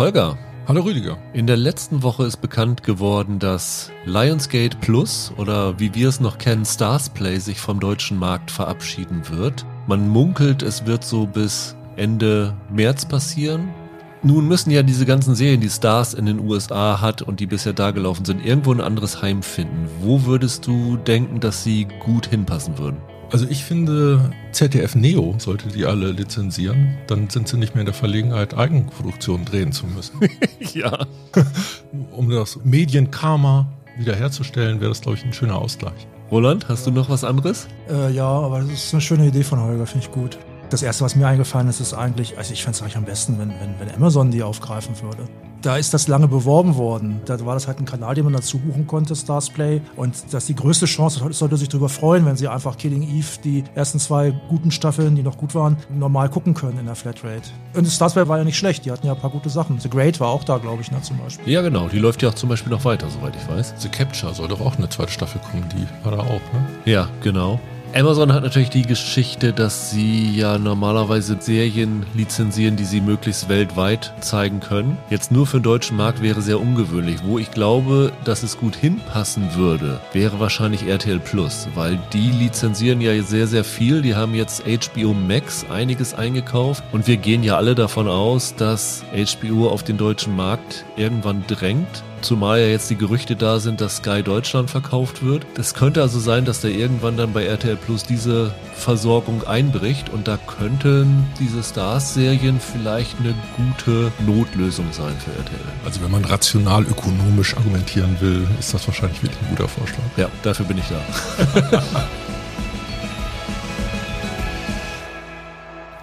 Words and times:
Holger. 0.00 0.38
Hallo 0.66 0.80
Rüdiger. 0.80 1.18
In 1.34 1.46
der 1.46 1.58
letzten 1.58 2.02
Woche 2.02 2.24
ist 2.24 2.38
bekannt 2.38 2.82
geworden, 2.82 3.38
dass 3.38 3.92
Lionsgate 4.06 4.78
Plus 4.80 5.30
oder 5.36 5.78
wie 5.78 5.94
wir 5.94 6.08
es 6.08 6.20
noch 6.20 6.38
kennen, 6.38 6.64
Starsplay 6.64 7.36
sich 7.36 7.60
vom 7.60 7.80
deutschen 7.80 8.18
Markt 8.18 8.50
verabschieden 8.50 9.28
wird. 9.28 9.66
Man 9.86 10.08
munkelt, 10.08 10.62
es 10.62 10.86
wird 10.86 11.04
so 11.04 11.26
bis 11.26 11.76
Ende 11.96 12.56
März 12.72 13.04
passieren. 13.04 13.74
Nun 14.22 14.48
müssen 14.48 14.70
ja 14.70 14.82
diese 14.82 15.04
ganzen 15.04 15.34
Serien, 15.34 15.60
die 15.60 15.68
Stars 15.68 16.14
in 16.14 16.24
den 16.24 16.40
USA 16.40 17.02
hat 17.02 17.20
und 17.20 17.38
die 17.38 17.46
bisher 17.46 17.74
da 17.74 17.90
gelaufen 17.90 18.24
sind, 18.24 18.42
irgendwo 18.42 18.72
ein 18.72 18.80
anderes 18.80 19.20
Heim 19.20 19.42
finden. 19.42 19.86
Wo 20.00 20.24
würdest 20.24 20.66
du 20.66 20.96
denken, 20.96 21.40
dass 21.40 21.62
sie 21.62 21.86
gut 22.02 22.26
hinpassen 22.26 22.78
würden? 22.78 23.02
Also 23.32 23.46
ich 23.48 23.64
finde, 23.64 24.32
ZDF 24.50 24.96
Neo 24.96 25.36
sollte 25.38 25.68
die 25.68 25.84
alle 25.84 26.10
lizenzieren. 26.10 26.98
Dann 27.06 27.30
sind 27.30 27.46
sie 27.46 27.56
nicht 27.58 27.74
mehr 27.74 27.82
in 27.82 27.86
der 27.86 27.94
Verlegenheit, 27.94 28.54
Eigenproduktion 28.54 29.44
drehen 29.44 29.70
zu 29.70 29.86
müssen. 29.86 30.18
ja. 30.74 31.06
um 32.10 32.28
das 32.28 32.58
Medienkarma 32.64 33.72
wiederherzustellen, 33.98 34.80
wäre 34.80 34.90
das, 34.90 35.00
glaube 35.00 35.18
ich, 35.18 35.24
ein 35.24 35.32
schöner 35.32 35.56
Ausgleich. 35.56 36.08
Roland, 36.30 36.68
hast 36.68 36.86
du 36.86 36.90
noch 36.90 37.08
was 37.08 37.22
anderes? 37.22 37.68
Äh, 37.88 38.12
ja, 38.12 38.28
aber 38.28 38.60
das 38.60 38.72
ist 38.72 38.94
eine 38.94 39.00
schöne 39.00 39.26
Idee 39.26 39.44
von 39.44 39.60
Holger, 39.60 39.86
finde 39.86 40.06
ich 40.06 40.12
gut. 40.12 40.38
Das 40.70 40.82
erste, 40.82 41.04
was 41.04 41.16
mir 41.16 41.26
eingefallen 41.26 41.68
ist, 41.68 41.80
ist 41.80 41.94
eigentlich, 41.94 42.38
also 42.38 42.52
ich 42.52 42.62
fände 42.62 42.76
es 42.76 42.82
eigentlich 42.82 42.96
am 42.96 43.04
besten, 43.04 43.38
wenn, 43.40 43.48
wenn, 43.48 43.74
wenn 43.80 43.92
Amazon 43.92 44.30
die 44.30 44.44
aufgreifen 44.44 44.94
würde. 45.02 45.28
Da 45.62 45.76
ist 45.76 45.92
das 45.92 46.06
lange 46.06 46.28
beworben 46.28 46.76
worden. 46.76 47.20
Da 47.26 47.44
war 47.44 47.54
das 47.54 47.66
halt 47.66 47.80
ein 47.80 47.84
Kanal, 47.84 48.14
den 48.14 48.24
man 48.24 48.32
dazu 48.32 48.58
buchen 48.58 48.86
konnte, 48.86 49.14
Starsplay. 49.14 49.82
Und 49.96 50.14
das 50.30 50.44
ist 50.44 50.48
die 50.48 50.54
größte 50.54 50.86
Chance, 50.86 51.20
sollte 51.32 51.56
sich 51.56 51.68
darüber 51.68 51.88
freuen, 51.88 52.24
wenn 52.24 52.36
sie 52.36 52.48
einfach 52.48 52.78
Killing 52.78 53.02
Eve, 53.02 53.26
die 53.42 53.64
ersten 53.74 53.98
zwei 53.98 54.30
guten 54.48 54.70
Staffeln, 54.70 55.16
die 55.16 55.22
noch 55.22 55.36
gut 55.36 55.54
waren, 55.54 55.76
normal 55.90 56.30
gucken 56.30 56.54
können 56.54 56.78
in 56.78 56.86
der 56.86 56.94
Flatrate. 56.94 57.50
Und 57.74 57.86
Starsplay 57.86 58.26
war 58.28 58.38
ja 58.38 58.44
nicht 58.44 58.56
schlecht, 58.56 58.84
die 58.84 58.92
hatten 58.92 59.06
ja 59.06 59.12
ein 59.12 59.20
paar 59.20 59.30
gute 59.30 59.50
Sachen. 59.50 59.80
The 59.80 59.90
Great 59.90 60.20
war 60.20 60.28
auch 60.28 60.44
da, 60.44 60.58
glaube 60.58 60.82
ich, 60.82 60.90
ne, 60.92 61.02
zum 61.02 61.18
Beispiel. 61.18 61.52
Ja, 61.52 61.62
genau, 61.62 61.88
die 61.88 61.98
läuft 61.98 62.22
ja 62.22 62.28
auch 62.30 62.34
zum 62.34 62.48
Beispiel 62.48 62.70
noch 62.70 62.84
weiter, 62.84 63.10
soweit 63.10 63.34
ich 63.34 63.46
weiß. 63.48 63.74
The 63.78 63.88
Capture 63.88 64.32
soll 64.32 64.46
doch 64.48 64.60
auch 64.60 64.78
eine 64.78 64.88
zweite 64.88 65.10
Staffel 65.10 65.40
kommen, 65.50 65.66
die 65.76 66.04
war 66.04 66.16
da 66.16 66.22
auch, 66.22 66.28
ne? 66.28 66.66
Ja, 66.86 67.08
genau. 67.22 67.58
Amazon 67.92 68.32
hat 68.32 68.44
natürlich 68.44 68.70
die 68.70 68.86
Geschichte, 68.86 69.52
dass 69.52 69.90
sie 69.90 70.36
ja 70.36 70.58
normalerweise 70.58 71.36
Serien 71.40 72.06
lizenzieren, 72.14 72.76
die 72.76 72.84
sie 72.84 73.00
möglichst 73.00 73.48
weltweit 73.48 74.12
zeigen 74.20 74.60
können. 74.60 74.96
Jetzt 75.10 75.32
nur 75.32 75.46
für 75.46 75.58
den 75.58 75.64
deutschen 75.64 75.96
Markt 75.96 76.22
wäre 76.22 76.40
sehr 76.40 76.60
ungewöhnlich. 76.60 77.16
Wo 77.24 77.38
ich 77.38 77.50
glaube, 77.50 78.12
dass 78.24 78.44
es 78.44 78.58
gut 78.58 78.76
hinpassen 78.76 79.56
würde, 79.56 80.00
wäre 80.12 80.38
wahrscheinlich 80.38 80.86
RTL 80.86 81.18
Plus, 81.18 81.66
weil 81.74 81.98
die 82.12 82.30
lizenzieren 82.30 83.00
ja 83.00 83.20
sehr, 83.22 83.48
sehr 83.48 83.64
viel. 83.64 84.02
Die 84.02 84.14
haben 84.14 84.34
jetzt 84.34 84.62
HBO 84.64 85.12
Max 85.12 85.66
einiges 85.68 86.14
eingekauft 86.14 86.84
und 86.92 87.08
wir 87.08 87.16
gehen 87.16 87.42
ja 87.42 87.56
alle 87.56 87.74
davon 87.74 88.06
aus, 88.06 88.54
dass 88.54 89.02
HBO 89.12 89.68
auf 89.68 89.82
den 89.82 89.96
deutschen 89.96 90.36
Markt 90.36 90.84
irgendwann 90.96 91.44
drängt 91.48 92.04
Zumal 92.22 92.60
ja 92.60 92.66
jetzt 92.66 92.90
die 92.90 92.96
Gerüchte 92.96 93.36
da 93.36 93.60
sind, 93.60 93.80
dass 93.80 93.96
Sky 93.96 94.22
Deutschland 94.22 94.70
verkauft 94.70 95.24
wird. 95.24 95.46
Das 95.54 95.74
könnte 95.74 96.02
also 96.02 96.18
sein, 96.18 96.44
dass 96.44 96.60
da 96.60 96.68
irgendwann 96.68 97.16
dann 97.16 97.32
bei 97.32 97.44
RTL 97.44 97.76
Plus 97.76 98.04
diese 98.04 98.54
Versorgung 98.74 99.46
einbricht 99.46 100.10
und 100.10 100.28
da 100.28 100.36
könnten 100.36 101.26
diese 101.38 101.62
Stars-Serien 101.62 102.60
vielleicht 102.60 103.18
eine 103.20 103.34
gute 103.56 104.12
Notlösung 104.26 104.86
sein 104.92 105.14
für 105.18 105.30
RTL. 105.30 105.60
Also 105.84 106.02
wenn 106.02 106.10
man 106.10 106.24
rational 106.24 106.84
ökonomisch 106.84 107.56
argumentieren 107.56 108.16
will, 108.20 108.46
ist 108.58 108.74
das 108.74 108.86
wahrscheinlich 108.86 109.22
wirklich 109.22 109.40
ein 109.42 109.56
guter 109.56 109.68
Vorschlag. 109.68 110.04
Ja, 110.16 110.28
dafür 110.42 110.66
bin 110.66 110.78
ich 110.78 110.84
da. 110.88 111.82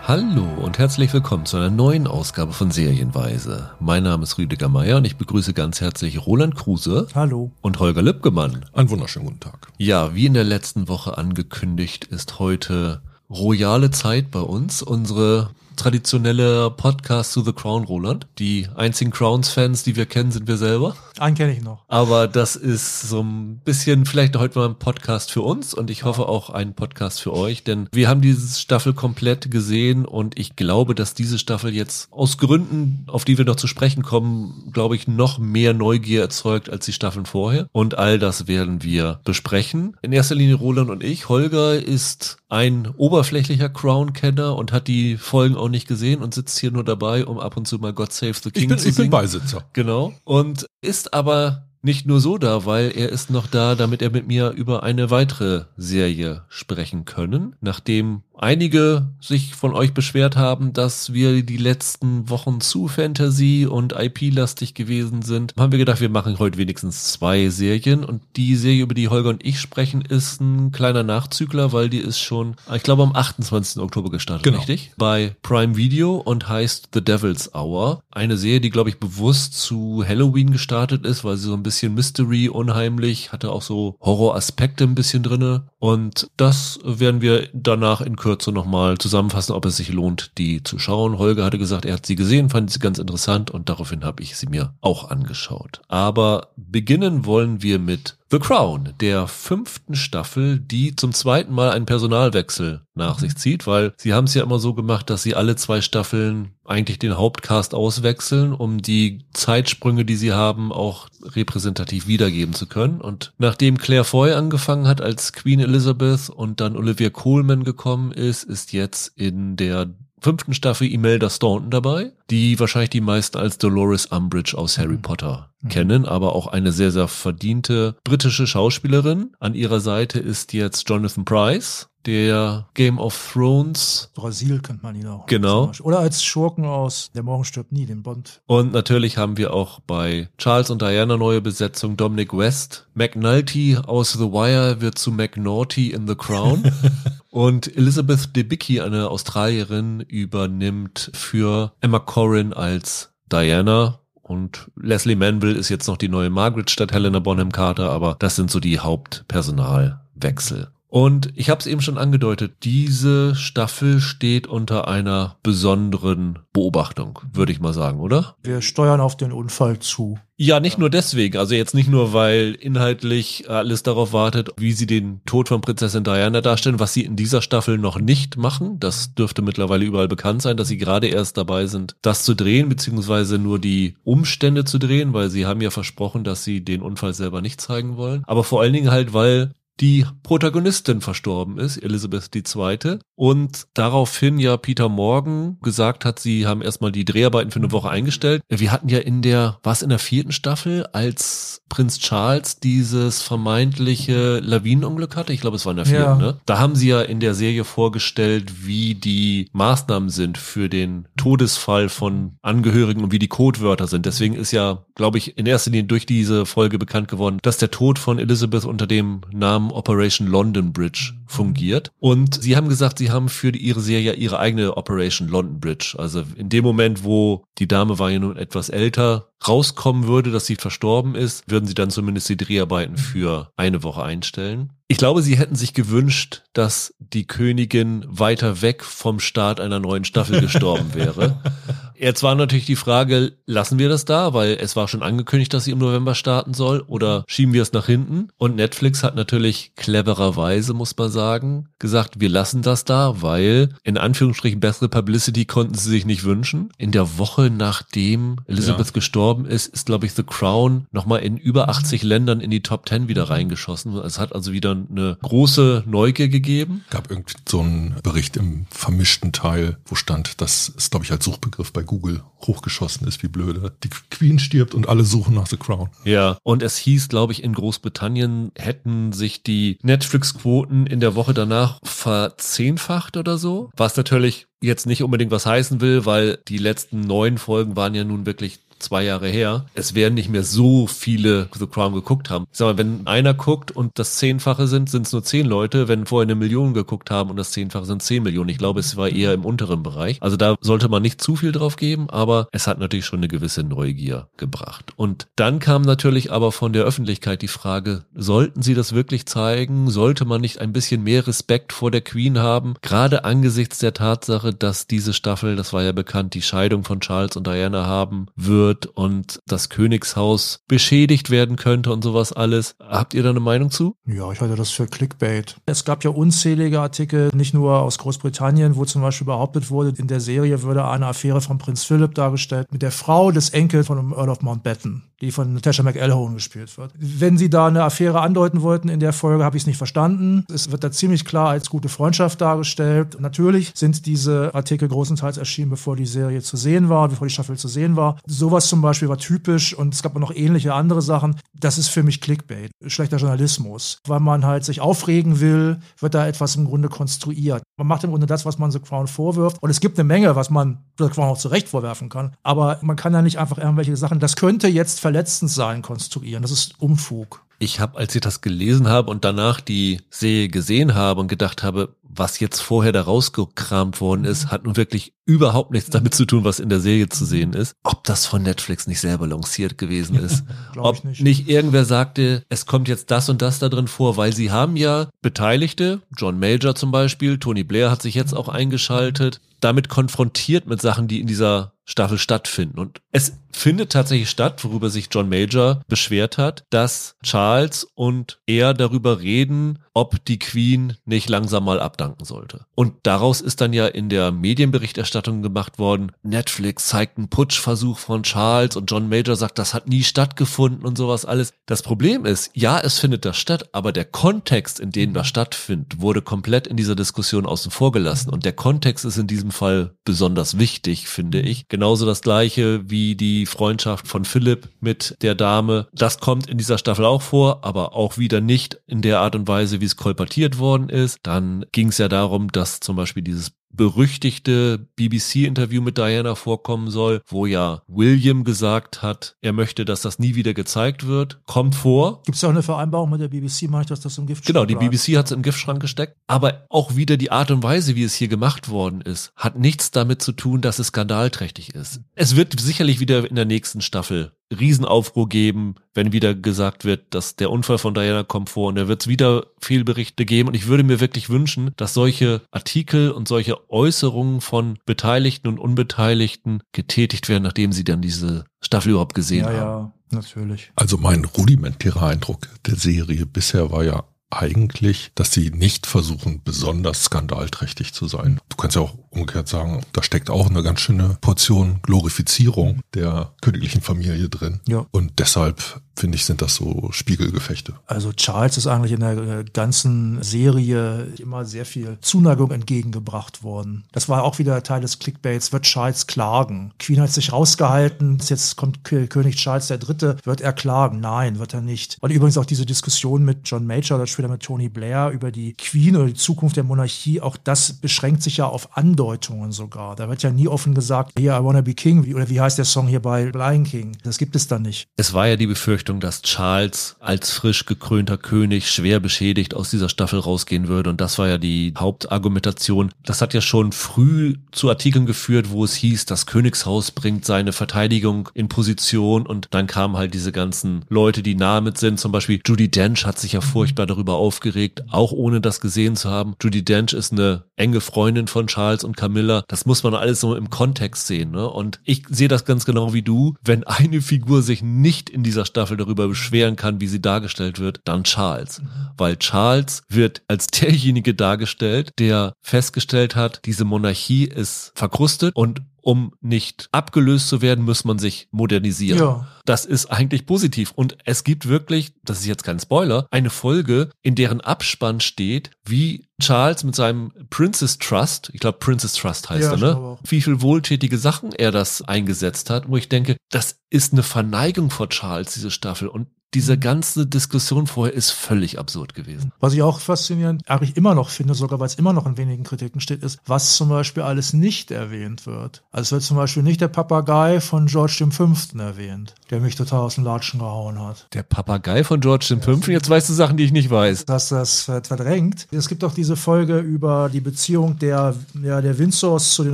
Hallo 0.07 0.47
und 0.61 0.77
herzlich 0.77 1.11
willkommen 1.11 1.45
zu 1.45 1.57
einer 1.57 1.69
neuen 1.69 2.07
Ausgabe 2.07 2.53
von 2.53 2.71
Serienweise. 2.71 3.71
Mein 3.81 4.03
Name 4.03 4.23
ist 4.23 4.37
Rüdiger 4.37 4.69
Meier 4.69 4.95
und 4.95 5.05
ich 5.05 5.17
begrüße 5.17 5.53
ganz 5.53 5.81
herzlich 5.81 6.25
Roland 6.25 6.55
Kruse. 6.55 7.09
Hallo. 7.13 7.51
Und 7.59 7.79
Holger 7.79 8.01
Lippgemann. 8.01 8.63
Einen 8.71 8.89
wunderschönen 8.89 9.25
guten 9.25 9.41
Tag. 9.41 9.67
Ja, 9.77 10.15
wie 10.15 10.27
in 10.27 10.33
der 10.33 10.45
letzten 10.45 10.87
Woche 10.87 11.17
angekündigt, 11.17 12.05
ist 12.05 12.39
heute 12.39 13.01
royale 13.29 13.91
Zeit 13.91 14.31
bei 14.31 14.39
uns. 14.39 14.81
Unsere 14.81 15.49
traditionelle 15.77 16.71
Podcast 16.71 17.31
zu 17.31 17.41
The 17.41 17.53
Crown, 17.53 17.85
Roland. 17.85 18.27
Die 18.39 18.67
einzigen 18.75 19.11
Crowns-Fans, 19.11 19.83
die 19.83 19.95
wir 19.95 20.05
kennen, 20.05 20.31
sind 20.31 20.47
wir 20.47 20.57
selber. 20.57 20.95
Einen 21.17 21.35
kenne 21.35 21.53
ich 21.53 21.61
noch. 21.61 21.83
Aber 21.87 22.27
das 22.27 22.55
ist 22.55 23.01
so 23.01 23.21
ein 23.21 23.61
bisschen 23.63 24.05
vielleicht 24.05 24.35
heute 24.35 24.59
mal 24.59 24.67
ein 24.67 24.79
Podcast 24.79 25.31
für 25.31 25.41
uns 25.41 25.73
und 25.73 25.89
ich 25.89 26.03
hoffe 26.03 26.27
auch 26.27 26.49
ein 26.49 26.73
Podcast 26.73 27.21
für 27.21 27.33
euch, 27.33 27.63
denn 27.63 27.87
wir 27.91 28.09
haben 28.09 28.21
diese 28.21 28.59
Staffel 28.59 28.93
komplett 28.93 29.49
gesehen 29.49 30.05
und 30.05 30.37
ich 30.37 30.55
glaube, 30.55 30.95
dass 30.95 31.13
diese 31.13 31.39
Staffel 31.39 31.73
jetzt 31.73 32.11
aus 32.11 32.37
Gründen, 32.37 33.05
auf 33.07 33.25
die 33.25 33.37
wir 33.37 33.45
noch 33.45 33.55
zu 33.55 33.67
sprechen 33.67 34.03
kommen, 34.03 34.71
glaube 34.73 34.95
ich, 34.95 35.07
noch 35.07 35.39
mehr 35.39 35.73
Neugier 35.73 36.21
erzeugt 36.21 36.69
als 36.69 36.85
die 36.85 36.93
Staffeln 36.93 37.25
vorher. 37.25 37.67
Und 37.71 37.97
all 37.97 38.19
das 38.19 38.47
werden 38.47 38.83
wir 38.83 39.19
besprechen. 39.23 39.95
In 40.01 40.11
erster 40.11 40.35
Linie 40.35 40.55
Roland 40.55 40.89
und 40.89 41.03
ich. 41.03 41.29
Holger 41.29 41.75
ist 41.75 42.37
ein 42.49 42.87
oberflächlicher 42.95 43.69
Crown-Kenner 43.69 44.55
und 44.55 44.71
hat 44.71 44.87
die 44.87 45.17
Folgen 45.17 45.55
auch 45.55 45.69
nicht 45.69 45.87
gesehen 45.87 46.21
und 46.21 46.33
sitzt 46.33 46.57
hier 46.59 46.71
nur 46.71 46.83
dabei, 46.83 47.25
um 47.25 47.39
ab 47.39 47.57
und 47.57 47.67
zu 47.67 47.77
mal 47.77 47.93
God 47.93 48.13
Save 48.13 48.33
the 48.33 48.51
King 48.51 48.63
ich 48.63 48.69
bin, 48.69 48.77
zu 48.77 48.89
ich 48.89 48.95
singen. 48.95 49.09
bin 49.09 49.19
Beisitzer. 49.19 49.65
Genau. 49.73 50.13
Und 50.23 50.65
ist 50.81 51.13
aber 51.13 51.67
nicht 51.81 52.05
nur 52.05 52.19
so 52.19 52.37
da, 52.37 52.65
weil 52.65 52.91
er 52.95 53.09
ist 53.09 53.29
noch 53.29 53.47
da, 53.47 53.75
damit 53.75 54.01
er 54.01 54.09
mit 54.09 54.27
mir 54.27 54.51
über 54.51 54.83
eine 54.83 55.09
weitere 55.09 55.65
Serie 55.77 56.43
sprechen 56.49 57.05
können, 57.05 57.55
nachdem 57.61 58.23
einige 58.37 59.07
sich 59.19 59.55
von 59.55 59.73
euch 59.73 59.93
beschwert 59.93 60.35
haben, 60.37 60.73
dass 60.73 61.11
wir 61.13 61.43
die 61.43 61.57
letzten 61.57 62.29
Wochen 62.29 62.61
zu 62.61 62.87
Fantasy 62.87 63.65
und 63.69 63.93
IP-lastig 63.93 64.73
gewesen 64.73 65.21
sind, 65.23 65.53
haben 65.57 65.71
wir 65.71 65.79
gedacht, 65.79 66.01
wir 66.01 66.09
machen 66.09 66.39
heute 66.39 66.57
wenigstens 66.57 67.11
zwei 67.11 67.49
Serien 67.49 68.03
und 68.03 68.21
die 68.35 68.55
Serie, 68.55 68.83
über 68.83 68.93
die 68.93 69.09
Holger 69.09 69.29
und 69.29 69.45
ich 69.45 69.59
sprechen, 69.59 70.01
ist 70.01 70.39
ein 70.39 70.71
kleiner 70.71 71.03
Nachzügler, 71.03 71.73
weil 71.73 71.89
die 71.89 71.97
ist 71.97 72.19
schon, 72.19 72.55
ich 72.73 72.83
glaube, 72.83 73.03
am 73.03 73.15
28. 73.15 73.81
Oktober 73.81 74.09
gestartet, 74.11 74.43
Genau. 74.43 74.59
richtig? 74.59 74.91
Bei 74.97 75.35
Prime 75.41 75.75
Video 75.75 76.15
und 76.17 76.47
heißt 76.47 76.89
The 76.93 77.03
Devil's 77.03 77.53
Hour. 77.55 78.01
Eine 78.11 78.37
Serie, 78.37 78.61
die, 78.61 78.69
glaube 78.69 78.89
ich, 78.89 78.99
bewusst 78.99 79.55
zu 79.59 80.03
Halloween 80.07 80.51
gestartet 80.51 81.05
ist, 81.05 81.23
weil 81.23 81.37
sie 81.37 81.47
so 81.47 81.53
ein 81.53 81.63
bisschen 81.63 81.93
Mystery, 81.95 82.49
unheimlich, 82.49 83.31
hatte 83.31 83.51
auch 83.51 83.61
so 83.61 83.95
Horroraspekte 83.99 84.83
ein 84.83 84.95
bisschen 84.95 85.23
drinne 85.23 85.69
und 85.79 86.27
das 86.37 86.79
werden 86.83 87.21
wir 87.21 87.49
danach 87.53 88.01
in 88.01 88.15
Kürze 88.15 88.26
nochmal 88.51 88.97
zusammenfassen, 88.97 89.53
ob 89.53 89.65
es 89.65 89.77
sich 89.77 89.91
lohnt, 89.91 90.31
die 90.37 90.63
zu 90.63 90.79
schauen. 90.79 91.17
Holger 91.17 91.45
hatte 91.45 91.57
gesagt, 91.57 91.85
er 91.85 91.93
hat 91.93 92.05
sie 92.05 92.15
gesehen, 92.15 92.49
fand 92.49 92.71
sie 92.71 92.79
ganz 92.79 92.99
interessant 92.99 93.51
und 93.51 93.69
daraufhin 93.69 94.03
habe 94.03 94.23
ich 94.23 94.37
sie 94.37 94.47
mir 94.47 94.73
auch 94.81 95.09
angeschaut. 95.09 95.81
Aber 95.87 96.49
beginnen 96.55 97.25
wollen 97.25 97.61
wir 97.61 97.79
mit 97.79 98.17
The 98.29 98.39
Crown, 98.39 98.93
der 98.99 99.27
fünften 99.27 99.95
Staffel, 99.95 100.59
die 100.59 100.97
zum 100.97 101.13
zweiten 101.13 101.53
Mal 101.53 101.69
einen 101.69 101.85
Personalwechsel 101.85 102.81
nach 102.93 103.19
sich 103.19 103.37
zieht, 103.37 103.65
weil 103.67 103.93
sie 103.95 104.13
haben 104.13 104.25
es 104.25 104.33
ja 104.33 104.43
immer 104.43 104.59
so 104.59 104.73
gemacht, 104.73 105.09
dass 105.09 105.23
sie 105.23 105.33
alle 105.33 105.55
zwei 105.55 105.79
Staffeln 105.79 106.51
eigentlich 106.65 106.99
den 106.99 107.17
Hauptcast 107.17 107.73
auswechseln, 107.73 108.51
um 108.53 108.81
die 108.81 109.25
Zeitsprünge, 109.31 110.03
die 110.03 110.17
sie 110.17 110.33
haben, 110.33 110.73
auch 110.73 111.07
repräsentativ 111.23 112.07
wiedergeben 112.07 112.53
zu 112.53 112.67
können. 112.67 112.99
Und 112.99 113.33
nachdem 113.37 113.77
Claire 113.77 114.03
Foy 114.03 114.33
angefangen 114.33 114.87
hat 114.87 114.99
als 114.99 115.31
Queen 115.31 115.61
Elizabeth 115.61 116.29
und 116.29 116.59
dann 116.59 116.75
Olivia 116.75 117.09
Coleman 117.09 117.63
gekommen 117.63 118.11
ist, 118.11 118.43
ist 118.43 118.73
jetzt 118.73 119.17
in 119.17 119.55
der 119.55 119.87
fünften 120.19 120.53
Staffel 120.53 120.91
Imelda 120.91 121.29
Staunton 121.29 121.69
dabei, 121.69 122.11
die 122.29 122.59
wahrscheinlich 122.59 122.89
die 122.89 123.01
meisten 123.01 123.37
als 123.37 123.57
Dolores 123.57 124.07
Umbridge 124.07 124.57
aus 124.57 124.77
Harry 124.77 124.97
Potter 124.97 125.51
kennen, 125.69 126.05
aber 126.05 126.35
auch 126.35 126.47
eine 126.47 126.71
sehr, 126.71 126.91
sehr 126.91 127.07
verdiente 127.07 127.95
britische 128.03 128.47
Schauspielerin. 128.47 129.31
An 129.39 129.53
ihrer 129.53 129.79
Seite 129.79 130.19
ist 130.19 130.53
jetzt 130.53 130.87
Jonathan 130.89 131.25
Price, 131.25 131.89
der 132.07 132.67
Game 132.73 132.97
of 132.97 133.31
Thrones 133.33 134.09
Brasil 134.15 134.59
kennt 134.59 134.81
man 134.81 134.95
ihn 134.95 135.07
auch. 135.07 135.25
Genau. 135.25 135.71
Oder 135.83 135.99
als 135.99 136.23
Schurken 136.23 136.65
aus 136.65 137.11
Der 137.13 137.21
Morgen 137.21 137.43
stirbt 137.43 137.73
nie, 137.73 137.85
dem 137.85 138.01
Bond. 138.01 138.41
Und 138.47 138.71
natürlich 138.71 139.17
haben 139.17 139.37
wir 139.37 139.53
auch 139.53 139.81
bei 139.81 140.29
Charles 140.37 140.69
und 140.69 140.81
Diana 140.81 141.17
neue 141.17 141.41
Besetzung 141.41 141.97
Dominic 141.97 142.35
West. 142.35 142.87
McNulty 142.93 143.77
aus 143.85 144.13
The 144.13 144.31
Wire 144.31 144.79
wird 144.81 144.97
zu 144.97 145.11
McNaughty 145.11 145.91
in 145.91 146.07
The 146.07 146.15
Crown. 146.15 146.71
und 147.29 147.75
Elizabeth 147.75 148.35
Debicki, 148.35 148.79
eine 148.79 149.09
Australierin, 149.09 149.99
übernimmt 149.99 151.11
für 151.13 151.73
Emma 151.81 151.99
Corrin 151.99 152.53
als 152.53 153.11
Diana. 153.29 153.99
Und 154.21 154.71
Leslie 154.75 155.15
Manville 155.15 155.57
ist 155.57 155.69
jetzt 155.69 155.87
noch 155.87 155.97
die 155.97 156.09
neue 156.09 156.29
Margaret 156.29 156.69
statt 156.69 156.91
Helena 156.93 157.19
Bonham 157.19 157.51
Carter, 157.51 157.91
aber 157.91 158.15
das 158.19 158.35
sind 158.35 158.49
so 158.49 158.59
die 158.59 158.79
Hauptpersonalwechsel. 158.79 160.69
Und 160.89 161.31
ich 161.35 161.49
habe 161.49 161.59
es 161.59 161.67
eben 161.67 161.81
schon 161.81 161.97
angedeutet, 161.97 162.53
diese 162.63 163.35
Staffel 163.35 163.99
steht 163.99 164.47
unter 164.47 164.87
einer 164.87 165.37
besonderen 165.43 166.39
Beobachtung, 166.53 167.19
würde 167.33 167.51
ich 167.51 167.59
mal 167.59 167.73
sagen, 167.73 167.99
oder? 167.99 168.35
Wir 168.43 168.61
steuern 168.61 169.01
auf 169.01 169.17
den 169.17 169.31
Unfall 169.31 169.79
zu. 169.79 170.17
Ja, 170.39 170.59
nicht 170.59 170.77
nur 170.77 170.91
deswegen. 170.91 171.37
Also 171.39 171.55
jetzt 171.55 171.73
nicht 171.73 171.89
nur, 171.89 172.13
weil 172.13 172.55
inhaltlich 172.59 173.49
alles 173.49 173.81
darauf 173.81 174.13
wartet, 174.13 174.51
wie 174.57 174.71
sie 174.71 174.85
den 174.85 175.21
Tod 175.25 175.49
von 175.49 175.61
Prinzessin 175.61 176.03
Diana 176.03 176.41
darstellen, 176.41 176.79
was 176.79 176.93
sie 176.93 177.03
in 177.03 177.15
dieser 177.15 177.41
Staffel 177.41 177.79
noch 177.79 177.99
nicht 177.99 178.37
machen. 178.37 178.79
Das 178.79 179.15
dürfte 179.15 179.41
mittlerweile 179.41 179.83
überall 179.83 180.07
bekannt 180.07 180.43
sein, 180.43 180.55
dass 180.55 180.67
sie 180.67 180.77
gerade 180.77 181.07
erst 181.07 181.37
dabei 181.37 181.65
sind, 181.65 181.95
das 182.03 182.23
zu 182.23 182.35
drehen, 182.35 182.69
beziehungsweise 182.69 183.39
nur 183.39 183.57
die 183.59 183.95
Umstände 184.03 184.63
zu 184.63 184.77
drehen, 184.77 185.13
weil 185.13 185.29
sie 185.29 185.47
haben 185.47 185.61
ja 185.61 185.71
versprochen, 185.71 186.23
dass 186.23 186.43
sie 186.43 186.63
den 186.63 186.83
Unfall 186.83 187.15
selber 187.15 187.41
nicht 187.41 187.59
zeigen 187.59 187.97
wollen. 187.97 188.23
Aber 188.27 188.43
vor 188.43 188.61
allen 188.61 188.73
Dingen 188.73 188.91
halt, 188.91 189.13
weil 189.13 189.51
die 189.79 190.05
Protagonistin 190.23 191.01
verstorben 191.01 191.57
ist, 191.57 191.77
Elisabeth 191.77 192.35
II. 192.35 192.99
Und 193.17 193.67
daraufhin 193.73 194.37
ja 194.37 194.57
Peter 194.57 194.89
Morgan 194.89 195.57
gesagt 195.63 196.05
hat, 196.05 196.19
sie 196.19 196.45
haben 196.45 196.61
erstmal 196.61 196.91
die 196.91 197.03
Dreharbeiten 197.03 197.49
für 197.49 197.57
eine 197.57 197.71
Woche 197.71 197.89
eingestellt. 197.89 198.43
Wir 198.47 198.71
hatten 198.71 198.89
ja 198.89 198.99
in 198.99 199.23
der, 199.23 199.57
was 199.63 199.81
in 199.81 199.89
der 199.89 199.97
vierten 199.97 200.31
Staffel, 200.31 200.85
als 200.93 201.63
Prinz 201.67 201.97
Charles 201.97 202.59
dieses 202.59 203.23
vermeintliche 203.23 204.39
Lawinenunglück 204.39 205.15
hatte, 205.15 205.33
ich 205.33 205.41
glaube 205.41 205.57
es 205.57 205.65
war 205.65 205.71
in 205.71 205.77
der 205.77 205.85
vierten, 205.87 206.21
ja. 206.21 206.27
ne? 206.27 206.39
Da 206.45 206.59
haben 206.59 206.75
sie 206.75 206.89
ja 206.89 207.01
in 207.01 207.19
der 207.19 207.33
Serie 207.33 207.63
vorgestellt, 207.63 208.65
wie 208.65 208.93
die 208.93 209.49
Maßnahmen 209.51 210.09
sind 210.09 210.37
für 210.37 210.69
den 210.69 211.07
Todesfall 211.17 211.89
von 211.89 212.37
Angehörigen 212.43 213.03
und 213.03 213.11
wie 213.11 213.19
die 213.19 213.27
Codewörter 213.27 213.87
sind. 213.87 214.05
Deswegen 214.05 214.35
ist 214.35 214.51
ja, 214.51 214.85
glaube 214.93 215.17
ich, 215.17 215.37
in 215.39 215.47
erster 215.47 215.71
Linie 215.71 215.87
durch 215.87 216.05
diese 216.05 216.45
Folge 216.45 216.77
bekannt 216.77 217.07
geworden, 217.07 217.39
dass 217.41 217.57
der 217.57 217.71
Tod 217.71 217.97
von 217.97 218.19
Elizabeth 218.19 218.63
unter 218.63 218.85
dem 218.85 219.21
Namen 219.33 219.71
Operation 219.71 220.27
London 220.27 220.71
Bridge 220.71 221.13
fungiert. 221.25 221.91
Und 221.99 222.41
sie 222.41 222.55
haben 222.55 222.69
gesagt, 222.69 222.99
sie 222.99 223.06
haben 223.11 223.29
für 223.29 223.49
ihre 223.49 223.79
Serie 223.79 224.13
ihre 224.13 224.39
eigene 224.39 224.77
Operation 224.77 225.27
London 225.27 225.59
Bridge. 225.59 225.95
Also 225.97 226.23
in 226.35 226.49
dem 226.49 226.63
Moment, 226.63 227.03
wo 227.03 227.45
die 227.57 227.67
Dame 227.67 227.99
war 227.99 228.09
ja 228.09 228.19
nun 228.19 228.37
etwas 228.37 228.69
älter, 228.69 229.29
rauskommen 229.45 230.07
würde, 230.07 230.31
dass 230.31 230.45
sie 230.45 230.55
verstorben 230.55 231.15
ist, 231.15 231.43
würden 231.49 231.65
sie 231.65 231.73
dann 231.75 231.89
zumindest 231.89 232.29
die 232.29 232.37
Dreharbeiten 232.37 232.97
für 232.97 233.51
eine 233.55 233.83
Woche 233.83 234.03
einstellen. 234.03 234.73
Ich 234.89 234.97
glaube, 234.97 235.21
sie 235.21 235.37
hätten 235.37 235.55
sich 235.55 235.73
gewünscht, 235.73 236.43
dass 236.53 236.93
die 236.99 237.27
Königin 237.27 238.05
weiter 238.07 238.61
weg 238.61 238.85
vom 238.85 239.19
Start 239.19 239.59
einer 239.59 239.79
neuen 239.79 240.05
Staffel 240.05 240.39
gestorben 240.39 240.93
wäre. 240.93 241.41
Jetzt 241.99 242.23
war 242.23 242.35
natürlich 242.35 242.67
die 242.67 242.75
Frage, 242.75 243.33
lassen 243.45 243.79
wir 243.79 243.89
das 243.89 244.05
da, 244.05 244.33
weil 244.33 244.57
es 244.61 244.75
war 244.75 244.87
schon 244.87 245.01
angekündigt, 245.01 245.53
dass 245.53 245.65
sie 245.65 245.71
im 245.71 245.79
November 245.79 246.13
starten 246.13 246.53
soll, 246.53 246.83
oder 246.87 247.25
schieben 247.27 247.53
wir 247.53 247.63
es 247.63 247.73
nach 247.73 247.87
hinten? 247.87 248.29
Und 248.37 248.55
Netflix 248.55 249.03
hat 249.03 249.15
natürlich 249.15 249.73
clevererweise, 249.75 250.73
muss 250.73 250.95
man 250.95 251.09
sagen, 251.09 251.69
gesagt, 251.79 252.19
wir 252.19 252.29
lassen 252.29 252.61
das 252.61 252.85
da, 252.85 253.21
weil 253.21 253.69
in 253.83 253.97
Anführungsstrichen 253.97 254.59
bessere 254.59 254.89
Publicity 254.89 255.45
konnten 255.45 255.73
sie 255.73 255.89
sich 255.89 256.05
nicht 256.05 256.23
wünschen. 256.23 256.69
In 256.77 256.91
der 256.91 257.17
Woche 257.17 257.49
nachdem 257.49 258.37
Elizabeth 258.45 258.87
ja. 258.87 258.93
gestorben 258.93 259.26
ist, 259.45 259.67
ist, 259.67 259.85
glaube 259.85 260.05
ich, 260.05 260.13
The 260.13 260.23
Crown 260.23 260.87
nochmal 260.91 261.19
in 261.19 261.37
über 261.37 261.69
80 261.69 262.03
Ländern 262.03 262.39
in 262.39 262.51
die 262.51 262.61
Top 262.61 262.87
10 262.87 263.07
wieder 263.07 263.29
reingeschossen. 263.29 263.95
Es 263.97 264.19
hat 264.19 264.33
also 264.33 264.51
wieder 264.51 264.71
eine 264.71 265.17
große 265.21 265.83
Neugier 265.85 266.29
gegeben. 266.29 266.83
Gab 266.89 267.09
irgendwie 267.09 267.35
so 267.47 267.61
einen 267.61 267.95
Bericht 268.03 268.37
im 268.37 268.65
vermischten 268.69 269.31
Teil, 269.31 269.77
wo 269.85 269.95
stand, 269.95 270.41
dass 270.41 270.71
es, 270.75 270.89
glaube 270.89 271.05
ich, 271.05 271.11
als 271.11 271.25
Suchbegriff 271.25 271.73
bei 271.73 271.83
Google 271.83 272.23
hochgeschossen 272.45 273.07
ist, 273.07 273.23
wie 273.23 273.27
blöde. 273.27 273.73
Die 273.83 273.89
Queen 274.09 274.39
stirbt 274.39 274.73
und 274.73 274.87
alle 274.87 275.03
suchen 275.03 275.35
nach 275.35 275.47
The 275.47 275.57
Crown. 275.57 275.89
Ja, 276.03 276.37
und 276.43 276.63
es 276.63 276.77
hieß, 276.77 277.09
glaube 277.09 277.33
ich, 277.33 277.43
in 277.43 277.53
Großbritannien 277.53 278.51
hätten 278.55 279.11
sich 279.13 279.43
die 279.43 279.79
Netflix-Quoten 279.81 280.87
in 280.87 280.99
der 280.99 281.15
Woche 281.15 281.33
danach 281.33 281.79
verzehnfacht 281.83 283.17
oder 283.17 283.37
so. 283.37 283.69
Was 283.75 283.97
natürlich 283.97 284.47
jetzt 284.61 284.85
nicht 284.85 285.03
unbedingt 285.03 285.31
was 285.31 285.45
heißen 285.45 285.81
will, 285.81 286.05
weil 286.05 286.39
die 286.47 286.57
letzten 286.57 287.01
neun 287.01 287.37
Folgen 287.37 287.75
waren 287.75 287.95
ja 287.95 288.03
nun 288.03 288.25
wirklich 288.25 288.59
zwei 288.79 289.03
Jahre 289.03 289.27
her, 289.27 289.65
es 289.73 289.95
werden 289.95 290.13
nicht 290.13 290.29
mehr 290.29 290.43
so 290.43 290.87
viele 290.87 291.49
The 291.57 291.67
Crown 291.67 291.93
geguckt 291.93 292.29
haben. 292.29 292.47
Ich 292.51 292.57
sag 292.57 292.65
mal, 292.67 292.77
wenn 292.77 293.07
einer 293.07 293.33
guckt 293.33 293.71
und 293.71 293.99
das 293.99 294.15
Zehnfache 294.15 294.67
sind, 294.67 294.89
sind 294.89 295.07
es 295.07 295.13
nur 295.13 295.23
zehn 295.23 295.45
Leute. 295.45 295.87
Wenn 295.87 296.05
vorher 296.05 296.25
eine 296.25 296.35
Million 296.35 296.73
geguckt 296.73 297.11
haben 297.11 297.29
und 297.29 297.37
das 297.37 297.51
Zehnfache 297.51 297.85
sind 297.85 298.01
zehn 298.01 298.23
Millionen. 298.23 298.49
Ich 298.49 298.57
glaube, 298.57 298.79
es 298.79 298.97
war 298.97 299.09
eher 299.09 299.33
im 299.33 299.45
unteren 299.45 299.83
Bereich. 299.83 300.21
Also 300.21 300.37
da 300.37 300.55
sollte 300.61 300.89
man 300.89 301.01
nicht 301.01 301.21
zu 301.21 301.35
viel 301.35 301.51
drauf 301.51 301.75
geben, 301.75 302.09
aber 302.09 302.47
es 302.51 302.67
hat 302.67 302.79
natürlich 302.79 303.05
schon 303.05 303.19
eine 303.19 303.27
gewisse 303.27 303.63
Neugier 303.63 304.27
gebracht. 304.37 304.93
Und 304.95 305.27
dann 305.35 305.59
kam 305.59 305.81
natürlich 305.81 306.31
aber 306.31 306.51
von 306.51 306.73
der 306.73 306.83
Öffentlichkeit 306.83 307.41
die 307.41 307.47
Frage, 307.47 308.05
sollten 308.13 308.61
sie 308.61 308.73
das 308.73 308.93
wirklich 308.93 309.25
zeigen? 309.25 309.89
Sollte 309.89 310.25
man 310.25 310.41
nicht 310.41 310.59
ein 310.59 310.73
bisschen 310.73 311.03
mehr 311.03 311.27
Respekt 311.27 311.73
vor 311.73 311.91
der 311.91 312.01
Queen 312.01 312.39
haben? 312.39 312.75
Gerade 312.81 313.25
angesichts 313.25 313.79
der 313.79 313.93
Tatsache, 313.93 314.53
dass 314.53 314.87
diese 314.87 315.13
Staffel, 315.13 315.55
das 315.55 315.73
war 315.73 315.83
ja 315.83 315.91
bekannt, 315.91 316.33
die 316.33 316.41
Scheidung 316.41 316.83
von 316.83 316.99
Charles 316.99 317.35
und 317.35 317.47
Diana 317.47 317.85
haben 317.85 318.27
wird 318.35 318.66
wird 318.67 318.85
und 318.85 319.39
das 319.47 319.69
Königshaus 319.69 320.59
beschädigt 320.67 321.29
werden 321.29 321.55
könnte 321.55 321.91
und 321.91 322.03
sowas 322.03 322.33
alles. 322.33 322.75
Habt 322.79 323.13
ihr 323.13 323.23
da 323.23 323.29
eine 323.29 323.39
Meinung 323.39 323.71
zu? 323.71 323.95
Ja, 324.05 324.31
ich 324.31 324.41
halte 324.41 324.55
das 324.55 324.71
für 324.71 324.87
Clickbait. 324.87 325.55
Es 325.65 325.85
gab 325.85 326.03
ja 326.03 326.11
unzählige 326.11 326.81
Artikel, 326.81 327.29
nicht 327.33 327.53
nur 327.53 327.79
aus 327.79 327.97
Großbritannien, 327.97 328.75
wo 328.75 328.85
zum 328.85 329.01
Beispiel 329.01 329.25
behauptet 329.25 329.69
wurde, 329.71 329.93
in 329.97 330.07
der 330.07 330.19
Serie 330.19 330.61
würde 330.63 330.85
eine 330.85 331.07
Affäre 331.07 331.41
von 331.41 331.57
Prinz 331.57 331.85
Philip 331.85 332.13
dargestellt 332.13 332.67
mit 332.71 332.81
der 332.81 332.91
Frau 332.91 333.31
des 333.31 333.49
Enkels 333.49 333.87
von 333.87 334.11
Earl 334.11 334.29
of 334.29 334.41
Mountbatten 334.41 335.03
die 335.21 335.31
von 335.31 335.53
Natasha 335.53 335.83
McElhone 335.83 336.35
gespielt 336.35 336.77
wird. 336.77 336.91
Wenn 336.97 337.37
sie 337.37 337.49
da 337.49 337.67
eine 337.67 337.83
Affäre 337.83 338.21
andeuten 338.21 338.61
wollten 338.61 338.89
in 338.89 338.99
der 338.99 339.13
Folge, 339.13 339.43
habe 339.43 339.57
ich 339.57 339.63
es 339.63 339.67
nicht 339.67 339.77
verstanden. 339.77 340.45
Es 340.53 340.71
wird 340.71 340.83
da 340.83 340.91
ziemlich 340.91 341.25
klar 341.25 341.49
als 341.49 341.69
gute 341.69 341.89
Freundschaft 341.89 342.39
dargestellt. 342.41 343.17
Natürlich 343.19 343.71
sind 343.75 344.05
diese 344.05 344.53
Artikel 344.53 344.87
großenteils 344.87 345.37
erschienen, 345.37 345.71
bevor 345.71 345.95
die 345.95 346.05
Serie 346.05 346.41
zu 346.41 346.55
sehen 346.57 346.89
war, 346.89 347.07
bevor 347.09 347.27
die 347.27 347.33
Staffel 347.33 347.57
zu 347.57 347.67
sehen 347.67 347.95
war. 347.95 348.19
Sowas 348.25 348.67
zum 348.67 348.81
Beispiel 348.81 349.09
war 349.09 349.17
typisch 349.17 349.73
und 349.73 349.93
es 349.93 350.03
gab 350.03 350.15
auch 350.15 350.19
noch 350.19 350.35
ähnliche 350.35 350.73
andere 350.73 351.01
Sachen. 351.01 351.35
Das 351.59 351.77
ist 351.77 351.87
für 351.87 352.03
mich 352.03 352.21
Clickbait, 352.21 352.69
schlechter 352.85 353.17
Journalismus. 353.17 353.97
Weil 354.05 354.19
man 354.19 354.45
halt 354.45 354.65
sich 354.65 354.81
aufregen 354.81 355.39
will, 355.39 355.79
wird 355.99 356.13
da 356.13 356.27
etwas 356.27 356.55
im 356.55 356.65
Grunde 356.65 356.89
konstruiert. 356.89 357.63
Man 357.77 357.87
macht 357.87 358.03
im 358.03 358.11
Grunde 358.11 358.27
das, 358.27 358.45
was 358.45 358.59
man 358.59 358.71
The 358.71 358.79
Crown 358.79 359.07
vorwirft. 359.07 359.61
Und 359.61 359.69
es 359.69 359.79
gibt 359.79 359.97
eine 359.97 360.07
Menge, 360.07 360.35
was 360.35 360.49
man 360.49 360.85
The 360.99 361.09
Crown 361.09 361.29
auch 361.29 361.37
zu 361.37 361.47
Recht 361.47 361.69
vorwerfen 361.69 362.09
kann. 362.09 362.35
Aber 362.43 362.77
man 362.81 362.95
kann 362.95 363.13
ja 363.13 363.21
nicht 363.21 363.39
einfach 363.39 363.57
irgendwelche 363.57 363.95
Sachen, 363.97 364.19
das 364.19 364.35
könnte 364.35 364.67
jetzt 364.67 364.99
verletzend 365.07 365.49
sein, 365.49 365.81
konstruieren. 365.81 366.41
Das 366.41 366.51
ist 366.51 366.81
Unfug. 366.81 367.45
Ich 367.59 367.79
habe, 367.79 367.97
als 367.97 368.13
ich 368.13 368.19
das 368.19 368.41
gelesen 368.41 368.89
habe 368.89 369.09
und 369.09 369.23
danach 369.23 369.61
die 369.61 370.01
Serie 370.09 370.49
gesehen 370.49 370.95
habe 370.95 371.21
und 371.21 371.29
gedacht 371.29 371.63
habe, 371.63 371.95
was 372.03 372.41
jetzt 372.41 372.59
vorher 372.59 372.91
da 372.91 373.03
rausgekramt 373.03 374.01
worden 374.01 374.25
ist, 374.25 374.51
hat 374.51 374.65
nun 374.65 374.75
wirklich 374.75 375.13
überhaupt 375.25 375.71
nichts 375.71 375.89
damit 375.89 376.13
zu 376.13 376.25
tun, 376.25 376.43
was 376.43 376.59
in 376.59 376.67
der 376.67 376.81
Serie 376.81 377.07
zu 377.07 377.23
sehen 377.23 377.53
ist. 377.53 377.73
Ob 377.83 378.03
das 378.03 378.25
von 378.25 378.43
Netflix 378.43 378.85
nicht 378.85 378.99
selber 378.99 379.27
lanciert 379.27 379.77
gewesen 379.77 380.15
ist. 380.25 380.43
Ob 380.75 381.01
nicht. 381.05 381.21
nicht 381.21 381.47
irgendwer 381.47 381.85
sagte, 381.85 382.43
es 382.49 382.65
kommt 382.65 382.89
jetzt 382.89 383.09
das 383.09 383.29
und 383.29 383.41
das 383.41 383.59
da 383.59 383.69
drin 383.69 383.87
vor, 383.87 384.17
weil 384.17 384.33
sie 384.33 384.51
haben 384.51 384.75
ja 384.75 385.07
Beteiligte, 385.21 386.01
John 386.17 386.37
Major 386.37 386.75
zum 386.75 386.91
Beispiel, 386.91 387.37
Tony 387.37 387.63
Blair 387.63 387.91
hat 387.91 388.01
sich 388.01 388.13
jetzt 388.13 388.33
auch 388.33 388.49
eingeschaltet, 388.49 389.39
damit 389.61 389.87
konfrontiert 389.87 390.67
mit 390.67 390.81
Sachen, 390.81 391.07
die 391.07 391.21
in 391.21 391.27
dieser 391.27 391.71
Staffel 391.87 392.17
stattfinden. 392.17 392.79
Und 392.79 393.01
es 393.11 393.39
findet 393.51 393.93
tatsächlich 393.93 394.29
statt, 394.29 394.63
worüber 394.63 394.89
sich 394.89 395.07
John 395.09 395.29
Major 395.29 395.81
beschwert 395.87 396.37
hat, 396.37 396.65
dass 396.69 397.15
Charles 397.23 397.85
und 397.95 398.39
er 398.45 398.73
darüber 398.73 399.21
reden, 399.21 399.79
ob 399.97 400.23
die 400.25 400.39
Queen 400.39 400.95
nicht 401.05 401.29
langsam 401.29 401.65
mal 401.65 401.79
abdanken 401.79 402.25
sollte. 402.25 402.65
Und 402.75 402.93
daraus 403.03 403.41
ist 403.41 403.61
dann 403.61 403.73
ja 403.73 403.87
in 403.87 404.09
der 404.09 404.31
Medienberichterstattung 404.31 405.41
gemacht 405.41 405.79
worden, 405.79 406.11
Netflix 406.23 406.87
zeigt 406.87 407.17
einen 407.17 407.29
Putschversuch 407.29 407.97
von 407.97 408.23
Charles 408.23 408.75
und 408.75 408.89
John 408.91 409.09
Major 409.09 409.35
sagt, 409.35 409.59
das 409.59 409.73
hat 409.73 409.87
nie 409.87 410.03
stattgefunden 410.03 410.85
und 410.85 410.97
sowas 410.97 411.25
alles. 411.25 411.53
Das 411.65 411.81
Problem 411.81 412.25
ist, 412.25 412.51
ja, 412.53 412.79
es 412.79 412.99
findet 412.99 413.25
das 413.25 413.37
statt, 413.37 413.69
aber 413.71 413.91
der 413.91 414.05
Kontext, 414.05 414.79
in 414.79 414.91
dem 414.91 415.13
das 415.13 415.27
stattfindet, 415.27 416.01
wurde 416.01 416.21
komplett 416.21 416.67
in 416.67 416.77
dieser 416.77 416.95
Diskussion 416.95 417.45
außen 417.45 417.71
vor 417.71 417.91
gelassen. 417.91 418.29
Und 418.29 418.45
der 418.45 418.53
Kontext 418.53 419.05
ist 419.05 419.17
in 419.17 419.27
diesem 419.27 419.51
Fall 419.51 419.95
besonders 420.05 420.57
wichtig, 420.57 421.07
finde 421.07 421.41
ich 421.41 421.67
Genauso 421.69 422.05
das 422.05 422.21
gleiche 422.21 422.89
wie 422.89 423.15
die 423.15 423.45
Freundschaft 423.45 424.07
von 424.07 424.25
Philipp 424.25 424.69
mit 424.79 425.17
der 425.21 425.35
Dame. 425.35 425.87
Das 425.93 426.19
kommt 426.19 426.47
in 426.47 426.57
dieser 426.57 426.77
Staffel 426.77 427.05
auch 427.05 427.21
vor, 427.21 427.63
aber 427.63 427.93
auch 427.93 428.17
wieder 428.17 428.41
nicht 428.41 428.79
in 428.87 429.01
der 429.01 429.19
Art 429.19 429.35
und 429.35 429.47
Weise, 429.47 429.81
wie 429.81 429.85
es 429.87 429.95
kolportiert 429.95 430.59
worden 430.59 430.89
ist. 430.89 431.17
Dann 431.23 431.65
ging 431.71 431.89
es 431.89 431.97
ja 431.97 432.07
darum, 432.07 432.51
dass 432.51 432.79
zum 432.79 432.95
Beispiel 432.95 433.23
dieses 433.23 433.51
berüchtigte 433.69 434.79
BBC-Interview 434.95 435.81
mit 435.81 435.97
Diana 435.97 436.35
vorkommen 436.35 436.89
soll, 436.89 437.21
wo 437.27 437.45
ja 437.45 437.83
William 437.87 438.43
gesagt 438.43 439.01
hat, 439.01 439.35
er 439.41 439.53
möchte, 439.53 439.85
dass 439.85 440.01
das 440.01 440.19
nie 440.19 440.35
wieder 440.35 440.53
gezeigt 440.53 441.05
wird. 441.05 441.39
Kommt 441.45 441.75
vor. 441.75 442.23
Gibt 442.23 442.37
es 442.37 442.43
auch 442.43 442.49
eine 442.49 442.63
Vereinbarung 442.63 443.11
mit 443.11 443.21
der 443.21 443.27
BBC, 443.27 443.69
mache 443.69 443.83
ich, 443.83 443.87
dass 443.87 444.01
das 444.01 444.17
im 444.17 444.25
Giftschrank 444.25 444.47
Genau, 444.47 444.65
die 444.65 444.75
bleibt. 444.75 444.91
BBC 444.91 445.17
hat 445.17 445.27
es 445.27 445.31
im 445.31 445.43
Giftschrank 445.43 445.79
gesteckt. 445.79 446.17
Aber 446.27 446.65
auch 446.69 446.95
wieder 446.95 447.17
die 447.17 447.31
Art 447.31 447.51
und 447.51 447.63
Weise, 447.63 447.95
wie 447.95 448.03
es 448.03 448.15
hier 448.15 448.27
gemacht 448.27 448.69
worden 448.69 449.01
ist, 449.01 449.31
hat 449.35 449.59
nichts 449.59 449.91
damit 449.91 450.21
zu 450.21 450.31
tun, 450.31 450.61
dass 450.61 450.79
es 450.79 450.87
skandalträchtig 450.87 451.75
ist. 451.75 452.01
Es 452.15 452.35
wird 452.35 452.59
sicherlich 452.59 452.99
wieder 452.99 453.29
in 453.29 453.35
der 453.35 453.45
nächsten 453.45 453.81
Staffel 453.81 454.31
Riesenaufruhr 454.51 455.27
geben, 455.27 455.75
wenn 455.93 456.13
wieder 456.13 456.33
gesagt 456.33 456.85
wird, 456.85 457.13
dass 457.13 457.35
der 457.35 457.51
Unfall 457.51 457.77
von 457.77 457.93
Diana 457.93 458.23
kommt 458.23 458.49
vor 458.49 458.69
und 458.69 458.75
da 458.75 458.87
wird 458.87 459.01
es 459.01 459.07
wieder 459.07 459.47
Fehlberichte 459.59 460.25
geben. 460.25 460.47
Und 460.49 460.55
ich 460.55 460.67
würde 460.67 460.83
mir 460.83 460.99
wirklich 460.99 461.29
wünschen, 461.29 461.71
dass 461.77 461.93
solche 461.93 462.41
Artikel 462.51 463.11
und 463.11 463.27
solche 463.27 463.69
Äußerungen 463.69 464.41
von 464.41 464.79
Beteiligten 464.85 465.47
und 465.47 465.59
Unbeteiligten 465.59 466.63
getätigt 466.71 467.29
werden, 467.29 467.43
nachdem 467.43 467.71
sie 467.71 467.83
dann 467.83 468.01
diese 468.01 468.45
Staffel 468.61 468.91
überhaupt 468.91 469.15
gesehen 469.15 469.45
ja, 469.45 469.51
haben. 469.51 469.57
Ja, 469.57 469.93
natürlich. 470.11 470.71
Also 470.75 470.97
mein 470.97 471.25
rudimentärer 471.25 472.07
Eindruck 472.07 472.47
der 472.65 472.75
Serie 472.75 473.25
bisher 473.25 473.71
war 473.71 473.83
ja 473.83 474.05
eigentlich, 474.29 475.11
dass 475.15 475.31
sie 475.31 475.51
nicht 475.51 475.85
versuchen, 475.85 476.41
besonders 476.43 477.05
skandalträchtig 477.05 477.93
zu 477.93 478.07
sein. 478.07 478.39
Du 478.49 478.57
kannst 478.57 478.75
ja 478.75 478.81
auch 478.81 478.95
umgekehrt 479.17 479.47
sagen, 479.47 479.81
da 479.93 480.03
steckt 480.03 480.29
auch 480.29 480.49
eine 480.49 480.63
ganz 480.63 480.79
schöne 480.79 481.17
Portion 481.21 481.79
Glorifizierung 481.81 482.81
der 482.93 483.33
königlichen 483.41 483.81
Familie 483.81 484.29
drin. 484.29 484.59
Ja. 484.67 484.85
Und 484.91 485.19
deshalb 485.19 485.81
finde 485.97 486.15
ich, 486.15 486.25
sind 486.25 486.41
das 486.41 486.55
so 486.55 486.89
Spiegelgefechte. 486.91 487.73
Also 487.87 488.13
Charles 488.13 488.57
ist 488.57 488.67
eigentlich 488.67 488.91
in 488.91 488.99
der 488.99 489.43
ganzen 489.45 490.21
Serie 490.21 491.07
immer 491.17 491.45
sehr 491.45 491.65
viel 491.65 491.97
Zuneigung 492.01 492.51
entgegengebracht 492.51 493.43
worden. 493.43 493.85
Das 493.91 494.07
war 494.07 494.23
auch 494.23 494.39
wieder 494.39 494.61
Teil 494.63 494.81
des 494.81 494.99
Clickbaits, 494.99 495.51
wird 495.51 495.63
Charles 495.63 496.07
klagen. 496.07 496.73
Queen 496.79 497.01
hat 497.01 497.11
sich 497.11 497.33
rausgehalten, 497.33 498.19
jetzt 498.27 498.55
kommt 498.55 498.83
König 498.83 499.35
Charles 499.37 499.69
III., 499.69 500.15
wird 500.23 500.41
er 500.41 500.53
klagen? 500.53 500.99
Nein, 500.99 501.39
wird 501.39 501.53
er 501.53 501.61
nicht. 501.61 501.97
Und 501.99 502.11
übrigens 502.11 502.37
auch 502.37 502.45
diese 502.45 502.65
Diskussion 502.65 503.25
mit 503.25 503.39
John 503.45 503.65
Major, 503.65 503.97
das 503.97 504.09
später 504.09 504.29
mit 504.29 504.43
Tony 504.43 504.69
Blair 504.69 505.09
über 505.09 505.31
die 505.31 505.53
Queen 505.53 505.95
oder 505.95 506.05
die 506.05 506.13
Zukunft 506.13 506.57
der 506.57 506.63
Monarchie, 506.63 507.21
auch 507.21 507.37
das 507.37 507.73
beschränkt 507.73 508.21
sich 508.23 508.37
ja 508.37 508.45
auf 508.45 508.77
Andeutungen 509.07 509.53
sogar. 509.53 509.95
Da 509.95 510.09
wird 510.09 510.21
ja 510.23 510.31
nie 510.31 510.47
offen 510.47 510.73
gesagt, 510.73 511.13
hier, 511.17 511.37
I 511.37 511.43
wanna 511.43 511.61
be 511.61 511.73
king, 511.73 512.13
oder 512.13 512.29
wie 512.29 512.41
heißt 512.41 512.57
der 512.57 512.65
Song 512.65 512.87
hier 512.87 513.01
bei 513.01 513.25
Lion 513.25 513.63
King? 513.63 513.95
Das 514.03 514.17
gibt 514.17 514.35
es 514.35 514.47
da 514.47 514.59
nicht. 514.59 514.87
Es 514.97 515.13
war 515.13 515.27
ja 515.27 515.37
die 515.37 515.47
Befürchtung, 515.47 516.01
dass 516.01 516.21
Charles 516.23 516.97
als 516.99 517.31
frisch 517.31 517.65
gekrönter 517.65 518.17
König 518.17 518.69
schwer 518.69 518.99
beschädigt 518.99 519.53
aus 519.53 519.69
dieser 519.69 519.87
Staffel 519.87 520.19
rausgehen 520.19 520.67
würde. 520.67 520.89
Und 520.89 520.99
das 520.99 521.17
war 521.19 521.29
ja 521.29 521.37
die 521.37 521.73
Hauptargumentation. 521.77 522.91
Das 523.05 523.21
hat 523.21 523.33
ja 523.33 523.39
schon 523.39 523.71
früh 523.71 524.35
zu 524.51 524.69
Artikeln 524.69 525.05
geführt, 525.05 525.51
wo 525.51 525.63
es 525.63 525.75
hieß, 525.75 526.05
das 526.05 526.25
Königshaus 526.25 526.91
bringt 526.91 527.23
seine 527.23 527.53
Verteidigung 527.53 528.29
in 528.33 528.49
Position. 528.49 529.25
Und 529.25 529.47
dann 529.51 529.67
kamen 529.67 529.95
halt 529.95 530.13
diese 530.13 530.33
ganzen 530.33 530.83
Leute, 530.89 531.23
die 531.23 531.35
nah 531.35 531.61
mit 531.61 531.77
sind. 531.77 531.97
Zum 531.97 532.11
Beispiel 532.11 532.41
Judy 532.45 532.69
Dench 532.69 533.05
hat 533.05 533.19
sich 533.19 533.33
ja 533.33 533.41
furchtbar 533.41 533.85
darüber 533.85 534.15
aufgeregt, 534.15 534.83
auch 534.91 535.13
ohne 535.13 535.39
das 535.39 535.61
gesehen 535.61 535.95
zu 535.95 536.09
haben. 536.09 536.35
Judy 536.41 536.65
Dench 536.65 536.91
ist 536.91 537.13
eine 537.13 537.45
enge 537.55 537.79
Freundin 537.79 538.27
von 538.27 538.47
Charles 538.47 538.83
und 538.83 538.96
Camilla. 538.97 539.43
Das 539.47 539.65
muss 539.65 539.83
man 539.83 539.93
alles 539.93 540.19
so 540.19 540.35
im 540.35 540.49
Kontext 540.49 541.07
sehen. 541.07 541.31
Ne? 541.31 541.49
Und 541.49 541.79
ich 541.85 542.03
sehe 542.09 542.27
das 542.27 542.43
ganz 542.43 542.65
genau 542.65 542.93
wie 542.93 543.03
du. 543.03 543.35
Wenn 543.41 543.63
eine 543.63 544.01
Figur 544.01 544.41
sich 544.41 544.61
nicht 544.61 545.09
in 545.09 545.23
dieser 545.23 545.45
Staffel 545.45 545.77
darüber 545.77 546.09
beschweren 546.09 546.57
kann, 546.57 546.81
wie 546.81 546.87
sie 546.87 547.01
dargestellt 547.01 547.59
wird, 547.59 547.79
dann 547.85 548.03
Charles. 548.03 548.61
Weil 548.97 549.15
Charles 549.15 549.83
wird 549.87 550.23
als 550.27 550.47
derjenige 550.47 551.13
dargestellt, 551.13 551.93
der 551.99 552.33
festgestellt 552.41 553.15
hat, 553.15 553.41
diese 553.45 553.63
Monarchie 553.63 554.25
ist 554.25 554.73
verkrustet 554.75 555.33
und 555.35 555.61
um 555.87 556.11
nicht 556.19 556.67
abgelöst 556.73 557.29
zu 557.29 557.41
werden, 557.41 557.63
muss 557.63 557.85
man 557.85 557.97
sich 557.97 558.27
modernisieren. 558.31 558.99
Ja. 558.99 559.25
Das 559.45 559.63
ist 559.63 559.85
eigentlich 559.85 560.25
positiv. 560.25 560.73
Und 560.75 560.97
es 561.05 561.23
gibt 561.23 561.47
wirklich, 561.47 561.93
das 562.03 562.19
ist 562.19 562.25
jetzt 562.25 562.43
kein 562.43 562.59
Spoiler, 562.59 563.07
eine 563.09 563.29
Folge, 563.29 563.89
in 564.01 564.13
deren 564.13 564.41
Abspann 564.41 564.99
steht, 564.99 565.51
wie 565.63 566.05
Charles 566.21 566.65
mit 566.65 566.75
seinem 566.75 567.13
Princess 567.29 567.77
Trust, 567.77 568.31
ich 568.33 568.41
glaube 568.41 568.57
Princess 568.59 568.95
Trust 568.95 569.29
heißt 569.29 569.43
Ja, 569.43 569.51
er, 569.51 569.57
ne? 569.57 569.97
Wie 570.03 570.21
viel 570.21 570.41
wohltätige 570.41 570.97
Sachen 570.97 571.31
er 571.31 571.53
das 571.53 571.81
eingesetzt 571.83 572.49
hat, 572.49 572.67
wo 572.67 572.75
ich 572.75 572.89
denke, 572.89 573.15
das 573.29 573.61
ist 573.69 573.93
eine 573.93 574.03
Verneigung 574.03 574.69
vor 574.69 574.89
Charles, 574.89 575.35
diese 575.35 575.51
Staffel. 575.51 575.87
Und 575.87 576.07
diese 576.33 576.57
ganze 576.57 577.07
Diskussion 577.07 577.67
vorher 577.67 577.93
ist 577.93 578.11
völlig 578.11 578.59
absurd 578.59 578.93
gewesen. 578.93 579.31
Was 579.39 579.53
ich 579.53 579.61
auch 579.61 579.79
faszinierend, 579.79 580.43
eigentlich 580.49 580.75
immer 580.75 580.93
noch 580.93 581.09
finde, 581.09 581.33
sogar 581.33 581.59
weil 581.59 581.67
es 581.67 581.75
immer 581.75 581.93
noch 581.93 582.05
in 582.05 582.17
wenigen 582.17 582.43
Kritiken 582.43 582.81
steht, 582.81 583.01
ist, 583.01 583.19
was 583.25 583.55
zum 583.55 583.69
Beispiel 583.69 584.03
alles 584.03 584.33
nicht 584.33 584.71
erwähnt 584.71 585.25
wird. 585.25 585.63
Also 585.71 585.83
es 585.83 585.91
wird 585.91 586.03
zum 586.03 586.17
Beispiel 586.17 586.43
nicht 586.43 586.59
der 586.59 586.67
Papagei 586.67 587.39
von 587.39 587.67
George 587.67 588.05
V. 588.11 588.33
erwähnt, 588.59 589.15
der 589.29 589.39
mich 589.39 589.55
total 589.55 589.79
aus 589.79 589.95
den 589.95 590.03
Latschen 590.03 590.39
gehauen 590.39 590.79
hat. 590.79 591.07
Der 591.13 591.23
Papagei 591.23 591.83
von 591.83 592.01
George 592.01 592.37
V. 592.41 592.71
Jetzt 592.71 592.89
weißt 592.89 593.09
du 593.09 593.13
Sachen, 593.13 593.37
die 593.37 593.45
ich 593.45 593.51
nicht 593.51 593.69
weiß. 593.69 594.05
dass 594.05 594.29
das 594.29 594.63
verdrängt. 594.63 595.47
Es 595.51 595.69
gibt 595.69 595.83
auch 595.83 595.93
diese 595.93 596.15
Folge 596.15 596.59
über 596.59 597.09
die 597.11 597.21
Beziehung 597.21 597.79
der, 597.79 598.15
ja, 598.43 598.61
der 598.61 598.77
Windsors 598.77 599.31
zu 599.31 599.43
den 599.43 599.53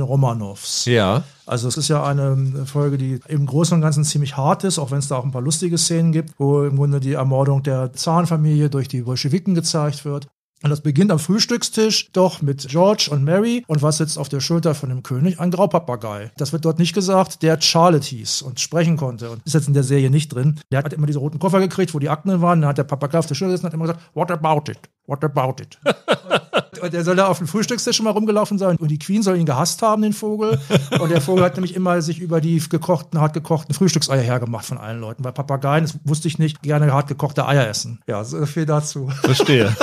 Romanovs. 0.00 0.84
Ja. 0.86 1.22
Also 1.46 1.68
es 1.68 1.76
ist 1.76 1.88
ja 1.88 2.04
eine 2.04 2.64
Folge, 2.66 2.98
die 2.98 3.20
im 3.28 3.46
Großen 3.46 3.74
und 3.74 3.82
Ganzen 3.82 4.04
ziemlich 4.04 4.36
hart 4.36 4.64
ist, 4.64 4.78
auch 4.78 4.90
wenn 4.90 4.98
es 4.98 5.08
da 5.08 5.16
auch 5.16 5.24
ein 5.24 5.32
paar 5.32 5.42
lustige 5.42 5.78
Szenen 5.78 6.12
gibt, 6.12 6.34
wo 6.38 6.64
im 6.64 6.76
Grunde 6.76 7.00
die 7.00 7.12
Ermordung 7.12 7.62
der 7.62 7.92
Zarenfamilie 7.92 8.70
durch 8.70 8.88
die 8.88 9.02
Bolschewiken 9.02 9.54
gezeigt 9.54 10.04
wird. 10.04 10.28
Und 10.64 10.70
das 10.70 10.80
beginnt 10.80 11.10
am 11.10 11.18
Frühstückstisch 11.18 12.10
doch 12.12 12.40
mit 12.40 12.68
George 12.68 13.08
und 13.10 13.22
Mary. 13.22 13.64
Und 13.66 13.82
was 13.82 13.98
sitzt 13.98 14.18
auf 14.18 14.30
der 14.30 14.40
Schulter 14.40 14.74
von 14.74 14.88
dem 14.88 15.02
König? 15.02 15.38
Ein 15.38 15.50
Graupapagei. 15.50 16.32
Das 16.38 16.54
wird 16.54 16.64
dort 16.64 16.78
nicht 16.78 16.94
gesagt, 16.94 17.42
der 17.42 17.60
Charlotte 17.60 18.06
hieß 18.06 18.40
und 18.40 18.60
sprechen 18.60 18.96
konnte. 18.96 19.30
Und 19.30 19.42
ist 19.44 19.52
jetzt 19.52 19.68
in 19.68 19.74
der 19.74 19.82
Serie 19.82 20.08
nicht 20.08 20.34
drin. 20.34 20.58
Der 20.72 20.78
hat 20.78 20.94
immer 20.94 21.06
diese 21.06 21.18
roten 21.18 21.38
Koffer 21.38 21.60
gekriegt, 21.60 21.92
wo 21.92 21.98
die 21.98 22.08
Akten 22.08 22.40
waren. 22.40 22.62
Dann 22.62 22.70
hat 22.70 22.78
der 22.78 22.84
Papagei 22.84 23.18
auf 23.18 23.26
der 23.26 23.34
Schulter 23.34 23.52
gesessen 23.52 23.66
und 23.66 23.72
hat 23.72 23.74
immer 23.74 23.84
gesagt, 23.84 24.10
what 24.14 24.30
about 24.30 24.70
it? 24.70 24.78
What 25.06 25.22
about 25.24 25.62
it? 25.62 25.78
Und 26.80 26.92
der 26.92 27.04
soll 27.04 27.16
da 27.16 27.28
auf 27.28 27.38
dem 27.38 27.46
Frühstückstisch 27.46 27.96
schon 27.96 28.04
mal 28.04 28.10
rumgelaufen 28.10 28.58
sein. 28.58 28.76
Und 28.76 28.90
die 28.90 28.98
Queen 28.98 29.22
soll 29.22 29.36
ihn 29.38 29.46
gehasst 29.46 29.80
haben, 29.80 30.02
den 30.02 30.12
Vogel. 30.12 30.58
Und 31.00 31.10
der 31.10 31.20
Vogel 31.20 31.42
hat 31.44 31.54
nämlich 31.54 31.74
immer 31.74 32.02
sich 32.02 32.18
über 32.20 32.40
die 32.40 32.58
gekochten, 32.68 33.20
hart 33.20 33.32
gekochten 33.32 33.74
Frühstückseier 33.74 34.20
hergemacht 34.20 34.66
von 34.66 34.76
allen 34.76 35.00
Leuten. 35.00 35.24
Weil 35.24 35.32
Papageien, 35.32 35.84
das 35.84 35.98
wusste 36.04 36.28
ich 36.28 36.38
nicht, 36.38 36.62
gerne 36.62 36.92
hart 36.92 37.06
gekochte 37.08 37.46
Eier 37.46 37.66
essen. 37.68 38.00
Ja, 38.06 38.22
so 38.24 38.44
viel 38.44 38.66
dazu. 38.66 39.08
Verstehe. 39.22 39.74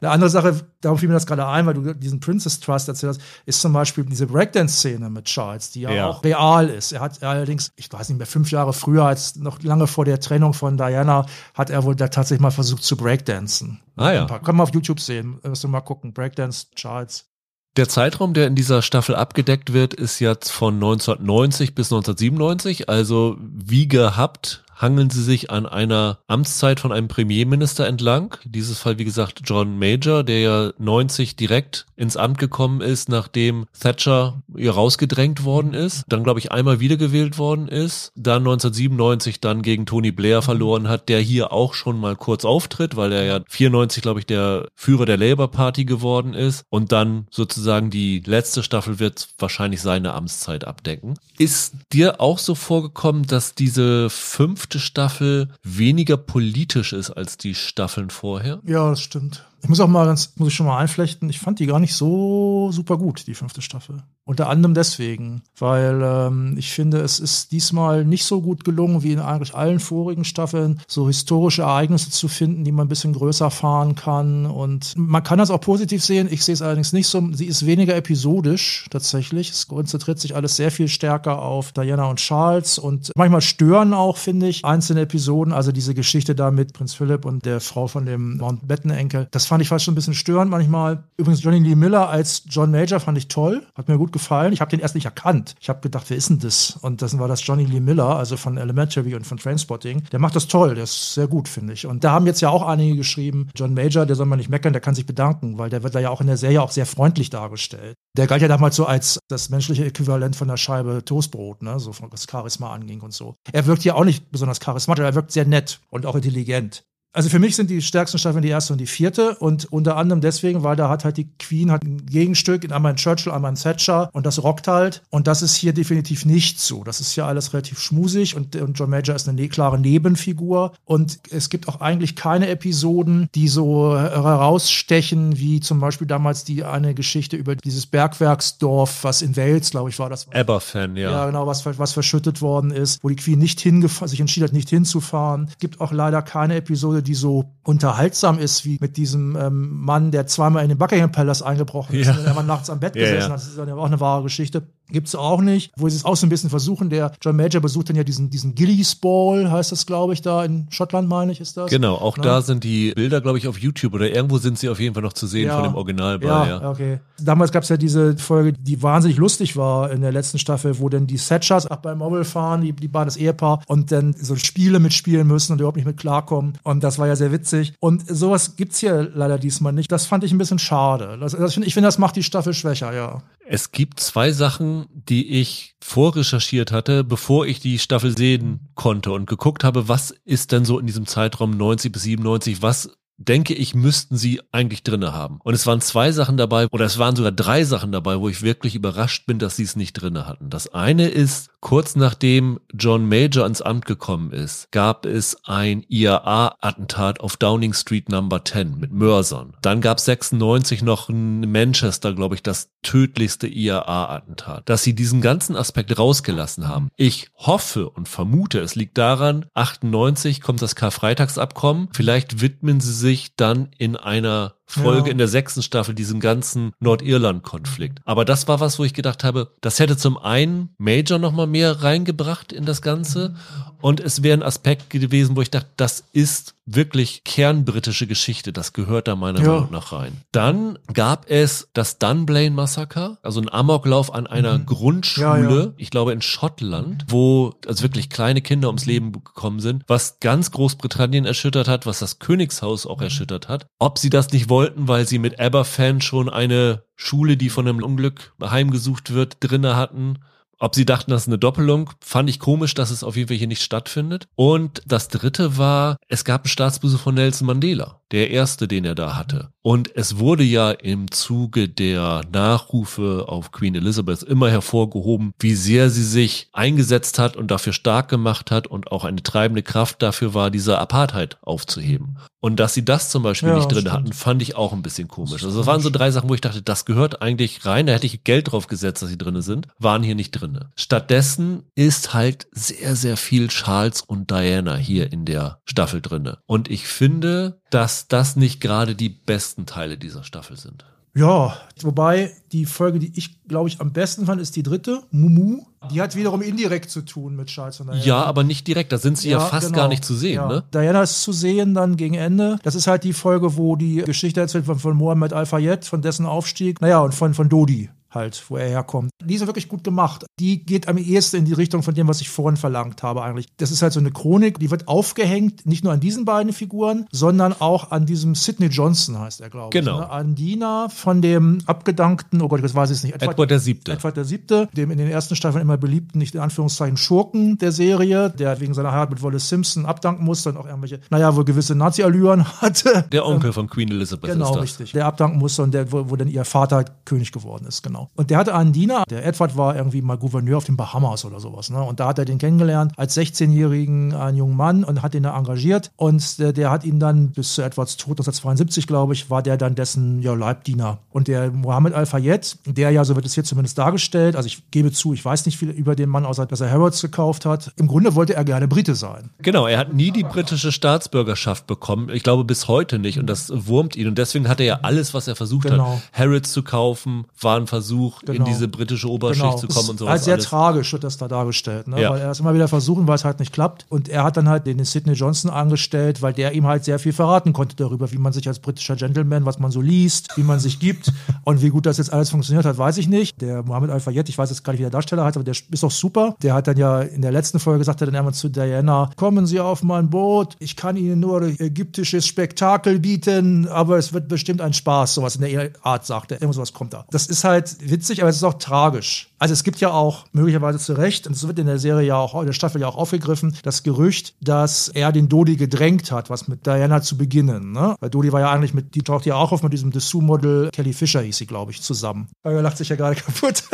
Eine 0.00 0.10
andere 0.10 0.30
Sache, 0.30 0.56
darum 0.80 0.98
fiel 0.98 1.08
mir 1.08 1.14
das 1.14 1.26
gerade 1.26 1.46
ein, 1.46 1.64
weil 1.64 1.74
du 1.74 1.94
diesen 1.94 2.20
Princess 2.20 2.60
Trust 2.60 2.88
erzählt 2.88 3.14
hast, 3.14 3.20
ist 3.46 3.60
zum 3.60 3.72
Beispiel 3.72 4.04
diese 4.04 4.26
Breakdance-Szene 4.26 5.08
mit 5.10 5.24
Charles, 5.26 5.70
die 5.70 5.82
ja, 5.82 5.90
Ja. 5.90 6.06
auch 6.08 6.22
real 6.24 6.68
ist. 6.68 6.92
Er 6.92 7.00
hat 7.00 7.22
allerdings, 7.22 7.70
ich 7.76 7.90
weiß 7.90 8.08
nicht 8.10 8.18
mehr, 8.18 8.26
fünf 8.26 8.50
Jahre 8.50 8.72
früher, 8.72 9.04
als 9.04 9.36
noch 9.36 9.62
lange 9.62 9.86
vor 9.86 10.04
der 10.04 10.20
Trennung 10.20 10.52
von 10.54 10.76
Diana, 10.76 11.24
hat 11.54 11.70
er 11.70 11.84
wohl 11.84 11.94
da 11.96 12.08
tatsächlich 12.08 12.42
mal 12.42 12.50
versucht 12.50 12.82
zu 12.82 12.96
breakdancen. 12.96 13.80
Ah 13.96 14.10
ja. 14.12 14.26
Kann 14.26 14.56
man 14.56 14.61
auf 14.62 14.72
YouTube 14.74 15.00
sehen, 15.00 15.38
du 15.64 15.68
mal 15.68 15.80
gucken. 15.80 16.12
Breakdance, 16.12 16.68
Charles. 16.74 17.28
Der 17.76 17.88
Zeitraum, 17.88 18.34
der 18.34 18.46
in 18.48 18.54
dieser 18.54 18.82
Staffel 18.82 19.14
abgedeckt 19.14 19.72
wird, 19.72 19.94
ist 19.94 20.20
jetzt 20.20 20.50
von 20.50 20.74
1990 20.74 21.74
bis 21.74 21.90
1997. 21.90 22.88
Also 22.90 23.38
wie 23.40 23.88
gehabt 23.88 24.64
hangeln 24.82 25.08
sie 25.10 25.22
sich 25.22 25.50
an 25.50 25.64
einer 25.64 26.18
Amtszeit 26.26 26.80
von 26.80 26.92
einem 26.92 27.08
Premierminister 27.08 27.86
entlang. 27.86 28.36
Dieses 28.44 28.78
Fall, 28.78 28.98
wie 28.98 29.04
gesagt, 29.04 29.42
John 29.44 29.78
Major, 29.78 30.24
der 30.24 30.40
ja 30.40 30.72
90 30.78 31.36
direkt 31.36 31.86
ins 31.96 32.16
Amt 32.16 32.38
gekommen 32.38 32.80
ist, 32.80 33.08
nachdem 33.08 33.66
Thatcher 33.78 34.42
ihr 34.56 34.72
rausgedrängt 34.72 35.44
worden 35.44 35.72
ist. 35.72 36.02
Dann, 36.08 36.24
glaube 36.24 36.40
ich, 36.40 36.50
einmal 36.50 36.80
wiedergewählt 36.80 37.38
worden 37.38 37.68
ist. 37.68 38.10
Dann 38.16 38.42
1997 38.42 39.40
dann 39.40 39.62
gegen 39.62 39.86
Tony 39.86 40.10
Blair 40.10 40.42
verloren 40.42 40.88
hat, 40.88 41.08
der 41.08 41.20
hier 41.20 41.52
auch 41.52 41.74
schon 41.74 42.00
mal 42.00 42.16
kurz 42.16 42.44
auftritt, 42.44 42.96
weil 42.96 43.12
er 43.12 43.24
ja 43.24 43.40
94, 43.48 44.02
glaube 44.02 44.18
ich, 44.18 44.26
der 44.26 44.66
Führer 44.74 45.06
der 45.06 45.16
Labour 45.16 45.50
Party 45.50 45.84
geworden 45.84 46.34
ist. 46.34 46.64
Und 46.70 46.90
dann 46.90 47.28
sozusagen 47.30 47.90
die 47.90 48.20
letzte 48.26 48.64
Staffel 48.64 48.98
wird 48.98 49.28
wahrscheinlich 49.38 49.80
seine 49.80 50.14
Amtszeit 50.14 50.66
abdecken. 50.66 51.14
Ist 51.38 51.74
dir 51.92 52.20
auch 52.20 52.38
so 52.38 52.56
vorgekommen, 52.56 53.26
dass 53.26 53.54
diese 53.54 54.10
fünfte 54.10 54.71
Staffel 54.78 55.48
weniger 55.62 56.16
politisch 56.16 56.92
ist 56.92 57.10
als 57.10 57.36
die 57.36 57.54
Staffeln 57.54 58.10
vorher? 58.10 58.60
Ja, 58.64 58.90
das 58.90 59.00
stimmt. 59.00 59.44
Ich 59.62 59.68
muss 59.68 59.78
auch 59.78 59.88
mal 59.88 60.06
ganz, 60.06 60.32
muss 60.36 60.48
ich 60.48 60.54
schon 60.54 60.66
mal 60.66 60.78
einflechten, 60.78 61.30
ich 61.30 61.38
fand 61.38 61.60
die 61.60 61.66
gar 61.66 61.78
nicht 61.78 61.94
so 61.94 62.70
super 62.72 62.98
gut, 62.98 63.26
die 63.28 63.34
fünfte 63.34 63.62
Staffel. 63.62 64.02
Unter 64.24 64.48
anderem 64.48 64.74
deswegen, 64.74 65.42
weil 65.58 66.00
ähm, 66.02 66.54
ich 66.56 66.72
finde, 66.72 66.98
es 66.98 67.18
ist 67.18 67.50
diesmal 67.50 68.04
nicht 68.04 68.24
so 68.24 68.40
gut 68.40 68.64
gelungen 68.64 69.02
wie 69.02 69.12
in 69.12 69.18
eigentlich 69.18 69.54
allen 69.54 69.80
vorigen 69.80 70.24
Staffeln, 70.24 70.80
so 70.86 71.08
historische 71.08 71.62
Ereignisse 71.62 72.10
zu 72.10 72.28
finden, 72.28 72.64
die 72.64 72.70
man 72.70 72.86
ein 72.86 72.88
bisschen 72.88 73.14
größer 73.14 73.50
fahren 73.50 73.96
kann. 73.96 74.46
Und 74.46 74.94
man 74.96 75.24
kann 75.24 75.38
das 75.38 75.50
auch 75.50 75.60
positiv 75.60 76.04
sehen. 76.04 76.28
Ich 76.30 76.44
sehe 76.44 76.54
es 76.54 76.62
allerdings 76.62 76.92
nicht 76.92 77.08
so. 77.08 77.20
Sie 77.32 77.46
ist 77.46 77.66
weniger 77.66 77.96
episodisch 77.96 78.86
tatsächlich. 78.90 79.50
Es 79.50 79.66
konzentriert 79.66 80.20
sich 80.20 80.36
alles 80.36 80.54
sehr 80.54 80.70
viel 80.70 80.86
stärker 80.86 81.42
auf 81.42 81.72
Diana 81.72 82.06
und 82.06 82.20
Charles 82.20 82.78
und 82.78 83.10
manchmal 83.16 83.40
stören 83.40 83.92
auch, 83.92 84.18
finde 84.18 84.46
ich, 84.46 84.64
einzelne 84.64 85.02
Episoden. 85.02 85.52
Also 85.52 85.72
diese 85.72 85.94
Geschichte 85.94 86.36
da 86.36 86.52
mit 86.52 86.72
Prinz 86.74 86.94
Philipp 86.94 87.24
und 87.24 87.44
der 87.44 87.60
Frau 87.60 87.88
von 87.88 88.06
dem 88.06 88.36
Mountbatten-Enkel. 88.38 89.26
Das 89.32 89.46
fand 89.52 89.60
ich 89.60 89.68
fast 89.68 89.84
schon 89.84 89.92
ein 89.92 89.96
bisschen 89.96 90.14
störend 90.14 90.50
manchmal. 90.50 91.04
Übrigens, 91.18 91.42
Johnny 91.42 91.58
Lee 91.58 91.74
Miller 91.74 92.08
als 92.08 92.44
John 92.48 92.70
Major 92.70 93.00
fand 93.00 93.18
ich 93.18 93.28
toll. 93.28 93.66
Hat 93.74 93.86
mir 93.86 93.98
gut 93.98 94.10
gefallen. 94.10 94.54
Ich 94.54 94.62
habe 94.62 94.70
den 94.70 94.80
erst 94.80 94.94
nicht 94.94 95.04
erkannt. 95.04 95.56
Ich 95.60 95.68
habe 95.68 95.82
gedacht, 95.82 96.06
wer 96.08 96.16
ist 96.16 96.30
denn 96.30 96.38
das? 96.38 96.78
Und 96.80 97.02
das 97.02 97.18
war 97.18 97.28
das 97.28 97.46
Johnny 97.46 97.66
Lee 97.66 97.80
Miller, 97.80 98.16
also 98.16 98.38
von 98.38 98.56
Elementary 98.56 99.14
und 99.14 99.26
von 99.26 99.36
Trainspotting. 99.36 100.04
Der 100.10 100.20
macht 100.20 100.36
das 100.36 100.48
toll. 100.48 100.74
Der 100.74 100.84
ist 100.84 101.12
sehr 101.12 101.26
gut, 101.26 101.48
finde 101.48 101.74
ich. 101.74 101.84
Und 101.84 102.02
da 102.02 102.12
haben 102.12 102.24
jetzt 102.24 102.40
ja 102.40 102.48
auch 102.48 102.66
einige 102.66 102.96
geschrieben, 102.96 103.50
John 103.54 103.74
Major, 103.74 104.06
der 104.06 104.16
soll 104.16 104.24
man 104.24 104.38
nicht 104.38 104.48
meckern, 104.48 104.72
der 104.72 104.80
kann 104.80 104.94
sich 104.94 105.04
bedanken, 105.04 105.58
weil 105.58 105.68
der 105.68 105.82
wird 105.82 105.94
da 105.94 106.00
ja 106.00 106.08
auch 106.08 106.22
in 106.22 106.28
der 106.28 106.38
Serie 106.38 106.62
auch 106.62 106.70
sehr 106.70 106.86
freundlich 106.86 107.28
dargestellt. 107.28 107.94
Der 108.16 108.26
galt 108.26 108.40
ja 108.40 108.48
damals 108.48 108.76
so 108.76 108.86
als 108.86 109.18
das 109.28 109.50
menschliche 109.50 109.84
Äquivalent 109.84 110.34
von 110.34 110.48
der 110.48 110.56
Scheibe 110.56 111.04
Toastbrot, 111.04 111.62
ne? 111.62 111.78
so 111.78 111.92
was 112.10 112.26
Charisma 112.26 112.72
anging 112.72 113.02
und 113.02 113.12
so. 113.12 113.34
Er 113.52 113.66
wirkt 113.66 113.84
ja 113.84 113.96
auch 113.96 114.04
nicht 114.04 114.30
besonders 114.30 114.60
charismatisch, 114.60 115.04
er 115.04 115.14
wirkt 115.14 115.30
sehr 115.30 115.44
nett 115.44 115.80
und 115.90 116.06
auch 116.06 116.14
intelligent. 116.14 116.84
Also 117.14 117.28
für 117.28 117.38
mich 117.38 117.56
sind 117.56 117.68
die 117.68 117.82
stärksten 117.82 118.18
Staffeln 118.18 118.42
die 118.42 118.48
erste 118.48 118.72
und 118.72 118.78
die 118.78 118.86
vierte 118.86 119.36
und 119.36 119.70
unter 119.70 119.96
anderem 119.96 120.22
deswegen, 120.22 120.62
weil 120.62 120.76
da 120.76 120.88
hat 120.88 121.04
halt 121.04 121.18
die 121.18 121.28
Queen 121.38 121.70
hat 121.70 121.84
ein 121.84 122.06
Gegenstück, 122.06 122.70
einmal 122.72 122.92
ein 122.92 122.96
Churchill, 122.96 123.32
einmal 123.32 123.52
ein 123.52 123.56
Thatcher 123.56 124.08
und 124.12 124.24
das 124.24 124.42
rockt 124.42 124.66
halt 124.66 125.02
und 125.10 125.26
das 125.26 125.42
ist 125.42 125.54
hier 125.54 125.74
definitiv 125.74 126.24
nicht 126.24 126.58
so. 126.58 126.84
Das 126.84 127.00
ist 127.00 127.14
ja 127.16 127.26
alles 127.26 127.52
relativ 127.52 127.80
schmusig 127.80 128.34
und, 128.34 128.56
und 128.56 128.78
John 128.78 128.88
Major 128.88 129.14
ist 129.14 129.28
eine 129.28 129.40
ne 129.40 129.48
klare 129.48 129.78
Nebenfigur 129.78 130.72
und 130.86 131.20
es 131.30 131.50
gibt 131.50 131.68
auch 131.68 131.80
eigentlich 131.82 132.16
keine 132.16 132.48
Episoden, 132.48 133.28
die 133.34 133.48
so 133.48 133.94
herausstechen, 133.98 135.38
wie 135.38 135.60
zum 135.60 135.80
Beispiel 135.80 136.06
damals 136.06 136.44
die 136.44 136.64
eine 136.64 136.94
Geschichte 136.94 137.36
über 137.36 137.56
dieses 137.56 137.84
Bergwerksdorf, 137.84 139.04
was 139.04 139.20
in 139.20 139.36
Wales, 139.36 139.70
glaube 139.70 139.90
ich, 139.90 139.98
war 139.98 140.08
das. 140.08 140.28
Eberfan, 140.32 140.96
ja. 140.96 141.10
Ja, 141.10 141.26
genau, 141.26 141.46
was, 141.46 141.66
was 141.66 141.92
verschüttet 141.92 142.40
worden 142.40 142.70
ist, 142.70 143.04
wo 143.04 143.10
die 143.10 143.16
Queen 143.16 143.38
nicht 143.38 143.60
hingefahren, 143.60 144.08
sich 144.08 144.20
entschieden 144.20 144.46
hat, 144.46 144.54
nicht 144.54 144.70
hinzufahren. 144.70 145.48
Es 145.50 145.58
gibt 145.58 145.80
auch 145.80 145.92
leider 145.92 146.22
keine 146.22 146.56
Episode, 146.56 147.01
die 147.02 147.14
so 147.14 147.52
unterhaltsam 147.64 148.38
ist, 148.38 148.64
wie 148.64 148.78
mit 148.80 148.96
diesem 148.96 149.36
ähm, 149.36 149.70
Mann, 149.80 150.10
der 150.10 150.26
zweimal 150.26 150.62
in 150.62 150.68
den 150.68 150.78
Buckingham 150.78 151.12
Palace 151.12 151.42
eingebrochen 151.42 151.96
ist 151.96 152.06
ja. 152.06 152.14
und 152.16 152.26
immer 152.26 152.42
nachts 152.42 152.70
am 152.70 152.80
Bett 152.80 152.94
gesessen 152.94 153.14
ja, 153.14 153.20
ja. 153.20 153.24
hat. 153.26 153.34
Das 153.34 153.48
ist 153.48 153.58
dann 153.58 153.68
ja 153.68 153.74
auch 153.74 153.86
eine 153.86 154.00
wahre 154.00 154.22
Geschichte. 154.22 154.62
Gibt's 154.88 155.14
auch 155.14 155.40
nicht. 155.40 155.72
Wo 155.76 155.88
sie 155.88 155.96
es 155.96 156.04
auch 156.04 156.16
so 156.16 156.26
ein 156.26 156.28
bisschen 156.28 156.50
versuchen, 156.50 156.90
der 156.90 157.12
John 157.22 157.36
Major 157.36 157.62
besucht 157.62 157.88
dann 157.88 157.96
ja 157.96 158.04
diesen, 158.04 158.28
diesen 158.30 158.54
Gillies 158.54 158.94
Ball, 158.94 159.50
heißt 159.50 159.72
das, 159.72 159.86
glaube 159.86 160.12
ich, 160.12 160.22
da 160.22 160.44
in 160.44 160.66
Schottland, 160.70 161.08
meine 161.08 161.32
ich, 161.32 161.40
ist 161.40 161.56
das. 161.56 161.70
Genau, 161.70 161.94
auch 161.94 162.16
ja. 162.18 162.22
da 162.22 162.42
sind 162.42 162.62
die 162.64 162.92
Bilder, 162.92 163.20
glaube 163.20 163.38
ich, 163.38 163.48
auf 163.48 163.58
YouTube 163.58 163.94
oder 163.94 164.10
irgendwo 164.10 164.38
sind 164.38 164.58
sie 164.58 164.68
auf 164.68 164.80
jeden 164.80 164.94
Fall 164.94 165.02
noch 165.02 165.14
zu 165.14 165.26
sehen 165.26 165.46
ja. 165.46 165.54
von 165.54 165.64
dem 165.64 165.74
Originalball. 165.74 166.48
Ja, 166.48 166.60
ja, 166.60 166.70
okay. 166.70 167.00
Damals 167.20 167.52
gab's 167.52 167.68
ja 167.68 167.76
diese 167.76 168.16
Folge, 168.18 168.52
die 168.52 168.82
wahnsinnig 168.82 169.16
lustig 169.16 169.56
war 169.56 169.90
in 169.90 170.02
der 170.02 170.12
letzten 170.12 170.38
Staffel, 170.38 170.78
wo 170.78 170.88
dann 170.88 171.06
die 171.06 171.16
Setchers 171.16 171.70
auch 171.70 171.76
beim 171.76 171.98
Mobile 171.98 172.24
fahren, 172.24 172.62
die, 172.62 172.72
die 172.72 172.92
waren 172.92 173.06
das 173.06 173.16
Ehepaar 173.16 173.62
und 173.66 173.92
dann 173.92 174.12
so 174.12 174.36
Spiele 174.36 174.78
mitspielen 174.80 175.26
müssen 175.26 175.52
und 175.52 175.58
überhaupt 175.60 175.76
nicht 175.76 175.86
mit 175.86 175.96
klarkommen. 175.96 176.58
Und 176.64 176.84
das 176.84 176.98
war 176.98 177.06
ja 177.06 177.16
sehr 177.16 177.32
witzig. 177.32 177.72
Und 177.80 178.06
sowas 178.06 178.56
gibt's 178.56 178.78
hier 178.78 179.10
leider 179.14 179.38
diesmal 179.38 179.72
nicht. 179.72 179.90
Das 179.90 180.06
fand 180.06 180.24
ich 180.24 180.32
ein 180.32 180.38
bisschen 180.38 180.58
schade. 180.58 181.16
Das, 181.20 181.32
das, 181.32 181.56
ich 181.56 181.74
finde, 181.74 181.86
das 181.86 181.98
macht 181.98 182.16
die 182.16 182.22
Staffel 182.22 182.52
schwächer, 182.52 182.92
ja. 182.92 183.22
Es 183.44 183.72
gibt 183.72 184.00
zwei 184.00 184.30
Sachen, 184.32 184.71
die 184.92 185.40
ich 185.40 185.76
vorrecherchiert 185.80 186.72
hatte, 186.72 187.04
bevor 187.04 187.46
ich 187.46 187.60
die 187.60 187.78
Staffel 187.78 188.16
sehen 188.16 188.68
konnte 188.74 189.12
und 189.12 189.26
geguckt 189.26 189.64
habe, 189.64 189.88
was 189.88 190.10
ist 190.24 190.52
denn 190.52 190.64
so 190.64 190.78
in 190.78 190.86
diesem 190.86 191.06
Zeitraum 191.06 191.56
90 191.56 191.92
bis 191.92 192.02
97, 192.02 192.62
was 192.62 192.90
denke 193.18 193.54
ich, 193.54 193.74
müssten 193.74 194.16
sie 194.16 194.40
eigentlich 194.52 194.82
drinne 194.82 195.12
haben. 195.12 195.38
Und 195.42 195.54
es 195.54 195.66
waren 195.66 195.80
zwei 195.80 196.12
Sachen 196.12 196.36
dabei, 196.36 196.66
oder 196.68 196.84
es 196.84 196.98
waren 196.98 197.16
sogar 197.16 197.32
drei 197.32 197.64
Sachen 197.64 197.92
dabei, 197.92 198.18
wo 198.20 198.28
ich 198.28 198.42
wirklich 198.42 198.74
überrascht 198.74 199.26
bin, 199.26 199.38
dass 199.38 199.56
sie 199.56 199.62
es 199.62 199.76
nicht 199.76 199.94
drinne 199.94 200.26
hatten. 200.26 200.50
Das 200.50 200.72
eine 200.72 201.08
ist, 201.08 201.50
kurz 201.62 201.96
nachdem 201.96 202.60
John 202.74 203.08
Major 203.08 203.44
ans 203.44 203.62
Amt 203.62 203.86
gekommen 203.86 204.32
ist, 204.32 204.70
gab 204.72 205.06
es 205.06 205.38
ein 205.44 205.84
IAA-Attentat 205.88 207.20
auf 207.20 207.38
Downing 207.38 207.72
Street 207.72 208.10
Number 208.10 208.44
10 208.44 208.78
mit 208.78 208.92
Mörsern. 208.92 209.54
Dann 209.62 209.80
gab 209.80 209.96
es 209.96 210.04
96 210.04 210.82
noch 210.82 211.08
in 211.08 211.50
Manchester, 211.50 212.12
glaube 212.12 212.34
ich, 212.34 212.42
das 212.42 212.70
tödlichste 212.82 213.46
IAA-Attentat. 213.46 214.68
Dass 214.68 214.82
sie 214.82 214.94
diesen 214.94 215.22
ganzen 215.22 215.56
Aspekt 215.56 215.96
rausgelassen 215.98 216.68
haben. 216.68 216.90
Ich 216.96 217.30
hoffe 217.36 217.88
und 217.88 218.08
vermute, 218.08 218.58
es 218.58 218.74
liegt 218.74 218.98
daran, 218.98 219.46
98 219.54 220.40
kommt 220.40 220.60
das 220.60 220.74
Karfreitagsabkommen. 220.74 221.88
Vielleicht 221.92 222.40
widmen 222.40 222.80
sie 222.80 222.92
sich 222.92 223.36
dann 223.36 223.68
in 223.78 223.96
einer 223.96 224.56
Folge 224.72 225.06
ja. 225.06 225.12
in 225.12 225.18
der 225.18 225.28
sechsten 225.28 225.62
Staffel 225.62 225.94
diesem 225.94 226.20
ganzen 226.20 226.72
Nordirland-Konflikt. 226.80 228.00
Aber 228.04 228.24
das 228.24 228.48
war 228.48 228.60
was, 228.60 228.78
wo 228.78 228.84
ich 228.84 228.94
gedacht 228.94 229.24
habe, 229.24 229.52
das 229.60 229.78
hätte 229.78 229.96
zum 229.96 230.18
einen 230.18 230.70
Major 230.78 231.18
noch 231.18 231.32
mal 231.32 231.46
mehr 231.46 231.82
reingebracht 231.82 232.52
in 232.52 232.64
das 232.64 232.82
Ganze 232.82 233.34
und 233.82 234.00
es 234.00 234.22
wäre 234.22 234.38
ein 234.38 234.42
Aspekt 234.42 234.90
gewesen, 234.90 235.36
wo 235.36 235.42
ich 235.42 235.50
dachte, 235.50 235.68
das 235.76 236.04
ist 236.12 236.54
wirklich 236.64 237.24
kernbritische 237.24 238.06
Geschichte. 238.06 238.52
Das 238.52 238.72
gehört 238.72 239.08
da 239.08 239.16
meiner 239.16 239.40
ja. 239.40 239.48
Meinung 239.48 239.72
nach 239.72 239.92
rein. 239.92 240.22
Dann 240.30 240.78
gab 240.94 241.28
es 241.28 241.68
das 241.72 241.98
Dunblane 241.98 242.52
Massaker, 242.52 243.18
also 243.22 243.40
ein 243.40 243.52
Amoklauf 243.52 244.14
an 244.14 244.28
einer 244.28 244.58
mhm. 244.58 244.66
Grundschule, 244.66 245.26
ja, 245.26 245.64
ja. 245.64 245.72
ich 245.76 245.90
glaube 245.90 246.12
in 246.12 246.22
Schottland, 246.22 247.06
wo 247.08 247.54
also 247.66 247.82
wirklich 247.82 248.08
kleine 248.08 248.40
Kinder 248.40 248.68
ums 248.68 248.86
Leben 248.86 249.12
gekommen 249.12 249.58
sind, 249.58 249.82
was 249.88 250.20
ganz 250.20 250.52
Großbritannien 250.52 251.24
erschüttert 251.24 251.66
hat, 251.66 251.84
was 251.84 251.98
das 251.98 252.20
Königshaus 252.20 252.86
auch 252.86 253.02
erschüttert 253.02 253.48
hat. 253.48 253.66
Ob 253.80 253.98
sie 253.98 254.10
das 254.10 254.30
nicht 254.30 254.48
wollten, 254.48 254.86
weil 254.86 255.08
sie 255.08 255.18
mit 255.18 255.40
Aberfan 255.40 256.00
schon 256.00 256.28
eine 256.28 256.84
Schule, 256.94 257.36
die 257.36 257.50
von 257.50 257.66
einem 257.66 257.82
Unglück 257.82 258.32
heimgesucht 258.40 259.12
wird, 259.12 259.38
drinne 259.40 259.74
hatten 259.74 260.20
ob 260.62 260.76
sie 260.76 260.86
dachten, 260.86 261.10
das 261.10 261.22
ist 261.22 261.28
eine 261.28 261.38
Doppelung, 261.38 261.90
fand 262.00 262.30
ich 262.30 262.38
komisch, 262.38 262.74
dass 262.74 262.92
es 262.92 263.02
auf 263.02 263.16
jeden 263.16 263.26
Fall 263.26 263.36
hier 263.36 263.48
nicht 263.48 263.62
stattfindet. 263.62 264.28
Und 264.36 264.80
das 264.86 265.08
dritte 265.08 265.58
war, 265.58 265.96
es 266.06 266.24
gab 266.24 266.42
einen 266.42 266.50
Staatsbesuch 266.50 267.00
von 267.00 267.16
Nelson 267.16 267.48
Mandela, 267.48 268.00
der 268.12 268.30
erste, 268.30 268.68
den 268.68 268.84
er 268.84 268.94
da 268.94 269.16
hatte. 269.16 269.52
Und 269.62 269.94
es 269.96 270.18
wurde 270.18 270.42
ja 270.44 270.70
im 270.70 271.10
Zuge 271.10 271.68
der 271.68 272.22
Nachrufe 272.32 273.26
auf 273.28 273.52
Queen 273.52 273.74
Elizabeth 273.74 274.22
immer 274.22 274.50
hervorgehoben, 274.50 275.32
wie 275.38 275.54
sehr 275.54 275.88
sie 275.88 276.04
sich 276.04 276.48
eingesetzt 276.52 277.18
hat 277.18 277.36
und 277.36 277.50
dafür 277.50 277.72
stark 277.72 278.08
gemacht 278.08 278.50
hat 278.50 278.66
und 278.66 278.90
auch 278.90 279.04
eine 279.04 279.22
treibende 279.22 279.62
Kraft 279.62 280.02
dafür 280.02 280.34
war, 280.34 280.50
diese 280.50 280.78
Apartheid 280.78 281.38
aufzuheben. 281.42 282.18
Und 282.40 282.58
dass 282.58 282.74
sie 282.74 282.84
das 282.84 283.08
zum 283.08 283.22
Beispiel 283.22 283.50
ja, 283.50 283.54
nicht 283.54 283.70
drin 283.70 283.82
stimmt. 283.82 283.92
hatten, 283.92 284.12
fand 284.12 284.42
ich 284.42 284.56
auch 284.56 284.72
ein 284.72 284.82
bisschen 284.82 285.06
komisch. 285.06 285.44
Also 285.44 285.60
es 285.60 285.66
waren 285.66 285.80
so 285.80 285.90
drei 285.90 286.10
Sachen, 286.10 286.28
wo 286.28 286.34
ich 286.34 286.40
dachte, 286.40 286.60
das 286.60 286.84
gehört 286.84 287.22
eigentlich 287.22 287.64
rein. 287.64 287.86
Da 287.86 287.92
hätte 287.92 288.06
ich 288.06 288.24
Geld 288.24 288.50
drauf 288.50 288.66
gesetzt, 288.66 289.00
dass 289.00 289.10
sie 289.10 289.16
drin 289.16 289.40
sind. 289.42 289.68
Waren 289.78 290.02
hier 290.02 290.16
nicht 290.16 290.32
drin. 290.32 290.58
Stattdessen 290.74 291.62
ist 291.76 292.14
halt 292.14 292.48
sehr, 292.50 292.96
sehr 292.96 293.16
viel 293.16 293.46
Charles 293.46 294.02
und 294.02 294.32
Diana 294.32 294.74
hier 294.74 295.12
in 295.12 295.24
der 295.24 295.60
Staffel 295.64 296.00
drinne. 296.00 296.38
Und 296.46 296.68
ich 296.68 296.88
finde, 296.88 297.60
dass 297.70 298.01
das 298.08 298.36
nicht 298.36 298.60
gerade 298.60 298.94
die 298.94 299.08
besten 299.08 299.66
Teile 299.66 299.98
dieser 299.98 300.24
Staffel 300.24 300.56
sind. 300.56 300.84
Ja, 301.14 301.54
wobei 301.82 302.32
die 302.52 302.64
Folge, 302.64 302.98
die 302.98 303.12
ich, 303.14 303.46
glaube 303.46 303.68
ich, 303.68 303.80
am 303.82 303.92
besten 303.92 304.24
fand, 304.24 304.40
ist 304.40 304.56
die 304.56 304.62
dritte, 304.62 305.02
Mumu. 305.10 305.64
Die 305.90 306.00
hat 306.00 306.16
wiederum 306.16 306.40
indirekt 306.40 306.90
zu 306.90 307.02
tun 307.02 307.36
mit 307.36 307.48
Charles 307.48 307.80
und 307.80 307.88
Diana. 307.88 308.04
Ja, 308.04 308.22
aber 308.22 308.44
nicht 308.44 308.66
direkt, 308.66 308.92
da 308.92 308.98
sind 308.98 309.18
sie 309.18 309.30
ja, 309.30 309.38
ja 309.38 309.44
fast 309.44 309.66
genau. 309.66 309.78
gar 309.78 309.88
nicht 309.88 310.04
zu 310.04 310.14
sehen, 310.14 310.36
ja. 310.36 310.46
ne? 310.46 310.64
Diana 310.72 311.02
ist 311.02 311.22
zu 311.22 311.32
sehen 311.32 311.74
dann 311.74 311.96
gegen 311.96 312.14
Ende. 312.14 312.58
Das 312.62 312.74
ist 312.74 312.86
halt 312.86 313.04
die 313.04 313.12
Folge, 313.12 313.56
wo 313.56 313.76
die 313.76 313.96
Geschichte 313.96 314.40
erzählt 314.40 314.68
wird 314.68 314.80
von 314.80 314.96
Mohammed 314.96 315.32
Al-Fayed, 315.32 315.84
von 315.84 316.00
dessen 316.00 316.24
Aufstieg, 316.24 316.80
naja, 316.80 317.00
und 317.00 317.14
von, 317.14 317.34
von 317.34 317.48
Dodi 317.48 317.90
halt, 318.14 318.42
wo 318.48 318.56
er 318.56 318.68
herkommt. 318.68 319.10
Die 319.24 319.34
ist 319.34 319.46
wirklich 319.46 319.68
gut 319.68 319.84
gemacht. 319.84 320.26
Die 320.38 320.64
geht 320.64 320.88
am 320.88 320.98
ehesten 320.98 321.36
in 321.36 321.44
die 321.44 321.52
Richtung 321.52 321.82
von 321.82 321.94
dem, 321.94 322.08
was 322.08 322.20
ich 322.20 322.28
vorhin 322.28 322.56
verlangt 322.56 323.02
habe 323.02 323.22
eigentlich. 323.22 323.46
Das 323.56 323.70
ist 323.70 323.82
halt 323.82 323.92
so 323.92 324.00
eine 324.00 324.10
Chronik, 324.10 324.58
die 324.58 324.70
wird 324.70 324.88
aufgehängt, 324.88 325.66
nicht 325.66 325.84
nur 325.84 325.92
an 325.92 326.00
diesen 326.00 326.24
beiden 326.24 326.52
Figuren, 326.52 327.06
sondern 327.10 327.52
auch 327.52 327.90
an 327.90 328.06
diesem 328.06 328.34
Sidney 328.34 328.66
Johnson 328.66 329.18
heißt 329.18 329.40
er, 329.40 329.50
glaube 329.50 329.70
genau. 329.70 330.00
ich. 330.00 330.06
Ne? 330.06 330.10
An 330.10 330.34
Dina 330.34 330.88
von 330.88 331.22
dem 331.22 331.58
abgedankten, 331.66 332.42
oh 332.42 332.48
Gott, 332.48 332.62
das 332.62 332.74
weiß 332.74 332.90
ich 332.90 333.02
nicht. 333.02 333.14
Edward, 333.14 333.32
Edward 333.32 333.50
der 333.50 333.60
Siebte. 333.60 333.92
Edward 333.92 334.16
der 334.16 334.24
Siebte, 334.24 334.68
dem 334.72 334.90
in 334.90 334.98
den 334.98 335.08
ersten 335.08 335.36
Staffeln 335.36 335.62
immer 335.62 335.76
beliebten, 335.76 336.18
nicht 336.18 336.34
in 336.34 336.40
Anführungszeichen 336.40 336.96
Schurken 336.96 337.58
der 337.58 337.72
Serie, 337.72 338.30
der 338.30 338.60
wegen 338.60 338.74
seiner 338.74 338.92
Heirat 338.92 339.10
mit 339.10 339.22
Wallace 339.22 339.48
Simpson 339.48 339.86
abdanken 339.86 340.24
musste 340.24 340.50
und 340.50 340.56
auch 340.56 340.66
irgendwelche, 340.66 341.00
naja, 341.10 341.34
wohl 341.36 341.44
gewisse 341.44 341.74
Nazi-Allüren 341.74 342.44
hatte. 342.60 343.06
Der 343.12 343.26
Onkel 343.26 343.48
ähm, 343.48 343.54
von 343.54 343.68
Queen 343.68 343.90
Elizabeth 343.90 344.32
genau, 344.32 344.46
ist 344.46 344.54
das. 344.54 344.62
richtig. 344.62 344.92
Der 344.92 345.06
abdanken 345.06 345.38
musste 345.38 345.62
und 345.62 345.72
der, 345.72 345.92
wo, 345.92 346.10
wo 346.10 346.16
dann 346.16 346.28
ihr 346.28 346.44
Vater 346.44 346.84
König 347.04 347.32
geworden 347.32 347.66
ist, 347.66 347.82
genau. 347.82 348.01
Und 348.14 348.30
der 348.30 348.38
hatte 348.38 348.54
einen 348.54 348.72
Diener, 348.72 349.04
der 349.10 349.24
Edward 349.26 349.56
war 349.56 349.76
irgendwie 349.76 350.02
mal 350.02 350.16
Gouverneur 350.16 350.58
auf 350.58 350.64
den 350.64 350.76
Bahamas 350.76 351.24
oder 351.24 351.40
sowas. 351.40 351.70
Ne? 351.70 351.82
Und 351.82 352.00
da 352.00 352.08
hat 352.08 352.18
er 352.18 352.24
den 352.24 352.38
kennengelernt 352.38 352.92
als 352.96 353.16
16-jährigen 353.16 354.14
einen 354.14 354.36
jungen 354.36 354.56
Mann 354.56 354.84
und 354.84 355.02
hat 355.02 355.14
ihn 355.14 355.22
da 355.22 355.36
engagiert. 355.36 355.90
Und 355.96 356.38
der, 356.38 356.52
der 356.52 356.70
hat 356.70 356.84
ihn 356.84 356.98
dann 356.98 357.30
bis 357.30 357.54
zu 357.54 357.62
Edwards 357.62 357.96
Tod 357.96 358.12
1972, 358.12 358.86
glaube 358.86 359.14
ich, 359.14 359.30
war 359.30 359.42
der 359.42 359.56
dann 359.56 359.74
dessen 359.74 360.22
ja, 360.22 360.34
Leibdiener. 360.34 360.98
Und 361.10 361.28
der 361.28 361.50
Mohammed 361.50 361.94
Al-Fayed, 361.94 362.58
der 362.66 362.90
ja, 362.90 363.04
so 363.04 363.14
wird 363.14 363.26
es 363.26 363.34
hier 363.34 363.44
zumindest 363.44 363.78
dargestellt, 363.78 364.36
also 364.36 364.46
ich 364.46 364.70
gebe 364.70 364.92
zu, 364.92 365.12
ich 365.12 365.24
weiß 365.24 365.46
nicht 365.46 365.58
viel 365.58 365.70
über 365.70 365.96
den 365.96 366.08
Mann, 366.08 366.26
außer 366.26 366.46
dass 366.46 366.60
er 366.60 366.70
Harrods 366.70 367.00
gekauft 367.00 367.46
hat. 367.46 367.72
Im 367.76 367.88
Grunde 367.88 368.14
wollte 368.14 368.34
er 368.34 368.44
gerne 368.44 368.68
Brite 368.68 368.94
sein. 368.94 369.30
Genau, 369.38 369.66
er 369.66 369.78
hat 369.78 369.92
nie 369.92 370.10
die 370.10 370.22
britische 370.22 370.72
Staatsbürgerschaft 370.72 371.66
bekommen. 371.66 372.08
Ich 372.10 372.22
glaube 372.22 372.44
bis 372.44 372.68
heute 372.68 372.98
nicht. 372.98 373.18
Und 373.18 373.26
das 373.26 373.50
wurmt 373.54 373.96
ihn. 373.96 374.08
Und 374.08 374.18
deswegen 374.18 374.48
hat 374.48 374.60
er 374.60 374.66
ja 374.66 374.78
alles, 374.82 375.14
was 375.14 375.28
er 375.28 375.36
versucht 375.36 375.68
genau. 375.68 375.94
hat, 375.94 376.02
Harrods 376.12 376.52
zu 376.52 376.62
kaufen, 376.62 377.24
war 377.40 377.56
ein 377.56 377.66
Versuch 377.66 377.91
Versuch, 377.92 378.22
in 378.22 378.32
Genau. 378.34 378.44
diese 378.46 378.68
britische 378.68 379.08
Oberschicht 379.10 379.44
Genau. 379.44 379.56
zu 379.56 379.66
kommen 379.68 379.88
und 379.90 379.94
Ist 379.94 379.98
sowas. 380.00 380.10
Halt 380.12 380.22
sehr 380.24 380.34
alles. 380.34 380.46
tragisch 380.46 380.92
wird 380.92 381.04
das 381.04 381.16
da 381.18 381.28
dargestellt, 381.28 381.88
ne? 381.88 382.00
Ja. 382.00 382.10
weil 382.10 382.20
er 382.20 382.30
es 382.30 382.40
immer 382.40 382.54
wieder 382.54 382.68
versuchen, 382.68 383.06
weil 383.06 383.16
es 383.16 383.24
halt 383.24 383.38
nicht 383.40 383.52
klappt. 383.52 383.86
Und 383.88 384.08
er 384.08 384.24
hat 384.24 384.36
dann 384.36 384.48
halt 384.48 384.66
den 384.66 384.82
Sidney 384.84 385.12
Johnson 385.14 385.50
angestellt, 385.50 386.22
weil 386.22 386.32
der 386.32 386.52
ihm 386.52 386.66
halt 386.66 386.84
sehr 386.84 386.98
viel 386.98 387.12
verraten 387.12 387.52
konnte 387.52 387.76
darüber, 387.76 388.10
wie 388.12 388.18
man 388.18 388.32
sich 388.32 388.48
als 388.48 388.58
britischer 388.58 388.96
Gentleman, 388.96 389.44
was 389.44 389.58
man 389.58 389.70
so 389.70 389.80
liest, 389.80 390.28
wie 390.36 390.42
man 390.42 390.58
sich 390.60 390.78
gibt 390.80 391.12
und 391.44 391.62
wie 391.62 391.68
gut 391.68 391.86
das 391.86 391.98
jetzt 391.98 392.12
alles 392.12 392.30
funktioniert 392.30 392.64
hat, 392.64 392.78
weiß 392.78 392.98
ich 392.98 393.08
nicht. 393.08 393.40
Der 393.40 393.62
Mohammed 393.62 393.90
Al-Fayed, 393.90 394.28
ich 394.28 394.38
weiß 394.38 394.50
jetzt 394.50 394.64
gar 394.64 394.72
nicht, 394.72 394.80
wie 394.80 394.84
der 394.84 394.90
Darsteller 394.90 395.24
heißt, 395.24 395.36
aber 395.36 395.44
der 395.44 395.54
ist 395.70 395.84
auch 395.84 395.90
super. 395.90 396.34
Der 396.42 396.54
hat 396.54 396.66
dann 396.66 396.76
ja 396.76 397.00
in 397.00 397.22
der 397.22 397.32
letzten 397.32 397.58
Folge 397.58 397.80
gesagt, 397.80 398.00
er 398.00 398.06
dann 398.06 398.16
einmal 398.16 398.34
zu 398.34 398.48
Diana, 398.48 399.10
kommen 399.16 399.46
Sie 399.46 399.60
auf 399.60 399.82
mein 399.82 400.10
Boot, 400.10 400.56
ich 400.58 400.76
kann 400.76 400.96
Ihnen 400.96 401.20
nur 401.20 401.42
ägyptisches 401.42 402.26
Spektakel 402.26 402.98
bieten, 402.98 403.68
aber 403.68 403.98
es 403.98 404.12
wird 404.12 404.28
bestimmt 404.28 404.60
ein 404.60 404.72
Spaß, 404.72 405.14
sowas 405.14 405.36
in 405.36 405.42
der 405.42 405.70
Art 405.82 406.06
sagt 406.06 406.32
er. 406.32 406.40
Irgendwas 406.40 406.72
kommt 406.72 406.92
da. 406.92 407.04
Das 407.10 407.26
ist 407.26 407.44
halt 407.44 407.81
witzig, 407.90 408.20
aber 408.20 408.30
es 408.30 408.36
ist 408.36 408.44
auch 408.44 408.54
tragisch. 408.54 409.31
Also 409.42 409.54
es 409.54 409.64
gibt 409.64 409.80
ja 409.80 409.90
auch 409.90 410.26
möglicherweise 410.32 410.78
zu 410.78 410.92
Recht, 410.92 411.26
und 411.26 411.32
es 411.32 411.44
wird 411.44 411.58
in 411.58 411.66
der 411.66 411.80
Serie 411.80 412.06
ja 412.06 412.14
auch, 412.16 412.38
in 412.38 412.46
der 412.46 412.52
Staffel 412.52 412.80
ja 412.80 412.86
auch 412.86 412.94
aufgegriffen, 412.94 413.56
das 413.64 413.82
Gerücht, 413.82 414.34
dass 414.40 414.86
er 414.86 415.10
den 415.10 415.28
Dodi 415.28 415.56
gedrängt 415.56 416.12
hat, 416.12 416.30
was 416.30 416.46
mit 416.46 416.64
Diana 416.64 417.02
zu 417.02 417.16
beginnen. 417.18 417.72
Ne? 417.72 417.96
Weil 417.98 418.08
Dodi 418.08 418.30
war 418.32 418.38
ja 418.38 418.52
eigentlich 418.52 418.72
mit, 418.72 418.94
die 418.94 419.02
taucht 419.02 419.26
ja 419.26 419.34
auch 419.34 419.50
auf 419.50 419.64
mit 419.64 419.72
diesem 419.72 419.90
Dessous-Model, 419.90 420.70
Kelly 420.72 420.92
Fisher 420.92 421.22
hieß 421.22 421.36
sie, 421.38 421.46
glaube 421.46 421.72
ich, 421.72 421.82
zusammen. 421.82 422.28
Er 422.44 422.62
lacht 422.62 422.76
sich 422.78 422.88
ja 422.88 422.94
gerade 422.94 423.16
kaputt. 423.20 423.64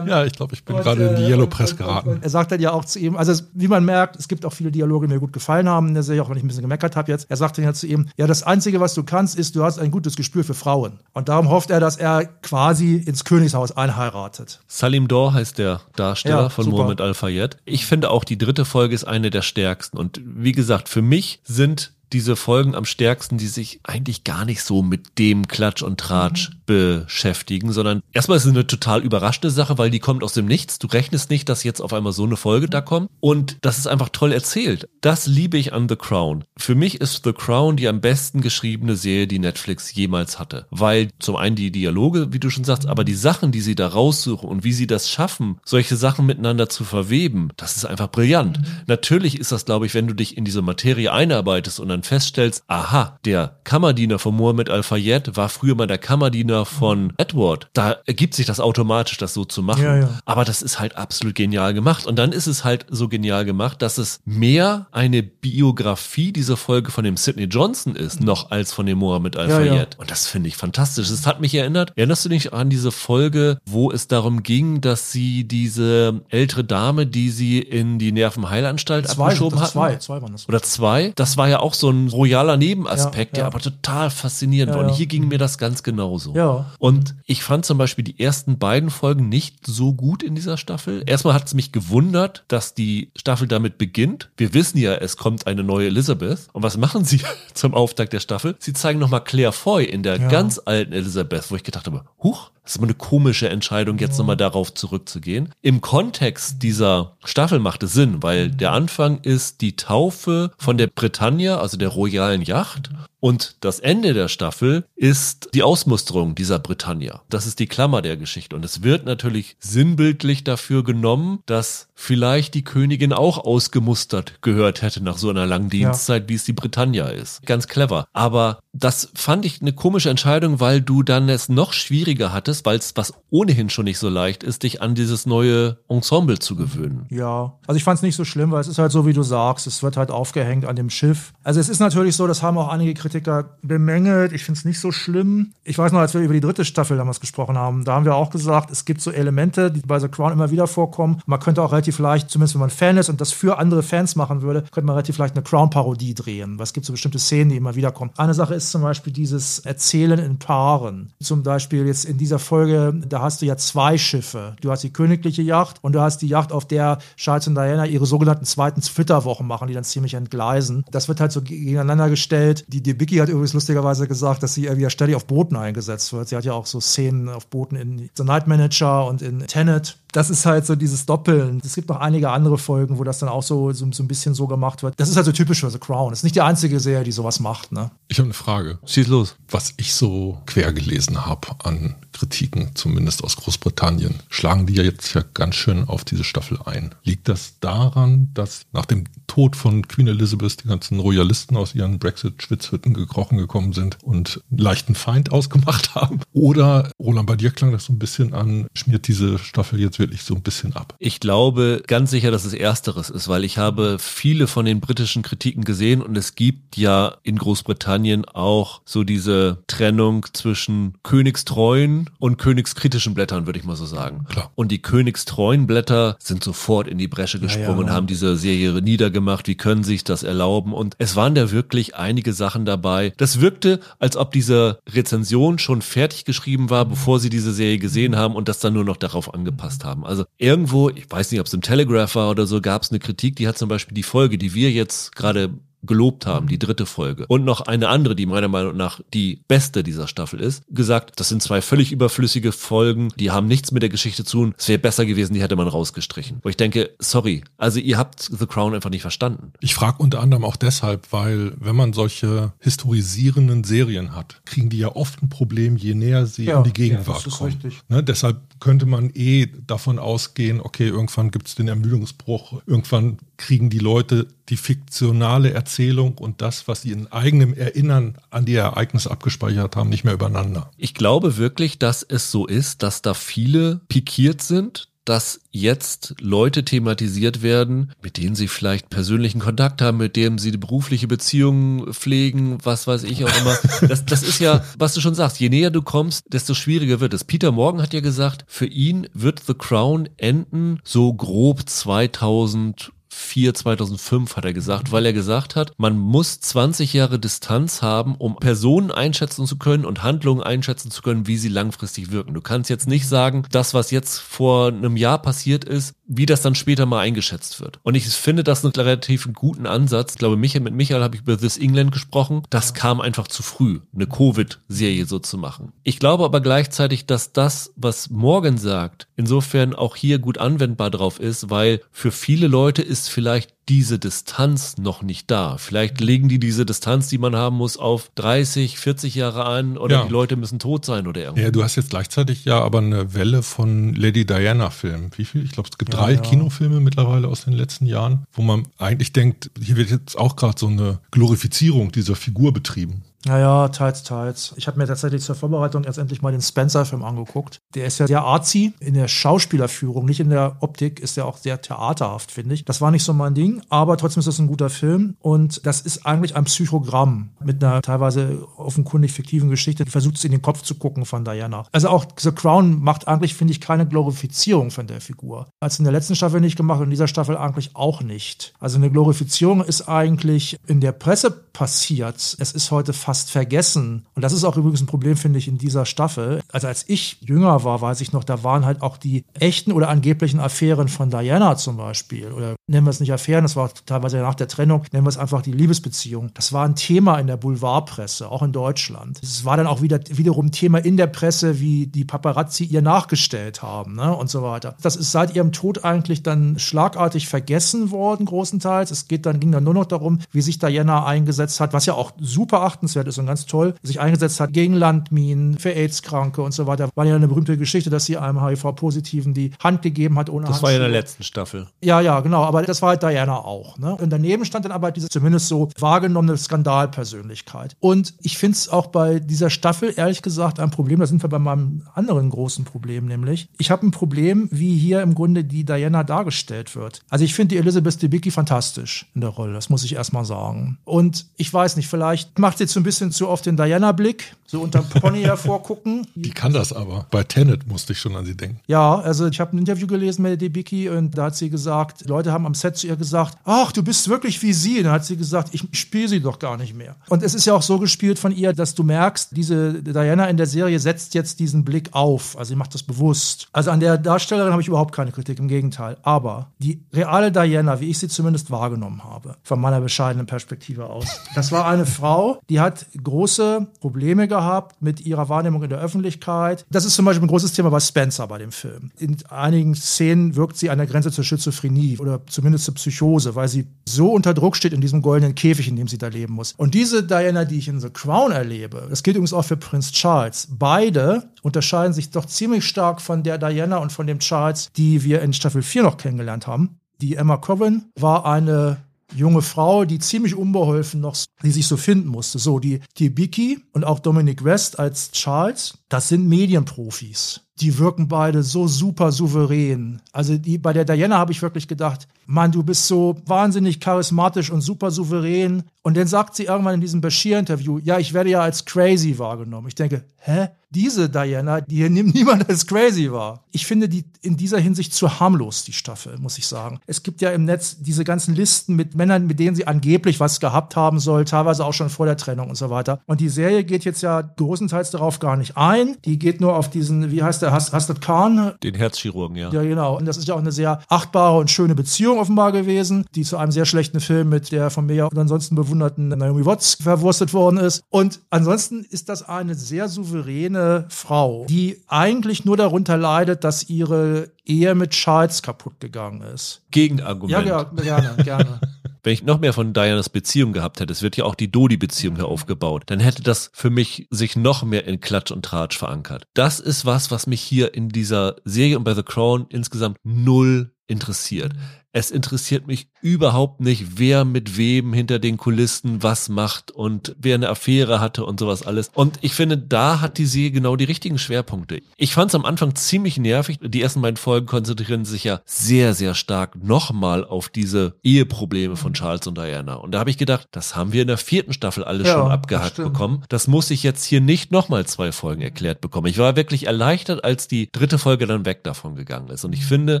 Ja, 0.06 0.24
ich 0.24 0.32
glaube, 0.32 0.54
ich 0.54 0.64
bin 0.64 0.76
Und, 0.76 0.82
gerade 0.82 1.08
in 1.08 1.16
die 1.16 1.22
äh, 1.24 1.28
Yellow 1.28 1.42
und- 1.44 1.50
Press 1.50 1.72
und- 1.72 1.76
geraten. 1.76 2.08
Und 2.08 2.22
er 2.22 2.30
sagt 2.30 2.50
dann 2.50 2.60
ja 2.60 2.72
auch 2.72 2.86
zu 2.86 2.98
ihm, 2.98 3.16
also 3.18 3.32
es, 3.32 3.50
wie 3.52 3.68
man 3.68 3.84
merkt, 3.84 4.16
es 4.16 4.28
gibt 4.28 4.46
auch 4.46 4.52
viele 4.54 4.70
Dialoge, 4.70 5.06
die 5.08 5.12
mir 5.12 5.20
gut 5.20 5.34
gefallen 5.34 5.68
haben 5.68 5.88
in 5.88 5.94
der 5.94 6.02
Serie, 6.02 6.22
auch 6.22 6.30
wenn 6.30 6.38
ich 6.38 6.42
ein 6.42 6.48
bisschen 6.48 6.62
gemeckert 6.62 6.96
habe 6.96 7.12
jetzt. 7.12 7.26
Er 7.30 7.36
sagt 7.36 7.58
dann 7.58 7.66
ja 7.66 7.74
zu 7.74 7.86
ihm, 7.86 8.08
ja, 8.16 8.26
das 8.26 8.42
Einzige, 8.42 8.80
was 8.80 8.94
du 8.94 9.02
kannst, 9.02 9.36
ist, 9.38 9.56
du 9.56 9.62
hast 9.62 9.78
ein 9.78 9.90
gutes 9.90 10.16
Gespür 10.16 10.42
für 10.42 10.54
Frauen. 10.54 11.00
Und 11.12 11.28
darum 11.28 11.50
hofft 11.50 11.70
er, 11.70 11.80
dass 11.80 11.98
er 11.98 12.24
quasi 12.24 12.94
ins 12.96 13.24
Königshaus 13.24 13.76
einheiratet. 13.76 14.53
Salim 14.66 15.08
Dor 15.08 15.32
heißt 15.32 15.58
der 15.58 15.80
Darsteller 15.96 16.42
Ja, 16.42 16.48
von 16.48 16.64
super. 16.64 16.76
Mohammed 16.78 17.00
Al-Fayed. 17.00 17.56
Ich 17.64 17.86
finde 17.86 18.10
auch 18.10 18.24
die 18.24 18.38
dritte 18.38 18.64
Folge 18.64 18.94
ist 18.94 19.04
eine 19.04 19.30
der 19.30 19.42
stärksten. 19.42 19.98
Und 19.98 20.20
wie 20.24 20.52
gesagt, 20.52 20.88
für 20.88 21.02
mich 21.02 21.40
sind 21.44 21.92
diese 22.12 22.36
Folgen 22.36 22.74
am 22.74 22.84
stärksten, 22.84 23.38
die 23.38 23.46
sich 23.46 23.80
eigentlich 23.82 24.24
gar 24.24 24.44
nicht 24.44 24.62
so 24.62 24.82
mit 24.82 25.18
dem 25.18 25.48
Klatsch 25.48 25.82
und 25.82 25.98
Tratsch 25.98 26.50
beschäftigen, 26.66 27.72
sondern 27.72 28.02
erstmal 28.12 28.36
ist 28.36 28.44
es 28.44 28.50
eine 28.50 28.66
total 28.66 29.02
überraschende 29.02 29.50
Sache, 29.50 29.78
weil 29.78 29.90
die 29.90 29.98
kommt 29.98 30.22
aus 30.22 30.32
dem 30.32 30.46
Nichts. 30.46 30.78
Du 30.78 30.86
rechnest 30.86 31.30
nicht, 31.30 31.48
dass 31.48 31.64
jetzt 31.64 31.80
auf 31.80 31.92
einmal 31.92 32.12
so 32.12 32.24
eine 32.24 32.36
Folge 32.36 32.68
da 32.68 32.80
kommt. 32.80 33.10
Und 33.20 33.58
das 33.62 33.78
ist 33.78 33.86
einfach 33.86 34.08
toll 34.10 34.32
erzählt. 34.32 34.88
Das 35.00 35.26
liebe 35.26 35.58
ich 35.58 35.72
an 35.72 35.88
The 35.88 35.96
Crown. 35.96 36.44
Für 36.56 36.74
mich 36.74 37.00
ist 37.00 37.24
The 37.24 37.32
Crown 37.32 37.76
die 37.76 37.88
am 37.88 38.00
besten 38.00 38.40
geschriebene 38.40 38.96
Serie, 38.96 39.26
die 39.26 39.38
Netflix 39.38 39.94
jemals 39.94 40.38
hatte. 40.38 40.66
Weil 40.70 41.10
zum 41.18 41.36
einen 41.36 41.56
die 41.56 41.70
Dialoge, 41.70 42.32
wie 42.32 42.40
du 42.40 42.50
schon 42.50 42.64
sagst, 42.64 42.86
aber 42.86 43.04
die 43.04 43.14
Sachen, 43.14 43.52
die 43.52 43.60
sie 43.60 43.74
da 43.74 43.88
raussuchen 43.88 44.48
und 44.48 44.64
wie 44.64 44.72
sie 44.72 44.86
das 44.86 45.10
schaffen, 45.10 45.58
solche 45.64 45.96
Sachen 45.96 46.26
miteinander 46.26 46.68
zu 46.68 46.84
verweben, 46.84 47.50
das 47.56 47.76
ist 47.76 47.84
einfach 47.84 48.10
brillant. 48.10 48.60
Natürlich 48.86 49.38
ist 49.38 49.52
das, 49.52 49.64
glaube 49.64 49.86
ich, 49.86 49.94
wenn 49.94 50.06
du 50.06 50.14
dich 50.14 50.36
in 50.36 50.44
diese 50.44 50.62
Materie 50.62 51.12
einarbeitest 51.12 51.80
und 51.80 51.88
dann 51.94 52.02
feststellst, 52.02 52.64
aha, 52.66 53.18
der 53.24 53.56
Kammerdiener 53.64 54.18
von 54.18 54.34
Mohammed 54.36 54.68
Al-Fayed 54.70 55.36
war 55.36 55.48
früher 55.48 55.74
mal 55.74 55.86
der 55.86 55.98
Kammerdiener 55.98 56.64
von 56.64 57.12
Edward. 57.16 57.68
Da 57.72 57.96
ergibt 58.06 58.34
sich 58.34 58.46
das 58.46 58.60
automatisch, 58.60 59.16
das 59.16 59.34
so 59.34 59.44
zu 59.44 59.62
machen. 59.62 59.82
Ja, 59.82 59.96
ja. 59.96 60.08
Aber 60.24 60.44
das 60.44 60.62
ist 60.62 60.80
halt 60.80 60.96
absolut 60.96 61.34
genial 61.34 61.72
gemacht. 61.74 62.06
Und 62.06 62.16
dann 62.18 62.32
ist 62.32 62.46
es 62.46 62.64
halt 62.64 62.86
so 62.90 63.08
genial 63.08 63.44
gemacht, 63.44 63.80
dass 63.82 63.98
es 63.98 64.20
mehr 64.24 64.86
eine 64.92 65.22
Biografie 65.22 66.32
dieser 66.32 66.56
Folge 66.56 66.90
von 66.90 67.04
dem 67.04 67.16
Sidney 67.16 67.44
Johnson 67.44 67.96
ist, 67.96 68.20
noch 68.20 68.50
als 68.50 68.72
von 68.72 68.86
dem 68.86 68.98
Mohammed 68.98 69.36
Al-Fayed. 69.36 69.72
Ja. 69.72 69.86
Und 69.98 70.10
das 70.10 70.26
finde 70.26 70.48
ich 70.48 70.56
fantastisch. 70.56 71.08
Es 71.10 71.26
hat 71.26 71.40
mich 71.40 71.54
erinnert, 71.54 71.92
erinnerst 71.96 72.24
du 72.24 72.28
dich 72.28 72.52
an 72.52 72.70
diese 72.70 72.90
Folge, 72.90 73.58
wo 73.64 73.90
es 73.90 74.08
darum 74.08 74.42
ging, 74.42 74.80
dass 74.80 75.12
sie 75.12 75.44
diese 75.44 76.22
ältere 76.28 76.64
Dame, 76.64 77.06
die 77.06 77.30
sie 77.30 77.60
in 77.60 77.98
die 77.98 78.12
Nervenheilanstalt 78.12 79.08
Zwei, 79.08 79.24
abgeschoben 79.24 79.60
hat? 79.60 79.70
zwei, 79.70 79.96
zwei 79.96 80.20
waren 80.20 80.32
das. 80.32 80.48
Oder 80.48 80.62
zwei. 80.62 81.12
Das 81.14 81.36
war 81.36 81.48
ja 81.48 81.60
auch 81.60 81.74
so 81.74 81.83
ein 81.90 82.08
royaler 82.08 82.56
Nebenaspekt, 82.56 83.36
Ja, 83.36 83.44
ja. 83.44 83.44
der 83.44 83.46
aber 83.46 83.60
total 83.60 84.10
faszinierend 84.10 84.74
war. 84.74 84.84
Und 84.84 84.90
hier 84.90 85.06
ging 85.06 85.28
mir 85.28 85.38
das 85.38 85.58
ganz 85.58 85.82
genauso. 85.82 86.34
Ja. 86.34 86.72
Und 86.78 87.14
ich 87.26 87.42
fand 87.42 87.64
zum 87.64 87.78
Beispiel 87.78 88.04
die 88.04 88.18
ersten 88.20 88.58
beiden 88.58 88.90
Folgen 88.90 89.28
nicht 89.28 89.66
so 89.66 89.92
gut 89.92 90.22
in 90.22 90.34
dieser 90.34 90.56
Staffel. 90.56 91.02
Erstmal 91.06 91.34
hat 91.34 91.46
es 91.46 91.54
mich 91.54 91.72
gewundert, 91.72 92.44
dass 92.48 92.74
die 92.74 93.10
Staffel 93.16 93.48
damit 93.48 93.78
beginnt. 93.78 94.30
Wir 94.36 94.54
wissen 94.54 94.78
ja, 94.78 94.94
es 94.94 95.16
kommt 95.16 95.46
eine 95.46 95.64
neue 95.64 95.86
Elizabeth. 95.88 96.48
Und 96.52 96.62
was 96.62 96.76
machen 96.76 97.04
sie 97.04 97.20
zum 97.54 97.74
Auftakt 97.74 98.12
der 98.12 98.20
Staffel? 98.20 98.56
Sie 98.58 98.72
zeigen 98.72 98.98
nochmal 98.98 99.22
Claire 99.24 99.52
Foy 99.52 99.84
in 99.84 100.02
der 100.02 100.18
ganz 100.18 100.60
alten 100.64 100.92
Elizabeth, 100.92 101.50
wo 101.50 101.56
ich 101.56 101.62
gedacht 101.62 101.86
habe, 101.86 102.04
huch, 102.22 102.50
das 102.64 102.72
ist 102.72 102.78
aber 102.78 102.86
eine 102.86 102.94
komische 102.94 103.48
Entscheidung, 103.50 103.98
jetzt 103.98 104.18
nochmal 104.18 104.38
darauf 104.38 104.72
zurückzugehen. 104.72 105.50
Im 105.60 105.82
Kontext 105.82 106.62
dieser 106.62 107.16
Staffel 107.22 107.58
macht 107.58 107.82
es 107.82 107.92
Sinn, 107.92 108.22
weil 108.22 108.50
der 108.50 108.72
Anfang 108.72 109.20
ist 109.20 109.60
die 109.60 109.76
Taufe 109.76 110.50
von 110.58 110.78
der 110.78 110.86
Britannia, 110.86 111.58
also 111.58 111.76
der 111.76 111.88
royalen 111.88 112.40
Yacht. 112.40 112.90
Und 113.20 113.56
das 113.60 113.80
Ende 113.80 114.12
der 114.12 114.28
Staffel 114.28 114.84
ist 114.96 115.48
die 115.54 115.62
Ausmusterung 115.62 116.34
dieser 116.34 116.58
Britannia. 116.58 117.22
Das 117.30 117.46
ist 117.46 117.58
die 117.58 117.66
Klammer 117.66 118.02
der 118.02 118.18
Geschichte. 118.18 118.54
Und 118.54 118.64
es 118.64 118.82
wird 118.82 119.06
natürlich 119.06 119.56
sinnbildlich 119.60 120.44
dafür 120.44 120.84
genommen, 120.84 121.40
dass 121.46 121.88
vielleicht 121.94 122.52
die 122.52 122.64
Königin 122.64 123.14
auch 123.14 123.38
ausgemustert 123.38 124.42
gehört 124.42 124.82
hätte 124.82 125.02
nach 125.02 125.16
so 125.16 125.30
einer 125.30 125.46
langen 125.46 125.70
Dienstzeit, 125.70 126.28
wie 126.28 126.34
es 126.34 126.44
die 126.44 126.52
Britannia 126.52 127.06
ist. 127.06 127.46
Ganz 127.46 127.66
clever. 127.66 128.06
Aber 128.12 128.60
das 128.74 129.08
fand 129.14 129.44
ich 129.44 129.60
eine 129.60 129.72
komische 129.72 130.10
Entscheidung, 130.10 130.58
weil 130.58 130.80
du 130.80 131.04
dann 131.04 131.28
es 131.28 131.48
noch 131.48 131.72
schwieriger 131.72 132.32
hattest, 132.32 132.66
weil 132.66 132.76
es 132.76 132.96
was 132.96 133.14
ohnehin 133.30 133.70
schon 133.70 133.84
nicht 133.84 133.98
so 133.98 134.08
leicht 134.08 134.42
ist, 134.42 134.64
dich 134.64 134.82
an 134.82 134.96
dieses 134.96 135.26
neue 135.26 135.78
Ensemble 135.88 136.40
zu 136.40 136.56
gewöhnen. 136.56 137.06
Ja, 137.08 137.54
also 137.66 137.76
ich 137.76 137.84
fand 137.84 137.98
es 137.98 138.02
nicht 138.02 138.16
so 138.16 138.24
schlimm, 138.24 138.50
weil 138.50 138.60
es 138.60 138.68
ist 138.68 138.78
halt 138.78 138.90
so, 138.90 139.06
wie 139.06 139.12
du 139.12 139.22
sagst, 139.22 139.68
es 139.68 139.82
wird 139.82 139.96
halt 139.96 140.10
aufgehängt 140.10 140.64
an 140.64 140.74
dem 140.74 140.90
Schiff. 140.90 141.32
Also 141.44 141.60
es 141.60 141.68
ist 141.68 141.78
natürlich 141.78 142.16
so, 142.16 142.26
das 142.26 142.42
haben 142.42 142.58
auch 142.58 142.68
einige 142.68 142.94
Kritiker 142.94 143.56
bemängelt. 143.62 144.32
Ich 144.32 144.44
finde 144.44 144.58
es 144.58 144.64
nicht 144.64 144.80
so 144.80 144.90
schlimm. 144.90 145.52
Ich 145.62 145.78
weiß 145.78 145.92
noch, 145.92 146.00
als 146.00 146.14
wir 146.14 146.20
über 146.20 146.34
die 146.34 146.40
dritte 146.40 146.64
Staffel 146.64 146.96
damals 146.96 147.20
gesprochen 147.20 147.56
haben, 147.56 147.84
da 147.84 147.94
haben 147.94 148.04
wir 148.04 148.16
auch 148.16 148.30
gesagt, 148.30 148.70
es 148.72 148.84
gibt 148.84 149.00
so 149.00 149.12
Elemente, 149.12 149.70
die 149.70 149.80
bei 149.80 150.00
The 150.00 150.08
Crown 150.08 150.32
immer 150.32 150.50
wieder 150.50 150.66
vorkommen. 150.66 151.20
Man 151.26 151.38
könnte 151.38 151.62
auch 151.62 151.70
relativ 151.70 152.00
leicht, 152.00 152.28
zumindest 152.28 152.54
wenn 152.54 152.60
man 152.60 152.70
Fan 152.70 152.96
ist 152.96 153.08
und 153.08 153.20
das 153.20 153.30
für 153.30 153.58
andere 153.58 153.84
Fans 153.84 154.16
machen 154.16 154.42
würde, 154.42 154.62
könnte 154.62 154.86
man 154.86 154.96
relativ 154.96 155.18
leicht 155.18 155.36
eine 155.36 155.44
Crown-Parodie 155.44 156.14
drehen. 156.14 156.58
Weil 156.58 156.64
es 156.64 156.72
gibt 156.72 156.86
so 156.86 156.92
bestimmte 156.92 157.20
Szenen, 157.20 157.50
die 157.50 157.56
immer 157.56 157.76
wieder 157.76 157.92
kommen. 157.92 158.10
Eine 158.16 158.34
Sache 158.34 158.54
ist 158.54 158.63
zum 158.70 158.82
Beispiel 158.82 159.12
dieses 159.12 159.60
Erzählen 159.60 160.18
in 160.18 160.38
Paaren. 160.38 161.12
Zum 161.22 161.42
Beispiel 161.42 161.86
jetzt 161.86 162.04
in 162.04 162.18
dieser 162.18 162.38
Folge, 162.38 162.94
da 163.08 163.22
hast 163.22 163.42
du 163.42 163.46
ja 163.46 163.56
zwei 163.56 163.98
Schiffe. 163.98 164.56
Du 164.60 164.70
hast 164.70 164.82
die 164.82 164.92
königliche 164.92 165.42
Yacht 165.42 165.78
und 165.82 165.92
du 165.92 166.00
hast 166.00 166.22
die 166.22 166.28
Yacht, 166.28 166.52
auf 166.52 166.66
der 166.66 166.98
Charles 167.16 167.48
und 167.48 167.54
Diana 167.54 167.86
ihre 167.86 168.06
sogenannten 168.06 168.44
zweiten 168.44 168.82
Flitterwochen 168.82 169.46
machen, 169.46 169.68
die 169.68 169.74
dann 169.74 169.84
ziemlich 169.84 170.14
entgleisen. 170.14 170.84
Das 170.90 171.08
wird 171.08 171.20
halt 171.20 171.32
so 171.32 171.42
gegeneinander 171.42 172.08
gestellt. 172.08 172.64
Die 172.68 172.82
Debicki 172.82 173.16
hat 173.16 173.28
übrigens 173.28 173.52
lustigerweise 173.52 174.06
gesagt, 174.06 174.42
dass 174.42 174.54
sie 174.54 174.64
irgendwie 174.64 174.82
ja 174.82 174.90
ständig 174.90 175.16
auf 175.16 175.26
Booten 175.26 175.56
eingesetzt 175.56 176.12
wird. 176.12 176.28
Sie 176.28 176.36
hat 176.36 176.44
ja 176.44 176.52
auch 176.52 176.66
so 176.66 176.80
Szenen 176.80 177.28
auf 177.28 177.46
Booten 177.46 177.76
in 177.76 178.10
The 178.16 178.24
Night 178.24 178.46
Manager 178.46 179.06
und 179.06 179.22
in 179.22 179.46
Tenet. 179.46 179.98
Das 180.12 180.30
ist 180.30 180.46
halt 180.46 180.64
so 180.64 180.76
dieses 180.76 181.06
Doppeln. 181.06 181.60
Es 181.64 181.74
gibt 181.74 181.88
noch 181.88 181.98
einige 181.98 182.30
andere 182.30 182.56
Folgen, 182.56 182.98
wo 182.98 183.04
das 183.04 183.18
dann 183.18 183.28
auch 183.28 183.42
so, 183.42 183.72
so, 183.72 183.90
so 183.90 184.02
ein 184.04 184.06
bisschen 184.06 184.32
so 184.32 184.46
gemacht 184.46 184.84
wird. 184.84 184.94
Das 184.96 185.08
ist 185.08 185.16
halt 185.16 185.26
so 185.26 185.32
typisch 185.32 185.60
für 185.60 185.70
The 185.70 185.80
Crown. 185.80 186.10
Das 186.10 186.20
ist 186.20 186.22
nicht 186.22 186.36
die 186.36 186.40
einzige 186.40 186.78
Serie, 186.78 187.02
die 187.02 187.10
sowas 187.10 187.40
macht, 187.40 187.72
ne? 187.72 187.90
Ich 188.06 188.18
habe 188.18 188.26
eine 188.26 188.34
Frage. 188.34 188.53
Schieß 188.86 189.08
los. 189.08 189.36
Was 189.48 189.74
ich 189.76 189.94
so 189.94 190.40
quer 190.46 190.72
gelesen 190.72 191.26
habe 191.26 191.48
an 191.64 191.96
Kritiken, 192.14 192.70
zumindest 192.74 193.22
aus 193.22 193.36
Großbritannien, 193.36 194.14
schlagen 194.30 194.66
die 194.66 194.74
ja 194.74 194.82
jetzt 194.82 195.12
ja 195.14 195.22
ganz 195.34 195.56
schön 195.56 195.86
auf 195.88 196.04
diese 196.04 196.24
Staffel 196.24 196.58
ein. 196.64 196.94
Liegt 197.02 197.28
das 197.28 197.54
daran, 197.60 198.30
dass 198.32 198.62
nach 198.72 198.86
dem 198.86 199.04
Tod 199.26 199.56
von 199.56 199.86
Queen 199.86 200.06
Elizabeth 200.06 200.62
die 200.62 200.68
ganzen 200.68 201.00
Royalisten 201.00 201.56
aus 201.56 201.74
ihren 201.74 201.98
Brexit-Schwitzhütten 201.98 202.94
gekrochen 202.94 203.36
gekommen 203.36 203.72
sind 203.72 203.98
und 204.02 204.40
einen 204.50 204.58
leichten 204.58 204.94
Feind 204.94 205.32
ausgemacht 205.32 205.94
haben? 205.94 206.20
Oder, 206.32 206.90
Roland, 206.98 207.26
bei 207.26 207.36
dir 207.36 207.50
klang 207.50 207.72
das 207.72 207.86
so 207.86 207.92
ein 207.92 207.98
bisschen 207.98 208.32
an, 208.32 208.68
schmiert 208.74 209.08
diese 209.08 209.38
Staffel 209.38 209.80
jetzt 209.80 209.98
wirklich 209.98 210.22
so 210.22 210.34
ein 210.34 210.42
bisschen 210.42 210.74
ab? 210.74 210.94
Ich 211.00 211.18
glaube 211.20 211.82
ganz 211.86 212.10
sicher, 212.10 212.30
dass 212.30 212.44
es 212.44 212.54
ersteres 212.54 213.10
ist, 213.10 213.28
weil 213.28 213.44
ich 213.44 213.58
habe 213.58 213.98
viele 213.98 214.46
von 214.46 214.64
den 214.64 214.80
britischen 214.80 215.22
Kritiken 215.22 215.64
gesehen 215.64 216.00
und 216.00 216.16
es 216.16 216.36
gibt 216.36 216.76
ja 216.76 217.16
in 217.24 217.38
Großbritannien 217.38 218.24
auch 218.24 218.82
so 218.84 219.02
diese 219.02 219.64
Trennung 219.66 220.26
zwischen 220.32 220.94
königstreuen 221.02 222.03
und 222.18 222.38
königskritischen 222.38 223.14
Blättern, 223.14 223.46
würde 223.46 223.58
ich 223.58 223.64
mal 223.64 223.76
so 223.76 223.86
sagen. 223.86 224.24
Klar. 224.28 224.50
Und 224.54 224.70
die 224.70 224.80
königstreuen 224.82 225.66
Blätter 225.66 226.16
sind 226.18 226.44
sofort 226.44 226.88
in 226.88 226.98
die 226.98 227.08
Bresche 227.08 227.40
gesprungen 227.40 227.80
und 227.80 227.86
ja. 227.86 227.92
haben 227.92 228.06
diese 228.06 228.36
Serie 228.36 228.72
niedergemacht. 228.80 229.48
Wie 229.48 229.56
können 229.56 229.84
sich 229.84 230.04
das 230.04 230.22
erlauben? 230.22 230.72
Und 230.72 230.94
es 230.98 231.16
waren 231.16 231.34
da 231.34 231.50
wirklich 231.50 231.96
einige 231.96 232.32
Sachen 232.32 232.64
dabei. 232.64 233.12
Das 233.16 233.40
wirkte, 233.40 233.80
als 233.98 234.16
ob 234.16 234.32
diese 234.32 234.80
Rezension 234.88 235.58
schon 235.58 235.82
fertig 235.82 236.24
geschrieben 236.24 236.70
war, 236.70 236.84
bevor 236.84 237.20
sie 237.20 237.30
diese 237.30 237.52
Serie 237.52 237.78
gesehen 237.78 238.16
haben 238.16 238.34
und 238.34 238.48
das 238.48 238.58
dann 238.58 238.74
nur 238.74 238.84
noch 238.84 238.96
darauf 238.96 239.32
angepasst 239.34 239.84
haben. 239.84 240.04
Also 240.04 240.24
irgendwo, 240.38 240.90
ich 240.90 241.10
weiß 241.10 241.30
nicht, 241.30 241.40
ob 241.40 241.46
es 241.46 241.54
im 241.54 241.62
Telegraph 241.62 242.14
war 242.14 242.30
oder 242.30 242.46
so, 242.46 242.60
gab 242.60 242.82
es 242.82 242.90
eine 242.90 242.98
Kritik, 242.98 243.36
die 243.36 243.48
hat 243.48 243.58
zum 243.58 243.68
Beispiel 243.68 243.94
die 243.94 244.02
Folge, 244.02 244.38
die 244.38 244.54
wir 244.54 244.70
jetzt 244.70 245.14
gerade 245.16 245.54
gelobt 245.86 246.26
haben, 246.26 246.46
die 246.48 246.58
dritte 246.58 246.86
Folge, 246.86 247.26
und 247.28 247.44
noch 247.44 247.62
eine 247.62 247.88
andere, 247.88 248.14
die 248.16 248.26
meiner 248.26 248.48
Meinung 248.48 248.76
nach 248.76 249.00
die 249.12 249.40
beste 249.48 249.82
dieser 249.82 250.08
Staffel 250.08 250.40
ist, 250.40 250.62
gesagt, 250.68 251.12
das 251.20 251.28
sind 251.28 251.42
zwei 251.42 251.60
völlig 251.62 251.92
überflüssige 251.92 252.52
Folgen, 252.52 253.08
die 253.18 253.30
haben 253.30 253.46
nichts 253.46 253.72
mit 253.72 253.82
der 253.82 253.90
Geschichte 253.90 254.24
zu 254.24 254.38
tun. 254.38 254.54
Es 254.58 254.68
wäre 254.68 254.78
besser 254.78 255.06
gewesen, 255.06 255.34
die 255.34 255.42
hätte 255.42 255.56
man 255.56 255.68
rausgestrichen. 255.68 256.38
Wo 256.42 256.48
ich 256.48 256.56
denke, 256.56 256.90
sorry, 256.98 257.42
also 257.58 257.78
ihr 257.80 257.98
habt 257.98 258.22
The 258.22 258.46
Crown 258.46 258.74
einfach 258.74 258.90
nicht 258.90 259.02
verstanden. 259.02 259.52
Ich 259.60 259.74
frage 259.74 260.02
unter 260.02 260.20
anderem 260.20 260.44
auch 260.44 260.56
deshalb, 260.56 261.12
weil 261.12 261.52
wenn 261.60 261.76
man 261.76 261.92
solche 261.92 262.52
historisierenden 262.60 263.64
Serien 263.64 264.14
hat, 264.14 264.40
kriegen 264.44 264.68
die 264.70 264.78
ja 264.78 264.94
oft 264.94 265.22
ein 265.22 265.28
Problem, 265.28 265.76
je 265.76 265.94
näher 265.94 266.26
sie 266.26 266.44
Ja, 266.44 266.58
in 266.58 266.64
die 266.64 266.68
ja, 266.70 266.74
Gegenwart 266.74 267.18
das 267.18 267.26
ist 267.26 267.38
kommen. 267.38 267.50
richtig. 267.52 267.80
Ne, 267.88 268.02
deshalb 268.02 268.40
könnte 268.60 268.86
man 268.86 269.10
eh 269.14 269.46
davon 269.66 269.98
ausgehen, 269.98 270.60
okay, 270.60 270.88
irgendwann 270.88 271.30
gibt 271.30 271.48
es 271.48 271.54
den 271.54 271.68
Ermüdungsbruch, 271.68 272.62
irgendwann 272.66 273.18
kriegen 273.36 273.70
die 273.70 273.78
Leute 273.78 274.28
die 274.48 274.56
fiktionale 274.56 275.52
Erzählung 275.52 276.18
und 276.18 276.42
das, 276.42 276.68
was 276.68 276.82
sie 276.82 276.92
in 276.92 277.10
eigenem 277.10 277.54
Erinnern 277.54 278.16
an 278.30 278.44
die 278.44 278.54
Ereignisse 278.54 279.10
abgespeichert 279.10 279.76
haben, 279.76 279.88
nicht 279.88 280.04
mehr 280.04 280.14
übereinander. 280.14 280.70
Ich 280.76 280.94
glaube 280.94 281.36
wirklich, 281.36 281.78
dass 281.78 282.02
es 282.02 282.30
so 282.30 282.46
ist, 282.46 282.82
dass 282.82 283.02
da 283.02 283.14
viele 283.14 283.80
pikiert 283.88 284.42
sind, 284.42 284.88
dass 285.04 285.40
jetzt 285.50 286.14
Leute 286.20 286.64
thematisiert 286.64 287.42
werden, 287.42 287.92
mit 288.02 288.16
denen 288.16 288.34
sie 288.34 288.48
vielleicht 288.48 288.88
persönlichen 288.88 289.38
Kontakt 289.38 289.82
haben, 289.82 289.98
mit 289.98 290.16
denen 290.16 290.38
sie 290.38 290.52
berufliche 290.52 291.06
Beziehungen 291.06 291.92
pflegen, 291.92 292.58
was 292.62 292.86
weiß 292.86 293.04
ich 293.04 293.24
auch 293.24 293.40
immer. 293.40 293.56
Das, 293.88 294.06
das 294.06 294.22
ist 294.22 294.40
ja, 294.40 294.64
was 294.78 294.94
du 294.94 295.00
schon 295.00 295.14
sagst, 295.14 295.38
je 295.40 295.50
näher 295.50 295.70
du 295.70 295.82
kommst, 295.82 296.24
desto 296.32 296.54
schwieriger 296.54 297.00
wird 297.00 297.12
es. 297.12 297.24
Peter 297.24 297.52
Morgan 297.52 297.82
hat 297.82 297.92
ja 297.92 298.00
gesagt, 298.00 298.44
für 298.48 298.66
ihn 298.66 299.06
wird 299.12 299.42
The 299.46 299.54
Crown 299.54 300.08
enden 300.16 300.80
so 300.84 301.12
grob 301.12 301.68
2000 301.68 302.93
2004, 303.14 303.54
2005 303.54 304.36
hat 304.36 304.44
er 304.44 304.52
gesagt, 304.52 304.92
weil 304.92 305.06
er 305.06 305.12
gesagt 305.12 305.56
hat, 305.56 305.72
man 305.76 305.96
muss 305.96 306.40
20 306.40 306.92
Jahre 306.92 307.18
Distanz 307.18 307.82
haben, 307.82 308.16
um 308.16 308.36
Personen 308.36 308.90
einschätzen 308.90 309.46
zu 309.46 309.56
können 309.56 309.84
und 309.84 310.02
Handlungen 310.02 310.42
einschätzen 310.42 310.90
zu 310.90 311.02
können, 311.02 311.26
wie 311.26 311.36
sie 311.36 311.48
langfristig 311.48 312.10
wirken. 312.10 312.34
Du 312.34 312.40
kannst 312.40 312.70
jetzt 312.70 312.88
nicht 312.88 313.08
sagen, 313.08 313.44
das, 313.50 313.74
was 313.74 313.90
jetzt 313.90 314.18
vor 314.18 314.68
einem 314.68 314.96
Jahr 314.96 315.20
passiert 315.20 315.64
ist, 315.64 315.94
wie 316.06 316.26
das 316.26 316.42
dann 316.42 316.54
später 316.54 316.86
mal 316.86 317.00
eingeschätzt 317.00 317.60
wird. 317.60 317.80
Und 317.82 317.94
ich 317.94 318.06
finde 318.08 318.44
das 318.44 318.64
einen 318.64 318.74
relativ 318.74 319.28
guten 319.32 319.66
Ansatz. 319.66 320.12
Ich 320.12 320.18
glaube, 320.18 320.36
Michael, 320.36 320.62
mit 320.62 320.74
Michael 320.74 321.02
habe 321.02 321.16
ich 321.16 321.22
über 321.22 321.38
This 321.38 321.56
England 321.58 321.92
gesprochen. 321.92 322.42
Das 322.50 322.74
kam 322.74 323.00
einfach 323.00 323.28
zu 323.28 323.42
früh, 323.42 323.80
eine 323.94 324.06
Covid-Serie 324.06 325.06
so 325.06 325.18
zu 325.18 325.38
machen. 325.38 325.72
Ich 325.82 325.98
glaube 325.98 326.24
aber 326.24 326.40
gleichzeitig, 326.40 327.06
dass 327.06 327.32
das, 327.32 327.72
was 327.76 328.10
Morgan 328.10 328.58
sagt, 328.58 329.08
insofern 329.16 329.74
auch 329.74 329.96
hier 329.96 330.18
gut 330.18 330.38
anwendbar 330.38 330.90
drauf 330.90 331.20
ist, 331.20 331.50
weil 331.50 331.80
für 331.90 332.10
viele 332.12 332.48
Leute 332.48 332.82
ist 332.82 333.08
vielleicht 333.08 333.54
diese 333.70 333.98
Distanz 333.98 334.76
noch 334.76 335.00
nicht 335.02 335.30
da. 335.30 335.56
Vielleicht 335.56 335.98
legen 336.02 336.28
die 336.28 336.38
diese 336.38 336.66
Distanz, 336.66 337.08
die 337.08 337.16
man 337.16 337.34
haben 337.34 337.56
muss, 337.56 337.78
auf 337.78 338.10
30, 338.14 338.78
40 338.78 339.14
Jahre 339.14 339.46
an 339.46 339.78
oder 339.78 339.96
Ja. 340.00 340.04
die 340.04 340.12
Leute 340.12 340.36
müssen 340.36 340.58
tot 340.58 340.84
sein 340.84 341.06
oder 341.06 341.22
irgendwas. 341.22 341.44
Ja, 341.44 341.50
du 341.50 341.62
hast 341.64 341.76
jetzt 341.76 341.88
gleichzeitig 341.88 342.44
ja 342.44 342.60
aber 342.60 342.78
eine 342.78 343.14
Welle 343.14 343.42
von 343.42 343.94
Lady 343.94 344.26
Diana-Filmen. 344.26 345.12
Wie 345.16 345.24
viel? 345.24 345.44
Ich 345.44 345.52
glaube, 345.52 345.70
es 345.72 345.78
gibt 345.78 345.93
drei 345.94 346.12
ja. 346.14 346.20
Kinofilme 346.20 346.80
mittlerweile 346.80 347.28
aus 347.28 347.44
den 347.44 347.52
letzten 347.54 347.86
Jahren, 347.86 348.26
wo 348.32 348.42
man 348.42 348.66
eigentlich 348.78 349.12
denkt, 349.12 349.50
hier 349.60 349.76
wird 349.76 349.90
jetzt 349.90 350.16
auch 350.16 350.36
gerade 350.36 350.58
so 350.58 350.66
eine 350.66 350.98
Glorifizierung 351.10 351.92
dieser 351.92 352.16
Figur 352.16 352.52
betrieben. 352.52 353.02
Naja, 353.26 353.68
teils, 353.68 354.02
teils. 354.02 354.54
Ich 354.56 354.66
habe 354.66 354.78
mir 354.78 354.86
tatsächlich 354.86 355.22
zur 355.22 355.34
Vorbereitung 355.34 355.84
erst 355.84 355.98
endlich 355.98 356.20
mal 356.20 356.32
den 356.32 356.42
Spencer-Film 356.42 357.02
angeguckt. 357.02 357.58
Der 357.74 357.86
ist 357.86 357.98
ja 357.98 358.06
sehr 358.06 358.22
arzi 358.22 358.74
in 358.80 358.94
der 358.94 359.08
Schauspielerführung, 359.08 360.04
nicht 360.04 360.20
in 360.20 360.28
der 360.28 360.56
Optik, 360.60 361.00
ist 361.00 361.16
ja 361.16 361.24
auch 361.24 361.38
sehr 361.38 361.60
theaterhaft, 361.60 362.30
finde 362.30 362.54
ich. 362.54 362.64
Das 362.64 362.80
war 362.80 362.90
nicht 362.90 363.02
so 363.02 363.14
mein 363.14 363.34
Ding, 363.34 363.62
aber 363.70 363.96
trotzdem 363.96 364.20
ist 364.20 364.26
das 364.26 364.38
ein 364.38 364.46
guter 364.46 364.68
Film 364.68 365.16
und 365.20 365.64
das 365.64 365.80
ist 365.80 366.04
eigentlich 366.04 366.36
ein 366.36 366.44
Psychogramm 366.44 367.30
mit 367.42 367.64
einer 367.64 367.80
teilweise 367.80 368.46
offenkundig 368.56 369.12
fiktiven 369.12 369.48
Geschichte, 369.48 369.84
die 369.84 369.90
versucht 369.90 370.16
es 370.16 370.24
in 370.24 370.32
den 370.32 370.42
Kopf 370.42 370.62
zu 370.62 370.74
gucken 370.74 371.06
von 371.06 371.24
Diana. 371.24 371.64
Also 371.72 371.88
auch 371.88 372.04
The 372.18 372.32
Crown 372.32 372.82
macht 372.82 373.08
eigentlich, 373.08 373.34
finde 373.34 373.52
ich, 373.52 373.60
keine 373.60 373.86
Glorifizierung 373.86 374.70
von 374.70 374.86
der 374.86 375.00
Figur. 375.00 375.48
Als 375.60 375.78
in 375.78 375.84
der 375.84 375.92
letzten 375.92 376.14
Staffel 376.14 376.40
nicht 376.40 376.56
gemacht 376.56 376.78
und 376.78 376.84
in 376.84 376.90
dieser 376.90 377.08
Staffel 377.08 377.38
eigentlich 377.38 377.74
auch 377.74 378.02
nicht. 378.02 378.52
Also 378.60 378.76
eine 378.76 378.90
Glorifizierung 378.90 379.62
ist 379.62 379.88
eigentlich 379.88 380.56
in 380.66 380.80
der 380.80 380.92
Presse 380.92 381.30
passiert. 381.30 382.36
Es 382.38 382.52
ist 382.52 382.70
heute 382.70 382.92
fast 382.92 383.13
vergessen. 383.22 384.06
Und 384.14 384.22
das 384.22 384.32
ist 384.32 384.44
auch 384.44 384.56
übrigens 384.56 384.82
ein 384.82 384.86
Problem, 384.86 385.16
finde 385.16 385.38
ich, 385.38 385.48
in 385.48 385.58
dieser 385.58 385.86
Staffel. 385.86 386.40
Also 386.52 386.66
als 386.66 386.84
ich 386.88 387.18
jünger 387.20 387.64
war, 387.64 387.80
weiß 387.80 388.00
ich 388.00 388.12
noch, 388.12 388.24
da 388.24 388.44
waren 388.44 388.64
halt 388.64 388.82
auch 388.82 388.96
die 388.96 389.24
echten 389.38 389.72
oder 389.72 389.88
angeblichen 389.88 390.40
Affären 390.40 390.88
von 390.88 391.10
Diana 391.10 391.56
zum 391.56 391.76
Beispiel. 391.76 392.32
Oder 392.32 392.56
nennen 392.66 392.86
wir 392.86 392.90
es 392.90 393.00
nicht 393.00 393.12
Affären, 393.12 393.44
das 393.44 393.56
war 393.56 393.70
teilweise 393.86 394.18
nach 394.18 394.34
der 394.34 394.48
Trennung, 394.48 394.84
nennen 394.92 395.04
wir 395.04 395.10
es 395.10 395.18
einfach 395.18 395.42
die 395.42 395.52
Liebesbeziehung. 395.52 396.30
Das 396.34 396.52
war 396.52 396.64
ein 396.64 396.76
Thema 396.76 397.18
in 397.18 397.26
der 397.26 397.36
Boulevardpresse, 397.36 398.30
auch 398.30 398.42
in 398.42 398.52
Deutschland. 398.52 399.20
Es 399.22 399.44
war 399.44 399.56
dann 399.56 399.66
auch 399.66 399.82
wieder 399.82 400.00
wiederum 400.08 400.50
Thema 400.50 400.78
in 400.78 400.96
der 400.96 401.06
Presse, 401.06 401.60
wie 401.60 401.86
die 401.86 402.04
Paparazzi 402.04 402.64
ihr 402.64 402.82
nachgestellt 402.82 403.62
haben 403.62 403.96
ne? 403.96 404.14
und 404.14 404.30
so 404.30 404.42
weiter. 404.42 404.76
Das 404.82 404.96
ist 404.96 405.12
seit 405.12 405.34
ihrem 405.34 405.52
Tod 405.52 405.84
eigentlich 405.84 406.22
dann 406.22 406.58
schlagartig 406.58 407.28
vergessen 407.28 407.90
worden, 407.90 408.26
großenteils. 408.26 408.90
Es 408.90 409.08
geht 409.08 409.26
dann, 409.26 409.40
ging 409.40 409.52
dann 409.52 409.64
nur 409.64 409.74
noch 409.74 409.86
darum, 409.86 410.18
wie 410.30 410.42
sich 410.42 410.58
Diana 410.58 411.04
eingesetzt 411.04 411.60
hat, 411.60 411.72
was 411.72 411.86
ja 411.86 411.94
auch 411.94 412.12
super 412.18 412.62
achtenswert 412.62 413.03
ist 413.08 413.18
und 413.18 413.26
ganz 413.26 413.46
toll, 413.46 413.74
sich 413.82 414.00
eingesetzt 414.00 414.40
hat 414.40 414.52
gegen 414.52 414.74
Landminen, 414.74 415.58
für 415.58 415.70
AIDS-Kranke 415.72 416.42
und 416.42 416.52
so 416.52 416.66
weiter. 416.66 416.90
War 416.94 417.04
ja 417.04 417.16
eine 417.16 417.28
berühmte 417.28 417.56
Geschichte, 417.56 417.90
dass 417.90 418.04
sie 418.06 418.16
einem 418.16 418.44
HIV-Positiven 418.44 419.34
die 419.34 419.52
Hand 419.62 419.82
gegeben 419.82 420.18
hat 420.18 420.30
ohne 420.30 420.46
Das 420.46 420.62
war 420.62 420.70
ja 420.70 420.76
in 420.76 420.80
der 420.80 420.86
Handschuhe. 420.88 421.00
letzten 421.00 421.22
Staffel. 421.24 421.66
Ja, 421.82 422.00
ja, 422.00 422.20
genau. 422.20 422.42
Aber 422.44 422.62
das 422.62 422.82
war 422.82 422.90
halt 422.90 423.02
Diana 423.02 423.36
auch. 423.38 423.78
Ne? 423.78 423.94
Und 423.96 424.10
daneben 424.10 424.44
stand 424.44 424.64
dann 424.64 424.72
aber 424.72 424.90
diese 424.90 425.08
zumindest 425.08 425.48
so 425.48 425.68
wahrgenommene 425.78 426.36
Skandalpersönlichkeit. 426.36 427.76
Und 427.80 428.14
ich 428.22 428.38
finde 428.38 428.56
es 428.56 428.68
auch 428.68 428.86
bei 428.88 429.18
dieser 429.20 429.50
Staffel, 429.50 429.92
ehrlich 429.96 430.22
gesagt, 430.22 430.60
ein 430.60 430.70
Problem. 430.70 431.00
Da 431.00 431.06
sind 431.06 431.22
wir 431.22 431.28
bei 431.28 431.38
meinem 431.38 431.82
anderen 431.94 432.30
großen 432.30 432.64
Problem, 432.64 433.06
nämlich 433.06 433.48
ich 433.58 433.70
habe 433.70 433.86
ein 433.86 433.90
Problem, 433.90 434.48
wie 434.50 434.76
hier 434.76 435.02
im 435.02 435.14
Grunde 435.14 435.44
die 435.44 435.64
Diana 435.64 436.04
dargestellt 436.04 436.74
wird. 436.76 437.00
Also 437.08 437.24
ich 437.24 437.34
finde 437.34 437.54
die 437.54 437.58
Elizabeth 437.60 438.00
Debicki 438.02 438.30
fantastisch 438.30 439.06
in 439.14 439.20
der 439.20 439.30
Rolle. 439.30 439.52
Das 439.52 439.68
muss 439.70 439.84
ich 439.84 439.94
erstmal 439.94 440.24
sagen. 440.24 440.78
Und 440.84 441.26
ich 441.36 441.52
weiß 441.52 441.76
nicht, 441.76 441.88
vielleicht 441.88 442.38
macht 442.38 442.58
sie 442.58 442.64
jetzt 442.64 442.72
so 442.72 442.80
ein 442.80 442.84
bisschen 442.84 442.93
zu 443.10 443.28
oft 443.28 443.46
den 443.46 443.56
Diana-Blick, 443.56 444.34
so 444.46 444.60
unterm 444.60 444.88
Pony 444.88 445.22
hervorgucken. 445.24 446.06
Die 446.14 446.30
kann 446.30 446.52
das 446.52 446.72
aber. 446.72 447.06
Bei 447.10 447.24
Tenet 447.24 447.66
musste 447.66 447.92
ich 447.92 447.98
schon 447.98 448.14
an 448.16 448.24
sie 448.24 448.36
denken. 448.36 448.60
Ja, 448.66 448.96
also 448.96 449.26
ich 449.26 449.40
habe 449.40 449.56
ein 449.56 449.58
Interview 449.58 449.86
gelesen 449.86 450.22
mit 450.22 450.40
Debicki 450.40 450.88
und 450.88 451.16
da 451.16 451.24
hat 451.24 451.36
sie 451.36 451.50
gesagt, 451.50 452.06
Leute 452.08 452.32
haben 452.32 452.46
am 452.46 452.54
Set 452.54 452.76
zu 452.76 452.86
ihr 452.86 452.96
gesagt, 452.96 453.38
ach, 453.44 453.72
du 453.72 453.82
bist 453.82 454.08
wirklich 454.08 454.42
wie 454.42 454.52
sie. 454.52 454.78
Und 454.78 454.84
dann 454.84 454.92
hat 454.92 455.04
sie 455.04 455.16
gesagt, 455.16 455.50
ich 455.52 455.64
spiele 455.72 456.08
sie 456.08 456.20
doch 456.20 456.38
gar 456.38 456.56
nicht 456.56 456.74
mehr. 456.74 456.96
Und 457.08 457.22
es 457.22 457.34
ist 457.34 457.44
ja 457.44 457.54
auch 457.54 457.62
so 457.62 457.78
gespielt 457.78 458.18
von 458.18 458.32
ihr, 458.32 458.52
dass 458.52 458.74
du 458.74 458.82
merkst, 458.82 459.36
diese 459.36 459.82
Diana 459.82 460.26
in 460.26 460.36
der 460.36 460.46
Serie 460.46 460.78
setzt 460.78 461.14
jetzt 461.14 461.40
diesen 461.40 461.64
Blick 461.64 461.90
auf. 461.92 462.36
Also 462.38 462.50
sie 462.50 462.56
macht 462.56 462.74
das 462.74 462.82
bewusst. 462.82 463.48
Also 463.52 463.70
an 463.70 463.80
der 463.80 463.98
Darstellerin 463.98 464.52
habe 464.52 464.62
ich 464.62 464.68
überhaupt 464.68 464.94
keine 464.94 465.12
Kritik, 465.12 465.38
im 465.38 465.48
Gegenteil. 465.48 465.96
Aber 466.02 466.52
die 466.58 466.80
reale 466.92 467.32
Diana, 467.32 467.80
wie 467.80 467.90
ich 467.90 467.98
sie 467.98 468.08
zumindest 468.08 468.50
wahrgenommen 468.50 469.04
habe, 469.04 469.36
von 469.42 469.60
meiner 469.60 469.80
bescheidenen 469.80 470.26
Perspektive 470.26 470.86
aus, 470.86 471.06
das 471.34 471.52
war 471.52 471.66
eine 471.66 471.86
Frau, 471.86 472.38
die 472.48 472.60
hat 472.60 472.73
große 473.02 473.66
Probleme 473.80 474.28
gehabt 474.28 474.80
mit 474.80 475.00
ihrer 475.00 475.28
Wahrnehmung 475.28 475.62
in 475.62 475.70
der 475.70 475.80
Öffentlichkeit. 475.80 476.64
Das 476.70 476.84
ist 476.84 476.94
zum 476.94 477.04
Beispiel 477.04 477.24
ein 477.24 477.28
großes 477.28 477.52
Thema 477.52 477.70
bei 477.70 477.80
Spencer 477.80 478.26
bei 478.26 478.38
dem 478.38 478.52
Film. 478.52 478.90
In 478.98 479.16
einigen 479.28 479.74
Szenen 479.74 480.36
wirkt 480.36 480.56
sie 480.56 480.70
an 480.70 480.78
der 480.78 480.86
Grenze 480.86 481.10
zur 481.10 481.24
Schizophrenie 481.24 481.98
oder 481.98 482.20
zumindest 482.26 482.64
zur 482.64 482.74
Psychose, 482.74 483.34
weil 483.34 483.48
sie 483.48 483.66
so 483.86 484.12
unter 484.12 484.34
Druck 484.34 484.56
steht 484.56 484.72
in 484.72 484.80
diesem 484.80 485.02
goldenen 485.02 485.34
Käfig, 485.34 485.68
in 485.68 485.76
dem 485.76 485.88
sie 485.88 485.98
da 485.98 486.08
leben 486.08 486.34
muss. 486.34 486.52
Und 486.56 486.74
diese 486.74 487.02
Diana, 487.04 487.44
die 487.44 487.58
ich 487.58 487.68
in 487.68 487.80
The 487.80 487.90
Crown 487.90 488.32
erlebe, 488.32 488.86
das 488.88 489.02
gilt 489.02 489.16
übrigens 489.16 489.32
auch 489.32 489.44
für 489.44 489.56
Prinz 489.56 489.92
Charles, 489.92 490.48
beide 490.50 491.24
unterscheiden 491.42 491.92
sich 491.92 492.10
doch 492.10 492.26
ziemlich 492.26 492.64
stark 492.64 493.00
von 493.00 493.22
der 493.22 493.38
Diana 493.38 493.78
und 493.78 493.92
von 493.92 494.06
dem 494.06 494.18
Charles, 494.18 494.70
die 494.76 495.04
wir 495.04 495.22
in 495.22 495.32
Staffel 495.32 495.62
4 495.62 495.82
noch 495.82 495.96
kennengelernt 495.96 496.46
haben. 496.46 496.78
Die 497.00 497.16
Emma 497.16 497.36
Coven 497.36 497.90
war 497.96 498.24
eine 498.24 498.78
junge 499.14 499.42
Frau, 499.42 499.84
die 499.84 499.98
ziemlich 499.98 500.34
unbeholfen 500.34 501.00
noch, 501.00 501.16
die 501.42 501.50
sich 501.50 501.66
so 501.66 501.76
finden 501.76 502.08
musste. 502.08 502.38
So, 502.38 502.58
die, 502.58 502.80
die 502.98 503.16
Vicky 503.16 503.60
und 503.72 503.84
auch 503.84 503.98
Dominic 503.98 504.44
West 504.44 504.78
als 504.78 505.10
Charles, 505.12 505.78
das 505.94 506.08
sind 506.08 506.26
Medienprofis. 506.26 507.42
Die 507.60 507.78
wirken 507.78 508.08
beide 508.08 508.42
so 508.42 508.66
super 508.66 509.12
souverän. 509.12 510.02
Also 510.10 510.36
die, 510.36 510.58
bei 510.58 510.72
der 510.72 510.84
Diana 510.84 511.18
habe 511.18 511.30
ich 511.30 511.40
wirklich 511.40 511.68
gedacht, 511.68 512.08
Mann, 512.26 512.50
du 512.50 512.64
bist 512.64 512.88
so 512.88 513.14
wahnsinnig 513.26 513.78
charismatisch 513.78 514.50
und 514.50 514.60
super 514.60 514.90
souverän. 514.90 515.62
Und 515.82 515.96
dann 515.96 516.08
sagt 516.08 516.34
sie 516.34 516.46
irgendwann 516.46 516.74
in 516.74 516.80
diesem 516.80 517.00
Bashir-Interview, 517.00 517.78
ja, 517.78 518.00
ich 518.00 518.12
werde 518.12 518.30
ja 518.30 518.40
als 518.40 518.64
crazy 518.64 519.20
wahrgenommen. 519.20 519.68
Ich 519.68 519.76
denke, 519.76 520.04
hä? 520.16 520.48
Diese 520.70 521.08
Diana, 521.08 521.60
die 521.60 521.76
hier 521.76 521.90
nimmt 521.90 522.14
niemand 522.16 522.48
als 522.48 522.66
crazy 522.66 523.12
wahr. 523.12 523.44
Ich 523.52 523.64
finde 523.64 523.88
die 523.88 524.04
in 524.22 524.36
dieser 524.36 524.58
Hinsicht 524.58 524.92
zu 524.92 525.20
harmlos, 525.20 525.62
die 525.62 525.72
Staffel, 525.72 526.18
muss 526.18 526.38
ich 526.38 526.48
sagen. 526.48 526.80
Es 526.86 527.04
gibt 527.04 527.20
ja 527.20 527.30
im 527.30 527.44
Netz 527.44 527.76
diese 527.78 528.02
ganzen 528.02 528.34
Listen 528.34 528.74
mit 528.74 528.96
Männern, 528.96 529.28
mit 529.28 529.38
denen 529.38 529.54
sie 529.54 529.68
angeblich 529.68 530.18
was 530.18 530.40
gehabt 530.40 530.74
haben 530.74 530.98
soll, 530.98 531.26
teilweise 531.26 531.64
auch 531.64 531.74
schon 531.74 531.90
vor 531.90 532.06
der 532.06 532.16
Trennung 532.16 532.48
und 532.48 532.56
so 532.56 532.70
weiter. 532.70 533.00
Und 533.06 533.20
die 533.20 533.28
Serie 533.28 533.62
geht 533.62 533.84
jetzt 533.84 534.02
ja 534.02 534.20
großenteils 534.22 534.90
darauf 534.90 535.20
gar 535.20 535.36
nicht 535.36 535.56
ein. 535.56 535.83
Die 536.04 536.18
geht 536.18 536.40
nur 536.40 536.56
auf 536.56 536.68
diesen, 536.70 537.10
wie 537.10 537.22
heißt 537.22 537.42
der 537.42 537.44
der 537.44 537.52
Hastert 537.52 538.00
Khan. 538.00 538.54
Den 538.62 538.74
Herzchirurgen, 538.74 539.36
ja. 539.36 539.50
Ja, 539.50 539.62
genau. 539.62 539.96
Und 539.98 540.06
das 540.06 540.16
ist 540.16 540.26
ja 540.28 540.34
auch 540.34 540.38
eine 540.38 540.52
sehr 540.52 540.80
achtbare 540.88 541.38
und 541.38 541.50
schöne 541.50 541.74
Beziehung 541.74 542.18
offenbar 542.18 542.52
gewesen, 542.52 543.06
die 543.14 543.22
zu 543.22 543.36
einem 543.36 543.52
sehr 543.52 543.66
schlechten 543.66 544.00
Film 544.00 544.28
mit 544.30 544.50
der 544.50 544.70
von 544.70 544.86
mir 544.86 545.08
und 545.10 545.18
ansonsten 545.18 545.54
bewunderten 545.54 546.08
Naomi 546.08 546.44
Watts 546.46 546.78
verwurstet 546.80 547.32
worden 547.34 547.58
ist. 547.58 547.82
Und 547.90 548.20
ansonsten 548.30 548.84
ist 548.88 549.08
das 549.08 549.28
eine 549.28 549.54
sehr 549.54 549.88
souveräne 549.88 550.86
Frau, 550.88 551.44
die 551.48 551.82
eigentlich 551.86 552.44
nur 552.44 552.56
darunter 552.56 552.96
leidet, 552.96 553.44
dass 553.44 553.68
ihre 553.68 554.30
Ehe 554.44 554.74
mit 554.74 554.90
Charles 554.90 555.42
kaputt 555.42 555.80
gegangen 555.80 556.22
ist. 556.22 556.62
Gegenargument. 556.70 557.30
Ja, 557.30 557.40
ja 557.40 557.62
gerne, 557.62 558.24
gerne. 558.24 558.60
wenn 559.04 559.12
ich 559.12 559.22
noch 559.22 559.38
mehr 559.38 559.52
von 559.52 559.72
Dianas 559.72 560.08
Beziehung 560.08 560.52
gehabt 560.52 560.80
hätte, 560.80 560.92
es 560.92 561.02
wird 561.02 561.16
ja 561.16 561.24
auch 561.24 561.34
die 561.34 561.52
Dodi-Beziehung 561.52 562.16
hier 562.16 562.26
aufgebaut, 562.26 562.84
dann 562.86 563.00
hätte 563.00 563.22
das 563.22 563.50
für 563.52 563.70
mich 563.70 564.08
sich 564.10 564.34
noch 564.34 564.64
mehr 564.64 564.86
in 564.86 565.00
Klatsch 565.00 565.30
und 565.30 565.44
Tratsch 565.44 565.78
verankert. 565.78 566.26
Das 566.34 566.58
ist 566.58 566.84
was, 566.84 567.10
was 567.10 567.26
mich 567.26 567.40
hier 567.40 567.74
in 567.74 567.90
dieser 567.90 568.36
Serie 568.44 568.78
und 568.78 568.84
bei 568.84 568.94
The 568.94 569.02
Crown 569.02 569.46
insgesamt 569.50 569.98
null 570.02 570.73
interessiert. 570.86 571.52
Es 571.96 572.10
interessiert 572.10 572.66
mich 572.66 572.88
überhaupt 573.02 573.60
nicht, 573.60 573.98
wer 573.98 574.24
mit 574.24 574.56
wem 574.56 574.92
hinter 574.92 575.20
den 575.20 575.36
Kulissen 575.36 576.02
was 576.02 576.28
macht 576.28 576.72
und 576.72 577.14
wer 577.20 577.36
eine 577.36 577.48
Affäre 577.48 578.00
hatte 578.00 578.24
und 578.24 578.40
sowas 578.40 578.66
alles. 578.66 578.90
Und 578.94 579.18
ich 579.20 579.32
finde, 579.32 579.56
da 579.56 580.00
hat 580.00 580.18
die 580.18 580.26
Serie 580.26 580.50
genau 580.50 580.74
die 580.74 580.86
richtigen 580.86 581.18
Schwerpunkte. 581.18 581.82
Ich 581.96 582.12
fand 582.12 582.32
es 582.32 582.34
am 582.34 582.46
Anfang 582.46 582.74
ziemlich 582.74 583.16
nervig. 583.16 583.60
Die 583.62 583.80
ersten 583.80 584.02
beiden 584.02 584.16
Folgen 584.16 584.46
konzentrieren 584.46 585.04
sich 585.04 585.22
ja 585.22 585.40
sehr, 585.44 585.94
sehr 585.94 586.16
stark 586.16 586.56
nochmal 586.60 587.24
auf 587.24 587.48
diese 587.48 587.94
Eheprobleme 588.02 588.74
von 588.74 588.94
Charles 588.94 589.28
und 589.28 589.38
Diana. 589.38 589.74
Und 589.74 589.92
da 589.92 590.00
habe 590.00 590.10
ich 590.10 590.18
gedacht, 590.18 590.48
das 590.50 590.74
haben 590.74 590.92
wir 590.92 591.02
in 591.02 591.08
der 591.08 591.18
vierten 591.18 591.52
Staffel 591.52 591.84
alles 591.84 592.08
ja, 592.08 592.14
schon 592.14 592.32
abgehakt 592.32 592.76
das 592.76 592.86
bekommen. 592.86 593.22
Das 593.28 593.46
muss 593.46 593.70
ich 593.70 593.84
jetzt 593.84 594.04
hier 594.04 594.20
nicht 594.20 594.50
nochmal 594.50 594.84
zwei 594.84 595.12
Folgen 595.12 595.42
erklärt 595.42 595.80
bekommen. 595.80 596.08
Ich 596.08 596.18
war 596.18 596.34
wirklich 596.34 596.66
erleichtert, 596.66 597.22
als 597.22 597.46
die 597.46 597.70
dritte 597.70 597.98
Folge 597.98 598.26
dann 598.26 598.44
weg 598.46 598.64
davon 598.64 598.96
gegangen 598.96 599.28
ist. 599.28 599.44
Und 599.44 599.52
ich 599.52 599.64
finde, 599.64 600.00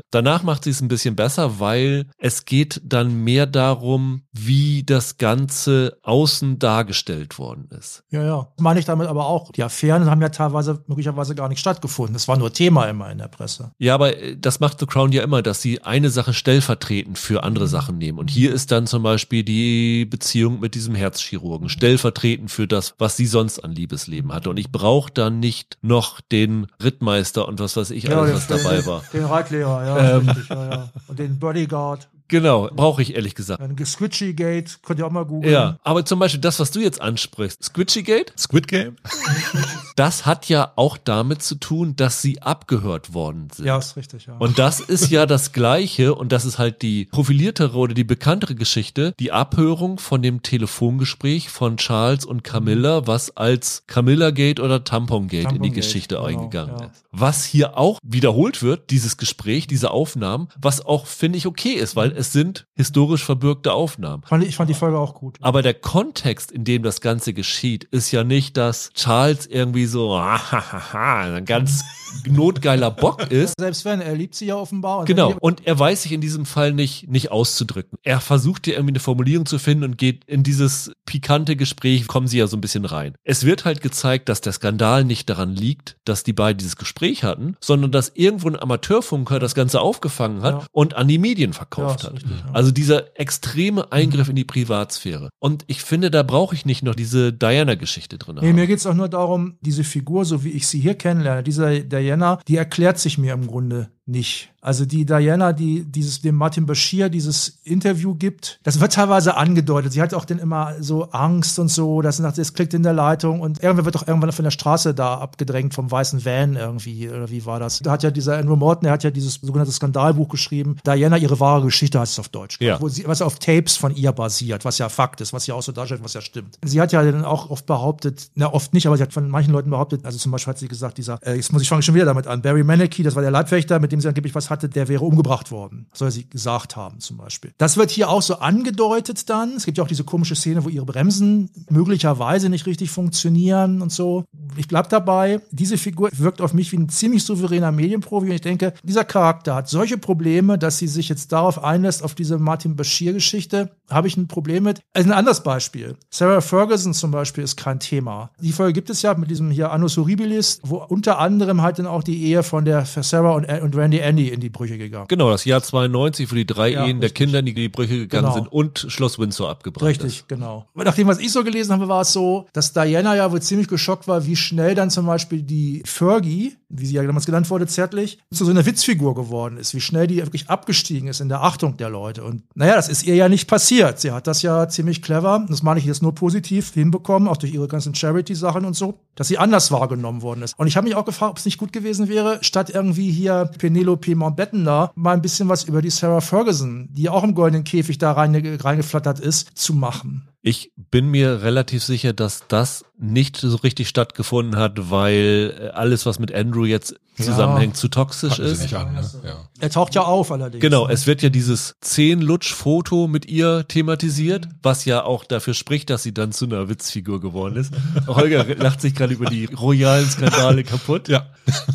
danach 0.10 0.42
macht 0.42 0.64
sie 0.64 0.72
es 0.76 0.82
ein 0.82 0.88
bisschen 0.88 1.16
besser, 1.16 1.60
weil 1.60 2.06
es 2.18 2.44
geht 2.44 2.80
dann 2.84 3.24
mehr 3.24 3.46
darum, 3.46 4.22
wie 4.32 4.82
das 4.84 5.18
Ganze 5.18 5.98
außen 6.02 6.58
dargestellt 6.58 7.38
worden 7.38 7.68
ist. 7.78 8.04
Ja, 8.10 8.22
ja. 8.22 8.48
Das 8.56 8.62
meine 8.62 8.80
ich 8.80 8.86
damit 8.86 9.08
aber 9.08 9.26
auch. 9.26 9.52
Die 9.52 9.62
Affären 9.62 10.06
haben 10.06 10.20
ja 10.20 10.28
teilweise 10.28 10.82
möglicherweise 10.86 11.34
gar 11.34 11.48
nicht 11.48 11.60
stattgefunden. 11.60 12.16
Es 12.16 12.28
war 12.28 12.36
nur 12.36 12.52
Thema 12.52 12.86
immer 12.86 13.10
in 13.10 13.18
der 13.18 13.28
Presse. 13.28 13.72
Ja, 13.78 13.94
aber 13.94 14.16
äh, 14.16 14.36
das 14.36 14.60
macht 14.60 14.80
The 14.80 14.86
Crown 14.86 15.12
ja 15.12 15.22
immer, 15.22 15.42
dass 15.42 15.62
sie 15.62 15.82
eine 15.82 16.10
Sache 16.10 16.32
stellvertretend 16.32 17.18
für 17.18 17.42
andere 17.42 17.68
Sachen 17.68 17.98
nehmen. 17.98 18.18
Und 18.18 18.30
hier 18.30 18.52
ist 18.52 18.72
dann 18.72 18.86
zum 18.86 19.02
Beispiel 19.02 19.44
die 19.44 20.04
Beziehung 20.04 20.60
mit 20.60 20.74
diesem 20.74 20.94
Herzchirurgen 20.94 21.68
stellvertretend 21.68 22.50
für 22.50 22.66
das, 22.66 22.94
was 22.98 23.16
sie 23.16 23.26
sonst 23.26 23.60
an 23.60 23.72
Liebesleben 23.72 24.32
hatte. 24.32 24.50
Und 24.50 24.58
ich 24.58 24.70
brauche 24.70 25.10
dann 25.12 25.40
nicht 25.40 25.78
noch 25.82 26.20
den 26.20 26.66
Rittmeister 26.82 27.46
und 27.46 27.60
was 27.60 27.76
weiß 27.76 27.90
ich 27.90 28.04
ja, 28.04 28.20
alles, 28.20 28.34
was 28.34 28.46
dabei 28.46 28.84
war. 28.86 29.02
Den 29.12 29.24
Reitlehrer, 29.24 29.86
ja, 29.86 30.16
ähm, 30.16 30.28
richtig, 30.28 30.48
ja, 30.48 30.63
ja. 30.70 30.88
Und 31.08 31.18
den 31.18 31.38
Bodyguard. 31.38 32.08
Genau, 32.34 32.68
brauche 32.74 33.00
ich 33.00 33.14
ehrlich 33.14 33.36
gesagt. 33.36 33.60
Ein 33.60 33.76
Squitchy 33.86 34.34
Gate, 34.34 34.80
könnt 34.82 34.98
ihr 34.98 35.06
auch 35.06 35.12
mal 35.12 35.24
googeln. 35.24 35.52
Ja, 35.52 35.78
aber 35.84 36.04
zum 36.04 36.18
Beispiel 36.18 36.40
das, 36.40 36.58
was 36.58 36.72
du 36.72 36.80
jetzt 36.80 37.00
ansprichst, 37.00 37.62
Squitchy 37.62 38.02
Gate? 38.02 38.32
Squid 38.36 38.66
Game? 38.66 38.96
das 39.94 40.26
hat 40.26 40.48
ja 40.48 40.72
auch 40.74 40.98
damit 40.98 41.42
zu 41.42 41.54
tun, 41.54 41.94
dass 41.94 42.22
sie 42.22 42.42
abgehört 42.42 43.14
worden 43.14 43.50
sind. 43.54 43.66
Ja, 43.66 43.78
ist 43.78 43.96
richtig, 43.96 44.26
ja. 44.26 44.34
Und 44.38 44.58
das 44.58 44.80
ist 44.80 45.10
ja 45.10 45.26
das 45.26 45.52
Gleiche 45.52 46.16
und 46.16 46.32
das 46.32 46.44
ist 46.44 46.58
halt 46.58 46.82
die 46.82 47.04
profiliertere 47.04 47.78
oder 47.78 47.94
die 47.94 48.02
bekanntere 48.02 48.56
Geschichte, 48.56 49.14
die 49.20 49.30
Abhörung 49.30 50.00
von 50.00 50.20
dem 50.20 50.42
Telefongespräch 50.42 51.50
von 51.50 51.76
Charles 51.76 52.24
und 52.24 52.42
Camilla, 52.42 53.06
was 53.06 53.36
als 53.36 53.84
Camilla 53.86 54.32
Gate 54.32 54.58
oder 54.58 54.82
Tampon 54.82 55.28
Gate 55.28 55.44
Tampon 55.44 55.58
in 55.58 55.62
die 55.62 55.70
Geschichte 55.70 56.16
genau, 56.16 56.26
eingegangen 56.26 56.80
ja. 56.80 56.86
ist. 56.86 57.04
Was 57.12 57.44
hier 57.44 57.78
auch 57.78 58.00
wiederholt 58.02 58.64
wird, 58.64 58.90
dieses 58.90 59.18
Gespräch, 59.18 59.68
diese 59.68 59.92
Aufnahmen, 59.92 60.48
was 60.60 60.84
auch, 60.84 61.06
finde 61.06 61.38
ich, 61.38 61.46
okay 61.46 61.74
ist, 61.74 61.94
weil 61.94 62.10
es 62.10 62.23
sind 62.32 62.66
historisch 62.74 63.24
verbürgte 63.24 63.72
Aufnahmen. 63.72 64.22
Ich 64.42 64.56
fand 64.56 64.70
die 64.70 64.74
Folge 64.74 64.98
auch 64.98 65.14
gut. 65.14 65.38
Aber 65.40 65.62
der 65.62 65.74
Kontext, 65.74 66.52
in 66.52 66.64
dem 66.64 66.82
das 66.82 67.00
Ganze 67.00 67.32
geschieht, 67.32 67.84
ist 67.84 68.10
ja 68.10 68.24
nicht, 68.24 68.56
dass 68.56 68.90
Charles 68.94 69.46
irgendwie 69.46 69.86
so 69.86 70.14
ein 70.92 71.44
ganz 71.44 71.84
notgeiler 72.26 72.90
Bock 72.90 73.30
ist. 73.30 73.54
Selbst 73.58 73.84
wenn, 73.84 74.00
er 74.00 74.14
liebt 74.14 74.34
sie 74.34 74.46
ja 74.46 74.56
offenbar. 74.56 75.00
Und 75.00 75.06
genau, 75.06 75.34
und 75.40 75.66
er 75.66 75.78
weiß 75.78 76.02
sich 76.02 76.12
in 76.12 76.20
diesem 76.20 76.46
Fall 76.46 76.72
nicht, 76.72 77.08
nicht 77.08 77.30
auszudrücken. 77.30 77.98
Er 78.02 78.20
versucht 78.20 78.66
ja 78.66 78.74
irgendwie 78.74 78.92
eine 78.92 79.00
Formulierung 79.00 79.46
zu 79.46 79.58
finden 79.58 79.84
und 79.84 79.98
geht 79.98 80.24
in 80.26 80.42
dieses 80.42 80.92
pikante 81.06 81.56
Gespräch, 81.56 82.06
kommen 82.06 82.26
sie 82.26 82.38
ja 82.38 82.46
so 82.46 82.56
ein 82.56 82.60
bisschen 82.60 82.84
rein. 82.84 83.14
Es 83.24 83.44
wird 83.44 83.64
halt 83.64 83.80
gezeigt, 83.80 84.28
dass 84.28 84.40
der 84.40 84.52
Skandal 84.52 85.04
nicht 85.04 85.28
daran 85.28 85.54
liegt, 85.54 85.96
dass 86.04 86.24
die 86.24 86.32
beiden 86.32 86.58
dieses 86.58 86.76
Gespräch 86.76 87.24
hatten, 87.24 87.56
sondern 87.60 87.92
dass 87.92 88.12
irgendwo 88.14 88.48
ein 88.48 88.60
Amateurfunker 88.60 89.38
das 89.38 89.54
Ganze 89.54 89.80
aufgefangen 89.80 90.42
hat 90.42 90.62
ja. 90.62 90.66
und 90.72 90.94
an 90.94 91.08
die 91.08 91.18
Medien 91.18 91.52
verkauft 91.52 92.02
ja, 92.02 92.08
hat. 92.08 92.16
Richtig, 92.16 92.30
ja. 92.30 92.52
Also 92.52 92.70
dieser 92.70 93.18
extreme 93.18 93.92
Eingriff 93.92 94.28
in 94.28 94.36
die 94.36 94.44
Privatsphäre. 94.44 95.30
Und 95.38 95.64
ich 95.66 95.82
finde, 95.82 96.10
da 96.10 96.22
brauche 96.22 96.54
ich 96.54 96.64
nicht 96.64 96.82
noch 96.82 96.94
diese 96.94 97.32
Diana-Geschichte 97.32 98.18
drin. 98.18 98.38
Nee, 98.40 98.52
mir 98.52 98.66
geht 98.66 98.78
es 98.78 98.86
auch 98.86 98.94
nur 98.94 99.08
darum, 99.08 99.56
diese 99.60 99.84
Figur, 99.84 100.24
so 100.24 100.44
wie 100.44 100.50
ich 100.50 100.66
sie 100.66 100.80
hier 100.80 100.94
kennenlerne, 100.94 101.42
dieser 101.42 101.82
Diana, 102.04 102.38
die 102.46 102.56
erklärt 102.56 102.98
sich 102.98 103.16
mir 103.16 103.32
im 103.32 103.46
Grunde 103.46 103.90
nicht. 104.06 104.50
Also 104.60 104.86
die 104.86 105.04
Diana, 105.04 105.52
die 105.52 105.84
dieses 105.84 106.22
dem 106.22 106.36
Martin 106.36 106.64
Bashir 106.64 107.10
dieses 107.10 107.58
Interview 107.64 108.14
gibt, 108.14 108.60
das 108.62 108.80
wird 108.80 108.94
teilweise 108.94 109.36
angedeutet. 109.36 109.92
Sie 109.92 110.00
hat 110.00 110.14
auch 110.14 110.24
dann 110.24 110.38
immer 110.38 110.72
so 110.80 111.04
Angst 111.10 111.58
und 111.58 111.68
so, 111.68 112.00
dass 112.00 112.18
nach 112.18 112.36
es 112.38 112.54
klickt 112.54 112.72
in 112.72 112.82
der 112.82 112.94
Leitung 112.94 113.40
und 113.40 113.62
irgendwer 113.62 113.84
wird 113.84 113.94
doch 113.94 114.08
irgendwann 114.08 114.32
von 114.32 114.44
der 114.44 114.50
Straße 114.50 114.94
da 114.94 115.18
abgedrängt 115.18 115.74
vom 115.74 115.90
weißen 115.90 116.24
Van 116.24 116.56
irgendwie 116.56 117.10
oder 117.10 117.28
wie 117.30 117.44
war 117.44 117.60
das? 117.60 117.80
Da 117.80 117.92
hat 117.92 118.02
ja 118.02 118.10
dieser 118.10 118.38
Andrew 118.38 118.56
Morton, 118.56 118.84
der 118.84 118.92
hat 118.92 119.04
ja 119.04 119.10
dieses 119.10 119.34
sogenannte 119.34 119.72
Skandalbuch 119.72 120.30
geschrieben. 120.30 120.76
Diana 120.86 121.18
ihre 121.18 121.38
wahre 121.40 121.64
Geschichte 121.64 122.00
heißt 122.00 122.12
es 122.12 122.18
auf 122.18 122.30
Deutsch, 122.30 122.58
ja. 122.60 122.80
wo 122.80 122.88
sie 122.88 123.06
was 123.06 123.20
auf 123.20 123.38
Tapes 123.38 123.76
von 123.76 123.94
ihr 123.94 124.12
basiert, 124.12 124.64
was 124.64 124.78
ja 124.78 124.88
Fakt 124.88 125.20
ist, 125.20 125.34
was 125.34 125.46
ja 125.46 125.54
auch 125.54 125.62
so 125.62 125.72
darstellt, 125.72 126.02
was 126.02 126.14
ja 126.14 126.22
stimmt. 126.22 126.58
Sie 126.64 126.80
hat 126.80 126.92
ja 126.92 127.02
dann 127.02 127.26
auch 127.26 127.50
oft 127.50 127.66
behauptet, 127.66 128.30
na 128.34 128.50
oft 128.50 128.72
nicht, 128.72 128.86
aber 128.86 128.96
sie 128.96 129.02
hat 129.02 129.12
von 129.12 129.28
manchen 129.28 129.52
Leuten 129.52 129.70
behauptet, 129.70 130.06
also 130.06 130.16
zum 130.16 130.32
Beispiel 130.32 130.52
hat 130.52 130.58
sie 130.58 130.68
gesagt, 130.68 130.96
dieser, 130.96 131.18
äh, 131.22 131.34
jetzt 131.34 131.52
muss 131.52 131.60
ich 131.60 131.68
fange 131.68 131.82
schon 131.82 131.94
wieder 131.94 132.06
damit 132.06 132.26
an, 132.26 132.40
Barry 132.40 132.64
Maneki, 132.64 133.02
das 133.02 133.14
war 133.14 133.22
der 133.22 133.30
Leibwächter, 133.30 133.78
mit 133.78 133.92
dem 133.94 134.00
sie 134.00 134.08
angeblich 134.08 134.34
was 134.34 134.50
hatte, 134.50 134.68
der 134.68 134.88
wäre 134.88 135.04
umgebracht 135.04 135.50
worden. 135.50 135.86
Soll 135.92 136.10
sie 136.10 136.28
gesagt 136.28 136.76
haben, 136.76 137.00
zum 137.00 137.16
Beispiel. 137.16 137.52
Das 137.58 137.76
wird 137.76 137.90
hier 137.90 138.10
auch 138.10 138.22
so 138.22 138.36
angedeutet 138.36 139.30
dann. 139.30 139.54
Es 139.56 139.64
gibt 139.64 139.78
ja 139.78 139.84
auch 139.84 139.88
diese 139.88 140.04
komische 140.04 140.34
Szene, 140.34 140.64
wo 140.64 140.68
ihre 140.68 140.84
Bremsen 140.84 141.50
möglicherweise 141.70 142.48
nicht 142.48 142.66
richtig 142.66 142.90
funktionieren 142.90 143.80
und 143.82 143.92
so. 143.92 144.24
Ich 144.56 144.68
bleib 144.68 144.88
dabei. 144.88 145.40
Diese 145.50 145.78
Figur 145.78 146.10
wirkt 146.12 146.40
auf 146.40 146.54
mich 146.54 146.72
wie 146.72 146.78
ein 146.78 146.88
ziemlich 146.88 147.24
souveräner 147.24 147.72
Medienprofi 147.72 148.26
und 148.26 148.32
ich 148.32 148.40
denke, 148.40 148.74
dieser 148.82 149.04
Charakter 149.04 149.54
hat 149.54 149.68
solche 149.68 149.96
Probleme, 149.96 150.58
dass 150.58 150.78
sie 150.78 150.88
sich 150.88 151.08
jetzt 151.08 151.32
darauf 151.32 151.62
einlässt, 151.62 152.02
auf 152.02 152.14
diese 152.14 152.38
Martin 152.38 152.76
Bashir-Geschichte. 152.76 153.70
Habe 153.88 154.08
ich 154.08 154.16
ein 154.16 154.28
Problem 154.28 154.64
mit. 154.64 154.80
Also 154.92 155.08
ein 155.08 155.16
anderes 155.16 155.42
Beispiel. 155.42 155.96
Sarah 156.10 156.40
Ferguson 156.40 156.94
zum 156.94 157.10
Beispiel 157.10 157.44
ist 157.44 157.56
kein 157.56 157.78
Thema. 157.78 158.30
Die 158.40 158.52
Folge 158.52 158.72
gibt 158.72 158.90
es 158.90 159.02
ja 159.02 159.14
mit 159.14 159.30
diesem 159.30 159.50
hier 159.50 159.70
Annus 159.70 159.96
Horribilis, 159.96 160.60
wo 160.62 160.78
unter 160.78 161.18
anderem 161.18 161.62
halt 161.62 161.78
dann 161.78 161.86
auch 161.86 162.02
die 162.02 162.24
Ehe 162.24 162.42
von 162.42 162.64
der 162.64 162.84
Sarah 162.84 163.32
und, 163.32 163.46
und 163.46 163.76
Randy 163.84 163.98
Andy 163.98 164.28
in 164.28 164.40
die 164.40 164.48
Brüche 164.48 164.78
gegangen. 164.78 165.06
Genau, 165.08 165.30
das 165.30 165.44
Jahr 165.44 165.62
92, 165.62 166.30
wo 166.30 166.34
die 166.34 166.46
drei 166.46 166.70
ja, 166.70 166.86
Ehen 166.86 166.98
richtig. 166.98 167.00
der 167.00 167.10
Kinder 167.10 167.38
in 167.40 167.46
die 167.46 167.68
Brüche 167.68 167.98
gegangen 167.98 168.24
genau. 168.24 168.34
sind 168.34 168.52
und 168.52 168.86
Schloss 168.88 169.18
Windsor 169.18 169.50
abgebrannt 169.50 169.90
Richtig, 169.90 170.20
ist. 170.20 170.28
genau. 170.28 170.66
Nach 170.74 170.94
dem, 170.94 171.06
was 171.06 171.18
ich 171.18 171.30
so 171.30 171.44
gelesen 171.44 171.72
habe, 171.72 171.86
war 171.88 172.00
es 172.00 172.12
so, 172.12 172.46
dass 172.54 172.72
Diana 172.72 173.14
ja 173.14 173.30
wohl 173.30 173.42
ziemlich 173.42 173.68
geschockt 173.68 174.08
war, 174.08 174.24
wie 174.26 174.36
schnell 174.36 174.74
dann 174.74 174.88
zum 174.88 175.04
Beispiel 175.06 175.42
die 175.42 175.82
Fergie, 175.84 176.56
wie 176.70 176.86
sie 176.86 176.94
ja 176.94 177.02
damals 177.02 177.26
genannt 177.26 177.50
wurde, 177.50 177.66
zärtlich, 177.66 178.18
zu 178.32 178.44
so 178.44 178.50
einer 178.50 178.64
Witzfigur 178.64 179.14
geworden 179.14 179.58
ist, 179.58 179.74
wie 179.74 179.80
schnell 179.80 180.06
die 180.06 180.16
wirklich 180.16 180.48
abgestiegen 180.48 181.08
ist 181.08 181.20
in 181.20 181.28
der 181.28 181.42
Achtung 181.42 181.76
der 181.76 181.90
Leute. 181.90 182.24
Und 182.24 182.44
naja, 182.54 182.76
das 182.76 182.88
ist 182.88 183.04
ihr 183.04 183.14
ja 183.14 183.28
nicht 183.28 183.48
passiert. 183.48 184.00
Sie 184.00 184.12
hat 184.12 184.26
das 184.26 184.40
ja 184.40 184.66
ziemlich 184.68 185.02
clever, 185.02 185.44
das 185.48 185.62
meine 185.62 185.78
ich 185.78 185.86
jetzt 185.86 186.02
nur 186.02 186.14
positiv, 186.14 186.72
hinbekommen, 186.72 187.28
auch 187.28 187.36
durch 187.36 187.52
ihre 187.52 187.68
ganzen 187.68 187.94
Charity-Sachen 187.94 188.64
und 188.64 188.74
so, 188.74 188.98
dass 189.14 189.28
sie 189.28 189.38
anders 189.38 189.70
wahrgenommen 189.70 190.22
worden 190.22 190.42
ist. 190.42 190.58
Und 190.58 190.66
ich 190.66 190.76
habe 190.76 190.86
mich 190.86 190.96
auch 190.96 191.04
gefragt, 191.04 191.32
ob 191.32 191.38
es 191.38 191.44
nicht 191.44 191.58
gut 191.58 191.72
gewesen 191.72 192.08
wäre, 192.08 192.38
statt 192.40 192.70
irgendwie 192.70 193.10
hier 193.10 193.50
Penelope 193.58 193.73
Mountbatten 194.14 194.64
da 194.64 194.92
mal 194.94 195.14
ein 195.14 195.22
bisschen 195.22 195.48
was 195.48 195.64
über 195.64 195.82
die 195.82 195.90
Sarah 195.90 196.20
Ferguson, 196.20 196.88
die 196.92 197.08
auch 197.08 197.24
im 197.24 197.34
goldenen 197.34 197.64
Käfig 197.64 197.98
da 197.98 198.12
reingeflattert 198.12 199.20
ist, 199.20 199.56
zu 199.56 199.74
machen. 199.74 200.28
Ich 200.46 200.72
bin 200.76 201.10
mir 201.10 201.40
relativ 201.40 201.82
sicher, 201.82 202.12
dass 202.12 202.46
das 202.48 202.84
nicht 202.98 203.38
so 203.38 203.56
richtig 203.56 203.88
stattgefunden 203.88 204.56
hat, 204.56 204.90
weil 204.90 205.54
äh, 205.58 205.68
alles, 205.70 206.04
was 206.04 206.18
mit 206.18 206.34
Andrew 206.34 206.66
jetzt 206.66 206.96
zusammenhängt, 207.16 207.74
ja. 207.74 207.80
zu 207.80 207.88
toxisch 207.88 208.38
ist. 208.38 208.74
An, 208.74 208.92
ne? 208.92 209.02
ja. 209.24 209.48
Er 209.60 209.70
taucht 209.70 209.94
ja 209.94 210.02
auf 210.02 210.32
allerdings. 210.32 210.60
Genau, 210.60 210.88
es 210.88 211.06
wird 211.06 211.22
ja 211.22 211.28
dieses 211.28 211.76
Zehn-Lutsch-Foto 211.80 213.06
mit 213.06 213.26
ihr 213.26 213.66
thematisiert, 213.68 214.48
was 214.62 214.84
ja 214.84 215.04
auch 215.04 215.24
dafür 215.24 215.54
spricht, 215.54 215.90
dass 215.90 216.02
sie 216.02 216.12
dann 216.12 216.32
zu 216.32 216.44
einer 216.44 216.68
Witzfigur 216.68 217.20
geworden 217.20 217.56
ist. 217.56 217.72
Holger 218.06 218.44
lacht 218.56 218.80
sich 218.80 218.94
gerade 218.94 219.14
über 219.14 219.26
die 219.26 219.46
royalen 219.46 220.08
Skandale 220.08 220.64
kaputt. 220.64 221.08
Ja. 221.08 221.26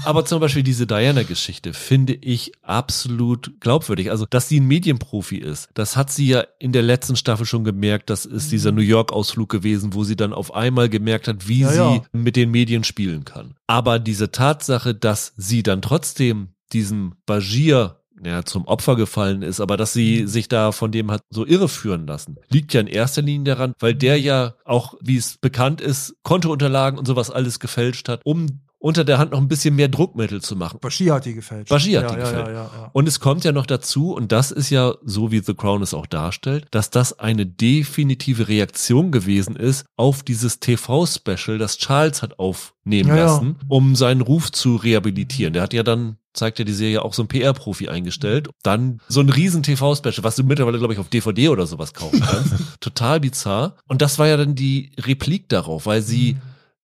Aber 0.03 0.25
zum 0.25 0.39
Beispiel 0.39 0.63
diese 0.63 0.88
Diana-Geschichte 0.88 1.73
finde 1.73 2.13
ich 2.13 2.51
absolut 2.62 3.53
glaubwürdig. 3.60 4.12
Also, 4.12 4.25
dass 4.29 4.49
sie 4.49 4.60
ein 4.60 4.67
Medienprofi 4.67 5.38
ist, 5.38 5.69
das 5.73 5.95
hat 5.95 6.12
sie 6.12 6.27
ja 6.27 6.43
in 6.60 6.71
der 6.71 6.82
letzten 6.82 7.15
Staffel 7.15 7.45
schon 7.45 7.63
gemerkt. 7.63 8.10
Das 8.10 8.25
ist 8.25 8.51
dieser 8.60 8.74
New 8.74 8.82
York-Ausflug 8.82 9.48
gewesen, 9.48 9.93
wo 9.93 10.04
sie 10.04 10.17
dann 10.17 10.34
auf 10.34 10.54
einmal 10.54 10.89
gemerkt 10.89 11.30
hat, 11.30 11.48
wie 11.48 11.62
ja, 11.62 11.69
sie 11.72 11.78
ja. 11.78 12.02
mit 12.12 12.36
den 12.36 12.52
Medien 12.52 12.84
spielen 12.84 13.24
kann. 13.24 13.56
Aber 13.67 14.00
diese 14.00 14.32
Tatsache, 14.32 14.93
dass 14.93 15.34
sie 15.38 15.63
dann 15.63 15.82
trotzdem 15.82 16.50
diesem 16.74 17.13
Bashir 17.26 17.95
ja, 18.22 18.43
zum 18.43 18.65
Opfer 18.65 18.98
gefallen 18.98 19.43
ist, 19.43 19.62
aber 19.62 19.78
dass 19.78 19.93
sie 19.93 20.28
sich 20.28 20.50
da 20.50 20.74
von 20.74 20.91
dem 20.91 21.10
hat 21.10 21.22
so 21.30 21.45
irreführen 21.45 22.06
lassen, 22.06 22.36
liegt 22.50 22.74
ja 22.74 22.82
in 22.82 22.88
erster 22.88 23.22
Linie 23.22 23.56
daran, 23.56 23.74
weil 23.80 23.95
der 23.95 24.19
ja 24.19 24.56
auch, 24.65 24.95
wie 25.00 25.15
es 25.15 25.38
bekannt 25.38 25.80
ist, 25.80 26.17
Kontounterlagen 26.24 27.00
und 27.00 27.06
sowas 27.06 27.32
alles 27.32 27.62
gefälscht 27.62 28.10
hat, 28.10 28.19
um 28.26 28.60
unter 28.80 29.04
der 29.04 29.18
Hand 29.18 29.32
noch 29.32 29.39
ein 29.39 29.48
bisschen 29.50 29.76
mehr 29.76 29.89
Druckmittel 29.89 30.42
zu 30.42 30.56
machen. 30.56 30.80
Bashir 30.80 31.13
hat 31.13 31.26
die 31.26 31.34
gefälscht. 31.34 31.70
Bashir 31.70 32.00
hat 32.00 32.12
ja, 32.12 32.15
die 32.15 32.22
gefälscht. 32.22 32.48
Ja, 32.48 32.54
ja. 32.54 32.89
Und 32.94 33.08
es 33.08 33.20
kommt 33.20 33.44
ja 33.44 33.52
noch 33.52 33.65
dazu, 33.65 34.13
und 34.13 34.32
das 34.32 34.52
ist 34.52 34.70
ja 34.70 34.94
so, 35.04 35.32
wie 35.32 35.39
The 35.39 35.54
Crown 35.54 35.82
es 35.82 35.94
auch 35.94 36.06
darstellt, 36.06 36.68
dass 36.72 36.89
das 36.89 37.20
eine 37.20 37.46
definitive 37.46 38.48
Reaktion 38.48 39.12
gewesen 39.12 39.56
ist 39.58 39.86
auf 39.98 40.24
dieses 40.24 40.60
TV-Special, 40.62 41.58
das 41.58 41.78
Charles 41.78 42.22
hat 42.22 42.39
aufnehmen 42.39 43.15
lassen, 43.15 43.58
um 43.68 43.96
seinen 43.96 44.22
Ruf 44.22 44.52
zu 44.52 44.78
rehabilitieren. 44.78 45.54
Der 45.54 45.63
hat 45.63 45.73
ja 45.73 45.84
dann 45.84 46.17
zeigt 46.34 46.60
ja 46.60 46.63
die 46.63 46.73
Serie 46.73 47.04
auch 47.04 47.13
so 47.13 47.23
ein 47.23 47.27
PR-Profi 47.27 47.90
eingestellt. 47.90 48.50
Dann 48.63 49.02
so 49.10 49.19
ein 49.19 49.30
riesen 49.30 49.63
TV-Special, 49.63 50.23
was 50.23 50.36
du 50.36 50.44
mittlerweile, 50.44 50.77
glaube 50.77 50.94
ich, 50.94 51.00
auf 51.00 51.10
DVD 51.10 51.50
oder 51.50 51.65
sowas 51.65 51.94
kaufen 51.94 52.21
kannst. 52.21 52.54
Total 52.80 53.19
bizarr. 53.19 53.75
Und 53.88 54.02
das 54.02 54.19
war 54.19 54.27
ja 54.27 54.38
dann 54.38 54.56
die 54.56 54.92
Replik 55.00 55.50
darauf, 55.50 55.86
weil 55.86 56.02
sie 56.02 56.38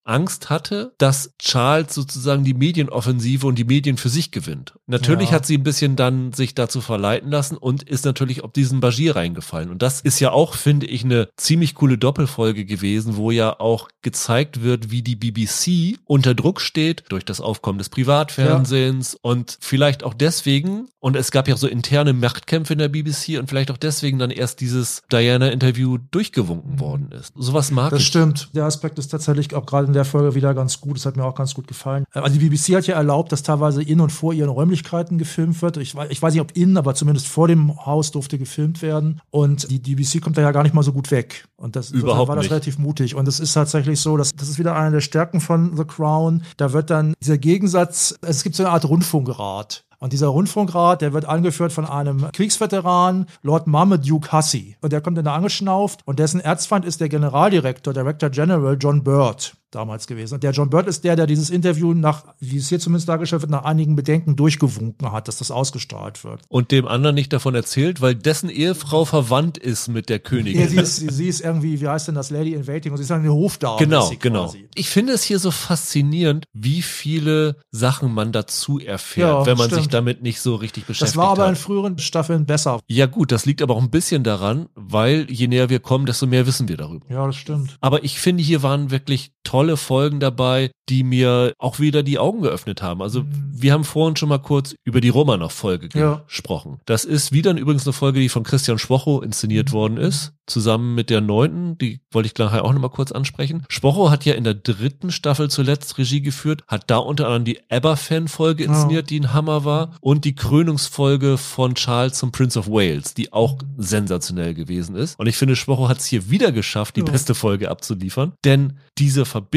Angst 0.05 0.49
hatte, 0.49 0.93
dass 0.97 1.31
Charles 1.39 1.93
sozusagen 1.93 2.43
die 2.43 2.53
Medienoffensive 2.53 3.45
und 3.47 3.55
die 3.57 3.63
Medien 3.65 3.97
für 3.97 4.09
sich 4.09 4.31
gewinnt. 4.31 4.73
Natürlich 4.87 5.29
Ja. 5.29 5.35
hat 5.35 5.45
sie 5.45 5.57
ein 5.57 5.63
bisschen 5.63 5.95
dann 5.95 6.31
sich 6.31 6.55
dazu 6.55 6.79
verleiten 6.79 7.29
lassen 7.31 7.57
und 7.57 7.83
ist 7.83 8.05
natürlich 8.05 8.43
auf 8.43 8.51
diesen 8.53 8.79
Bashir 8.79 9.15
reingefallen. 9.15 9.69
Und 9.69 9.81
das 9.81 10.01
ist 10.01 10.19
ja 10.19 10.31
auch, 10.31 10.53
finde 10.55 10.85
ich, 10.85 11.03
eine 11.03 11.27
ziemlich 11.37 11.75
coole 11.75 11.97
Doppelfolge 11.97 12.65
gewesen, 12.65 13.17
wo 13.17 13.31
ja 13.31 13.59
auch 13.59 13.89
gezeigt 14.01 14.61
wird, 14.61 14.91
wie 14.91 15.01
die 15.01 15.15
BBC 15.15 15.97
unter 16.05 16.35
Druck 16.35 16.61
steht 16.61 17.03
durch 17.09 17.25
das 17.25 17.41
Aufkommen 17.41 17.79
des 17.79 17.89
Privatfernsehens 17.89 19.17
und 19.21 19.57
vielleicht 19.59 20.03
auch 20.03 20.13
deswegen, 20.13 20.87
und 20.99 21.15
es 21.15 21.31
gab 21.31 21.47
ja 21.47 21.57
so 21.57 21.67
interne 21.67 22.13
Machtkämpfe 22.13 22.73
in 22.73 22.79
der 22.79 22.89
BBC 22.89 23.37
und 23.39 23.47
vielleicht 23.49 23.71
auch 23.71 23.77
deswegen 23.77 24.19
dann 24.19 24.29
erst 24.31 24.59
dieses 24.61 25.03
Diana-Interview 25.11 25.97
durchgewunken 26.11 26.79
worden 26.79 27.11
ist. 27.11 27.33
Sowas 27.35 27.71
mag 27.71 27.89
Das 27.91 28.01
ich. 28.01 28.07
stimmt. 28.07 28.49
Der 28.53 28.65
Aspekt 28.65 28.99
ist 28.99 29.07
tatsächlich 29.09 29.53
auch 29.55 29.65
gerade 29.65 29.91
der 29.95 30.05
Folge 30.05 30.35
wieder 30.35 30.53
ganz 30.53 30.79
gut. 30.79 30.97
Das 30.97 31.05
hat 31.05 31.17
mir 31.17 31.25
auch 31.25 31.33
ganz 31.35 31.53
gut 31.55 31.67
gefallen. 31.67 32.05
Äh, 32.13 32.19
Also 32.19 32.37
die 32.37 32.47
BBC 32.47 32.75
hat 32.75 32.85
ja 32.87 32.95
erlaubt, 32.95 33.31
dass 33.31 33.41
teilweise 33.43 33.81
in 33.81 33.99
und 34.01 34.11
vor 34.11 34.33
ihren 34.33 34.49
Räumlichkeiten 34.49 35.17
gefilmt 35.17 35.61
wird. 35.61 35.77
Ich, 35.77 35.95
ich 36.09 36.21
weiß 36.21 36.33
nicht, 36.33 36.41
ob 36.41 36.55
in, 36.55 36.77
aber 36.77 36.93
zumindest 36.95 37.27
vor 37.27 37.47
dem 37.47 37.75
Haus 37.85 38.11
durfte 38.11 38.37
gefilmt 38.37 38.81
werden. 38.81 39.19
Und 39.31 39.69
die 39.71 39.79
BBC 39.79 40.21
kommt 40.21 40.37
da 40.37 40.41
ja 40.41 40.51
gar 40.51 40.63
nicht 40.63 40.75
mal 40.75 40.83
so 40.83 40.93
gut 40.93 41.09
weg. 41.11 41.45
Und 41.57 41.75
das 41.75 41.89
Überhaupt 41.91 42.27
war 42.27 42.35
das 42.35 42.43
nicht. 42.43 42.51
relativ 42.51 42.77
mutig. 42.77 43.15
Und 43.15 43.27
es 43.27 43.39
ist 43.39 43.53
tatsächlich 43.53 43.99
so, 43.99 44.17
dass 44.17 44.31
das 44.35 44.49
ist 44.49 44.59
wieder 44.59 44.75
eine 44.75 44.91
der 44.91 45.01
Stärken 45.01 45.39
von 45.41 45.75
The 45.75 45.85
Crown. 45.85 46.43
Da 46.57 46.73
wird 46.73 46.89
dann 46.89 47.13
dieser 47.21 47.37
Gegensatz, 47.37 48.15
es 48.21 48.43
gibt 48.43 48.55
so 48.55 48.63
eine 48.63 48.71
Art 48.73 48.85
Rundfunkrat. 48.85 49.83
Und 49.99 50.11
dieser 50.13 50.27
Rundfunkrat, 50.27 51.01
der 51.01 51.13
wird 51.13 51.25
angeführt 51.25 51.71
von 51.71 51.85
einem 51.85 52.29
Kriegsveteran, 52.33 53.27
Lord 53.41 53.65
Marmaduke 53.67 54.31
Hussey. 54.31 54.75
Und 54.81 54.91
der 54.93 55.01
kommt 55.01 55.17
dann 55.17 55.25
da 55.25 55.33
angeschnauft 55.35 56.01
und 56.05 56.19
dessen 56.19 56.39
Erzfeind 56.41 56.85
ist 56.85 56.99
der 56.99 57.09
Generaldirektor, 57.09 57.93
Director 57.93 58.29
General 58.29 58.77
John 58.79 59.03
Bird 59.03 59.55
damals 59.75 60.07
gewesen. 60.07 60.35
Und 60.35 60.43
der 60.43 60.51
John 60.51 60.69
Bird 60.69 60.87
ist 60.87 61.03
der, 61.03 61.15
der 61.15 61.27
dieses 61.27 61.49
Interview 61.49 61.93
nach, 61.93 62.23
wie 62.39 62.57
es 62.57 62.69
hier 62.69 62.79
zumindest 62.79 63.07
dargestellt 63.09 63.41
wird, 63.43 63.51
nach 63.51 63.63
einigen 63.65 63.95
Bedenken 63.95 64.35
durchgewunken 64.35 65.11
hat, 65.11 65.27
dass 65.27 65.37
das 65.37 65.51
ausgestrahlt 65.51 66.23
wird. 66.23 66.41
und 66.49 66.71
dem 66.71 66.87
anderen 66.87 67.15
nicht 67.15 67.31
davon 67.33 67.53
erzählt, 67.55 68.01
weil 68.01 68.15
dessen 68.15 68.49
Ehefrau 68.49 69.05
verwandt 69.05 69.57
ist 69.57 69.87
mit 69.87 70.09
der 70.09 70.19
Königin. 70.19 70.61
Ja, 70.61 70.67
sie, 70.67 70.77
ist, 70.77 70.95
sie, 70.95 71.27
ist 71.27 71.41
irgendwie, 71.41 71.79
wie 71.81 71.87
heißt 71.87 72.07
denn 72.07 72.15
das, 72.15 72.29
Lady 72.31 72.53
in 72.53 72.67
Waiting 72.67 72.91
und 72.91 72.97
sie 72.97 73.03
ist 73.03 73.11
eine 73.11 73.31
Hofdame. 73.31 73.77
Genau, 73.79 74.11
genau. 74.19 74.53
Ich 74.73 74.89
finde 74.89 75.13
es 75.13 75.23
hier 75.23 75.39
so 75.39 75.51
faszinierend, 75.51 76.45
wie 76.53 76.81
viele 76.81 77.57
Sachen 77.71 78.13
man 78.13 78.31
dazu 78.31 78.79
erfährt, 78.79 79.29
Ja, 79.29 79.45
wenn 79.45 79.57
man 79.57 79.69
sich 79.69 79.79
stimmt. 79.79 79.93
damit 79.93 80.23
nicht 80.23 80.39
so 80.41 80.55
richtig 80.55 80.85
beschäftigt 80.85 81.15
Das 81.15 81.17
war 81.17 81.29
aber 81.31 81.45
in 81.45 81.51
hat. 81.51 81.57
früheren 81.57 81.97
Staffeln 81.99 82.45
besser. 82.45 82.79
Ja 82.87 83.05
gut, 83.05 83.31
das 83.31 83.45
liegt 83.45 83.61
aber 83.61 83.75
auch 83.75 83.81
ein 83.81 83.89
bisschen 83.89 84.23
daran, 84.23 84.67
weil 84.75 85.27
je 85.29 85.47
näher 85.47 85.69
wir 85.69 85.79
kommen, 85.79 86.05
desto 86.05 86.25
mehr 86.27 86.47
wissen 86.47 86.67
wir 86.67 86.77
darüber. 86.77 87.05
Ja, 87.09 87.25
das 87.27 87.35
stimmt. 87.35 87.77
Aber 87.81 88.03
ich 88.03 88.19
finde, 88.19 88.43
hier 88.43 88.63
waren 88.63 88.91
wirklich 88.91 89.31
tolle 89.43 89.64
Folgen 89.75 90.19
dabei, 90.19 90.69
die 90.89 91.03
mir 91.03 91.53
auch 91.57 91.79
wieder 91.79 92.03
die 92.03 92.19
Augen 92.19 92.41
geöffnet 92.41 92.81
haben. 92.83 93.01
Also 93.01 93.25
wir 93.27 93.73
haben 93.73 93.83
vorhin 93.83 94.15
schon 94.15 94.29
mal 94.29 94.37
kurz 94.39 94.75
über 94.83 95.01
die 95.01 95.09
Romanov-Folge 95.09 95.89
Ja. 95.97 96.21
gesprochen. 96.27 96.79
Das 96.85 97.05
ist 97.05 97.31
wieder 97.31 97.51
übrigens 97.57 97.85
eine 97.87 97.93
Folge, 97.93 98.19
die 98.19 98.29
von 98.29 98.43
Christian 98.43 98.77
Schwocho 98.77 99.21
inszeniert 99.21 99.71
worden 99.71 99.97
ist, 99.97 100.33
zusammen 100.45 100.93
mit 100.93 101.09
der 101.09 101.21
neunten, 101.21 101.77
die 101.79 102.01
wollte 102.11 102.27
ich 102.27 102.37
nachher 102.37 102.63
auch 102.63 102.71
noch 102.73 102.79
mal 102.81 102.89
kurz 102.89 103.11
ansprechen. 103.11 103.63
Schwocho 103.67 104.11
hat 104.11 104.25
ja 104.25 104.35
in 104.35 104.43
der 104.43 104.53
dritten 104.53 105.11
Staffel 105.11 105.49
zuletzt 105.49 105.97
Regie 105.97 106.21
geführt, 106.21 106.61
hat 106.67 106.83
da 106.91 106.97
unter 106.97 107.25
anderem 107.25 107.45
die 107.45 107.59
Abba-Fan-Folge 107.71 108.63
inszeniert, 108.65 109.09
die 109.09 109.19
ein 109.19 109.33
Hammer 109.33 109.65
war, 109.65 109.95
und 110.01 110.23
die 110.25 110.35
Krönungsfolge 110.35 111.37
von 111.37 111.73
Charles 111.75 112.17
zum 112.19 112.31
Prince 112.31 112.59
of 112.59 112.67
Wales, 112.67 113.13
die 113.15 113.33
auch 113.33 113.57
sensationell 113.77 114.53
gewesen 114.53 114.95
ist. 114.95 115.17
Und 115.19 115.27
ich 115.27 115.37
finde, 115.37 115.55
Schwocho 115.55 115.87
hat 115.89 115.99
es 115.99 116.05
hier 116.05 116.29
wieder 116.29 116.51
geschafft, 116.51 116.95
die 116.95 117.01
Ja. 117.01 117.05
beste 117.07 117.33
Folge 117.33 117.71
abzuliefern, 117.71 118.33
denn 118.43 118.73
diese 118.97 119.25
Verbindung 119.25 119.54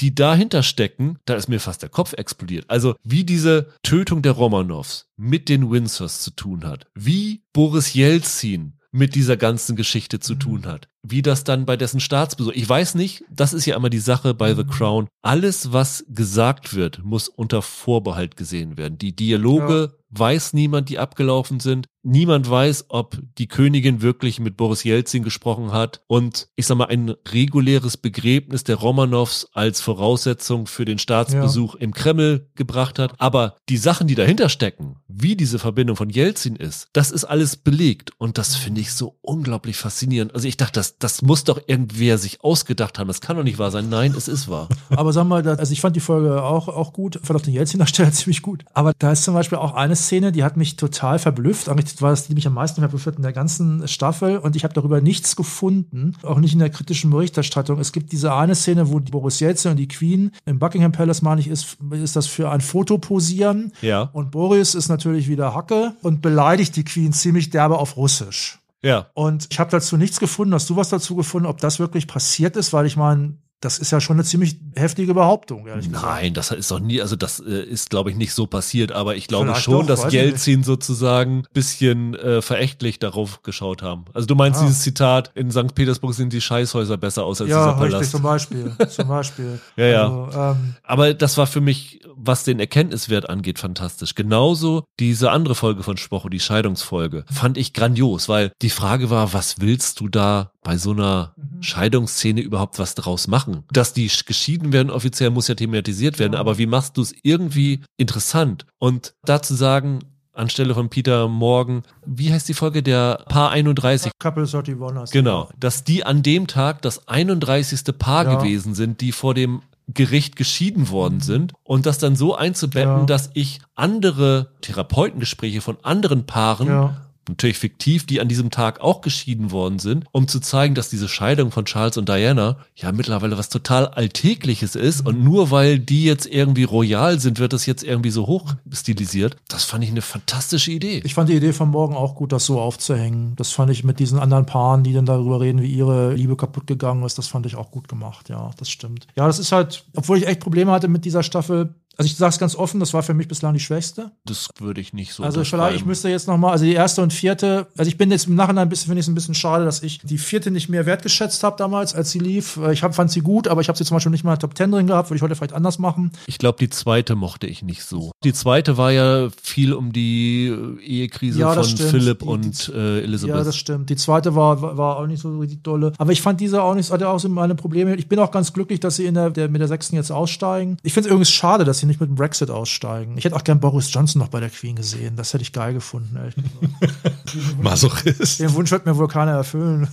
die 0.00 0.14
dahinter 0.14 0.62
stecken, 0.62 1.18
da 1.24 1.34
ist 1.34 1.48
mir 1.48 1.58
fast 1.58 1.82
der 1.82 1.88
Kopf 1.88 2.12
explodiert. 2.12 2.66
Also 2.68 2.94
wie 3.02 3.24
diese 3.24 3.72
Tötung 3.82 4.22
der 4.22 4.32
Romanows 4.32 5.06
mit 5.16 5.48
den 5.48 5.70
Windsors 5.70 6.20
zu 6.20 6.30
tun 6.30 6.64
hat, 6.64 6.86
wie 6.94 7.42
Boris 7.52 7.94
Jelzin 7.94 8.78
mit 8.90 9.14
dieser 9.14 9.36
ganzen 9.36 9.76
Geschichte 9.76 10.18
zu 10.18 10.34
tun 10.34 10.66
hat, 10.66 10.88
wie 11.02 11.22
das 11.22 11.44
dann 11.44 11.66
bei 11.66 11.76
dessen 11.76 12.00
Staatsbesuch. 12.00 12.52
Ich 12.52 12.68
weiß 12.68 12.94
nicht, 12.94 13.24
das 13.30 13.52
ist 13.52 13.66
ja 13.66 13.76
immer 13.76 13.90
die 13.90 13.98
Sache 13.98 14.34
bei 14.34 14.54
The 14.54 14.64
Crown. 14.64 15.08
Alles, 15.22 15.72
was 15.72 16.04
gesagt 16.08 16.74
wird, 16.74 17.04
muss 17.04 17.28
unter 17.28 17.60
Vorbehalt 17.60 18.36
gesehen 18.36 18.78
werden. 18.78 18.98
Die 18.98 19.14
Dialoge 19.14 19.98
weiß 20.10 20.54
niemand, 20.54 20.88
die 20.88 20.98
abgelaufen 20.98 21.60
sind. 21.60 21.86
Niemand 22.10 22.48
weiß, 22.48 22.86
ob 22.88 23.18
die 23.36 23.48
Königin 23.48 24.00
wirklich 24.00 24.40
mit 24.40 24.56
Boris 24.56 24.82
Jelzin 24.82 25.22
gesprochen 25.22 25.72
hat 25.72 26.00
und 26.06 26.48
ich 26.56 26.66
sag 26.66 26.78
mal 26.78 26.86
ein 26.86 27.10
reguläres 27.30 27.98
Begräbnis 27.98 28.64
der 28.64 28.76
Romanows 28.76 29.46
als 29.52 29.82
Voraussetzung 29.82 30.66
für 30.66 30.86
den 30.86 30.98
Staatsbesuch 30.98 31.74
im 31.74 31.92
Kreml 31.92 32.48
gebracht 32.54 32.98
hat. 32.98 33.12
Aber 33.18 33.56
die 33.68 33.76
Sachen, 33.76 34.06
die 34.06 34.14
dahinter 34.14 34.48
stecken, 34.48 34.96
wie 35.06 35.36
diese 35.36 35.58
Verbindung 35.58 35.96
von 35.96 36.08
Jelzin 36.08 36.56
ist, 36.56 36.88
das 36.94 37.10
ist 37.10 37.24
alles 37.24 37.58
belegt 37.58 38.12
und 38.16 38.38
das 38.38 38.56
finde 38.56 38.80
ich 38.80 38.94
so 38.94 39.18
unglaublich 39.20 39.76
faszinierend. 39.76 40.34
Also 40.34 40.48
ich 40.48 40.56
dachte, 40.56 40.80
das, 40.80 40.96
das 40.96 41.20
muss 41.20 41.44
doch 41.44 41.60
irgendwer 41.66 42.16
sich 42.16 42.42
ausgedacht 42.42 42.98
haben. 42.98 43.08
Das 43.08 43.20
kann 43.20 43.36
doch 43.36 43.44
nicht 43.44 43.58
wahr 43.58 43.70
sein. 43.70 43.90
Nein, 43.90 44.14
es 44.16 44.28
ist 44.28 44.48
wahr. 44.48 44.70
Aber 44.88 45.14
wir 45.14 45.24
mal, 45.24 45.46
also 45.46 45.74
ich 45.74 45.82
fand 45.82 45.94
die 45.94 46.00
Folge 46.00 46.42
auch, 46.42 46.68
auch 46.68 46.94
gut, 46.94 47.16
Ich 47.16 47.26
fand 47.26 47.38
auch 47.38 47.44
den 47.44 47.52
Jelziner 47.52 47.86
Stelle 47.86 48.12
ziemlich 48.12 48.40
gut. 48.40 48.64
Aber 48.72 48.94
da 48.98 49.12
ist 49.12 49.24
zum 49.24 49.34
Beispiel 49.34 49.58
auch 49.58 49.74
eine 49.74 49.94
Szene, 49.94 50.32
die 50.32 50.42
hat 50.42 50.56
mich 50.56 50.76
total 50.76 51.18
verblüfft. 51.18 51.68
Eigentlich 51.68 51.97
war 52.02 52.10
das 52.10 52.22
die, 52.22 52.28
die 52.28 52.34
mich 52.34 52.46
am 52.46 52.54
meisten 52.54 52.80
verblüfft 52.80 53.06
hat 53.06 53.16
in 53.16 53.22
der 53.22 53.32
ganzen 53.32 53.86
Staffel. 53.88 54.38
Und 54.38 54.56
ich 54.56 54.64
habe 54.64 54.74
darüber 54.74 55.00
nichts 55.00 55.36
gefunden, 55.36 56.14
auch 56.22 56.38
nicht 56.38 56.52
in 56.52 56.58
der 56.58 56.70
kritischen 56.70 57.10
Berichterstattung. 57.10 57.78
Es 57.78 57.92
gibt 57.92 58.12
diese 58.12 58.34
eine 58.34 58.54
Szene, 58.54 58.90
wo 58.90 59.00
die 59.00 59.10
Boris 59.10 59.40
Jelzin 59.40 59.72
und 59.72 59.76
die 59.76 59.88
Queen 59.88 60.32
im 60.44 60.58
Buckingham 60.58 60.92
Palace, 60.92 61.22
meine 61.22 61.40
ich, 61.40 61.48
ist, 61.48 61.78
ist 61.90 62.16
das 62.16 62.26
für 62.26 62.50
ein 62.50 62.60
Foto 62.60 62.98
posieren. 62.98 63.72
Ja. 63.80 64.10
Und 64.12 64.30
Boris 64.30 64.74
ist 64.74 64.88
natürlich 64.88 65.28
wieder 65.28 65.54
Hacke 65.54 65.94
und 66.02 66.22
beleidigt 66.22 66.76
die 66.76 66.84
Queen 66.84 67.12
ziemlich 67.12 67.50
derbe 67.50 67.78
auf 67.78 67.96
Russisch. 67.96 68.58
Ja. 68.82 69.06
Und 69.14 69.48
ich 69.50 69.58
habe 69.58 69.70
dazu 69.70 69.96
nichts 69.96 70.20
gefunden. 70.20 70.54
Hast 70.54 70.70
du 70.70 70.76
was 70.76 70.88
dazu 70.88 71.16
gefunden, 71.16 71.46
ob 71.46 71.58
das 71.58 71.78
wirklich 71.78 72.06
passiert 72.06 72.56
ist? 72.56 72.72
Weil 72.72 72.86
ich 72.86 72.96
meine, 72.96 73.34
das 73.60 73.78
ist 73.78 73.90
ja 73.90 74.00
schon 74.00 74.16
eine 74.16 74.24
ziemlich 74.24 74.56
heftige 74.76 75.14
Behauptung, 75.14 75.66
ehrlich 75.66 75.88
gesagt. 75.88 76.04
Nein, 76.06 76.32
das 76.34 76.50
ist 76.52 76.70
doch 76.70 76.78
nie, 76.80 77.00
also 77.00 77.16
das 77.16 77.40
äh, 77.40 77.62
ist, 77.64 77.90
glaube 77.90 78.10
ich, 78.10 78.16
nicht 78.16 78.32
so 78.32 78.46
passiert, 78.46 78.92
aber 78.92 79.16
ich 79.16 79.26
glaube 79.26 79.46
Vielleicht 79.46 79.64
schon, 79.64 79.86
doch, 79.86 79.96
dass 80.02 80.12
Jelzin 80.12 80.62
sozusagen 80.62 81.44
bisschen 81.52 82.14
äh, 82.14 82.40
verächtlich 82.42 82.98
darauf 82.98 83.42
geschaut 83.42 83.82
haben. 83.82 84.04
Also 84.14 84.26
du 84.26 84.34
meinst 84.34 84.60
Ah. 84.60 84.64
dieses 84.64 84.80
Zitat, 84.82 85.32
in 85.34 85.50
St. 85.50 85.74
Petersburg 85.74 86.14
sind 86.14 86.32
die 86.32 86.40
Scheißhäuser 86.40 86.96
besser 86.96 87.24
aus 87.24 87.40
als 87.40 87.50
Ja, 87.50 87.64
dieser 87.72 87.80
richtig, 87.80 87.92
Palast. 87.92 88.10
zum 88.12 88.22
Beispiel. 88.22 88.72
zum 88.88 89.08
Beispiel. 89.08 89.60
Ja, 89.76 89.86
ja. 89.86 90.02
Also, 90.24 90.38
ähm, 90.40 90.74
Aber 90.84 91.14
das 91.14 91.36
war 91.36 91.46
für 91.46 91.60
mich, 91.60 92.00
was 92.14 92.44
den 92.44 92.60
Erkenntniswert 92.60 93.28
angeht, 93.28 93.58
fantastisch. 93.58 94.14
Genauso 94.14 94.84
diese 95.00 95.30
andere 95.30 95.54
Folge 95.54 95.82
von 95.82 95.96
Spocho, 95.96 96.28
die 96.28 96.40
Scheidungsfolge, 96.40 97.24
fand 97.30 97.58
ich 97.58 97.72
grandios, 97.72 98.28
weil 98.28 98.52
die 98.62 98.70
Frage 98.70 99.10
war, 99.10 99.32
was 99.32 99.60
willst 99.60 100.00
du 100.00 100.08
da 100.08 100.52
bei 100.62 100.76
so 100.76 100.90
einer 100.92 101.34
Scheidungsszene 101.60 102.40
überhaupt 102.40 102.78
was 102.78 102.94
draus 102.94 103.28
machen? 103.28 103.64
Dass 103.72 103.92
die 103.92 104.10
sch- 104.10 104.26
geschieden 104.26 104.72
werden 104.72 104.90
offiziell 104.90 105.30
muss 105.30 105.48
ja 105.48 105.54
thematisiert 105.54 106.18
werden, 106.18 106.34
aber 106.34 106.58
wie 106.58 106.66
machst 106.66 106.96
du 106.96 107.02
es 107.02 107.14
irgendwie 107.22 107.80
interessant? 107.96 108.66
Und 108.78 109.14
dazu 109.24 109.54
sagen, 109.54 110.00
anstelle 110.32 110.74
von 110.74 110.88
Peter 110.88 111.28
Morgan, 111.28 111.82
wie 112.06 112.32
heißt 112.32 112.48
die 112.48 112.54
Folge? 112.54 112.82
Der 112.82 113.24
Paar 113.28 113.50
31. 113.50 114.12
Couple 114.18 114.44
31 114.44 114.76
heißt 114.80 115.12
die. 115.14 115.18
Genau, 115.18 115.48
dass 115.58 115.84
die 115.84 116.04
an 116.04 116.22
dem 116.22 116.46
Tag 116.46 116.82
das 116.82 117.08
31. 117.08 117.98
Paar 117.98 118.24
Ja. 118.24 118.34
gewesen 118.36 118.74
sind, 118.74 119.00
die 119.00 119.12
vor 119.12 119.34
dem 119.34 119.62
Gericht 119.94 120.36
geschieden 120.36 120.90
worden 120.90 121.20
sind 121.20 121.54
und 121.64 121.86
das 121.86 121.98
dann 121.98 122.14
so 122.14 122.34
einzubetten, 122.36 122.98
Ja. 123.00 123.04
dass 123.06 123.30
ich 123.32 123.60
andere 123.74 124.52
Therapeutengespräche 124.60 125.60
von 125.60 125.78
anderen 125.82 126.26
Paaren 126.26 126.66
Ja. 126.68 126.96
Natürlich 127.28 127.58
fiktiv, 127.58 128.06
die 128.06 128.20
an 128.20 128.28
diesem 128.28 128.50
Tag 128.50 128.80
auch 128.80 129.00
geschieden 129.00 129.50
worden 129.50 129.78
sind, 129.78 130.04
um 130.12 130.28
zu 130.28 130.40
zeigen, 130.40 130.74
dass 130.74 130.90
diese 130.90 131.08
Scheidung 131.08 131.50
von 131.50 131.64
Charles 131.64 131.96
und 131.96 132.08
Diana 132.08 132.56
ja 132.76 132.92
mittlerweile 132.92 133.38
was 133.38 133.48
total 133.48 133.88
Alltägliches 133.88 134.74
ist 134.74 135.06
und 135.06 135.22
nur 135.22 135.50
weil 135.50 135.78
die 135.78 136.04
jetzt 136.04 136.26
irgendwie 136.26 136.64
royal 136.64 137.18
sind, 137.20 137.38
wird 137.38 137.52
das 137.52 137.66
jetzt 137.66 137.82
irgendwie 137.82 138.10
so 138.10 138.26
hoch 138.26 138.54
stilisiert. 138.72 139.36
Das 139.48 139.64
fand 139.64 139.84
ich 139.84 139.90
eine 139.90 140.02
fantastische 140.02 140.72
Idee. 140.72 141.00
Ich 141.04 141.14
fand 141.14 141.28
die 141.28 141.34
Idee 141.34 141.52
von 141.52 141.70
morgen 141.70 141.94
auch 141.94 142.14
gut, 142.14 142.32
das 142.32 142.44
so 142.46 142.60
aufzuhängen. 142.60 143.34
Das 143.36 143.52
fand 143.52 143.70
ich 143.70 143.84
mit 143.84 143.98
diesen 143.98 144.18
anderen 144.18 144.46
Paaren, 144.46 144.82
die 144.82 144.92
dann 144.92 145.06
darüber 145.06 145.40
reden, 145.40 145.62
wie 145.62 145.72
ihre 145.72 146.14
Liebe 146.14 146.36
kaputt 146.36 146.66
gegangen 146.66 147.04
ist, 147.04 147.18
das 147.18 147.28
fand 147.28 147.46
ich 147.46 147.56
auch 147.56 147.70
gut 147.70 147.88
gemacht. 147.88 148.28
Ja, 148.28 148.50
das 148.58 148.70
stimmt. 148.70 149.06
Ja, 149.16 149.26
das 149.26 149.38
ist 149.38 149.52
halt, 149.52 149.84
obwohl 149.96 150.18
ich 150.18 150.26
echt 150.26 150.40
Probleme 150.40 150.72
hatte 150.72 150.88
mit 150.88 151.04
dieser 151.04 151.22
Staffel, 151.22 151.74
also 151.98 152.06
ich 152.06 152.16
sage 152.16 152.30
es 152.30 152.38
ganz 152.38 152.54
offen, 152.54 152.78
das 152.80 152.94
war 152.94 153.02
für 153.02 153.12
mich 153.12 153.26
bislang 153.28 153.54
die 153.54 153.60
schwächste. 153.60 154.12
Das 154.24 154.48
würde 154.60 154.80
ich 154.80 154.92
nicht 154.92 155.12
so 155.12 155.24
Also 155.24 155.42
vielleicht, 155.42 155.76
ich 155.76 155.84
müsste 155.84 156.08
jetzt 156.08 156.28
noch 156.28 156.38
mal, 156.38 156.52
also 156.52 156.64
die 156.64 156.72
erste 156.74 157.02
und 157.02 157.12
vierte, 157.12 157.66
also 157.76 157.88
ich 157.88 157.98
bin 157.98 158.10
jetzt 158.12 158.28
im 158.28 158.36
Nachhinein 158.36 158.62
ein 158.66 158.68
bisschen, 158.68 158.86
finde 158.86 159.00
ich 159.00 159.04
es 159.06 159.08
ein 159.08 159.14
bisschen 159.16 159.34
schade, 159.34 159.64
dass 159.64 159.82
ich 159.82 159.98
die 160.04 160.16
vierte 160.18 160.50
nicht 160.52 160.68
mehr 160.68 160.86
wertgeschätzt 160.86 161.42
habe 161.42 161.56
damals, 161.58 161.94
als 161.94 162.10
sie 162.12 162.20
lief. 162.20 162.56
Äh, 162.56 162.72
ich 162.72 162.82
hab, 162.84 162.94
fand 162.94 163.10
sie 163.10 163.20
gut, 163.20 163.48
aber 163.48 163.60
ich 163.60 163.68
habe 163.68 163.76
sie 163.76 163.84
zum 163.84 163.96
Beispiel 163.96 164.12
nicht 164.12 164.22
mal 164.24 164.30
in 164.34 164.38
der 164.38 164.40
Top 164.48 164.54
Ten 164.54 164.70
drin 164.70 164.86
gehabt, 164.86 165.10
würde 165.10 165.16
ich 165.16 165.22
heute 165.22 165.34
vielleicht 165.34 165.52
anders 165.54 165.78
machen. 165.80 166.12
Ich 166.26 166.38
glaube, 166.38 166.58
die 166.60 166.70
zweite 166.70 167.16
mochte 167.16 167.46
ich 167.48 167.62
nicht 167.62 167.82
so. 167.82 168.12
Die 168.22 168.32
zweite 168.32 168.76
war 168.76 168.92
ja 168.92 169.28
viel 169.42 169.72
um 169.72 169.92
die 169.92 170.46
äh, 170.46 170.80
Ehekrise 170.84 171.40
Ja, 171.40 171.52
von 171.52 171.64
stimmt. 171.64 171.90
Philipp 171.90 172.20
Die- 172.20 172.24
und 172.26 172.68
die- 172.68 172.72
äh, 172.72 173.02
Elizabeth. 173.02 173.36
Ja, 173.36 173.42
das 173.44 173.56
stimmt. 173.56 173.90
Die 173.90 173.96
zweite 173.96 174.36
war, 174.36 174.62
war, 174.62 174.76
war 174.78 174.96
auch 174.98 175.06
nicht 175.08 175.20
so 175.22 175.36
richtig 175.38 175.62
dolle. 175.64 175.92
Aber 175.98 176.12
ich 176.12 176.22
fand 176.22 176.40
diese 176.40 176.62
auch 176.62 176.74
nicht, 176.76 176.90
hatte 176.92 177.08
auch 177.08 177.18
so 177.18 177.28
meine 177.28 177.56
Probleme. 177.56 177.96
Ich 177.96 178.08
bin 178.08 178.18
auch 178.20 178.30
ganz 178.30 178.52
glücklich, 178.52 178.78
dass 178.78 178.96
sie 178.96 179.06
in 179.06 179.14
der, 179.14 179.30
der 179.30 179.48
mit 179.48 179.60
der 179.60 179.68
sechsten 179.68 179.96
jetzt 179.96 180.12
aussteigen. 180.12 180.76
Ich 180.84 180.92
finde 180.92 181.08
es 181.08 181.10
übrigens 181.12 181.30
schade, 181.32 181.64
dass 181.64 181.78
sie 181.78 181.86
nicht 181.88 182.00
mit 182.00 182.08
dem 182.08 182.14
Brexit 182.14 182.50
aussteigen. 182.50 183.18
Ich 183.18 183.24
hätte 183.24 183.34
auch 183.34 183.44
gern 183.44 183.58
Boris 183.60 183.92
Johnson 183.92 184.20
noch 184.20 184.28
bei 184.28 184.40
der 184.40 184.50
Queen 184.50 184.76
gesehen. 184.76 185.16
Das 185.16 185.34
hätte 185.34 185.42
ich 185.42 185.52
geil 185.52 185.74
gefunden, 185.74 186.16
ehrlich 186.16 186.36
gesagt. 186.36 187.58
Masochist. 187.62 188.40
Den 188.40 188.54
Wunsch 188.54 188.70
wird 188.70 188.86
mir 188.86 188.96
wohl 188.96 189.08
keiner 189.08 189.32
erfüllen. 189.32 189.88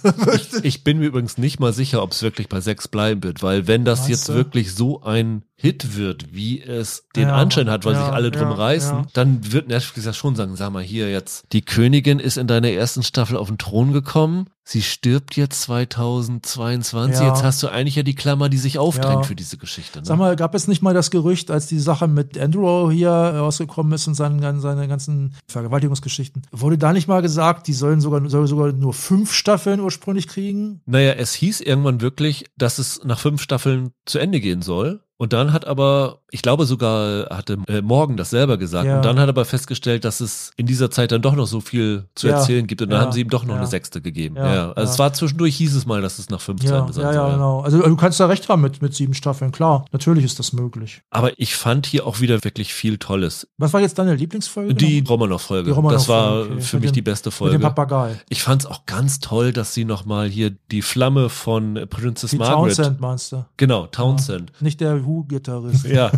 Ich 0.63 0.83
bin 0.83 0.99
mir 0.99 1.05
übrigens 1.05 1.37
nicht 1.37 1.59
mal 1.59 1.73
sicher, 1.73 2.03
ob 2.03 2.11
es 2.11 2.21
wirklich 2.21 2.49
bei 2.49 2.61
sechs 2.61 2.87
bleiben 2.87 3.23
wird, 3.23 3.41
weil 3.41 3.67
wenn 3.67 3.85
das 3.85 3.99
Meinst 3.99 4.09
jetzt 4.09 4.29
du? 4.29 4.33
wirklich 4.33 4.73
so 4.73 5.01
ein 5.01 5.43
Hit 5.57 5.95
wird, 5.95 6.33
wie 6.33 6.61
es 6.61 7.07
den 7.15 7.29
Ja, 7.29 7.35
Anschein 7.35 7.69
hat, 7.69 7.85
weil 7.85 7.93
ja, 7.93 8.05
sich 8.05 8.13
alle 8.13 8.29
drum 8.29 8.49
ja, 8.49 8.55
reißen, 8.55 8.97
ja. 8.97 9.07
dann 9.13 9.51
wird 9.51 9.69
Netflix 9.69 10.05
ja 10.05 10.13
schon 10.13 10.35
sagen, 10.35 10.55
sag 10.55 10.71
mal 10.71 10.83
hier 10.83 11.09
jetzt, 11.09 11.45
die 11.53 11.61
Königin 11.61 12.19
ist 12.19 12.37
in 12.37 12.47
deiner 12.47 12.69
ersten 12.69 13.03
Staffel 13.03 13.37
auf 13.37 13.47
den 13.47 13.57
Thron 13.57 13.93
gekommen, 13.93 14.49
sie 14.68 14.82
stirbt 14.82 15.38
jetzt 15.38 15.61
2022, 15.61 17.20
Ja. 17.22 17.28
jetzt 17.30 17.43
hast 17.43 17.61
du 17.61 17.68
eigentlich 17.68 17.95
ja 17.95 18.03
die 18.03 18.16
Klammer, 18.16 18.49
die 18.49 18.57
sich 18.57 18.78
aufdrängt 18.80 19.22
Ja. 19.22 19.24
für 19.24 19.36
diese 19.36 19.57
Geschichte. 19.57 19.99
Ne? 19.99 20.05
Sag 20.05 20.18
mal, 20.18 20.36
gab 20.36 20.55
es 20.55 20.68
nicht 20.68 20.82
mal 20.82 20.93
das 20.93 21.11
Gerücht, 21.11 21.51
als 21.51 21.68
die 21.68 21.80
Sache 21.80 22.07
mit 22.07 22.38
Andrew 22.38 22.89
hier 22.91 23.09
rausgekommen 23.11 23.93
ist 23.93 24.07
und 24.07 24.16
seinen, 24.16 24.59
seine 24.59 24.88
ganzen 24.88 25.36
Vergewaltigungsgeschichten, 25.47 26.41
wurde 26.51 26.78
da 26.78 26.93
nicht 26.93 27.07
mal 27.07 27.22
gesagt, 27.22 27.68
die 27.68 27.74
sollen 27.74 28.01
sogar, 28.01 28.28
soll 28.30 28.47
sogar 28.47 28.72
nur 28.72 28.93
fünf 28.93 29.34
Staffeln 29.34 29.80
ursprünglich 29.80 30.28
kriegen? 30.28 30.82
Naja, 30.86 31.13
es 31.13 31.34
hieß 31.36 31.61
irgendwann 31.61 32.01
wirklich, 32.01 32.45
dass 32.57 32.80
es 32.80 33.03
nach 33.03 33.20
fünf 33.20 33.41
Staffeln 33.41 33.91
zu 34.05 34.18
Ende 34.20 34.39
gehen 34.39 34.61
soll. 34.63 35.01
Und 35.18 35.32
dann 35.32 35.53
hat 35.53 35.66
aber, 35.66 36.20
ich 36.30 36.41
glaube 36.41 36.66
sogar, 36.66 37.30
hatte 37.30 37.57
äh, 37.68 37.82
Morgan 37.82 38.18
das 38.18 38.32
selber 38.32 38.57
gesagt. 38.57 38.86
Ja. 38.86 38.97
Und 38.97 39.05
dann 39.05 39.18
hat 39.18 39.28
er 39.28 39.30
aber 39.30 39.45
festgestellt, 39.45 40.03
dass 40.03 40.20
es 40.20 40.51
in 40.57 40.66
dieser 40.66 40.91
Zeit 40.91 41.11
dann 41.13 41.22
doch 41.22 41.36
noch 41.36 41.47
so 41.47 41.61
viel 41.61 42.05
zu 42.16 42.28
Ja. 42.28 42.36
erzählen 42.36 42.68
gibt. 42.68 42.82
Und 42.82 42.89
dann 42.89 42.99
Ja. 42.99 43.05
haben 43.05 43.11
sie 43.13 43.22
ihm 43.22 43.30
doch 43.30 43.45
noch 43.45 43.55
eine 43.55 43.68
sechste 43.68 44.01
gegeben. 44.01 44.36
Ja. 44.36 44.74
Also 44.74 44.91
es 44.91 44.99
war 44.99 45.13
zwischendurch 45.13 45.55
hieß 45.55 45.74
es 45.76 45.86
mal, 45.86 46.01
dass 46.01 46.20
es 46.20 46.30
nach 46.30 46.41
fünf 46.41 46.61
Ja, 46.63 46.70
sein 46.70 46.88
ja, 46.88 46.93
soll. 46.93 47.03
ja, 47.13 47.30
genau. 47.32 47.61
Also 47.61 47.82
du 47.82 47.95
kannst 47.95 48.20
da 48.20 48.26
recht 48.26 48.49
haben 48.49 48.61
mit, 48.61 48.82
mit 48.82 48.93
sieben 48.93 49.13
Staffeln, 49.13 49.53
klar. 49.53 49.86
Natürlich 49.93 50.26
ist 50.26 50.38
das 50.39 50.51
möglich. 50.51 51.01
Aber 51.11 51.32
ich 51.39 51.55
fand 51.55 51.86
hier 51.86 52.05
auch 52.05 52.20
wieder 52.20 52.43
wirklich 52.43 52.74
viel 52.74 52.97
Tolles. 52.97 53.47
Was 53.57 53.72
war 53.72 53.80
jetzt 53.80 53.97
deine 53.97 54.16
Lieblingsfolge? 54.16 54.74
Die? 54.74 54.99
Romanov-Folge. 55.07 55.70
Die 55.70 55.72
Romanov-Folge, 55.72 55.95
das 55.95 56.09
war 56.09 56.41
okay. 56.55 56.61
für 56.61 56.76
Mit 56.76 56.82
mich 56.84 56.91
dem- 56.91 56.95
die 56.95 57.01
beste 57.03 57.30
Mit 57.30 57.34
dem 57.34 57.38
Folge. 57.38 57.59
Papagei. 57.59 58.20
Ich 58.28 58.43
fand 58.43 58.63
es 58.63 58.68
auch 58.70 58.86
ganz 58.86 59.20
toll, 59.22 59.53
dass 59.53 59.74
sie 59.74 59.86
nochmal 59.86 60.28
hier 60.28 60.51
die 60.72 60.82
Flamme 60.82 61.30
von 61.30 61.80
Princess 61.89 62.32
Die 62.32 62.38
Margaret. 62.38 62.76
Townsend 62.76 62.99
meinst 62.99 63.32
du? 63.32 63.45
Genau, 63.55 63.88
Townsend. 63.88 64.51
Nicht 64.59 64.82
der 64.82 65.05
Who-Gitarrist. 65.06 65.86
Ja. 65.86 66.12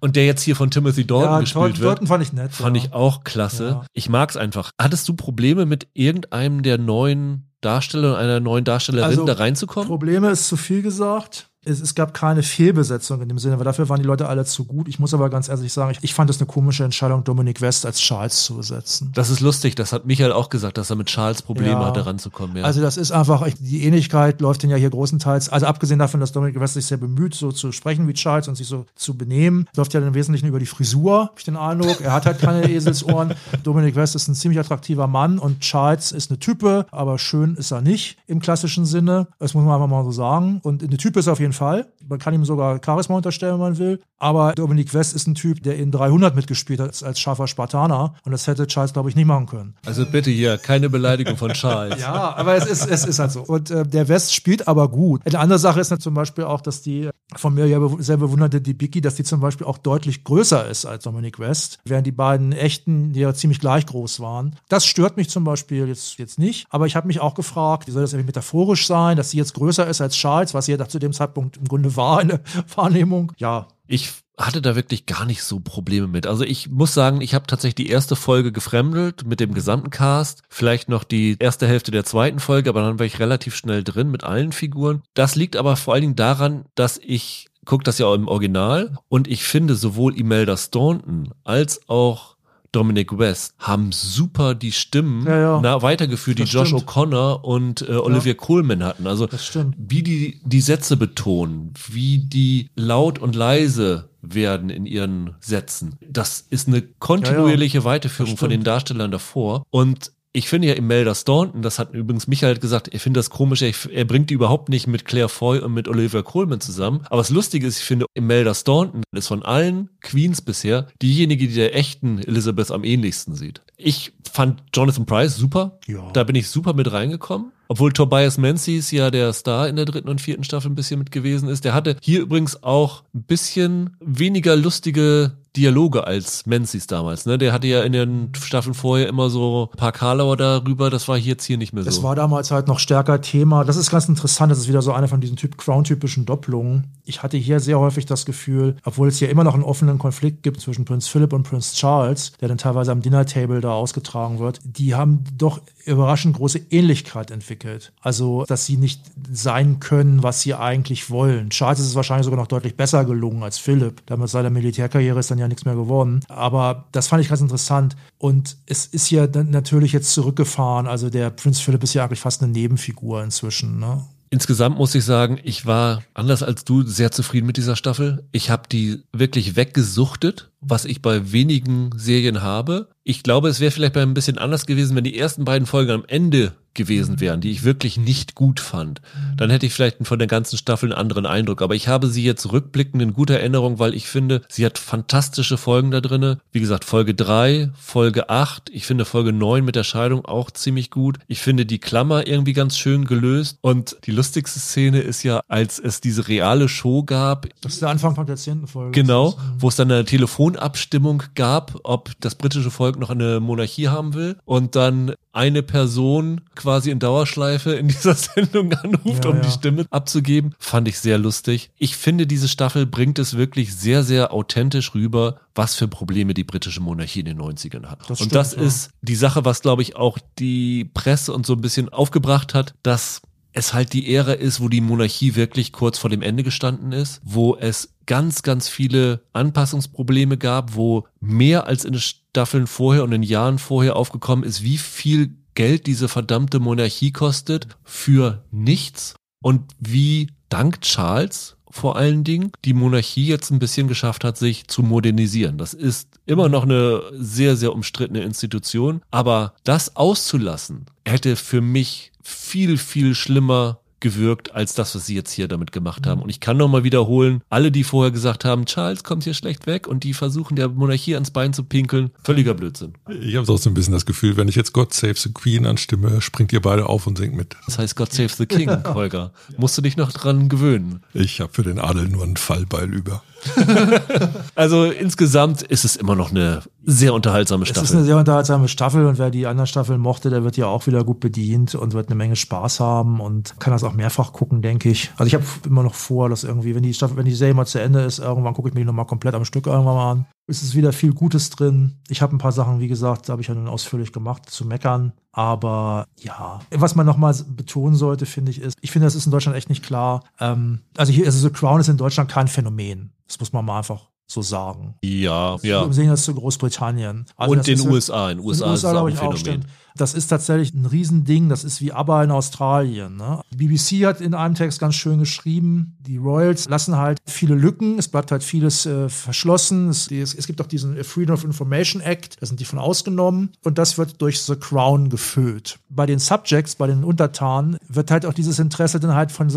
Und 0.00 0.16
der 0.16 0.26
jetzt 0.26 0.42
hier 0.42 0.56
von 0.56 0.70
Timothy 0.70 1.06
Dalton 1.06 1.30
Ja, 1.30 1.40
gespielt 1.40 1.62
Dalton, 1.62 1.78
wird. 1.78 1.88
Dalton 1.88 2.06
fand 2.08 2.22
ich 2.24 2.32
nett. 2.32 2.52
Fand 2.52 2.76
ja. 2.76 2.82
ich 2.82 2.92
auch 2.92 3.22
klasse. 3.22 3.68
Ja. 3.68 3.86
Ich 3.92 4.08
mag's 4.08 4.36
einfach. 4.36 4.72
Hattest 4.80 5.08
du 5.08 5.14
Probleme 5.14 5.64
mit 5.64 5.86
irgendeinem 5.94 6.64
der 6.64 6.78
neuen 6.78 7.52
Darsteller, 7.60 8.18
einer 8.18 8.40
neuen 8.40 8.64
Darstellerin 8.64 9.10
Also, 9.10 9.24
da 9.24 9.34
reinzukommen? 9.34 9.88
Probleme 9.88 10.28
ist 10.30 10.48
zu 10.48 10.56
viel 10.56 10.82
gesagt. 10.82 11.51
Es, 11.64 11.80
es 11.80 11.94
gab 11.94 12.14
keine 12.14 12.42
Fehlbesetzung 12.42 13.20
in 13.22 13.28
dem 13.28 13.38
Sinne, 13.38 13.58
weil 13.58 13.64
dafür 13.64 13.88
waren 13.88 14.00
die 14.00 14.06
Leute 14.06 14.28
alle 14.28 14.44
zu 14.44 14.64
gut. 14.64 14.88
Ich 14.88 14.98
muss 14.98 15.14
aber 15.14 15.30
ganz 15.30 15.48
ehrlich 15.48 15.72
sagen, 15.72 15.90
ich, 15.92 15.98
ich 16.02 16.14
fand 16.14 16.28
es 16.30 16.38
eine 16.38 16.46
komische 16.46 16.84
Entscheidung, 16.84 17.24
Dominic 17.24 17.60
West 17.60 17.86
als 17.86 18.00
Charles 18.00 18.44
zu 18.44 18.56
besetzen. 18.56 19.10
Das 19.14 19.30
ist 19.30 19.40
lustig, 19.40 19.74
das 19.74 19.92
hat 19.92 20.06
Michael 20.06 20.32
auch 20.32 20.48
gesagt, 20.50 20.78
dass 20.78 20.90
er 20.90 20.96
mit 20.96 21.06
Charles 21.08 21.42
Probleme 21.42 21.70
Ja. 21.72 21.84
hatte, 21.86 22.04
ranzukommen. 22.06 22.56
Ja. 22.56 22.64
Also 22.64 22.80
das 22.80 22.96
ist 22.96 23.12
einfach, 23.12 23.46
die 23.60 23.84
Ähnlichkeit 23.84 24.40
läuft 24.40 24.62
denn 24.62 24.70
ja 24.70 24.76
hier 24.76 24.90
großenteils, 24.90 25.48
also 25.48 25.66
abgesehen 25.66 25.98
davon, 25.98 26.20
dass 26.20 26.32
Dominic 26.32 26.58
West 26.58 26.74
sich 26.74 26.86
sehr 26.86 26.98
bemüht, 26.98 27.34
so 27.34 27.52
zu 27.52 27.72
sprechen 27.72 28.08
wie 28.08 28.12
Charles 28.14 28.48
und 28.48 28.56
sich 28.56 28.66
so 28.66 28.86
zu 28.94 29.16
benehmen, 29.16 29.68
läuft 29.76 29.94
ja 29.94 30.00
dann 30.00 30.08
im 30.10 30.14
Wesentlichen 30.14 30.46
über 30.46 30.58
die 30.58 30.66
Frisur, 30.66 31.20
habe 31.26 31.32
ich 31.38 31.44
den 31.44 31.56
Eindruck. 31.56 32.00
Er 32.00 32.12
hat 32.12 32.26
halt 32.26 32.38
keine 32.40 32.68
Eselsohren. 32.70 33.34
Dominic 33.62 33.94
West 33.96 34.14
ist 34.16 34.28
ein 34.28 34.34
ziemlich 34.34 34.58
attraktiver 34.58 35.06
Mann 35.06 35.38
und 35.38 35.60
Charles 35.60 36.12
ist 36.12 36.30
eine 36.30 36.38
Type, 36.38 36.86
aber 36.90 37.18
schön 37.18 37.54
ist 37.54 37.70
er 37.70 37.80
nicht 37.82 38.16
im 38.26 38.40
klassischen 38.40 38.84
Sinne. 38.84 39.28
Das 39.38 39.54
muss 39.54 39.64
man 39.64 39.74
einfach 39.74 39.88
mal 39.88 40.04
so 40.04 40.10
sagen. 40.12 40.60
Und 40.62 40.82
eine 40.82 40.96
Type 40.96 41.20
ist 41.20 41.26
er 41.26 41.32
auf 41.34 41.40
jeden 41.40 41.51
Fall. 41.52 41.92
Man 42.08 42.18
kann 42.18 42.34
ihm 42.34 42.44
sogar 42.44 42.80
Charisma 42.84 43.16
unterstellen, 43.16 43.54
wenn 43.54 43.60
man 43.60 43.78
will. 43.78 44.00
Aber 44.18 44.52
Dominic 44.52 44.94
West 44.94 45.14
ist 45.14 45.26
ein 45.26 45.34
Typ, 45.34 45.62
der 45.62 45.76
in 45.76 45.90
300 45.90 46.34
mitgespielt 46.36 46.80
hat 46.80 47.02
als, 47.02 47.18
scharfer 47.18 47.48
Spartaner. 47.48 48.14
Und 48.24 48.32
das 48.32 48.46
hätte 48.46 48.66
Charles, 48.66 48.92
glaube 48.92 49.08
ich, 49.08 49.16
nicht 49.16 49.26
machen 49.26 49.46
können. 49.46 49.74
also 49.84 50.06
bitte 50.06 50.30
hier, 50.30 50.58
keine 50.58 50.90
Beleidigung 50.90 51.36
von 51.36 51.52
Charles. 51.52 51.92
Ja, 52.02 52.34
aber 52.36 52.56
es 52.56 52.66
ist, 52.66 52.86
es 52.86 53.04
ist 53.04 53.18
halt 53.18 53.30
so. 53.30 53.42
Und 53.42 53.70
äh, 53.70 53.86
der 53.86 54.08
West 54.08 54.34
spielt 54.34 54.66
aber 54.66 54.88
gut. 54.88 55.20
Eine 55.24 55.38
andere 55.38 55.58
Sache 55.58 55.80
ist 55.80 55.92
dann 55.92 56.00
zum 56.00 56.14
Beispiel 56.14 56.44
auch, 56.44 56.60
dass 56.60 56.82
die 56.82 57.10
von 57.36 57.54
mir 57.54 57.66
ja 57.66 57.78
sehr 57.98 58.16
bewunderte 58.16 58.60
die 58.60 58.74
Biggie, 58.74 59.00
dass 59.00 59.14
die 59.14 59.24
zum 59.24 59.40
Beispiel 59.40 59.66
auch 59.66 59.78
deutlich 59.78 60.24
größer 60.24 60.68
ist 60.68 60.84
als 60.84 61.04
Dominic 61.04 61.38
West, 61.38 61.78
während 61.84 62.06
die 62.06 62.12
beiden 62.12 62.52
echten 62.52 63.12
die 63.12 63.20
ja 63.20 63.34
ziemlich 63.34 63.60
gleich 63.60 63.86
groß 63.86 64.20
waren. 64.20 64.56
Das 64.68 64.86
stört 64.86 65.16
mich 65.16 65.28
zum 65.28 65.44
Beispiel 65.44 65.88
jetzt, 65.88 66.18
jetzt 66.18 66.38
nicht. 66.38 66.66
Aber 66.70 66.86
ich 66.86 66.96
habe 66.96 67.06
mich 67.06 67.20
auch 67.20 67.34
gefragt, 67.34 67.86
wie 67.86 67.90
soll 67.90 68.02
das 68.02 68.12
irgendwie 68.12 68.28
metaphorisch 68.28 68.86
sein, 68.86 69.16
dass 69.16 69.30
sie 69.30 69.38
jetzt 69.38 69.54
größer 69.54 69.86
ist 69.86 70.00
als 70.00 70.14
Charles, 70.14 70.54
was 70.54 70.66
sie 70.66 70.72
ja 70.72 70.88
zu 70.88 70.98
dem 70.98 71.12
Zeitpunkt 71.12 71.41
im 71.42 71.64
Grunde 71.68 71.96
war 71.96 72.22
in 72.22 72.38
Wahrnehmung. 72.74 73.32
Ja, 73.38 73.68
Ich 73.86 74.10
hatte 74.38 74.62
da 74.62 74.74
wirklich 74.74 75.06
gar 75.06 75.26
nicht 75.26 75.42
so 75.42 75.60
Probleme 75.60 76.06
mit. 76.06 76.26
Also 76.26 76.44
ich 76.44 76.70
muss 76.70 76.94
sagen, 76.94 77.20
ich 77.20 77.34
habe 77.34 77.46
tatsächlich 77.46 77.86
die 77.86 77.90
erste 77.90 78.16
Folge 78.16 78.50
gefremdelt 78.50 79.26
mit 79.26 79.40
dem 79.40 79.54
gesamten 79.54 79.90
Cast, 79.90 80.42
vielleicht 80.48 80.88
noch 80.88 81.04
die 81.04 81.36
erste 81.38 81.66
Hälfte 81.68 81.90
der 81.90 82.04
zweiten 82.04 82.40
Folge, 82.40 82.70
aber 82.70 82.80
dann 82.80 82.98
war 82.98 83.06
ich 83.06 83.20
relativ 83.20 83.54
schnell 83.54 83.84
drin 83.84 84.10
mit 84.10 84.24
allen 84.24 84.52
Figuren. 84.52 85.02
Das 85.14 85.36
liegt 85.36 85.56
aber 85.56 85.76
vor 85.76 85.94
allen 85.94 86.02
Dingen 86.02 86.16
daran, 86.16 86.64
dass 86.74 86.98
ich 86.98 87.48
gucke 87.64 87.84
das 87.84 87.98
ja 87.98 88.06
auch 88.06 88.14
im 88.14 88.28
Original 88.28 88.96
und 89.08 89.28
ich 89.28 89.44
finde 89.44 89.74
sowohl 89.76 90.18
Imelda 90.18 90.56
Staunton 90.56 91.32
als 91.44 91.88
auch 91.88 92.31
Dominic 92.72 93.16
West 93.18 93.54
haben 93.58 93.92
super 93.92 94.54
die 94.54 94.72
Stimmen 94.72 95.26
Ja, 95.26 95.38
ja. 95.38 95.60
Na, 95.62 95.82
weitergeführt, 95.82 96.38
die 96.38 96.42
Das 96.44 96.52
Josh 96.52 96.68
stimmt. 96.68 96.84
O'Connor 96.88 97.42
und 97.44 97.82
äh, 97.88 97.92
Olivia 97.92 98.34
Colman 98.34 98.82
hatten. 98.82 99.06
Also 99.06 99.26
das 99.26 99.46
stimmt. 99.46 99.76
wie 99.78 100.02
die 100.02 100.40
die 100.44 100.60
Sätze 100.60 100.96
betonen, 100.96 101.74
wie 101.90 102.18
die 102.18 102.70
laut 102.74 103.18
und 103.18 103.36
leise 103.36 104.08
werden 104.22 104.70
in 104.70 104.86
ihren 104.86 105.34
Sätzen. 105.40 105.98
Das 106.08 106.46
ist 106.48 106.68
eine 106.68 106.82
kontinuierliche 106.82 107.84
Weiterführung 107.84 108.36
von 108.36 108.50
den. 108.50 108.62
Darstellern 108.62 109.10
davor. 109.10 109.64
Und 109.70 110.12
ich 110.34 110.48
finde 110.48 110.68
ja 110.68 110.74
Imelda 110.74 111.14
Staunton, 111.14 111.60
das 111.60 111.78
hat 111.78 111.92
übrigens 111.92 112.26
Michael 112.26 112.58
gesagt, 112.58 112.88
er 112.88 113.00
findet 113.00 113.18
das 113.18 113.30
komisch, 113.30 113.60
er, 113.60 113.72
er 113.92 114.04
bringt 114.06 114.30
die 114.30 114.34
überhaupt 114.34 114.70
nicht 114.70 114.86
mit 114.86 115.04
Claire 115.04 115.28
Foy 115.28 115.58
und 115.58 115.74
mit 115.74 115.88
Olivia 115.88 116.22
Colman 116.22 116.60
zusammen. 116.60 117.02
Aber 117.10 117.18
das 117.18 117.30
Lustige 117.30 117.66
ist, 117.66 117.78
ich 117.78 117.84
finde, 117.84 118.06
Imelda 118.14 118.54
Staunton 118.54 119.02
ist 119.14 119.28
von 119.28 119.42
allen 119.42 119.90
Queens 120.00 120.40
bisher 120.40 120.86
diejenige, 121.02 121.48
die 121.48 121.54
der 121.54 121.76
echten 121.76 122.18
Elizabeth 122.18 122.70
am 122.70 122.82
ähnlichsten 122.82 123.34
sieht. 123.34 123.60
Ich 123.76 124.12
fand 124.30 124.62
Jonathan 124.74 125.04
Price 125.04 125.36
super. 125.36 125.78
Ja. 125.86 126.10
Da 126.12 126.24
bin 126.24 126.36
ich 126.36 126.48
super 126.48 126.72
mit 126.72 126.90
reingekommen. 126.90 127.52
Obwohl 127.68 127.92
Tobias 127.92 128.38
Menzies 128.38 128.90
ja 128.90 129.10
der 129.10 129.32
Star 129.32 129.68
in 129.68 129.76
der 129.76 129.84
dritten 129.84 130.08
und 130.08 130.20
vierten 130.20 130.44
Staffel 130.44 130.70
ein 130.70 130.74
bisschen 130.74 130.98
mit 130.98 131.10
gewesen 131.10 131.48
ist. 131.48 131.64
Der 131.64 131.74
hatte 131.74 131.96
hier 132.02 132.20
übrigens 132.20 132.62
auch 132.62 133.02
ein 133.14 133.22
bisschen 133.22 133.96
weniger 134.00 134.56
lustige 134.56 135.32
Dialoge 135.56 136.06
als 136.06 136.46
Menzies 136.46 136.86
damals. 136.86 137.26
Ne? 137.26 137.36
Der 137.36 137.52
hatte 137.52 137.66
ja 137.66 137.82
in 137.82 137.92
den 137.92 138.32
Staffeln 138.34 138.74
vorher 138.74 139.08
immer 139.08 139.28
so 139.28 139.68
ein 139.72 139.76
paar 139.76 139.92
Karlauer 139.92 140.36
darüber. 140.36 140.88
Das 140.88 141.08
war 141.08 141.18
jetzt 141.18 141.44
hier 141.44 141.58
nicht 141.58 141.72
mehr 141.72 141.82
so. 141.82 141.90
Es 141.90 142.02
war 142.02 142.14
damals 142.14 142.50
halt 142.50 142.68
noch 142.68 142.78
stärker 142.78 143.20
Thema. 143.20 143.64
Das 143.64 143.76
ist 143.76 143.90
ganz 143.90 144.08
interessant. 144.08 144.50
Das 144.50 144.58
ist 144.58 144.68
wieder 144.68 144.82
so 144.82 144.92
eine 144.92 145.08
von 145.08 145.20
diesen 145.20 145.36
Typ 145.36 145.58
Crown-typischen 145.58 146.24
Doppelungen. 146.24 146.92
Ich 147.04 147.22
hatte 147.22 147.36
hier 147.36 147.60
sehr 147.60 147.78
häufig 147.78 148.06
das 148.06 148.24
Gefühl, 148.24 148.76
obwohl 148.84 149.08
es 149.08 149.18
hier 149.18 149.28
immer 149.28 149.44
noch 149.44 149.54
einen 149.54 149.64
offenen 149.64 149.98
Konflikt 149.98 150.42
gibt 150.42 150.60
zwischen 150.60 150.84
Prinz 150.84 151.08
Philip 151.08 151.32
und 151.32 151.42
Prinz 151.42 151.74
Charles, 151.74 152.32
der 152.40 152.48
dann 152.48 152.58
teilweise 152.58 152.92
am 152.92 153.02
Dinner-Table 153.02 153.60
da 153.60 153.72
ausgetragen 153.72 154.38
wird, 154.38 154.60
die 154.64 154.94
haben 154.94 155.24
doch 155.36 155.60
überraschend 155.84 156.36
große 156.36 156.60
Ähnlichkeit 156.70 157.30
entwickelt. 157.30 157.92
Also, 158.00 158.44
dass 158.46 158.66
sie 158.66 158.76
nicht 158.76 159.02
sein 159.30 159.80
können, 159.80 160.22
was 160.22 160.40
sie 160.40 160.54
eigentlich 160.54 161.10
wollen. 161.10 161.50
Charles 161.50 161.80
ist 161.80 161.86
es 161.86 161.94
wahrscheinlich 161.94 162.24
sogar 162.24 162.38
noch 162.38 162.46
deutlich 162.46 162.76
besser 162.76 163.04
gelungen 163.04 163.42
als 163.42 163.58
Philip. 163.58 164.00
Damals 164.06 164.32
seine 164.32 164.50
Militärkarriere 164.50 165.18
ist 165.18 165.30
dann 165.30 165.38
ja 165.38 165.41
ja 165.42 165.48
nichts 165.48 165.64
mehr 165.64 165.74
geworden. 165.74 166.20
Aber 166.28 166.86
das 166.92 167.08
fand 167.08 167.22
ich 167.22 167.28
ganz 167.28 167.40
interessant. 167.40 167.96
Und 168.18 168.56
es 168.66 168.86
ist 168.86 169.10
ja 169.10 169.26
natürlich 169.26 169.92
jetzt 169.92 170.12
zurückgefahren. 170.14 170.86
Also 170.86 171.10
der 171.10 171.30
Prinz 171.30 171.60
Philip 171.60 171.82
ist 171.82 171.94
ja 171.94 172.04
eigentlich 172.04 172.20
fast 172.20 172.42
eine 172.42 172.52
Nebenfigur 172.52 173.22
inzwischen. 173.22 173.78
Ne? 173.78 174.04
Insgesamt 174.32 174.78
muss 174.78 174.94
ich 174.94 175.04
sagen, 175.04 175.38
ich 175.44 175.66
war 175.66 176.02
anders 176.14 176.42
als 176.42 176.64
du 176.64 176.82
sehr 176.82 177.10
zufrieden 177.10 177.46
mit 177.46 177.58
dieser 177.58 177.76
Staffel. 177.76 178.24
Ich 178.32 178.48
habe 178.48 178.62
die 178.66 179.02
wirklich 179.12 179.56
weggesuchtet, 179.56 180.50
was 180.62 180.86
ich 180.86 181.02
bei 181.02 181.32
wenigen 181.32 181.90
Serien 181.96 182.40
habe. 182.40 182.88
Ich 183.04 183.22
glaube, 183.22 183.50
es 183.50 183.60
wäre 183.60 183.70
vielleicht 183.70 183.92
bei 183.92 184.00
ein 184.00 184.14
bisschen 184.14 184.38
anders 184.38 184.64
gewesen, 184.64 184.96
wenn 184.96 185.04
die 185.04 185.18
ersten 185.18 185.44
beiden 185.44 185.66
Folgen 185.66 185.90
am 185.90 186.04
Ende 186.06 186.54
gewesen 186.74 187.20
wären, 187.20 187.40
die 187.40 187.50
ich 187.50 187.64
wirklich 187.64 187.98
nicht 187.98 188.34
gut 188.34 188.60
fand, 188.60 189.00
dann 189.36 189.50
hätte 189.50 189.66
ich 189.66 189.74
vielleicht 189.74 190.06
von 190.06 190.18
der 190.18 190.28
ganzen 190.28 190.56
Staffel 190.56 190.92
einen 190.92 191.00
anderen 191.00 191.26
Eindruck. 191.26 191.62
Aber 191.62 191.74
ich 191.74 191.88
habe 191.88 192.08
sie 192.08 192.24
jetzt 192.24 192.52
rückblickend 192.52 193.02
in 193.02 193.12
guter 193.14 193.38
Erinnerung, 193.38 193.78
weil 193.78 193.94
ich 193.94 194.06
finde, 194.06 194.42
sie 194.48 194.64
hat 194.64 194.78
fantastische 194.78 195.56
Folgen 195.56 195.90
da 195.90 196.00
drinne. 196.00 196.38
Wie 196.52 196.60
gesagt, 196.60 196.84
Folge 196.84 197.14
drei, 197.14 197.70
Folge 197.78 198.28
acht. 198.30 198.70
Ich 198.70 198.86
finde 198.86 199.04
Folge 199.04 199.32
neun 199.32 199.64
mit 199.64 199.76
der 199.76 199.84
Scheidung 199.84 200.24
auch 200.24 200.50
ziemlich 200.50 200.90
gut. 200.90 201.18
Ich 201.26 201.40
finde 201.40 201.66
die 201.66 201.78
Klammer 201.78 202.26
irgendwie 202.26 202.52
ganz 202.52 202.78
schön 202.78 203.04
gelöst. 203.04 203.58
Und 203.60 203.96
die 204.04 204.10
lustigste 204.12 204.60
Szene 204.60 205.00
ist 205.00 205.22
ja, 205.22 205.40
als 205.48 205.78
es 205.78 206.00
diese 206.00 206.28
reale 206.28 206.68
Show 206.68 207.02
gab. 207.02 207.46
Das 207.60 207.74
ist 207.74 207.82
der 207.82 207.90
Anfang 207.90 208.14
von 208.14 208.26
der 208.26 208.36
zehnten 208.36 208.66
Folge. 208.66 208.92
Genau, 208.92 209.36
wo 209.58 209.68
es 209.68 209.76
dann 209.76 209.90
eine 209.90 210.04
Telefonabstimmung 210.04 211.22
gab, 211.34 211.78
ob 211.84 212.10
das 212.20 212.34
britische 212.34 212.70
Volk 212.70 212.98
noch 212.98 213.10
eine 213.10 213.40
Monarchie 213.40 213.88
haben 213.88 214.14
will. 214.14 214.36
Und 214.44 214.76
dann 214.76 215.14
eine 215.32 215.62
Person 215.62 216.42
quasi 216.54 216.90
in 216.90 216.98
Dauerschleife 216.98 217.72
in 217.72 217.88
dieser 217.88 218.14
Sendung 218.14 218.72
anruft, 218.74 219.24
Ja, 219.24 219.30
um 219.30 219.36
ja. 219.36 219.42
die 219.42 219.50
Stimme 219.50 219.86
abzugeben. 219.90 220.54
Fand 220.58 220.88
ich 220.88 220.98
sehr 220.98 221.18
lustig. 221.18 221.70
Ich 221.78 221.96
finde, 221.96 222.26
diese 222.26 222.48
Staffel 222.48 222.86
bringt 222.86 223.18
es 223.18 223.36
wirklich 223.36 223.74
sehr, 223.74 224.02
sehr 224.02 224.32
authentisch 224.32 224.94
rüber, 224.94 225.40
was 225.54 225.74
für 225.74 225.88
Probleme 225.88 226.34
die 226.34 226.44
britische 226.44 226.80
Monarchie 226.80 227.20
in 227.20 227.26
den 227.26 227.40
90ern 227.40 227.86
hat. 227.86 228.00
Das 228.02 228.10
und 228.10 228.16
stimmt, 228.16 228.34
das 228.34 228.54
ja. 228.54 228.62
ist 228.62 228.90
die 229.00 229.16
Sache, 229.16 229.44
was, 229.44 229.62
glaube 229.62 229.82
ich, 229.82 229.96
auch 229.96 230.18
die 230.38 230.84
Presse 230.84 231.32
und 231.32 231.46
so 231.46 231.54
ein 231.54 231.60
bisschen 231.60 231.88
aufgebracht 231.88 232.54
hat, 232.54 232.74
dass 232.82 233.22
es 233.52 233.74
halt 233.74 233.92
die 233.92 234.14
Ära 234.14 234.32
ist, 234.32 234.60
wo 234.60 234.68
die 234.68 234.80
Monarchie 234.80 235.34
wirklich 235.34 235.72
kurz 235.72 235.98
vor 235.98 236.10
dem 236.10 236.22
Ende 236.22 236.42
gestanden 236.42 236.92
ist, 236.92 237.20
wo 237.22 237.56
es 237.56 237.91
ganz, 238.06 238.42
ganz 238.42 238.68
viele 238.68 239.22
Anpassungsprobleme 239.32 240.38
gab, 240.38 240.74
wo 240.74 241.06
mehr 241.20 241.66
als 241.66 241.84
in 241.84 241.92
den 241.92 242.00
Staffeln 242.00 242.66
vorher 242.66 243.04
und 243.04 243.12
in 243.12 243.22
Jahren 243.22 243.58
vorher 243.58 243.96
aufgekommen 243.96 244.44
ist, 244.44 244.62
wie 244.62 244.78
viel 244.78 245.36
Geld 245.54 245.86
diese 245.86 246.08
verdammte 246.08 246.60
Monarchie 246.60 247.12
kostet 247.12 247.68
für 247.84 248.44
nichts 248.50 249.14
und 249.42 249.72
wie 249.78 250.30
dank 250.48 250.80
Charles 250.80 251.56
vor 251.72 251.96
allen 251.96 252.22
Dingen 252.22 252.52
die 252.66 252.74
Monarchie 252.74 253.26
jetzt 253.26 253.50
ein 253.50 253.58
bisschen 253.58 253.88
geschafft 253.88 254.24
hat, 254.24 254.36
sich 254.36 254.68
zu 254.68 254.82
modernisieren. 254.82 255.56
Das 255.56 255.72
ist 255.72 256.20
immer 256.26 256.50
noch 256.50 256.64
eine 256.64 257.02
sehr, 257.14 257.56
sehr 257.56 257.72
umstrittene 257.72 258.22
Institution, 258.22 259.00
aber 259.10 259.54
das 259.64 259.96
auszulassen 259.96 260.84
hätte 261.06 261.34
für 261.34 261.62
mich 261.62 262.12
viel, 262.22 262.76
viel 262.76 263.14
schlimmer 263.14 263.80
gewirkt 264.02 264.54
als 264.54 264.74
das, 264.74 264.94
was 264.94 265.06
sie 265.06 265.14
jetzt 265.14 265.32
hier 265.32 265.48
damit 265.48 265.72
gemacht 265.72 266.06
haben. 266.06 266.20
Und 266.20 266.28
ich 266.28 266.40
kann 266.40 266.58
nochmal 266.58 266.84
wiederholen, 266.84 267.40
alle, 267.48 267.72
die 267.72 267.84
vorher 267.84 268.10
gesagt 268.10 268.44
haben, 268.44 268.66
Charles 268.66 269.04
kommt 269.04 269.24
hier 269.24 269.32
schlecht 269.32 269.66
weg 269.66 269.86
und 269.88 270.04
die 270.04 270.12
versuchen 270.12 270.56
der 270.56 270.68
Monarchie 270.68 271.14
ans 271.14 271.30
Bein 271.30 271.54
zu 271.54 271.64
pinkeln, 271.64 272.10
völliger 272.22 272.52
Blödsinn. 272.52 272.92
Ich 273.08 273.36
habe 273.36 273.50
auch 273.50 273.58
so 273.58 273.70
ein 273.70 273.74
bisschen 273.74 273.94
das 273.94 274.04
Gefühl, 274.04 274.36
wenn 274.36 274.48
ich 274.48 274.56
jetzt 274.56 274.72
God 274.72 274.92
Save 274.92 275.14
the 275.14 275.32
Queen 275.32 275.64
anstimme, 275.64 276.20
springt 276.20 276.52
ihr 276.52 276.60
beide 276.60 276.86
auf 276.86 277.06
und 277.06 277.16
singt 277.16 277.34
mit. 277.34 277.56
Das 277.64 277.78
heißt 277.78 277.96
God 277.96 278.12
Save 278.12 278.28
the 278.36 278.46
King, 278.46 278.68
Holger. 278.94 279.32
Musst 279.56 279.78
du 279.78 279.82
dich 279.82 279.96
noch 279.96 280.12
dran 280.12 280.48
gewöhnen. 280.48 281.00
Ich 281.14 281.40
habe 281.40 281.52
für 281.52 281.62
den 281.62 281.78
Adel 281.78 282.08
nur 282.08 282.24
einen 282.24 282.36
Fallbeil 282.36 282.92
über. 282.92 283.22
Also 284.54 284.84
insgesamt 284.84 285.62
ist 285.62 285.84
es 285.84 285.96
immer 285.96 286.14
noch 286.14 286.30
eine 286.30 286.62
sehr 286.84 287.14
unterhaltsame 287.14 287.64
Es 287.64 287.70
ist 287.70 287.76
Staffel. 287.76 287.96
eine 287.96 288.04
sehr 288.04 288.16
unterhaltsame 288.16 288.68
Staffel 288.68 289.06
und 289.06 289.18
wer 289.18 289.30
die 289.30 289.46
anderen 289.46 289.66
Staffeln 289.66 290.00
mochte, 290.00 290.30
der 290.30 290.44
wird 290.44 290.56
ja 290.56 290.66
auch 290.66 290.86
wieder 290.86 291.04
gut 291.04 291.20
bedient 291.20 291.74
und 291.74 291.94
wird 291.94 292.08
eine 292.08 292.16
Menge 292.16 292.36
Spaß 292.36 292.80
haben 292.80 293.20
und 293.20 293.58
kann 293.60 293.72
das 293.72 293.84
auch 293.84 293.94
mehrfach 293.94 294.32
gucken, 294.32 294.62
denke 294.62 294.90
ich. 294.90 295.10
Also 295.16 295.26
ich 295.26 295.34
habe 295.34 295.44
immer 295.66 295.82
noch 295.82 295.94
vor, 295.94 296.28
dass 296.28 296.44
irgendwie, 296.44 296.74
wenn 296.74 296.82
die 296.82 296.94
Staffel, 296.94 297.16
wenn 297.16 297.24
die 297.24 297.34
Serie 297.34 297.54
mal 297.54 297.66
zu 297.66 297.80
Ende 297.80 298.00
ist, 298.02 298.18
irgendwann 298.18 298.54
gucke 298.54 298.68
ich 298.68 298.74
mir 298.74 298.80
die 298.80 298.86
nochmal 298.86 299.06
komplett 299.06 299.34
am 299.34 299.44
Stück 299.44 299.66
irgendwann 299.66 299.94
mal 299.94 300.10
an. 300.12 300.26
Es 300.46 300.62
ist 300.62 300.74
wieder 300.74 300.92
viel 300.92 301.12
Gutes 301.12 301.50
drin. 301.50 302.00
Ich 302.08 302.20
habe 302.20 302.34
ein 302.34 302.38
paar 302.38 302.52
Sachen, 302.52 302.80
wie 302.80 302.88
gesagt, 302.88 303.28
habe 303.28 303.40
ich 303.42 303.48
ja 303.48 303.54
nun 303.54 303.68
ausführlich 303.68 304.12
gemacht, 304.12 304.50
zu 304.50 304.64
meckern. 304.66 305.12
Aber 305.30 306.06
ja, 306.18 306.60
was 306.70 306.94
man 306.94 307.06
nochmal 307.06 307.34
betonen 307.48 307.94
sollte, 307.94 308.26
finde 308.26 308.50
ich, 308.50 308.60
ist, 308.60 308.76
ich 308.80 308.90
finde, 308.90 309.06
das 309.06 309.14
ist 309.14 309.26
in 309.26 309.32
Deutschland 309.32 309.56
echt 309.56 309.68
nicht 309.68 309.84
klar. 309.84 310.24
Ähm, 310.40 310.80
also 310.96 311.12
hier, 311.12 311.26
also 311.26 311.38
The 311.48 311.52
Crown 311.52 311.80
ist 311.80 311.88
in 311.88 311.96
Deutschland 311.96 312.30
kein 312.30 312.48
Phänomen. 312.48 313.12
Das 313.28 313.38
muss 313.38 313.52
man 313.52 313.64
mal 313.64 313.78
einfach 313.78 314.10
so 314.26 314.42
sagen. 314.42 314.94
ja, 315.02 315.56
ja. 315.62 315.84
Im 315.84 315.90
Gegensatz 315.90 316.24
zu 316.24 316.34
Großbritannien. 316.34 317.26
Also 317.36 317.52
Und 317.52 317.66
den 317.66 317.80
USA. 317.80 318.30
In 318.30 318.38
den 318.38 318.46
USA, 318.46 318.72
ist 318.72 318.80
es 318.80 318.84
auch 318.84 319.06
ein 319.06 319.12
auch, 319.12 319.18
Phänomen. 319.18 319.38
stimmt. 319.38 319.66
Das 319.96 320.14
ist 320.14 320.28
tatsächlich 320.28 320.74
ein 320.74 320.86
Riesending. 320.86 321.48
Das 321.48 321.64
ist 321.64 321.80
wie 321.80 321.92
ABBA 321.92 322.24
in 322.24 322.30
Australien. 322.30 323.16
Ne? 323.16 323.40
Die 323.52 323.66
BBC 323.66 324.06
hat 324.06 324.20
in 324.20 324.34
einem 324.34 324.54
Text 324.54 324.80
ganz 324.80 324.94
schön 324.94 325.18
geschrieben, 325.18 325.96
die 326.00 326.16
Royals 326.16 326.68
lassen 326.68 326.96
halt 326.96 327.18
viele 327.26 327.54
Lücken. 327.54 327.98
Es 327.98 328.08
bleibt 328.08 328.32
halt 328.32 328.42
vieles 328.42 328.86
äh, 328.86 329.08
verschlossen. 329.08 329.88
Es, 329.88 330.10
es, 330.10 330.34
es 330.34 330.46
gibt 330.46 330.60
auch 330.60 330.66
diesen 330.66 331.02
Freedom 331.04 331.34
of 331.34 331.44
Information 331.44 332.00
Act. 332.02 332.36
Da 332.40 332.46
sind 332.46 332.60
die 332.60 332.64
von 332.64 332.78
ausgenommen. 332.78 333.50
Und 333.64 333.78
das 333.78 333.98
wird 333.98 334.20
durch 334.20 334.40
The 334.40 334.56
Crown 334.56 335.08
gefüllt. 335.08 335.78
Bei 335.88 336.06
den 336.06 336.18
Subjects, 336.18 336.76
bei 336.76 336.86
den 336.86 337.04
Untertanen, 337.04 337.78
wird 337.88 338.10
halt 338.10 338.26
auch 338.26 338.34
dieses 338.34 338.58
Interesse 338.58 339.00
dann 339.00 339.14
halt 339.14 339.32
von, 339.32 339.48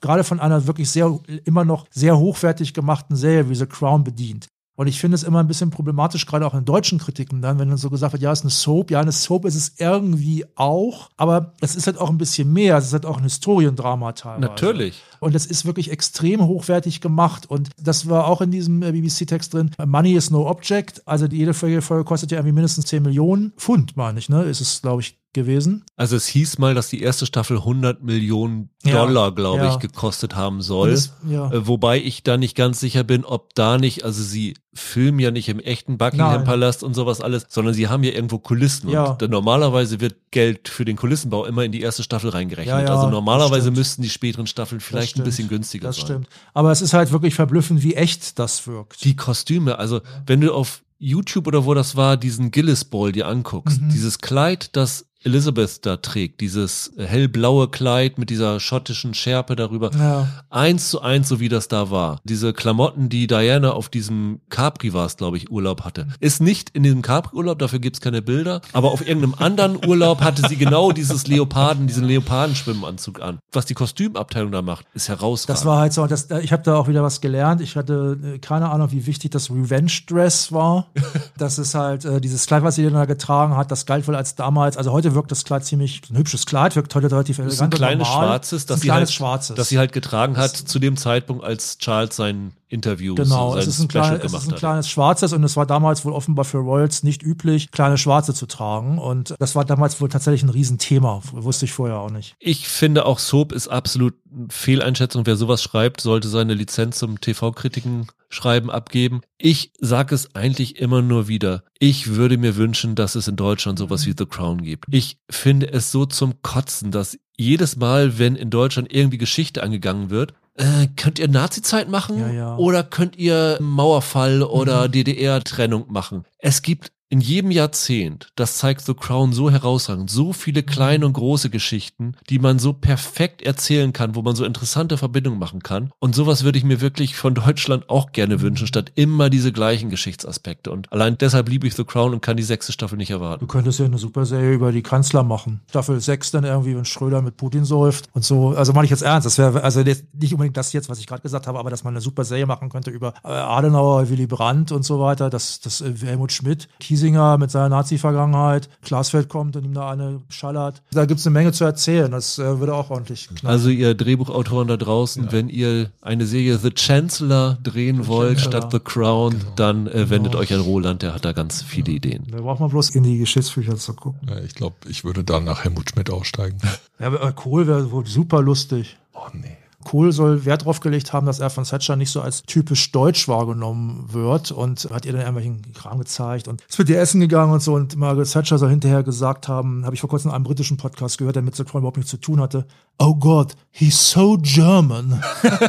gerade 0.00 0.24
von 0.24 0.40
einer 0.40 0.66
wirklich 0.66 0.90
sehr, 0.90 1.18
immer 1.44 1.64
noch 1.64 1.86
sehr 1.90 2.18
hochwertig 2.18 2.74
gemachten 2.74 3.16
Serie 3.16 3.48
wie 3.48 3.54
The 3.54 3.66
Crown 3.66 4.04
bedient. 4.04 4.48
Und 4.80 4.86
ich 4.86 4.98
finde 4.98 5.14
es 5.14 5.24
immer 5.24 5.40
ein 5.40 5.46
bisschen 5.46 5.68
problematisch, 5.68 6.24
gerade 6.24 6.46
auch 6.46 6.54
in 6.54 6.64
deutschen 6.64 6.98
Kritiken 6.98 7.42
dann, 7.42 7.58
wenn 7.58 7.68
dann 7.68 7.76
so 7.76 7.90
gesagt 7.90 8.14
wird, 8.14 8.22
ja, 8.22 8.32
es 8.32 8.38
ist 8.38 8.44
eine 8.44 8.50
Soap. 8.50 8.90
Ja, 8.90 9.00
eine 9.00 9.12
Soap 9.12 9.44
ist 9.44 9.54
es 9.54 9.74
irgendwie 9.76 10.46
auch, 10.54 11.10
aber 11.18 11.52
es 11.60 11.76
ist 11.76 11.86
halt 11.86 11.98
auch 11.98 12.08
ein 12.08 12.16
bisschen 12.16 12.50
mehr. 12.50 12.78
Es 12.78 12.86
ist 12.86 12.94
halt 12.94 13.04
auch 13.04 13.18
ein 13.18 13.24
Historiendrama 13.24 14.12
teilweise. 14.12 14.40
Natürlich. 14.40 15.02
Und 15.18 15.34
es 15.34 15.44
ist 15.44 15.66
wirklich 15.66 15.90
extrem 15.90 16.46
hochwertig 16.46 17.02
gemacht. 17.02 17.44
Und 17.44 17.68
das 17.78 18.08
war 18.08 18.26
auch 18.26 18.40
in 18.40 18.50
diesem 18.50 18.82
äh, 18.82 18.92
BBC-Text 18.92 19.52
drin. 19.52 19.70
Money 19.84 20.14
is 20.14 20.30
no 20.30 20.48
object. 20.48 21.06
Also 21.06 21.28
die, 21.28 21.36
jede 21.36 21.52
Folge 21.52 21.82
Folge 21.82 22.04
kostet 22.04 22.30
ja 22.30 22.38
irgendwie 22.38 22.54
mindestens 22.54 22.86
10 22.86 23.02
Millionen 23.02 23.52
Pfund, 23.58 23.98
meine 23.98 24.18
ich, 24.18 24.30
ne? 24.30 24.44
Ist 24.44 24.62
es, 24.62 24.80
glaube 24.80 25.02
ich, 25.02 25.19
gewesen. 25.32 25.84
Also 25.96 26.16
es 26.16 26.26
hieß 26.26 26.58
mal, 26.58 26.74
dass 26.74 26.88
die 26.88 27.00
erste 27.02 27.24
Staffel 27.26 27.58
100 27.58 28.02
Millionen 28.02 28.70
Ja, 28.84 29.04
Dollar, 29.04 29.34
glaube 29.34 29.64
ja. 29.64 29.72
ich, 29.72 29.78
gekostet 29.78 30.34
haben 30.34 30.60
soll. 30.62 30.90
es- 30.90 31.12
ja. 31.28 31.50
Äh, 31.52 31.66
Wobei 31.66 31.98
ich 32.02 32.22
da 32.22 32.36
nicht 32.36 32.56
ganz 32.56 32.80
sicher 32.80 33.04
bin, 33.04 33.24
ob 33.24 33.54
da 33.54 33.78
nicht, 33.78 34.04
also 34.04 34.22
sie 34.22 34.54
filmen 34.74 35.18
ja 35.18 35.30
nicht 35.30 35.48
im 35.48 35.58
echten 35.60 35.98
Buckingham 35.98 36.32
Nein. 36.36 36.44
Palast 36.44 36.82
und 36.82 36.94
sowas 36.94 37.20
alles, 37.20 37.46
sondern 37.48 37.74
sie 37.74 37.88
haben 37.88 38.02
ja 38.04 38.12
irgendwo 38.12 38.38
Kulissen. 38.38 38.88
Ja. 38.88 39.12
Und 39.20 39.30
normalerweise 39.30 40.00
wird 40.00 40.16
Geld 40.30 40.68
für 40.68 40.84
den 40.84 40.96
Kulissenbau 40.96 41.44
immer 41.44 41.64
in 41.64 41.72
die 41.72 41.80
erste 41.80 42.02
Staffel 42.02 42.30
reingerechnet. 42.30 42.68
Ja, 42.76 42.80
ja, 42.82 42.88
also 42.90 43.02
das 43.04 43.10
normalerweise 43.12 43.70
müssten 43.70 44.02
die 44.02 44.10
späteren 44.10 44.46
Staffeln 44.46 44.80
vielleicht 44.80 45.16
ein 45.18 45.24
bisschen 45.24 45.48
günstiger 45.48 45.88
Das 45.88 45.96
sein. 45.96 46.04
stimmt. 46.06 46.28
Aber 46.54 46.70
es 46.72 46.82
ist 46.82 46.92
halt 46.92 47.12
wirklich 47.12 47.34
verblüffend, 47.34 47.82
wie 47.82 47.94
echt 47.94 48.38
das 48.38 48.66
wirkt. 48.66 49.04
Die 49.04 49.16
Kostüme, 49.16 49.78
also 49.78 50.00
wenn 50.26 50.40
du 50.40 50.52
auf 50.54 50.82
YouTube 51.02 51.46
oder 51.46 51.64
wo 51.64 51.72
das 51.74 51.96
war, 51.96 52.16
diesen 52.18 52.50
Gillis 52.50 52.84
Ball 52.84 53.10
dir 53.12 53.26
anguckst, 53.26 53.80
Mhm. 53.80 53.88
dieses 53.88 54.18
Kleid, 54.18 54.76
das 54.76 55.06
Elizabeth 55.22 55.84
da 55.84 55.98
trägt, 55.98 56.40
dieses 56.40 56.92
hellblaue 56.96 57.68
Kleid 57.68 58.18
mit 58.18 58.30
dieser 58.30 58.58
schottischen 58.58 59.12
Schärpe 59.12 59.54
darüber, 59.54 59.90
ja. 59.92 60.28
eins 60.48 60.88
zu 60.88 61.02
eins, 61.02 61.28
so 61.28 61.40
wie 61.40 61.50
das 61.50 61.68
da 61.68 61.90
war. 61.90 62.20
Diese 62.24 62.54
Klamotten, 62.54 63.10
die 63.10 63.26
Diana 63.26 63.72
auf 63.72 63.90
diesem 63.90 64.40
Capri 64.48 64.94
war 64.94 65.04
es, 65.06 65.18
glaube 65.18 65.36
ich, 65.36 65.50
Urlaub 65.50 65.84
hatte. 65.84 66.08
Ist 66.20 66.40
nicht 66.40 66.70
in 66.70 66.82
diesem 66.82 67.02
Capri-Urlaub, 67.02 67.58
dafür 67.58 67.80
gibt's 67.80 68.00
keine 68.00 68.22
Bilder, 68.22 68.62
aber 68.72 68.92
auf 68.92 69.06
irgendeinem 69.06 69.34
anderen 69.34 69.84
Urlaub 69.86 70.22
hatte 70.22 70.48
sie 70.48 70.56
genau 70.56 70.90
dieses 70.92 71.26
Leoparden, 71.26 71.86
diesen 71.86 72.04
Leopardenschwimmanzug 72.04 73.20
an. 73.20 73.40
Was 73.52 73.66
die 73.66 73.74
Kostümabteilung 73.74 74.52
da 74.52 74.62
macht, 74.62 74.86
ist 74.94 75.08
herausragend. 75.10 75.58
Das 75.58 75.66
war 75.66 75.80
halt 75.80 75.92
so, 75.92 76.06
das, 76.06 76.28
ich 76.42 76.52
habe 76.52 76.62
da 76.62 76.76
auch 76.76 76.88
wieder 76.88 77.02
was 77.02 77.20
gelernt. 77.20 77.60
Ich 77.60 77.76
hatte 77.76 78.18
äh, 78.22 78.38
keine 78.38 78.70
Ahnung, 78.70 78.90
wie 78.92 79.06
wichtig 79.06 79.30
das 79.32 79.50
Revenge 79.50 79.92
Dress 80.06 80.50
war. 80.50 80.86
das 81.36 81.58
ist 81.58 81.74
halt 81.74 82.06
äh, 82.06 82.20
dieses 82.22 82.46
Kleid, 82.46 82.62
was 82.62 82.76
sie 82.76 82.88
da 82.88 83.04
getragen 83.04 83.56
hat, 83.56 83.70
das 83.70 83.84
galt 83.84 84.08
wohl 84.08 84.16
als 84.16 84.34
damals, 84.34 84.76
also 84.76 84.92
heute 84.92 85.09
wirkt 85.14 85.30
das 85.30 85.44
Kleid 85.44 85.64
ziemlich, 85.64 86.02
ein 86.10 86.16
hübsches 86.16 86.46
Kleid, 86.46 86.76
wirkt 86.76 86.94
heute 86.94 87.10
relativ 87.10 87.36
Das 87.38 87.46
elegant. 87.46 87.54
ist 87.54 87.62
ein 87.62 87.70
kleines 87.86 88.08
normal. 88.08 88.26
schwarzes, 88.28 88.66
Das 88.66 88.66
das 88.66 88.76
ein 88.78 88.80
sie 88.82 88.86
kleines 88.88 89.08
halt, 89.10 89.14
schwarzes. 89.14 89.56
das 89.56 89.68
sie 89.68 89.78
halt 89.78 89.92
getragen 89.92 90.36
hat 90.36 90.56
zu 90.56 90.78
dem 90.78 90.96
Zeitpunkt, 90.96 91.44
als 91.44 91.78
Charles 91.78 92.16
sein 92.16 92.52
Interview, 92.70 93.16
Genau, 93.16 93.56
es 93.56 93.66
ist, 93.66 93.80
ein 93.80 93.88
klein, 93.88 94.20
es 94.22 94.32
ist 94.32 94.48
ein 94.48 94.54
kleines 94.54 94.88
schwarzes 94.88 95.32
und 95.32 95.42
es 95.42 95.56
war 95.56 95.66
damals 95.66 96.04
wohl 96.04 96.12
offenbar 96.12 96.44
für 96.44 96.58
Royals 96.58 97.02
nicht 97.02 97.22
üblich, 97.22 97.72
kleine 97.72 97.98
schwarze 97.98 98.32
zu 98.32 98.46
tragen. 98.46 98.98
Und 98.98 99.34
das 99.40 99.56
war 99.56 99.64
damals 99.64 100.00
wohl 100.00 100.08
tatsächlich 100.08 100.44
ein 100.44 100.50
Riesenthema. 100.50 101.20
Wusste 101.32 101.64
ich 101.64 101.72
vorher 101.72 101.98
auch 101.98 102.10
nicht. 102.10 102.36
Ich 102.38 102.68
finde 102.68 103.06
auch 103.06 103.18
Soap 103.18 103.52
ist 103.52 103.68
absolut 103.68 104.14
eine 104.32 104.46
Fehleinschätzung. 104.50 105.26
Wer 105.26 105.36
sowas 105.36 105.62
schreibt, 105.62 106.00
sollte 106.00 106.28
seine 106.28 106.54
Lizenz 106.54 106.98
zum 106.98 107.20
TV-Kritiken 107.20 108.06
schreiben 108.28 108.70
abgeben. 108.70 109.22
Ich 109.36 109.72
sage 109.80 110.14
es 110.14 110.34
eigentlich 110.36 110.78
immer 110.78 111.02
nur 111.02 111.26
wieder. 111.26 111.64
Ich 111.80 112.14
würde 112.14 112.38
mir 112.38 112.54
wünschen, 112.54 112.94
dass 112.94 113.16
es 113.16 113.26
in 113.26 113.34
Deutschland 113.34 113.80
sowas 113.80 114.06
wie 114.06 114.14
The 114.16 114.26
Crown 114.26 114.62
gibt. 114.62 114.84
Ich 114.90 115.18
finde 115.28 115.72
es 115.72 115.90
so 115.90 116.06
zum 116.06 116.40
Kotzen, 116.42 116.92
dass 116.92 117.18
jedes 117.36 117.76
Mal, 117.76 118.18
wenn 118.18 118.36
in 118.36 118.50
Deutschland 118.50 118.92
irgendwie 118.92 119.18
Geschichte 119.18 119.62
angegangen 119.62 120.10
wird, 120.10 120.34
äh, 120.54 120.86
könnt 120.96 121.18
ihr 121.18 121.28
Nazi-Zeit 121.28 121.88
machen 121.88 122.18
Ja, 122.18 122.30
ja. 122.30 122.56
oder 122.56 122.82
könnt 122.82 123.16
ihr 123.16 123.58
Mauerfall 123.60 124.42
oder 124.42 124.88
DDR-Trennung 124.88 125.86
machen? 125.90 126.24
Es 126.38 126.62
gibt 126.62 126.92
in 127.10 127.20
jedem 127.20 127.50
Jahrzehnt, 127.50 128.28
das 128.36 128.58
zeigt 128.58 128.82
The 128.82 128.94
Crown 128.94 129.32
so 129.32 129.50
herausragend, 129.50 130.08
so 130.08 130.32
viele 130.32 130.62
kleine 130.62 131.04
und 131.04 131.12
große 131.12 131.50
Geschichten, 131.50 132.14
die 132.30 132.38
man 132.38 132.60
so 132.60 132.72
perfekt 132.72 133.42
erzählen 133.42 133.92
kann, 133.92 134.14
wo 134.14 134.22
man 134.22 134.36
so 134.36 134.44
interessante 134.44 134.96
Verbindungen 134.96 135.40
machen 135.40 135.60
kann. 135.60 135.90
Und 135.98 136.14
sowas 136.14 136.44
würde 136.44 136.58
ich 136.58 136.64
mir 136.64 136.80
wirklich 136.80 137.16
von 137.16 137.34
Deutschland 137.34 137.90
auch 137.90 138.12
gerne 138.12 138.40
wünschen, 138.40 138.68
statt 138.68 138.92
immer 138.94 139.28
diese 139.28 139.50
gleichen 139.50 139.90
Geschichtsaspekte. 139.90 140.70
Und 140.70 140.92
allein 140.92 141.18
deshalb 141.18 141.48
liebe 141.48 141.66
ich 141.66 141.74
The 141.74 141.82
Crown 141.82 142.14
und 142.14 142.22
kann 142.22 142.36
die 142.36 142.44
sechste 142.44 142.70
Staffel 142.70 142.96
nicht 142.96 143.10
erwarten. 143.10 143.40
Du 143.40 143.48
könntest 143.48 143.80
ja 143.80 143.86
eine 143.86 143.98
super 143.98 144.24
Serie 144.24 144.52
über 144.52 144.70
die 144.70 144.82
Kanzler 144.82 145.24
machen. 145.24 145.60
Staffel 145.68 146.00
6 146.00 146.30
dann 146.30 146.44
irgendwie, 146.44 146.76
wenn 146.76 146.84
Schröder 146.84 147.22
mit 147.22 147.36
Putin 147.36 147.64
säuft 147.64 148.08
und 148.12 148.24
so. 148.24 148.50
Also 148.50 148.72
meine 148.72 148.84
ich 148.84 148.90
jetzt 148.92 149.02
ernst. 149.02 149.26
Das 149.26 149.36
wäre 149.36 149.64
also 149.64 149.82
nicht 149.82 150.32
unbedingt 150.32 150.56
das 150.56 150.72
jetzt, 150.72 150.88
was 150.88 151.00
ich 151.00 151.08
gerade 151.08 151.22
gesagt 151.22 151.48
habe, 151.48 151.58
aber 151.58 151.70
dass 151.70 151.82
man 151.82 151.92
eine 151.94 152.00
super 152.00 152.24
Serie 152.24 152.46
machen 152.46 152.68
könnte 152.68 152.90
über 152.90 153.14
äh, 153.24 153.28
Adenauer, 153.28 154.08
Willy 154.10 154.28
Brandt 154.28 154.70
und 154.70 154.84
so 154.84 155.00
weiter. 155.00 155.28
Das, 155.28 155.58
das 155.58 155.80
äh, 155.80 155.92
Helmut 156.00 156.30
Schmidt, 156.30 156.68
Kiesinger 157.00 157.38
mit 157.38 157.50
seiner 157.50 157.70
Nazi-Vergangenheit, 157.70 158.68
Glasfeld 158.82 159.28
kommt 159.28 159.56
und 159.56 159.64
ihm 159.64 159.72
da 159.74 159.90
eine 159.90 160.20
schallert. 160.28 160.82
Da 160.92 161.06
gibt's 161.06 161.26
eine 161.26 161.32
Menge 161.32 161.52
zu 161.52 161.64
erzählen. 161.64 162.10
Das 162.10 162.38
äh, 162.38 162.58
würde 162.60 162.74
auch 162.74 162.90
ordentlich 162.90 163.28
knallen. 163.28 163.46
Also 163.46 163.70
ihr 163.70 163.94
Drehbuchautoren 163.94 164.68
da 164.68 164.76
draußen, 164.76 165.32
wenn 165.32 165.48
ihr 165.48 165.90
eine 166.02 166.26
Serie 166.26 166.58
The 166.58 166.70
Chancellor 166.74 167.58
drehen 167.62 168.06
wollt 168.06 168.38
Chancellor. 168.38 168.60
statt 168.62 168.72
The 168.72 168.80
Crown, 168.80 169.36
dann 169.56 169.86
äh, 169.86 170.10
wendet 170.10 170.34
euch 170.36 170.52
an 170.52 170.60
Roland, 170.60 171.02
der 171.02 171.14
hat 171.14 171.24
da 171.24 171.32
ganz 171.32 171.62
viele 171.62 171.92
Ideen. 171.92 172.26
da 172.30 172.38
braucht 172.38 172.60
man 172.60 172.68
bloß 172.70 172.90
in 172.90 173.02
die 173.02 173.18
Geschichtsbücher 173.18 173.76
zu 173.76 173.94
gucken. 173.94 174.28
Ja, 174.28 174.38
Ich 174.40 174.54
glaube, 174.54 174.76
ich 174.88 175.04
würde 175.04 175.24
dann 175.24 175.44
nach 175.44 175.64
Helmut 175.64 175.90
Schmidt 175.90 176.10
aussteigen. 176.10 176.58
Ja, 176.98 177.06
aber 177.06 177.22
äh, 177.22 177.32
Kohl 177.32 177.66
wäre 177.66 177.90
wohl 177.90 178.06
super 178.06 178.42
lustig. 178.42 178.98
Oh 179.14 179.20
nee. 179.32 179.56
Kohl 179.84 180.12
soll 180.12 180.44
Wert 180.44 180.64
drauf 180.64 180.80
gelegt 180.80 181.12
haben, 181.12 181.26
dass 181.26 181.40
er 181.40 181.50
von 181.50 181.64
Thatcher 181.64 181.96
nicht 181.96 182.10
so 182.10 182.20
als 182.20 182.42
typisch 182.42 182.92
deutsch 182.92 183.28
wahrgenommen 183.28 184.12
wird 184.12 184.52
und 184.52 184.88
hat 184.90 185.06
ihr 185.06 185.12
dann 185.12 185.22
irgendwelchen 185.22 185.72
Kram 185.72 185.98
gezeigt 185.98 186.48
und 186.48 186.62
es 186.68 186.78
wird 186.78 186.90
ihr 186.90 187.00
essen 187.00 187.20
gegangen 187.20 187.52
und 187.52 187.62
so 187.62 187.74
und 187.74 187.96
Margaret 187.96 188.30
Thatcher 188.30 188.58
soll 188.58 188.70
hinterher 188.70 189.02
gesagt 189.02 189.48
haben, 189.48 189.84
habe 189.84 189.94
ich 189.94 190.00
vor 190.00 190.10
kurzem 190.10 190.30
in 190.30 190.34
einem 190.34 190.44
britischen 190.44 190.76
Podcast 190.76 191.18
gehört, 191.18 191.36
der 191.36 191.42
mit 191.42 191.56
The 191.56 191.64
Crown 191.64 191.80
überhaupt 191.80 191.96
nichts 191.96 192.10
zu 192.10 192.18
tun 192.18 192.40
hatte. 192.40 192.66
Oh 192.98 193.14
God, 193.14 193.56
he's 193.70 194.10
so 194.10 194.38
German. 194.40 195.22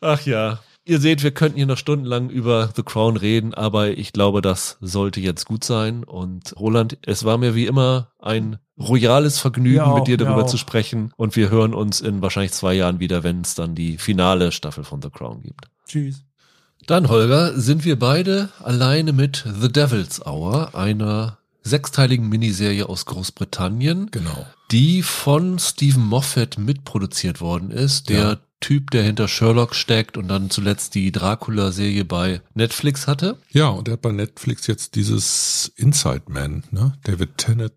Ach 0.00 0.20
ja. 0.26 0.58
Ihr 0.84 0.98
seht, 1.00 1.22
wir 1.22 1.30
könnten 1.30 1.56
hier 1.58 1.66
noch 1.66 1.76
stundenlang 1.78 2.28
über 2.28 2.70
The 2.74 2.82
Crown 2.82 3.16
reden, 3.16 3.54
aber 3.54 3.90
ich 3.96 4.12
glaube, 4.12 4.42
das 4.42 4.78
sollte 4.80 5.20
jetzt 5.20 5.44
gut 5.46 5.62
sein. 5.62 6.02
Und 6.02 6.54
Roland, 6.58 6.98
es 7.06 7.24
war 7.24 7.38
mir 7.38 7.54
wie 7.54 7.66
immer 7.66 8.08
ein 8.18 8.58
royales 8.78 9.38
Vergnügen, 9.38 9.80
auch, 9.80 9.96
mit 9.98 10.08
dir 10.08 10.16
darüber 10.16 10.46
zu 10.46 10.56
sprechen. 10.56 11.12
Und 11.16 11.36
wir 11.36 11.50
hören 11.50 11.72
uns 11.72 12.00
in 12.00 12.20
wahrscheinlich 12.20 12.52
zwei 12.52 12.74
Jahren 12.74 12.98
wieder, 12.98 13.22
wenn 13.22 13.42
es 13.42 13.54
dann 13.54 13.76
die 13.76 13.96
finale 13.96 14.50
Staffel 14.50 14.82
von 14.82 15.00
The 15.00 15.10
Crown 15.10 15.42
gibt. 15.42 15.66
Tschüss. 15.86 16.24
Dann, 16.88 17.08
Holger, 17.08 17.58
sind 17.60 17.84
wir 17.84 17.96
beide 17.96 18.48
alleine 18.60 19.12
mit 19.12 19.44
The 19.60 19.70
Devil's 19.70 20.26
Hour, 20.26 20.74
einer 20.74 21.38
sechsteiligen 21.62 22.28
Miniserie 22.28 22.88
aus 22.88 23.06
Großbritannien, 23.06 24.10
Genau. 24.10 24.46
die 24.72 25.02
von 25.02 25.60
Stephen 25.60 26.04
Moffat 26.04 26.58
mitproduziert 26.58 27.40
worden 27.40 27.70
ist, 27.70 28.08
der 28.08 28.18
Ja. 28.18 28.36
Typ, 28.62 28.90
der 28.92 29.02
hinter 29.02 29.28
Sherlock 29.28 29.74
steckt 29.74 30.16
und 30.16 30.28
dann 30.28 30.48
zuletzt 30.48 30.94
die 30.94 31.12
Dracula-Serie 31.12 32.06
bei 32.06 32.40
Netflix 32.54 33.06
hatte. 33.06 33.36
Ja, 33.50 33.68
und 33.68 33.88
er 33.88 33.92
hat 33.92 34.02
bei 34.02 34.12
Netflix 34.12 34.66
jetzt 34.66 34.94
dieses 34.94 35.70
Inside 35.76 36.22
Man, 36.28 36.64
ne? 36.70 36.94
David 37.04 37.36
Tennant, 37.36 37.72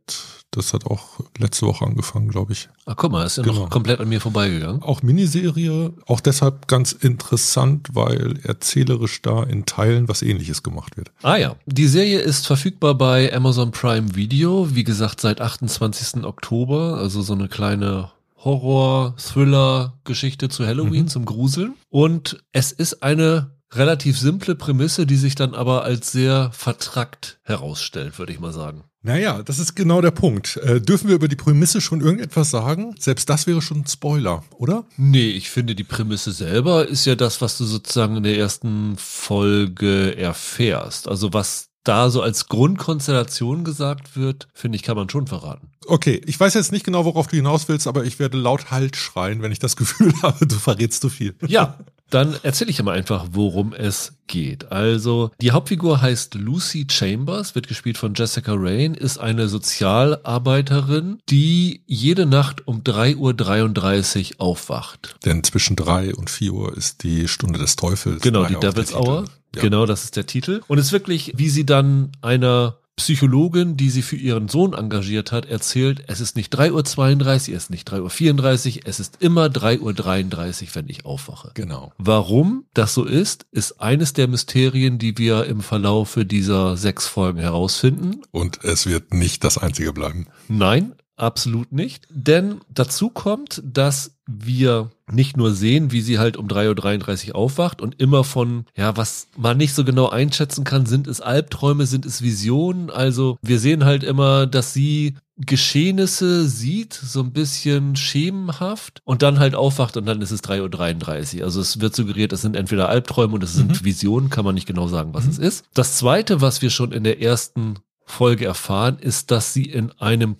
das 0.52 0.74
hat 0.74 0.86
auch 0.86 1.20
letzte 1.38 1.66
Woche 1.66 1.86
angefangen, 1.86 2.30
glaube 2.30 2.54
ich. 2.54 2.70
Ach, 2.86 2.96
guck 2.96 3.12
mal, 3.12 3.26
ist 3.26 3.38
ja 3.38 3.44
Genau. 3.44 3.62
noch 3.62 3.70
komplett 3.70 4.00
an 4.00 4.08
mir 4.08 4.22
vorbeigegangen. 4.22 4.82
Auch 4.84 5.02
Miniserie, 5.02 5.92
auch 6.06 6.20
deshalb 6.22 6.68
ganz 6.68 6.92
interessant, 6.92 7.90
weil 7.94 8.40
erzählerisch 8.44 9.22
da 9.22 9.44
in 9.44 9.66
Teilen 9.66 10.08
was 10.08 10.22
ähnliches 10.22 10.64
gemacht 10.64 10.96
wird. 10.96 11.12
Ah 11.24 11.36
ja, 11.36 11.56
die 11.66 11.88
Serie 11.88 12.20
ist 12.20 12.48
verfügbar 12.48 12.96
bei 12.96 13.34
Amazon 13.34 13.72
Prime 13.72 14.16
Video, 14.16 14.74
wie 14.76 14.84
gesagt 14.84 15.20
seit 15.20 15.42
28. 15.42 16.24
Oktober, 16.24 16.98
also 17.00 17.22
so 17.22 17.34
eine 17.34 17.48
kleine 17.50 18.12
Horror-Thriller-Geschichte 18.46 20.50
zu 20.50 20.66
Halloween, 20.66 21.04
Mhm. 21.04 21.08
zum 21.10 21.26
Gruseln. 21.26 21.74
Und 21.90 22.44
es 22.52 22.72
ist 22.72 23.04
eine 23.04 23.52
relativ 23.74 24.18
simple 24.18 24.56
Prämisse, 24.56 25.06
die 25.06 25.18
sich 25.18 25.36
dann 25.36 25.54
aber 25.54 25.84
als 25.84 26.12
sehr 26.12 26.50
vertrackt 26.54 27.40
herausstellt, 27.44 28.18
würde 28.20 28.32
ich 28.32 28.40
mal 28.40 28.54
sagen. 28.54 28.84
Naja, 29.02 29.44
das 29.44 29.60
ist 29.60 29.76
genau 29.76 30.02
der 30.02 30.12
Punkt. 30.12 30.58
Äh, 30.58 30.82
dürfen 30.82 31.10
wir 31.10 31.16
über 31.16 31.28
die 31.28 31.36
Prämisse 31.36 31.80
schon 31.82 32.02
irgendetwas 32.02 32.50
sagen? 32.50 32.96
Selbst 32.98 33.30
das 33.30 33.46
wäre 33.46 33.62
schon 33.62 33.82
ein 33.82 33.88
Spoiler, 33.88 34.44
oder? 34.58 34.86
Nee, 34.98 35.30
ich 35.30 35.50
finde, 35.52 35.76
die 35.76 35.84
Prämisse 35.84 36.32
selber 36.32 36.88
ist 36.88 37.06
ja 37.06 37.14
das, 37.16 37.40
was 37.42 37.58
du 37.60 37.66
sozusagen 37.66 38.18
in 38.18 38.24
der 38.24 38.38
ersten 38.38 38.96
Folge 38.98 40.18
erfährst. 40.18 41.08
Also 41.08 41.34
was 41.34 41.68
da 41.86 42.10
so 42.10 42.22
als 42.22 42.48
Grundkonstellation 42.48 43.64
gesagt 43.64 44.18
wird, 44.18 44.48
finde 44.54 44.76
ich, 44.76 44.84
kann 44.84 44.98
man 44.98 45.10
schon 45.10 45.28
verraten. 45.28 45.70
Okay, 45.88 46.22
ich 46.26 46.40
weiß 46.40 46.56
jetzt 46.56 46.72
nicht 46.72 46.84
genau, 46.84 47.06
worauf 47.06 47.28
du 47.28 47.36
hinaus 47.36 47.70
willst, 47.70 47.88
aber 47.88 48.04
ich 48.04 48.20
werde 48.20 48.38
laut 48.38 48.72
Halt 48.72 48.96
schreien, 48.96 49.42
wenn 49.42 49.52
ich 49.52 49.60
das 49.60 49.76
Gefühl 49.78 50.14
habe, 50.22 50.46
du 50.46 50.56
verrätst 50.56 51.02
zu 51.02 51.10
viel. 51.10 51.36
Ja, 51.48 51.78
dann 52.10 52.36
erzähle 52.44 52.70
ich 52.70 52.82
mal 52.84 52.92
einfach, 52.92 53.28
worum 53.32 53.74
es 53.74 54.14
geht. 54.28 54.72
Also, 54.72 55.32
die 55.42 55.52
Hauptfigur 55.52 56.02
heißt 56.02 56.36
Lucy 56.36 56.88
Chambers, 56.90 57.56
wird 57.56 57.68
gespielt 57.68 57.98
von 57.98 58.14
Jessica 58.14 58.54
Rain, 58.56 58.94
ist 58.94 59.18
eine 59.18 59.48
Sozialarbeiterin, 59.48 61.20
die 61.30 61.84
jede 61.88 62.26
Nacht 62.26 62.68
um 62.68 62.82
3.33 62.82 64.36
Uhr 64.36 64.42
aufwacht. 64.42 65.18
Denn 65.26 65.44
zwischen 65.44 65.76
drei 65.76 66.14
und 66.14 66.30
vier 66.30 66.54
Uhr 66.54 66.78
ist 66.78 67.04
die 67.04 67.28
Stunde 67.28 67.60
des 67.60 67.76
Teufels. 67.76 68.22
Genau, 68.22 68.46
die 68.46 68.56
Devil's. 68.56 68.94
Hour. 68.94 69.26
Ja. 69.56 69.62
Genau, 69.62 69.86
das 69.86 70.04
ist 70.04 70.16
der 70.16 70.26
Titel. 70.26 70.62
Und 70.68 70.78
es 70.78 70.88
ist 70.88 70.92
wirklich, 70.92 71.34
wie 71.36 71.50
sie 71.50 71.66
dann 71.66 72.12
einer 72.22 72.78
Psychologin, 72.96 73.76
die 73.76 73.90
sie 73.90 74.02
für 74.02 74.16
ihren 74.16 74.48
Sohn 74.48 74.74
engagiert 74.74 75.34
hat, 75.34 75.46
erzählt, 75.46 76.04
es 76.08 76.22
ist 76.22 76.38
nicht 76.38 76.56
3.32 76.56 76.72
Uhr, 76.72 77.36
es 77.38 77.48
ist 77.50 77.70
nicht 77.70 77.92
3.34 77.92 78.78
Uhr, 78.78 78.82
es 78.86 79.00
ist 79.02 79.18
immer 79.20 79.48
3.33 79.48 80.64
Uhr, 80.64 80.68
wenn 80.76 80.90
ich 80.90 81.06
aufwache. 81.06 81.52
Genau. 81.56 81.92
Warum 81.98 82.66
das 82.74 82.94
so 82.94 83.04
ist, 83.04 83.48
ist 83.52 83.82
eines 83.82 84.14
der 84.14 84.30
Mysterien, 84.30 84.98
die 84.98 85.18
wir 85.18 85.46
im 85.46 85.60
Verlaufe 85.60 86.26
dieser 86.26 86.78
sechs 86.78 87.06
Folgen 87.06 87.40
herausfinden. 87.40 88.22
Und 88.32 88.64
es 88.64 88.86
wird 88.86 89.14
nicht 89.14 89.44
das 89.44 89.58
einzige 89.58 89.92
bleiben. 89.92 90.28
Nein, 90.48 90.94
absolut 91.18 91.74
nicht. 91.74 92.08
Denn 92.10 92.62
dazu 92.70 93.10
kommt, 93.10 93.62
dass 93.66 94.15
wir 94.28 94.90
nicht 95.12 95.38
nur 95.38 95.54
sehen, 95.54 95.92
wie 95.92 96.02
sie 96.02 96.18
halt 96.18 96.38
um 96.38 96.48
3.33 96.48 97.30
Uhr 97.30 97.36
aufwacht 97.36 97.82
und 97.82 98.00
immer 98.00 98.24
von, 98.24 98.66
ja, 98.76 98.98
was 98.98 99.28
man 99.38 99.58
nicht 99.58 99.74
so 99.74 99.84
genau 99.84 100.10
einschätzen 100.10 100.64
kann, 100.64 100.86
sind 100.86 101.08
es 101.08 101.22
Albträume, 101.22 101.86
sind 101.86 102.06
es 102.06 102.22
Visionen. 102.22 102.90
Also 102.90 103.38
wir 103.42 103.60
sehen 103.60 103.86
halt 103.86 104.04
immer, 104.04 104.48
dass 104.48 104.74
sie 104.74 105.16
Geschehnisse 105.38 106.48
sieht, 106.48 106.94
so 106.94 107.20
ein 107.20 107.34
bisschen 107.34 107.96
schemenhaft 107.98 109.02
und 109.04 109.22
dann 109.22 109.38
halt 109.38 109.54
aufwacht 109.54 109.98
und 109.98 110.06
dann 110.06 110.22
ist 110.22 110.32
es 110.32 110.44
3.33 110.44 111.40
Uhr. 111.40 111.44
Also 111.44 111.60
es 111.60 111.82
wird 111.82 111.96
suggeriert, 111.96 112.32
es 112.34 112.42
sind 112.42 112.56
entweder 112.56 112.90
Albträume 112.90 113.34
und 113.34 113.44
es 113.44 113.54
sind 113.54 113.84
Visionen, 113.84 114.30
kann 114.30 114.46
man 114.46 114.56
nicht 114.56 114.68
genau 114.68 114.88
sagen, 114.88 115.14
was 115.14 115.28
es 115.28 115.38
ist. 115.38 115.66
Das 115.74 115.98
zweite, 115.98 116.42
was 116.42 116.62
wir 116.62 116.70
schon 116.70 116.94
in 116.94 117.04
der 117.04 117.22
ersten 117.22 117.76
Folge 118.06 118.46
erfahren, 118.46 118.98
ist, 119.00 119.30
dass 119.32 119.54
sie 119.54 119.66
in 119.66 119.92
einem 120.00 120.36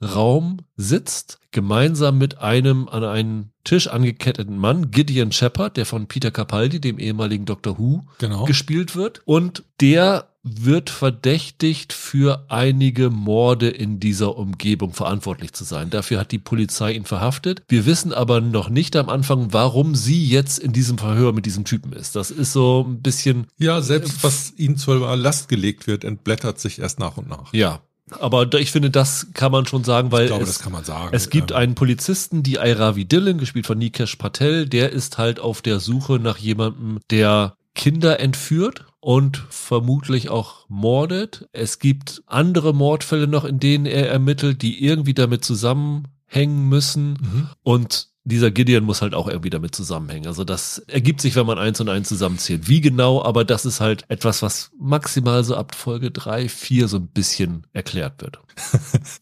Polizeiverhörraum 0.00 0.58
sitzt, 0.76 1.38
gemeinsam 1.50 2.18
mit 2.18 2.38
einem 2.38 2.88
an 2.88 3.04
einen 3.04 3.52
Tisch 3.64 3.88
angeketteten 3.88 4.58
Mann, 4.58 4.90
Gideon 4.90 5.32
Shepard, 5.32 5.76
der 5.76 5.86
von 5.86 6.06
Peter 6.06 6.30
Capaldi, 6.30 6.80
dem 6.80 6.98
ehemaligen 6.98 7.46
Doctor 7.46 7.78
Who, 7.78 8.04
Genau. 8.18 8.44
gespielt 8.44 8.94
wird. 8.94 9.22
Und 9.24 9.64
der 9.80 10.28
wird 10.48 10.90
verdächtigt 10.90 11.92
für 11.92 12.44
einige 12.50 13.10
Morde 13.10 13.68
in 13.68 13.98
dieser 13.98 14.36
Umgebung 14.36 14.92
verantwortlich 14.92 15.52
zu 15.54 15.64
sein. 15.64 15.90
Dafür 15.90 16.20
hat 16.20 16.30
die 16.30 16.38
Polizei 16.38 16.92
ihn 16.92 17.04
verhaftet. 17.04 17.64
Wir 17.66 17.84
wissen 17.84 18.12
aber 18.12 18.40
noch 18.40 18.68
nicht 18.68 18.94
am 18.94 19.08
Anfang, 19.08 19.52
warum 19.52 19.96
sie 19.96 20.24
jetzt 20.24 20.60
in 20.60 20.72
diesem 20.72 20.98
Verhör 20.98 21.32
mit 21.32 21.46
diesem 21.46 21.64
Typen 21.64 21.92
ist. 21.92 22.14
Das 22.14 22.30
ist 22.30 22.52
so 22.52 22.84
ein 22.86 23.02
bisschen, 23.02 23.48
Ja, 23.58 23.80
selbst 23.80 24.22
was 24.22 24.52
ihnen 24.56 24.76
zur 24.76 25.16
Last 25.16 25.48
gelegt 25.48 25.88
wird, 25.88 26.04
entblättert 26.04 26.60
sich 26.60 26.78
erst 26.78 27.00
nach 27.00 27.16
und 27.16 27.28
nach. 27.28 27.52
ja. 27.52 27.80
Aber 28.10 28.52
ich 28.54 28.70
finde, 28.70 28.90
das 28.90 29.28
kann 29.34 29.50
man 29.50 29.66
schon 29.66 29.82
sagen, 29.82 30.12
weil 30.12 30.28
glaube, 30.28 30.44
es, 30.44 30.58
sagen. 30.58 31.08
es 31.12 31.28
gibt 31.28 31.50
Ähm, 31.50 31.56
einen 31.56 31.74
Polizisten, 31.74 32.42
die 32.42 32.58
Airavi 32.58 33.04
Dillon, 33.04 33.38
gespielt 33.38 33.66
von 33.66 33.78
Nikesh 33.78 34.16
Patel, 34.16 34.68
der 34.68 34.92
ist 34.92 35.18
halt 35.18 35.40
auf 35.40 35.60
der 35.60 35.80
Suche 35.80 36.20
nach 36.20 36.38
jemandem, 36.38 37.00
der 37.10 37.56
Kinder 37.74 38.20
entführt 38.20 38.86
und 39.00 39.44
vermutlich 39.50 40.30
auch 40.30 40.66
mordet. 40.68 41.48
Es 41.52 41.78
gibt 41.78 42.22
andere 42.26 42.74
Mordfälle 42.74 43.26
noch, 43.26 43.44
in 43.44 43.60
denen 43.60 43.86
er 43.86 44.08
ermittelt, 44.08 44.62
die 44.62 44.84
irgendwie 44.84 45.14
damit 45.14 45.44
zusammenhängen 45.44 46.68
müssen. 46.68 47.10
Mhm. 47.10 47.48
Und 47.62 48.08
dieser 48.26 48.50
Gideon 48.50 48.84
muss 48.84 49.02
halt 49.02 49.14
auch 49.14 49.28
irgendwie 49.28 49.50
damit 49.50 49.74
zusammenhängen. 49.74 50.26
Also 50.26 50.44
das 50.44 50.78
ergibt 50.88 51.20
sich, 51.20 51.36
wenn 51.36 51.46
man 51.46 51.58
eins 51.58 51.80
und 51.80 51.88
eins 51.88 52.08
zusammenzählt. 52.08 52.68
Wie 52.68 52.80
genau, 52.80 53.22
aber 53.22 53.44
das 53.44 53.64
ist 53.64 53.80
halt 53.80 54.04
etwas, 54.08 54.42
was 54.42 54.72
maximal 54.78 55.44
so 55.44 55.56
ab 55.56 55.74
Folge 55.74 56.10
drei, 56.10 56.48
vier 56.48 56.88
so 56.88 56.96
ein 56.98 57.06
bisschen 57.06 57.66
erklärt 57.72 58.20
wird. 58.20 58.38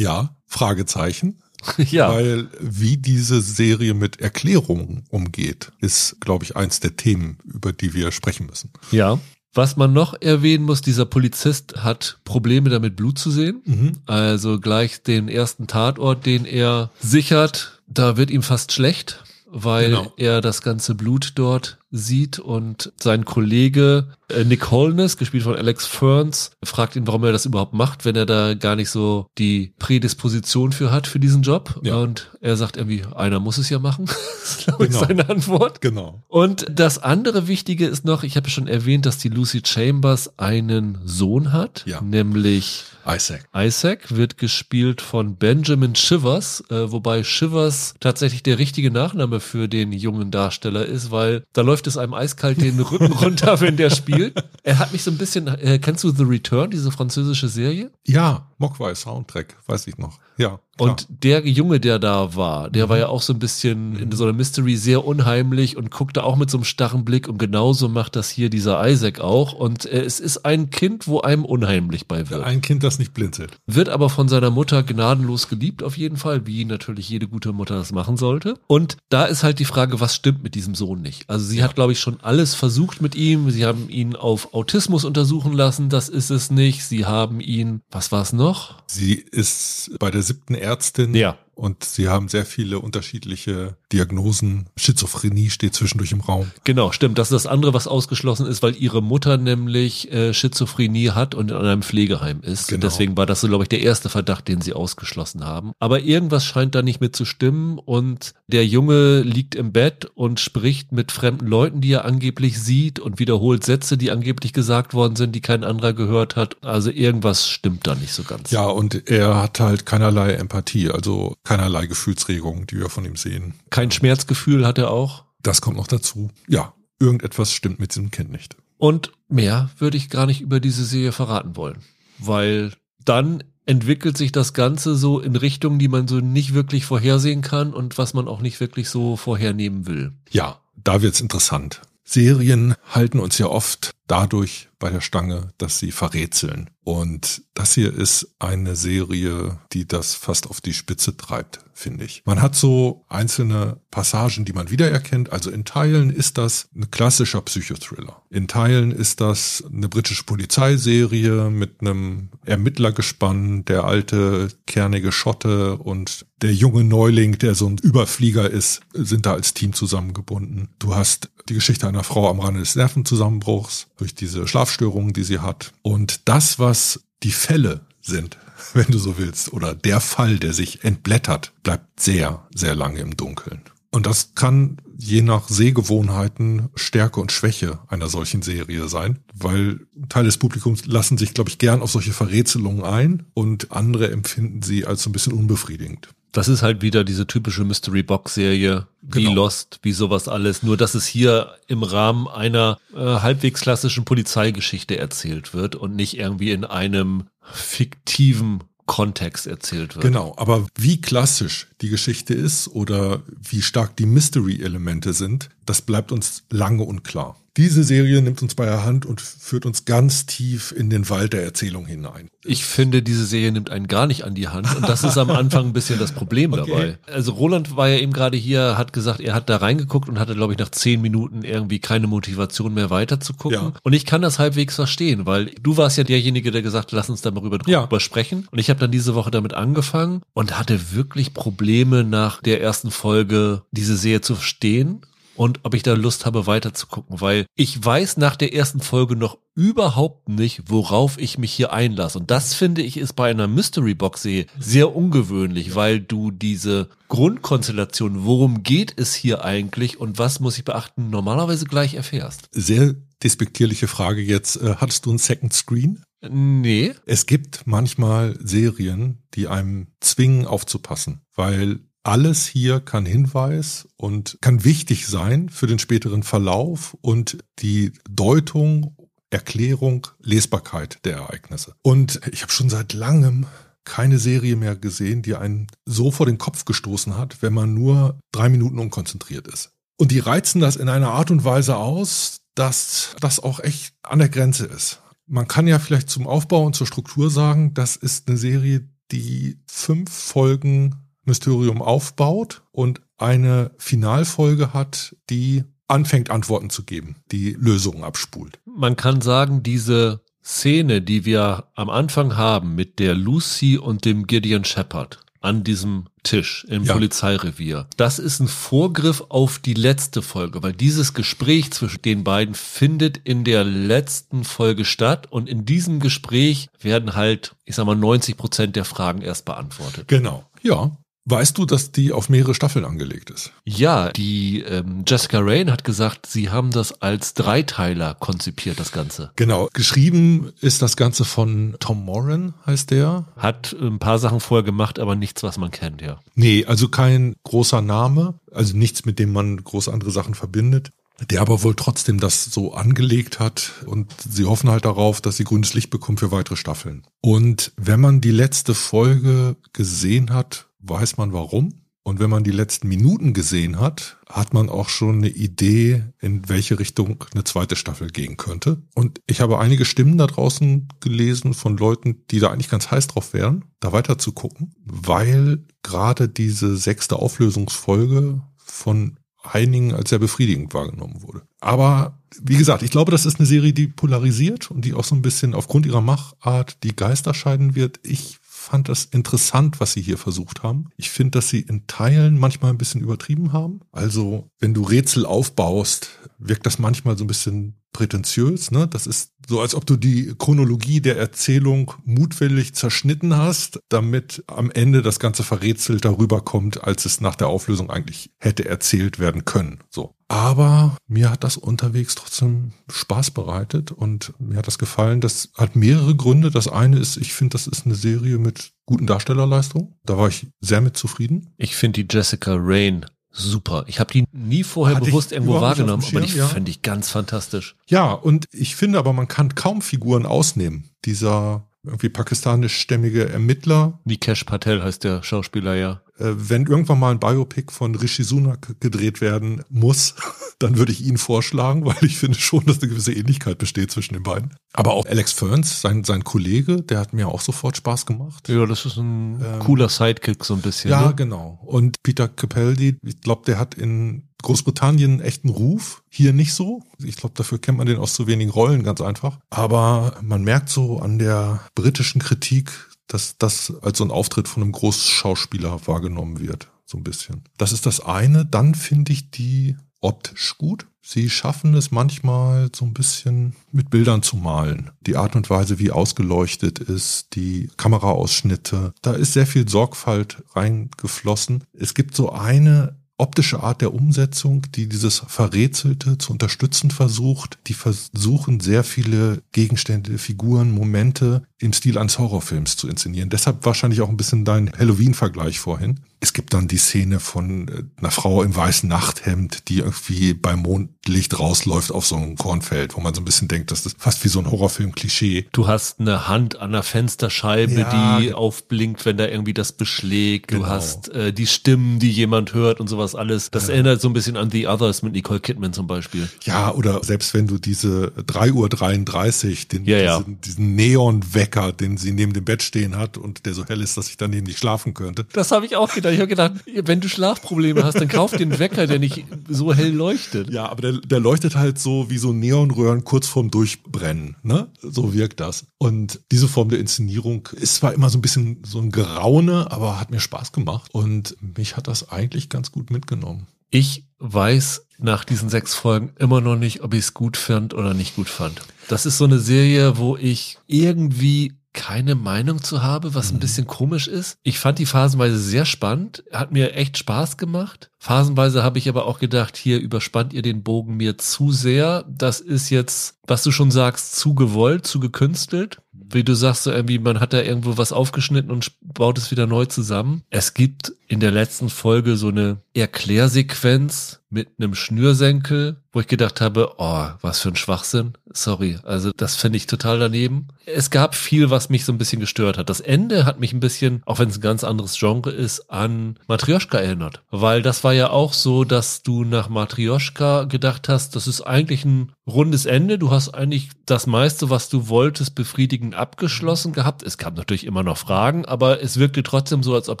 Ja, 0.00 0.36
Fragezeichen. 0.46 1.38
Ja. 1.90 2.14
Weil 2.14 2.48
wie 2.60 2.96
diese 2.96 3.40
Serie 3.40 3.94
mit 3.94 4.20
Erklärungen 4.20 5.04
umgeht, 5.08 5.72
ist, 5.80 6.20
glaube 6.20 6.44
ich, 6.44 6.54
eins 6.54 6.80
der 6.80 6.96
Themen, 6.96 7.38
über 7.44 7.72
die 7.72 7.92
wir 7.92 8.12
sprechen 8.12 8.46
müssen. 8.46 8.70
Ja. 8.92 9.18
Was 9.52 9.76
man 9.76 9.92
noch 9.92 10.14
erwähnen 10.20 10.64
muss, 10.64 10.82
dieser 10.82 11.06
Polizist 11.06 11.82
hat 11.82 12.20
Probleme 12.24 12.68
damit, 12.68 12.94
Blut 12.94 13.18
zu 13.18 13.30
sehen. 13.30 13.62
Mhm. 13.64 13.92
Also 14.04 14.60
gleich 14.60 15.02
den 15.02 15.28
ersten 15.28 15.66
Tatort, 15.66 16.26
den 16.26 16.44
er 16.44 16.90
sichert, 17.00 17.75
da 17.86 18.16
wird 18.16 18.30
ihm 18.30 18.42
fast 18.42 18.72
schlecht, 18.72 19.22
weil 19.46 19.90
Genau. 19.90 20.12
er 20.16 20.40
das 20.40 20.62
ganze 20.62 20.94
Blut 20.94 21.32
dort 21.36 21.78
sieht 21.90 22.38
und 22.38 22.92
sein 23.00 23.24
Kollege 23.24 24.08
Nick 24.44 24.70
Holness, 24.70 25.16
gespielt 25.16 25.44
von 25.44 25.54
Alex 25.56 25.86
Ferns, 25.86 26.50
fragt 26.64 26.96
ihn, 26.96 27.06
warum 27.06 27.22
er 27.24 27.32
das 27.32 27.46
überhaupt 27.46 27.74
macht, 27.74 28.04
wenn 28.04 28.16
er 28.16 28.26
da 28.26 28.54
gar 28.54 28.74
nicht 28.76 28.90
so 28.90 29.26
die 29.38 29.72
Prädisposition 29.78 30.72
für 30.72 30.90
hat 30.90 31.06
für 31.06 31.20
diesen 31.20 31.42
Job. 31.42 31.78
Ja. 31.82 31.96
Und 31.96 32.30
er 32.40 32.56
sagt 32.56 32.76
irgendwie, 32.76 33.04
einer 33.14 33.38
muss 33.40 33.58
es 33.58 33.70
ja 33.70 33.78
machen. 33.78 34.06
das 34.06 34.50
ist, 34.58 34.64
glaube 34.66 34.84
ich, 34.86 34.90
Genau. 34.90 35.00
seine 35.06 35.28
Antwort. 35.28 35.80
Genau. 35.80 36.22
Und 36.28 36.66
das 36.70 36.98
andere 36.98 37.46
Wichtige 37.48 37.86
ist 37.86 38.04
noch, 38.04 38.22
ich 38.24 38.36
habe 38.36 38.50
schon 38.50 38.66
erwähnt, 38.66 39.06
dass 39.06 39.18
die 39.18 39.28
Lucy 39.28 39.62
Chambers 39.64 40.38
einen 40.38 40.98
Sohn 41.04 41.52
hat, 41.52 41.84
Ja. 41.86 42.00
nämlich 42.00 42.84
Isaac. 43.08 43.46
Isaac 43.54 44.16
wird 44.16 44.36
gespielt 44.38 45.00
von 45.00 45.36
Benjamin 45.36 45.94
Shivers, 45.94 46.64
äh, 46.70 46.90
wobei 46.90 47.22
Shivers 47.22 47.94
tatsächlich 48.00 48.42
der 48.42 48.58
richtige 48.58 48.90
Nachname 48.90 49.38
für 49.38 49.68
den 49.68 49.92
jungen 49.92 50.32
Darsteller 50.32 50.84
ist, 50.84 51.12
weil 51.12 51.44
da 51.52 51.62
läuft 51.62 51.86
es 51.86 51.96
einem 51.96 52.14
eiskalt 52.14 52.60
den 52.60 52.80
Rücken 52.80 53.12
runter, 53.12 53.60
wenn 53.60 53.76
der 53.76 53.90
spielt. 53.90 54.15
Er 54.62 54.78
hat 54.78 54.92
mich 54.92 55.02
so 55.02 55.10
ein 55.10 55.18
bisschen, 55.18 55.46
äh, 55.46 55.78
kennst 55.78 56.02
du 56.04 56.10
The 56.10 56.24
Return, 56.24 56.70
diese 56.70 56.90
französische 56.90 57.48
Serie? 57.48 57.90
Ja, 58.06 58.50
Mogwai 58.58 58.94
Soundtrack, 58.94 59.56
weiß 59.66 59.86
ich 59.86 59.98
noch. 59.98 60.18
Ja. 60.36 60.60
Klar. 60.76 60.90
Und 60.90 61.06
der 61.08 61.46
Junge, 61.48 61.80
der 61.80 61.98
da 61.98 62.36
war, 62.36 62.68
der 62.68 62.90
war 62.90 62.98
ja 62.98 63.08
auch 63.08 63.22
so 63.22 63.32
ein 63.32 63.38
bisschen 63.38 63.96
in 63.96 64.12
so 64.12 64.24
einer 64.24 64.34
Mystery 64.34 64.76
sehr 64.76 65.06
unheimlich 65.06 65.74
und 65.78 65.90
guckte 65.90 66.22
auch 66.22 66.36
mit 66.36 66.50
so 66.50 66.58
einem 66.58 66.64
starren 66.64 67.02
Blick 67.02 67.28
und 67.28 67.38
genauso 67.38 67.88
macht 67.88 68.14
das 68.14 68.28
hier 68.28 68.50
dieser 68.50 68.86
Isaac 68.86 69.20
auch 69.20 69.54
und 69.54 69.86
äh, 69.86 70.02
es 70.02 70.20
ist 70.20 70.44
ein 70.44 70.68
Kind, 70.68 71.08
wo 71.08 71.22
einem 71.22 71.46
unheimlich 71.46 72.06
bei 72.08 72.28
wird. 72.28 72.44
ein 72.44 72.60
Kind, 72.60 72.82
das 72.82 72.98
nicht 72.98 73.14
blinzelt. 73.14 73.56
Wird 73.64 73.88
aber 73.88 74.10
von 74.10 74.28
seiner 74.28 74.50
Mutter 74.50 74.82
gnadenlos 74.82 75.48
geliebt 75.48 75.82
auf 75.82 75.96
jeden 75.96 76.18
Fall, 76.18 76.46
wie 76.46 76.66
natürlich 76.66 77.08
jede 77.08 77.26
gute 77.26 77.54
Mutter 77.54 77.76
das 77.76 77.92
machen 77.92 78.18
sollte. 78.18 78.58
Und 78.66 78.98
da 79.08 79.24
ist 79.24 79.42
halt 79.42 79.58
die 79.60 79.64
Frage, 79.64 79.98
was 80.00 80.14
stimmt 80.14 80.42
mit 80.42 80.54
diesem 80.54 80.74
Sohn 80.74 81.00
nicht? 81.00 81.24
Also 81.30 81.46
sie 81.46 81.64
hat, 81.64 81.74
glaube 81.74 81.92
ich, 81.92 82.00
schon 82.00 82.20
alles 82.20 82.54
versucht 82.54 83.00
mit 83.00 83.14
ihm. 83.14 83.50
Sie 83.50 83.64
haben 83.64 83.88
ihn 83.88 84.14
auf 84.14 84.52
Autismus 84.52 85.06
untersuchen 85.06 85.54
lassen, 85.54 85.88
das 85.88 86.10
ist 86.10 86.28
es 86.28 86.50
nicht. 86.50 86.84
Sie 86.84 87.06
haben 87.06 87.40
ihn, 87.40 87.80
was 87.90 88.12
war 88.12 88.20
es 88.20 88.34
noch? 88.34 88.45
Sie 88.86 89.14
ist 89.14 89.90
bei 89.98 90.10
der 90.10 90.22
siebten 90.22 90.54
Ärztin. 90.54 91.14
Ja. 91.14 91.38
Und 91.56 91.84
sie 91.84 92.08
haben 92.08 92.28
sehr 92.28 92.44
viele 92.44 92.80
unterschiedliche 92.80 93.78
Diagnosen. 93.90 94.66
Schizophrenie 94.76 95.48
steht 95.48 95.74
zwischendurch 95.74 96.12
im 96.12 96.20
Raum. 96.20 96.50
Genau, 96.64 96.92
stimmt. 96.92 97.16
Das 97.16 97.28
ist 97.28 97.44
das 97.44 97.50
andere, 97.50 97.72
was 97.72 97.88
ausgeschlossen 97.88 98.46
ist, 98.46 98.62
weil 98.62 98.76
ihre 98.76 99.02
Mutter 99.02 99.38
nämlich 99.38 100.12
äh, 100.12 100.34
Schizophrenie 100.34 101.12
hat 101.12 101.34
und 101.34 101.50
in 101.50 101.56
einem 101.56 101.80
Pflegeheim 101.80 102.42
ist. 102.42 102.68
Genau. 102.68 102.82
Deswegen 102.82 103.16
war 103.16 103.24
das 103.24 103.40
so, 103.40 103.48
glaube 103.48 103.64
ich, 103.64 103.70
der 103.70 103.80
erste 103.80 104.10
Verdacht, 104.10 104.48
den 104.48 104.60
sie 104.60 104.74
ausgeschlossen 104.74 105.46
haben. 105.46 105.72
Aber 105.78 106.00
irgendwas 106.00 106.44
scheint 106.44 106.74
da 106.74 106.82
nicht 106.82 107.00
mit 107.00 107.16
zu 107.16 107.24
stimmen 107.24 107.78
und 107.78 108.34
der 108.48 108.66
Junge 108.66 109.22
liegt 109.22 109.54
im 109.54 109.72
Bett 109.72 110.04
und 110.14 110.40
spricht 110.40 110.92
mit 110.92 111.10
fremden 111.10 111.46
Leuten, 111.46 111.80
die 111.80 111.92
er 111.92 112.04
angeblich 112.04 112.60
sieht 112.60 112.98
und 112.98 113.18
wiederholt 113.18 113.64
Sätze, 113.64 113.96
die 113.96 114.10
angeblich 114.10 114.52
gesagt 114.52 114.92
worden 114.92 115.16
sind, 115.16 115.34
die 115.34 115.40
kein 115.40 115.64
anderer 115.64 115.94
gehört 115.94 116.36
hat. 116.36 116.62
Also 116.62 116.90
irgendwas 116.90 117.48
stimmt 117.48 117.86
da 117.86 117.94
nicht 117.94 118.12
so 118.12 118.24
ganz. 118.24 118.50
Ja, 118.50 118.66
und 118.66 119.08
er 119.08 119.40
hat 119.40 119.58
halt 119.58 119.86
keinerlei 119.86 120.32
Empathie, 120.32 120.90
also 120.90 121.34
keinerlei 121.46 121.86
Gefühlsregungen, 121.86 122.66
die 122.66 122.78
wir 122.78 122.90
von 122.90 123.04
ihm 123.04 123.16
sehen. 123.16 123.54
Kein 123.70 123.92
Schmerzgefühl 123.92 124.66
hat 124.66 124.78
er 124.78 124.90
auch. 124.90 125.24
Das 125.42 125.60
kommt 125.60 125.76
noch 125.76 125.86
dazu. 125.86 126.30
Ja, 126.48 126.74
irgendetwas 126.98 127.52
stimmt 127.52 127.78
mit 127.78 127.94
diesem 127.94 128.10
Kind 128.10 128.32
nicht. 128.32 128.56
Und 128.78 129.12
mehr 129.28 129.70
würde 129.78 129.96
ich 129.96 130.10
gar 130.10 130.26
nicht 130.26 130.40
über 130.40 130.58
diese 130.58 130.84
Serie 130.84 131.12
verraten 131.12 131.56
wollen, 131.56 131.78
weil 132.18 132.72
dann 133.04 133.44
entwickelt 133.64 134.16
sich 134.16 134.32
das 134.32 134.54
Ganze 134.54 134.96
so 134.96 135.20
in 135.20 135.36
Richtungen, 135.36 135.78
die 135.78 135.88
man 135.88 136.08
so 136.08 136.20
nicht 136.20 136.52
wirklich 136.52 136.84
vorhersehen 136.84 137.42
kann 137.42 137.72
und 137.72 137.96
was 137.96 138.12
man 138.12 138.28
auch 138.28 138.40
nicht 138.40 138.60
wirklich 138.60 138.88
so 138.88 139.16
vorhernehmen 139.16 139.86
will. 139.86 140.12
Ja, 140.30 140.60
da 140.76 141.00
wird's 141.00 141.20
interessant. 141.20 141.80
Serien 142.04 142.74
halten 142.88 143.18
uns 143.18 143.38
ja 143.38 143.46
oft 143.46 143.95
dadurch 144.06 144.68
bei 144.78 144.90
der 144.90 145.00
Stange, 145.00 145.52
dass 145.58 145.78
sie 145.78 145.90
verrätseln. 145.90 146.70
Und 146.84 147.42
das 147.54 147.74
hier 147.74 147.92
ist 147.92 148.34
eine 148.38 148.76
Serie, 148.76 149.58
die 149.72 149.88
das 149.88 150.14
fast 150.14 150.46
auf 150.48 150.60
die 150.60 150.74
Spitze 150.74 151.16
treibt, 151.16 151.60
finde 151.72 152.04
ich. 152.04 152.22
Man 152.26 152.40
hat 152.40 152.54
so 152.54 153.04
einzelne 153.08 153.80
Passagen, 153.90 154.44
die 154.44 154.52
man 154.52 154.70
wiedererkennt. 154.70 155.32
Also 155.32 155.50
in 155.50 155.64
Teilen 155.64 156.10
ist 156.10 156.38
das 156.38 156.68
ein 156.76 156.90
klassischer 156.90 157.40
Psychothriller. 157.40 158.22
In 158.30 158.46
Teilen 158.46 158.92
ist 158.92 159.20
das 159.20 159.64
eine 159.66 159.88
britische 159.88 160.24
Polizeiserie 160.24 161.50
mit 161.50 161.80
einem 161.80 162.28
Ermittlergespann, 162.44 163.64
der 163.64 163.84
alte 163.84 164.48
kernige 164.66 165.10
Schotte 165.10 165.78
und 165.78 166.26
der 166.42 166.54
junge 166.54 166.84
Neuling, 166.84 167.38
der 167.38 167.54
so 167.54 167.66
ein 167.66 167.78
Überflieger 167.78 168.48
ist, 168.48 168.82
sind 168.92 169.26
da 169.26 169.32
als 169.32 169.54
Team 169.54 169.72
zusammengebunden. 169.72 170.68
Du 170.78 170.94
hast 170.94 171.30
die 171.48 171.54
Geschichte 171.54 171.88
einer 171.88 172.04
Frau 172.04 172.28
am 172.28 172.40
Rande 172.40 172.60
des 172.60 172.76
Nervenzusammenbruchs 172.76 173.86
durch 173.96 174.14
diese 174.14 174.46
Schlafstörungen, 174.46 175.12
die 175.12 175.24
sie 175.24 175.40
hat. 175.40 175.72
Und 175.82 176.28
das, 176.28 176.58
was 176.58 177.00
die 177.22 177.30
Fälle 177.30 177.80
sind, 178.00 178.38
wenn 178.74 178.86
du 178.86 178.98
so 178.98 179.18
willst, 179.18 179.52
oder 179.52 179.74
der 179.74 180.00
Fall, 180.00 180.38
der 180.38 180.52
sich 180.52 180.84
entblättert, 180.84 181.52
bleibt 181.62 182.00
sehr, 182.00 182.46
sehr 182.54 182.74
lange 182.74 183.00
im 183.00 183.16
Dunkeln. 183.16 183.62
Und 183.90 184.06
das 184.06 184.34
kann 184.34 184.76
je 184.98 185.22
nach 185.22 185.48
Sehgewohnheiten 185.48 186.68
Stärke 186.74 187.20
und 187.20 187.32
Schwäche 187.32 187.78
einer 187.88 188.08
solchen 188.08 188.42
Serie 188.42 188.88
sein, 188.88 189.20
weil 189.34 189.80
Teil 190.08 190.24
des 190.24 190.38
Publikums 190.38 190.86
lassen 190.86 191.16
sich, 191.16 191.34
glaube 191.34 191.50
ich, 191.50 191.58
gern 191.58 191.80
auf 191.80 191.90
solche 191.90 192.12
Verrätselungen 192.12 192.84
ein 192.84 193.24
und 193.32 193.72
andere 193.72 194.10
empfinden 194.10 194.62
sie 194.62 194.84
als 194.84 195.02
so 195.02 195.10
ein 195.10 195.12
bisschen 195.12 195.32
unbefriedigend. 195.32 196.08
Das 196.36 196.48
ist 196.48 196.62
halt 196.62 196.82
wieder 196.82 197.02
diese 197.02 197.26
typische 197.26 197.64
Mystery 197.64 198.02
Box 198.02 198.34
Serie, 198.34 198.86
wie 199.00 199.22
Genau. 199.24 199.34
Lost, 199.34 199.78
wie 199.82 199.92
sowas 199.92 200.28
alles. 200.28 200.62
Nur, 200.62 200.76
dass 200.76 200.94
es 200.94 201.06
hier 201.06 201.54
im 201.66 201.82
Rahmen 201.82 202.28
einer 202.28 202.78
äh, 202.94 202.98
halbwegs 202.98 203.62
klassischen 203.62 204.04
Polizeigeschichte 204.04 204.98
erzählt 204.98 205.54
wird 205.54 205.76
und 205.76 205.96
nicht 205.96 206.18
irgendwie 206.18 206.50
in 206.50 206.66
einem 206.66 207.24
fiktiven 207.40 208.64
Kontext 208.84 209.46
erzählt 209.46 209.96
wird. 209.96 210.04
Genau, 210.04 210.34
aber 210.36 210.66
wie 210.76 211.00
klassisch 211.00 211.68
die 211.80 211.88
Geschichte 211.88 212.34
ist 212.34 212.68
oder 212.68 213.22
wie 213.42 213.62
stark 213.62 213.96
die 213.96 214.06
Mystery-Elemente 214.06 215.14
sind, 215.14 215.48
das 215.66 215.82
bleibt 215.82 216.12
uns 216.12 216.44
lange 216.50 216.82
unklar. 216.84 217.36
Diese 217.56 217.84
Serie 217.84 218.20
nimmt 218.20 218.42
uns 218.42 218.54
bei 218.54 218.66
der 218.66 218.84
Hand 218.84 219.06
und 219.06 219.18
führt 219.22 219.64
uns 219.64 219.86
ganz 219.86 220.26
tief 220.26 220.74
in 220.76 220.90
den 220.90 221.08
Wald 221.08 221.32
der 221.32 221.42
Erzählung 221.42 221.86
hinein. 221.86 222.28
Ich 222.44 222.66
finde, 222.66 223.02
diese 223.02 223.24
Serie 223.24 223.50
nimmt 223.50 223.70
einen 223.70 223.86
gar 223.88 224.06
nicht 224.06 224.24
an 224.24 224.34
die 224.34 224.48
Hand 224.48 224.76
und 224.76 224.86
das 224.86 225.04
ist 225.04 225.16
am 225.16 225.30
Anfang 225.30 225.68
ein 225.68 225.72
bisschen 225.72 225.98
das 225.98 226.12
Problem 226.12 226.52
Okay. 226.52 226.70
dabei. 226.70 226.98
Also 227.10 227.32
Roland 227.32 227.74
war 227.74 227.88
ja 227.88 227.96
eben 227.98 228.12
gerade 228.12 228.36
hier, 228.36 228.76
hat 228.76 228.92
gesagt, 228.92 229.20
er 229.22 229.32
hat 229.32 229.48
da 229.48 229.56
reingeguckt 229.56 230.06
und 230.10 230.18
hatte, 230.18 230.34
glaube 230.34 230.52
ich, 230.52 230.58
nach 230.58 230.68
zehn 230.68 231.00
Minuten 231.00 231.44
irgendwie 231.44 231.78
keine 231.78 232.06
Motivation 232.08 232.74
mehr 232.74 232.90
weiter 232.90 233.20
zu 233.20 233.32
gucken. 233.32 233.58
Ja. 233.58 233.72
Und 233.82 233.94
ich 233.94 234.04
kann 234.04 234.20
das 234.20 234.38
halbwegs 234.38 234.74
verstehen, 234.74 235.24
weil 235.24 235.46
du 235.62 235.78
warst 235.78 235.96
ja 235.96 236.04
derjenige, 236.04 236.50
der 236.50 236.60
gesagt 236.60 236.88
hat, 236.88 236.92
lass 236.92 237.08
uns 237.08 237.22
da 237.22 237.30
mal 237.30 237.40
rüber, 237.40 237.56
Ja. 237.66 237.80
drüber 237.80 238.00
sprechen. 238.00 238.46
Und 238.50 238.58
ich 238.58 238.68
habe 238.68 238.80
dann 238.80 238.90
diese 238.90 239.14
Woche 239.14 239.30
damit 239.30 239.54
angefangen 239.54 240.20
und 240.34 240.58
hatte 240.58 240.92
wirklich 240.92 241.32
Probleme 241.32 242.04
nach 242.04 242.42
der 242.42 242.60
ersten 242.60 242.90
Folge 242.90 243.62
diese 243.70 243.96
Serie 243.96 244.20
zu 244.20 244.34
verstehen. 244.34 245.00
Und 245.36 245.60
ob 245.62 245.74
ich 245.74 245.82
da 245.82 245.94
Lust 245.94 246.26
habe, 246.26 246.46
weiter 246.46 246.74
zu 246.74 246.86
gucken, 246.86 247.20
weil 247.20 247.46
ich 247.54 247.84
weiß 247.84 248.16
nach 248.16 248.36
der 248.36 248.54
ersten 248.54 248.80
Folge 248.80 249.16
noch 249.16 249.38
überhaupt 249.54 250.28
nicht, 250.28 250.64
worauf 250.66 251.18
ich 251.18 251.38
mich 251.38 251.52
hier 251.52 251.72
einlasse. 251.72 252.18
Und 252.18 252.30
das 252.30 252.54
finde 252.54 252.82
ich 252.82 252.96
ist 252.96 253.14
bei 253.14 253.30
einer 253.30 253.48
Mystery 253.48 253.94
Box 253.94 254.26
sehr 254.58 254.94
ungewöhnlich, 254.96 255.74
weil 255.74 256.00
du 256.00 256.30
diese 256.30 256.88
Grundkonstellation, 257.08 258.24
worum 258.24 258.62
geht 258.62 258.94
es 258.96 259.14
hier 259.14 259.44
eigentlich 259.44 259.98
und 260.00 260.18
was 260.18 260.40
muss 260.40 260.58
ich 260.58 260.64
beachten, 260.64 261.10
normalerweise 261.10 261.64
gleich 261.66 261.94
erfährst. 261.94 262.48
Sehr 262.52 262.94
despektierliche 263.22 263.88
Frage 263.88 264.20
jetzt. 264.20 264.56
Äh, 264.56 264.76
hattest 264.78 265.06
du 265.06 265.10
einen 265.10 265.18
Second 265.18 265.52
Screen? 265.52 266.02
Nee, 266.28 266.94
Es 267.04 267.26
gibt 267.26 267.66
manchmal 267.66 268.36
Serien, 268.42 269.22
die 269.34 269.48
einem 269.48 269.88
zwingen 270.00 270.46
aufzupassen, 270.46 271.20
weil 271.34 271.80
alles 272.06 272.46
hier 272.46 272.80
kann 272.80 273.04
Hinweis 273.04 273.88
und 273.96 274.38
kann 274.40 274.64
wichtig 274.64 275.06
sein 275.08 275.48
für 275.48 275.66
den 275.66 275.78
späteren 275.78 276.22
Verlauf 276.22 276.96
und 277.00 277.38
die 277.58 277.92
Deutung, 278.08 278.96
Erklärung, 279.30 280.06
Lesbarkeit 280.20 281.04
der 281.04 281.16
Ereignisse. 281.16 281.74
Und 281.82 282.20
ich 282.30 282.42
habe 282.42 282.52
schon 282.52 282.70
seit 282.70 282.92
langem 282.92 283.46
keine 283.84 284.18
Serie 284.18 284.56
mehr 284.56 284.76
gesehen, 284.76 285.22
die 285.22 285.34
einen 285.34 285.66
so 285.84 286.10
vor 286.10 286.26
den 286.26 286.38
Kopf 286.38 286.64
gestoßen 286.64 287.16
hat, 287.16 287.42
wenn 287.42 287.52
man 287.52 287.74
nur 287.74 288.18
drei 288.32 288.48
Minuten 288.48 288.78
unkonzentriert 288.78 289.48
ist. 289.48 289.72
Und 289.96 290.12
die 290.12 290.18
reizen 290.20 290.60
das 290.60 290.76
in 290.76 290.88
einer 290.88 291.10
Art 291.10 291.30
und 291.30 291.44
Weise 291.44 291.76
aus, 291.76 292.40
dass 292.54 293.16
das 293.20 293.40
auch 293.40 293.60
echt 293.60 293.94
an 294.02 294.18
der 294.20 294.28
Grenze 294.28 294.66
ist. 294.66 295.00
Man 295.26 295.48
kann 295.48 295.66
ja 295.66 295.78
vielleicht 295.78 296.10
zum 296.10 296.26
Aufbau 296.28 296.64
und 296.64 296.76
zur 296.76 296.86
Struktur 296.86 297.30
sagen, 297.30 297.74
das 297.74 297.96
ist 297.96 298.28
eine 298.28 298.36
Serie, 298.36 298.88
die 299.10 299.58
fünf 299.66 300.12
Folgen 300.12 301.05
Mysterium 301.26 301.82
aufbaut 301.82 302.62
und 302.72 303.00
eine 303.18 303.70
Finalfolge 303.78 304.72
hat, 304.72 305.16
die 305.30 305.64
anfängt 305.88 306.30
Antworten 306.30 306.70
zu 306.70 306.84
geben, 306.84 307.16
die 307.32 307.52
Lösungen 307.58 308.04
abspult. 308.04 308.58
Man 308.64 308.96
kann 308.96 309.20
sagen, 309.20 309.62
diese 309.62 310.20
Szene, 310.44 311.02
die 311.02 311.24
wir 311.24 311.64
am 311.74 311.90
Anfang 311.90 312.36
haben 312.36 312.74
mit 312.74 312.98
der 312.98 313.14
Lucy 313.14 313.78
und 313.78 314.04
dem 314.04 314.26
Gideon 314.26 314.64
Shepard 314.64 315.20
an 315.40 315.62
diesem 315.62 316.06
Tisch 316.24 316.66
im 316.68 316.84
Ja. 316.84 316.94
Polizeirevier. 316.94 317.86
Das 317.96 318.18
ist 318.18 318.40
ein 318.40 318.48
Vorgriff 318.48 319.24
auf 319.28 319.60
die 319.60 319.74
letzte 319.74 320.22
Folge, 320.22 320.62
weil 320.62 320.72
dieses 320.72 321.14
Gespräch 321.14 321.70
zwischen 321.72 322.02
den 322.02 322.24
beiden 322.24 322.54
findet 322.54 323.18
in 323.18 323.44
der 323.44 323.62
letzten 323.62 324.42
Folge 324.42 324.84
statt 324.84 325.28
und 325.30 325.48
in 325.48 325.64
diesem 325.64 326.00
Gespräch 326.00 326.68
werden 326.80 327.14
halt, 327.14 327.54
ich 327.64 327.76
sag 327.76 327.86
mal, 327.86 327.94
90 327.94 328.36
Prozent 328.36 328.76
der 328.76 328.84
Fragen 328.84 329.22
erst 329.22 329.44
beantwortet. 329.44 330.08
Genau. 330.08 330.44
Ja. 330.62 330.90
Weißt 331.28 331.58
du, 331.58 331.66
dass 331.66 331.90
die 331.90 332.12
auf 332.12 332.28
mehrere 332.28 332.54
Staffeln 332.54 332.84
angelegt 332.84 333.30
ist? 333.30 333.50
Ja, 333.64 334.10
die 334.12 334.60
ähm, 334.60 335.02
Jessica 335.04 335.40
Rain 335.40 335.72
hat 335.72 335.82
gesagt, 335.82 336.26
sie 336.26 336.50
haben 336.50 336.70
das 336.70 337.02
als 337.02 337.34
Dreiteiler 337.34 338.14
konzipiert, 338.14 338.78
das 338.78 338.92
Ganze. 338.92 339.32
Genau. 339.34 339.68
Geschrieben 339.72 340.52
ist 340.60 340.82
das 340.82 340.96
Ganze 340.96 341.24
von 341.24 341.74
Tom 341.80 342.04
Moran, 342.04 342.54
heißt 342.64 342.92
der. 342.92 343.24
Hat 343.36 343.74
ein 343.80 343.98
paar 343.98 344.20
Sachen 344.20 344.38
vorher 344.38 344.62
gemacht, 344.62 345.00
aber 345.00 345.16
nichts, 345.16 345.42
was 345.42 345.58
man 345.58 345.72
kennt, 345.72 346.00
ja. 346.00 346.20
Nee, 346.36 346.64
also 346.64 346.88
kein 346.88 347.34
großer 347.42 347.82
Name, 347.82 348.38
also 348.52 348.76
nichts, 348.76 349.04
mit 349.04 349.18
dem 349.18 349.32
man 349.32 349.56
groß 349.64 349.88
andere 349.88 350.12
Sachen 350.12 350.34
verbindet. 350.34 350.92
Der 351.30 351.40
aber 351.40 351.64
wohl 351.64 351.74
trotzdem 351.74 352.20
das 352.20 352.44
so 352.44 352.74
angelegt 352.74 353.40
hat 353.40 353.72
und 353.86 354.12
sie 354.28 354.44
hoffen 354.44 354.70
halt 354.70 354.84
darauf, 354.84 355.20
dass 355.20 355.38
sie 355.38 355.44
grünes 355.44 355.72
Licht 355.72 355.90
bekommen 355.90 356.18
für 356.18 356.30
weitere 356.30 356.56
Staffeln. 356.56 357.04
Und 357.22 357.72
wenn 357.76 358.00
man 358.00 358.20
die 358.20 358.30
letzte 358.30 358.74
Folge 358.74 359.56
gesehen 359.72 360.34
hat, 360.34 360.65
weiß 360.88 361.16
man 361.16 361.32
warum. 361.32 361.86
Und 362.06 362.20
wenn 362.20 362.30
man 362.30 362.44
die 362.44 362.52
letzten 362.52 362.86
Minuten 362.86 363.34
gesehen 363.34 363.80
hat, 363.80 364.18
hat 364.28 364.54
man 364.54 364.68
auch 364.68 364.88
schon 364.88 365.16
eine 365.16 365.28
Idee, 365.28 366.04
in 366.20 366.48
welche 366.48 366.78
Richtung 366.78 367.24
eine 367.34 367.42
zweite 367.42 367.74
Staffel 367.74 368.10
gehen 368.10 368.36
könnte. 368.36 368.80
Und 368.94 369.20
ich 369.26 369.40
habe 369.40 369.58
einige 369.58 369.84
Stimmen 369.84 370.16
da 370.16 370.28
draußen 370.28 370.86
gelesen 371.00 371.52
von 371.52 371.76
Leuten, 371.76 372.24
die 372.30 372.38
da 372.38 372.52
eigentlich 372.52 372.70
ganz 372.70 372.92
heiß 372.92 373.08
drauf 373.08 373.32
wären, 373.32 373.64
da 373.80 373.92
weiter 373.92 374.18
zu 374.18 374.30
gucken, 374.30 374.72
weil 374.84 375.66
gerade 375.82 376.28
diese 376.28 376.76
sechste 376.76 377.16
Auflösungsfolge 377.16 378.40
von 378.56 379.18
einigen 379.42 379.92
als 379.92 380.10
sehr 380.10 380.20
befriedigend 380.20 380.74
wahrgenommen 380.74 381.22
wurde. 381.22 381.42
Aber 381.60 382.22
wie 382.40 382.56
gesagt, 382.56 382.82
ich 382.82 382.90
glaube, 382.92 383.10
das 383.10 383.26
ist 383.26 383.40
eine 383.40 383.46
Serie, 383.46 383.72
die 383.72 383.88
polarisiert 383.88 384.70
und 384.70 384.84
die 384.84 384.94
auch 384.94 385.04
so 385.04 385.14
ein 385.14 385.22
bisschen 385.22 385.54
aufgrund 385.54 385.86
ihrer 385.86 386.02
Machart 386.02 386.82
die 386.84 386.94
Geister 386.94 387.34
scheiden 387.34 387.74
wird. 387.74 387.98
Ich 388.04 388.38
fand 388.66 388.88
das 388.88 389.04
interessant, 389.04 389.80
was 389.80 389.92
sie 389.92 390.02
hier 390.02 390.18
versucht 390.18 390.62
haben. 390.62 390.90
Ich 390.96 391.10
finde, 391.10 391.38
dass 391.38 391.48
sie 391.48 391.60
in 391.60 391.86
Teilen 391.86 392.36
manchmal 392.36 392.72
ein 392.72 392.78
bisschen 392.78 393.00
übertrieben 393.00 393.52
haben. 393.52 393.80
Also, 393.92 394.50
wenn 394.58 394.74
du 394.74 394.82
Rätsel 394.82 395.24
aufbaust, 395.24 396.10
wirkt 396.38 396.66
das 396.66 396.78
manchmal 396.78 397.16
so 397.16 397.24
ein 397.24 397.28
bisschen 397.28 397.76
prätentiös. 397.96 398.70
Ne? 398.70 398.86
Das 398.86 399.06
ist 399.06 399.32
so, 399.48 399.60
als 399.60 399.74
ob 399.74 399.86
du 399.86 399.96
die 399.96 400.34
Chronologie 400.38 401.00
der 401.00 401.16
Erzählung 401.16 401.94
mutwillig 402.04 402.74
zerschnitten 402.74 403.36
hast, 403.36 403.80
damit 403.88 404.44
am 404.48 404.70
Ende 404.70 405.00
das 405.00 405.18
Ganze 405.18 405.44
verrätselt 405.44 406.04
darüber 406.04 406.42
kommt, 406.42 406.84
als 406.84 407.06
es 407.06 407.22
nach 407.22 407.36
der 407.36 407.48
Auflösung 407.48 407.88
eigentlich 407.88 408.30
hätte 408.38 408.66
erzählt 408.66 409.18
werden 409.18 409.46
können. 409.46 409.78
So. 409.88 410.14
Aber 410.28 410.98
mir 411.06 411.30
hat 411.30 411.42
das 411.42 411.56
unterwegs 411.56 412.16
trotzdem 412.16 412.72
Spaß 412.90 413.30
bereitet 413.30 413.92
und 413.92 414.34
mir 414.38 414.58
hat 414.58 414.66
das 414.66 414.78
gefallen. 414.78 415.22
Das 415.22 415.50
hat 415.54 415.74
mehrere 415.74 416.14
Gründe. 416.14 416.50
Das 416.50 416.68
eine 416.68 416.98
ist, 416.98 417.16
ich 417.16 417.32
finde, 417.32 417.52
das 417.52 417.66
ist 417.66 417.86
eine 417.86 417.94
Serie 417.94 418.36
mit 418.36 418.72
guten 418.84 419.06
Darstellerleistungen. 419.06 419.94
Da 420.04 420.18
war 420.18 420.28
ich 420.28 420.48
sehr 420.60 420.80
mit 420.80 420.96
zufrieden. 420.96 421.54
Ich 421.56 421.76
finde 421.76 422.04
die 422.04 422.14
Jessica 422.14 422.56
Rain 422.58 423.06
super. 423.36 423.84
Ich 423.86 424.00
habe 424.00 424.12
die 424.12 424.24
nie 424.32 424.64
vorher 424.64 424.96
Hatte 424.96 425.06
bewusst 425.06 425.32
irgendwo 425.32 425.60
wahrgenommen, 425.60 426.02
dem 426.02 426.16
aber 426.16 426.26
die 426.26 426.32
Schirm, 426.32 426.46
ja. 426.46 426.48
finde 426.48 426.70
ich 426.70 426.82
ganz 426.82 427.10
fantastisch. 427.10 427.76
Ja, 427.86 428.12
und 428.12 428.46
ich 428.52 428.76
finde 428.76 428.98
aber, 428.98 429.12
man 429.12 429.28
kann 429.28 429.54
kaum 429.54 429.82
Figuren 429.82 430.26
ausnehmen. 430.26 430.90
Dieser 431.04 431.66
irgendwie 431.84 432.08
pakistanischstämmige 432.08 433.28
Ermittler, 433.28 434.00
Nikesh 434.04 434.44
Patel 434.44 434.82
heißt 434.82 435.04
der 435.04 435.22
Schauspieler 435.22 435.76
ja. 435.76 436.02
Äh, 436.18 436.32
wenn 436.36 436.66
irgendwann 436.66 436.98
mal 436.98 437.10
ein 437.10 437.20
Biopic 437.20 437.72
von 437.72 437.94
Rishi 437.94 438.24
Sunak 438.24 438.80
gedreht 438.80 439.20
werden 439.20 439.62
muss, 439.68 440.14
dann 440.58 440.78
würde 440.78 440.92
ich 440.92 441.04
ihn 441.04 441.18
vorschlagen, 441.18 441.84
weil 441.84 442.02
ich 442.02 442.18
finde 442.18 442.38
schon, 442.38 442.64
dass 442.66 442.80
eine 442.80 442.88
gewisse 442.88 443.12
Ähnlichkeit 443.12 443.58
besteht 443.58 443.90
zwischen 443.90 444.14
den 444.14 444.22
beiden. 444.22 444.54
Aber 444.72 444.94
auch 444.94 445.06
Alex 445.06 445.32
Ferns, 445.32 445.80
sein, 445.80 446.04
sein 446.04 446.24
Kollege, 446.24 446.82
der 446.82 447.00
hat 447.00 447.12
mir 447.12 447.28
auch 447.28 447.40
sofort 447.40 447.76
Spaß 447.76 448.06
gemacht. 448.06 448.48
Ja, 448.48 448.66
das 448.66 448.84
ist 448.86 448.96
ein 448.96 449.42
cooler 449.60 449.88
Sidekick 449.88 450.44
so 450.44 450.54
ein 450.54 450.60
bisschen. 450.60 450.90
Ja, 450.90 451.08
ne? 451.08 451.14
genau. 451.14 451.60
Und 451.64 452.02
Peter 452.02 452.28
Capaldi, 452.28 452.96
ich 453.02 453.20
glaube, 453.20 453.42
der 453.46 453.58
hat 453.58 453.74
in 453.74 454.28
Großbritannien 454.42 455.12
einen 455.12 455.20
echten 455.20 455.48
Ruf. 455.48 456.02
Hier 456.08 456.32
nicht 456.32 456.54
so. 456.54 456.82
Ich 457.02 457.16
glaube, 457.16 457.34
dafür 457.34 457.58
kennt 457.58 457.78
man 457.78 457.86
den 457.86 457.98
aus 457.98 458.14
zu 458.14 458.26
wenigen 458.26 458.50
Rollen, 458.50 458.82
ganz 458.82 459.00
einfach. 459.00 459.38
Aber 459.50 460.18
man 460.22 460.44
merkt 460.44 460.68
so 460.68 460.98
an 460.98 461.18
der 461.18 461.60
britischen 461.74 462.20
Kritik, 462.20 462.70
dass 463.06 463.38
das 463.38 463.72
als 463.82 463.98
so 463.98 464.04
ein 464.04 464.10
Auftritt 464.10 464.48
von 464.48 464.62
einem 464.62 464.72
Großschauspieler 464.72 465.86
wahrgenommen 465.86 466.40
wird. 466.40 466.68
So 466.84 466.98
ein 466.98 467.04
bisschen. 467.04 467.42
Das 467.58 467.72
ist 467.72 467.86
das 467.86 468.00
eine. 468.00 468.44
Dann 468.44 468.74
finde 468.74 469.12
ich 469.12 469.30
die 469.30 469.76
optisch 470.00 470.56
gut. 470.58 470.86
Sie 471.02 471.30
schaffen 471.30 471.74
es 471.74 471.92
manchmal 471.92 472.68
so 472.74 472.84
ein 472.84 472.92
bisschen 472.92 473.54
mit 473.70 473.90
Bildern 473.90 474.24
zu 474.24 474.36
malen. 474.36 474.90
Die 475.00 475.16
Art 475.16 475.36
und 475.36 475.48
Weise, 475.50 475.78
wie 475.78 475.92
ausgeleuchtet 475.92 476.80
ist, 476.80 477.36
die 477.36 477.70
Kameraausschnitte. 477.76 478.92
Da 479.02 479.12
ist 479.12 479.32
sehr 479.32 479.46
viel 479.46 479.68
Sorgfalt 479.68 480.42
reingeflossen. 480.54 481.62
Es 481.72 481.94
gibt 481.94 482.16
so 482.16 482.32
eine 482.32 482.95
optische 483.18 483.62
Art 483.62 483.80
der 483.80 483.94
Umsetzung, 483.94 484.62
die 484.74 484.88
dieses 484.88 485.22
Verrätselte 485.26 486.18
zu 486.18 486.32
unterstützen 486.32 486.90
versucht. 486.90 487.58
Die 487.66 487.74
versuchen 487.74 488.60
sehr 488.60 488.84
viele 488.84 489.42
Gegenstände, 489.52 490.18
Figuren, 490.18 490.70
Momente 490.70 491.42
im 491.58 491.72
Stil 491.72 491.96
eines 491.96 492.18
Horrorfilms 492.18 492.76
zu 492.76 492.88
inszenieren. 492.88 493.30
Deshalb 493.30 493.64
wahrscheinlich 493.64 494.02
auch 494.02 494.10
ein 494.10 494.18
bisschen 494.18 494.44
dein 494.44 494.70
Halloween-Vergleich 494.78 495.58
vorhin. 495.58 496.00
Es 496.20 496.32
gibt 496.34 496.52
dann 496.52 496.68
die 496.68 496.76
Szene 496.78 497.18
von 497.20 497.68
äh, 497.68 497.82
einer 497.96 498.10
Frau 498.10 498.42
im 498.42 498.54
weißen 498.54 498.88
Nachthemd, 498.88 499.68
die 499.68 499.78
irgendwie 499.78 500.34
beim 500.34 500.60
Mondlicht 500.60 501.38
rausläuft 501.38 501.92
auf 501.92 502.06
so 502.06 502.16
einem 502.16 502.36
Kornfeld, 502.36 502.96
wo 502.96 503.00
man 503.00 503.14
so 503.14 503.20
ein 503.22 503.24
bisschen 503.24 503.48
denkt, 503.48 503.70
das 503.70 503.86
ist 503.86 503.96
fast 503.98 504.24
wie 504.24 504.28
so 504.28 504.38
ein 504.40 504.50
Horrorfilm-Klischee. 504.50 505.46
Du 505.52 505.66
hast 505.66 506.00
eine 506.00 506.28
Hand 506.28 506.58
an 506.58 506.72
der 506.72 506.82
Fensterscheibe, 506.82 507.80
Ja, 507.80 508.18
die 508.18 508.32
aufblinkt, 508.34 509.04
wenn 509.06 509.16
da 509.16 509.26
irgendwie 509.26 509.54
das 509.54 509.72
beschlägt. 509.72 510.52
Du 510.52 510.56
Genau. 510.56 510.68
hast 510.68 511.08
äh, 511.10 511.32
die 511.32 511.46
Stimmen, 511.46 511.98
die 511.98 512.10
jemand 512.10 512.52
hört 512.54 512.80
und 512.80 512.88
sowas 512.88 513.05
alles. 513.14 513.50
Das 513.50 513.68
erinnert 513.68 514.00
so 514.00 514.08
ein 514.08 514.12
bisschen 514.12 514.36
an 514.36 514.50
The 514.50 514.66
Others 514.66 515.02
mit 515.02 515.12
Nicole 515.12 515.40
Kidman 515.40 515.72
zum 515.72 515.86
Beispiel. 515.86 516.28
Ja, 516.44 516.72
oder 516.72 517.02
selbst 517.04 517.34
wenn 517.34 517.46
du 517.46 517.58
diese 517.58 518.12
3.33 518.26 519.48
Uhr, 519.50 519.56
den, 519.72 519.84
Ja, 519.84 519.98
ja. 519.98 520.18
diesen, 520.18 520.40
diesen 520.40 520.74
Neonwecker, 520.74 521.72
den 521.72 521.96
sie 521.96 522.12
neben 522.12 522.32
dem 522.32 522.44
Bett 522.44 522.62
stehen 522.62 522.96
hat 522.96 523.16
und 523.16 523.46
der 523.46 523.54
so 523.54 523.64
hell 523.64 523.80
ist, 523.80 523.96
dass 523.96 524.08
ich 524.08 524.16
daneben 524.16 524.46
nicht 524.46 524.58
schlafen 524.58 524.94
könnte. 524.94 525.26
Das 525.32 525.50
habe 525.52 525.66
ich 525.66 525.76
auch 525.76 525.92
gedacht. 525.92 526.12
Ich 526.14 526.20
habe 526.20 526.28
gedacht, 526.28 526.52
wenn 526.66 527.00
du 527.00 527.08
Schlafprobleme 527.08 527.84
hast, 527.84 528.00
dann 528.00 528.08
kauf 528.08 528.32
den 528.32 528.58
Wecker, 528.58 528.86
der 528.86 528.98
nicht 528.98 529.24
so 529.48 529.72
hell 529.74 529.92
leuchtet. 529.92 530.50
Ja, 530.50 530.68
aber 530.68 530.82
der, 530.82 530.92
der 530.92 531.20
leuchtet 531.20 531.56
halt 531.56 531.78
so 531.78 532.10
wie 532.10 532.18
so 532.18 532.32
Neonröhren 532.32 533.04
kurz 533.04 533.26
vorm 533.26 533.50
Durchbrennen. 533.50 534.36
Ne? 534.42 534.68
So 534.80 535.12
wirkt 535.14 535.40
das. 535.40 535.66
Und 535.78 536.20
diese 536.32 536.48
Form 536.48 536.68
der 536.68 536.78
Inszenierung 536.78 537.48
ist 537.52 537.76
zwar 537.76 537.92
immer 537.92 538.10
so 538.10 538.18
ein 538.18 538.22
bisschen 538.22 538.62
so 538.64 538.78
ein 538.78 538.90
Geraune, 538.90 539.70
aber 539.70 540.00
hat 540.00 540.10
mir 540.10 540.20
Spaß 540.20 540.52
gemacht. 540.52 540.90
Und 540.92 541.36
mich 541.56 541.76
hat 541.76 541.88
das 541.88 542.10
eigentlich 542.10 542.48
ganz 542.48 542.72
gut 542.72 542.90
mitgenommen. 542.96 543.46
Ich 543.70 544.04
weiß 544.18 544.86
nach 544.98 545.24
diesen 545.24 545.50
sechs 545.50 545.74
Folgen 545.74 546.14
immer 546.18 546.40
noch 546.40 546.56
nicht, 546.56 546.82
ob 546.82 546.94
ich 546.94 547.00
es 547.00 547.14
gut 547.14 547.36
fand 547.36 547.74
oder 547.74 547.92
nicht 547.92 548.16
gut 548.16 548.28
fand. 548.28 548.62
Das 548.88 549.04
ist 549.04 549.18
so 549.18 549.24
eine 549.24 549.38
Serie, 549.38 549.98
wo 549.98 550.16
ich 550.16 550.58
irgendwie 550.66 551.52
keine 551.74 552.14
Meinung 552.14 552.62
zu 552.62 552.82
habe, 552.82 553.14
was 553.14 553.30
ein 553.30 553.38
bisschen 553.38 553.66
komisch 553.66 554.08
ist. 554.08 554.38
Ich 554.42 554.58
fand 554.58 554.78
die 554.78 554.86
phasenweise 554.86 555.38
sehr 555.38 555.66
spannend, 555.66 556.24
hat 556.32 556.50
mir 556.50 556.72
echt 556.72 556.96
Spaß 556.96 557.36
gemacht. 557.36 557.90
Phasenweise 558.06 558.62
habe 558.62 558.78
ich 558.78 558.88
aber 558.88 559.06
auch 559.06 559.18
gedacht, 559.18 559.56
hier 559.56 559.80
überspannt 559.80 560.32
ihr 560.32 560.42
den 560.42 560.62
Bogen 560.62 560.96
mir 560.96 561.18
zu 561.18 561.50
sehr. 561.50 562.04
Das 562.08 562.38
ist 562.38 562.70
jetzt, 562.70 563.18
was 563.26 563.42
du 563.42 563.50
schon 563.50 563.72
sagst, 563.72 564.14
zu 564.14 564.36
gewollt, 564.36 564.86
zu 564.86 565.00
gekünstelt. 565.00 565.78
Wie 565.92 566.22
du 566.22 566.34
sagst, 566.34 566.62
so 566.62 566.70
irgendwie, 566.70 567.00
man 567.00 567.18
hat 567.18 567.32
da 567.32 567.42
irgendwo 567.42 567.78
was 567.78 567.90
aufgeschnitten 567.90 568.52
und 568.52 568.70
baut 568.80 569.18
es 569.18 569.32
wieder 569.32 569.48
neu 569.48 569.64
zusammen. 569.64 570.22
Es 570.30 570.54
gibt 570.54 570.92
in 571.08 571.18
der 571.18 571.32
letzten 571.32 571.68
Folge 571.68 572.16
so 572.16 572.28
eine 572.28 572.58
Erklärsequenz 572.74 574.20
mit 574.28 574.48
einem 574.58 574.74
Schnürsenkel, 574.74 575.82
wo 575.92 576.00
ich 576.00 576.08
gedacht 576.08 576.40
habe, 576.40 576.74
oh, 576.78 577.06
was 577.22 577.40
für 577.40 577.48
ein 577.48 577.56
Schwachsinn. 577.56 578.12
Sorry, 578.30 578.78
also 578.82 579.12
das 579.16 579.36
finde 579.36 579.56
ich 579.56 579.66
total 579.66 579.98
daneben. 579.98 580.48
Es 580.66 580.90
gab 580.90 581.14
viel, 581.14 581.48
was 581.48 581.70
mich 581.70 581.84
so 581.84 581.92
ein 581.92 581.98
bisschen 581.98 582.20
gestört 582.20 582.58
hat. 582.58 582.68
Das 582.68 582.80
Ende 582.80 583.24
hat 583.24 583.40
mich 583.40 583.52
ein 583.52 583.60
bisschen, 583.60 584.02
auch 584.04 584.18
wenn 584.18 584.28
es 584.28 584.38
ein 584.38 584.42
ganz 584.42 584.64
anderes 584.64 584.98
Genre 584.98 585.30
ist, 585.30 585.70
an 585.70 586.18
Matryoshka 586.26 586.78
erinnert. 586.78 587.22
Weil 587.30 587.62
das 587.62 587.84
war 587.84 587.94
ja 587.96 588.10
auch 588.10 588.32
so, 588.32 588.64
dass 588.64 589.02
du 589.02 589.24
nach 589.24 589.48
Matrioschka 589.48 590.44
gedacht 590.44 590.88
hast, 590.88 591.16
das 591.16 591.26
ist 591.26 591.40
eigentlich 591.40 591.84
ein 591.84 592.12
rundes 592.26 592.66
Ende. 592.66 592.98
Du 592.98 593.10
hast 593.10 593.30
eigentlich 593.30 593.70
das 593.86 594.06
meiste, 594.06 594.50
was 594.50 594.68
du 594.68 594.88
wolltest, 594.88 595.34
befriedigend 595.34 595.94
abgeschlossen 595.94 596.72
gehabt. 596.72 597.02
Es 597.02 597.18
gab 597.18 597.36
natürlich 597.36 597.66
immer 597.66 597.82
noch 597.82 597.96
Fragen, 597.96 598.44
aber 598.44 598.82
es 598.82 598.98
wirkte 598.98 599.22
trotzdem 599.22 599.62
so, 599.62 599.74
als 599.74 599.88
ob 599.88 600.00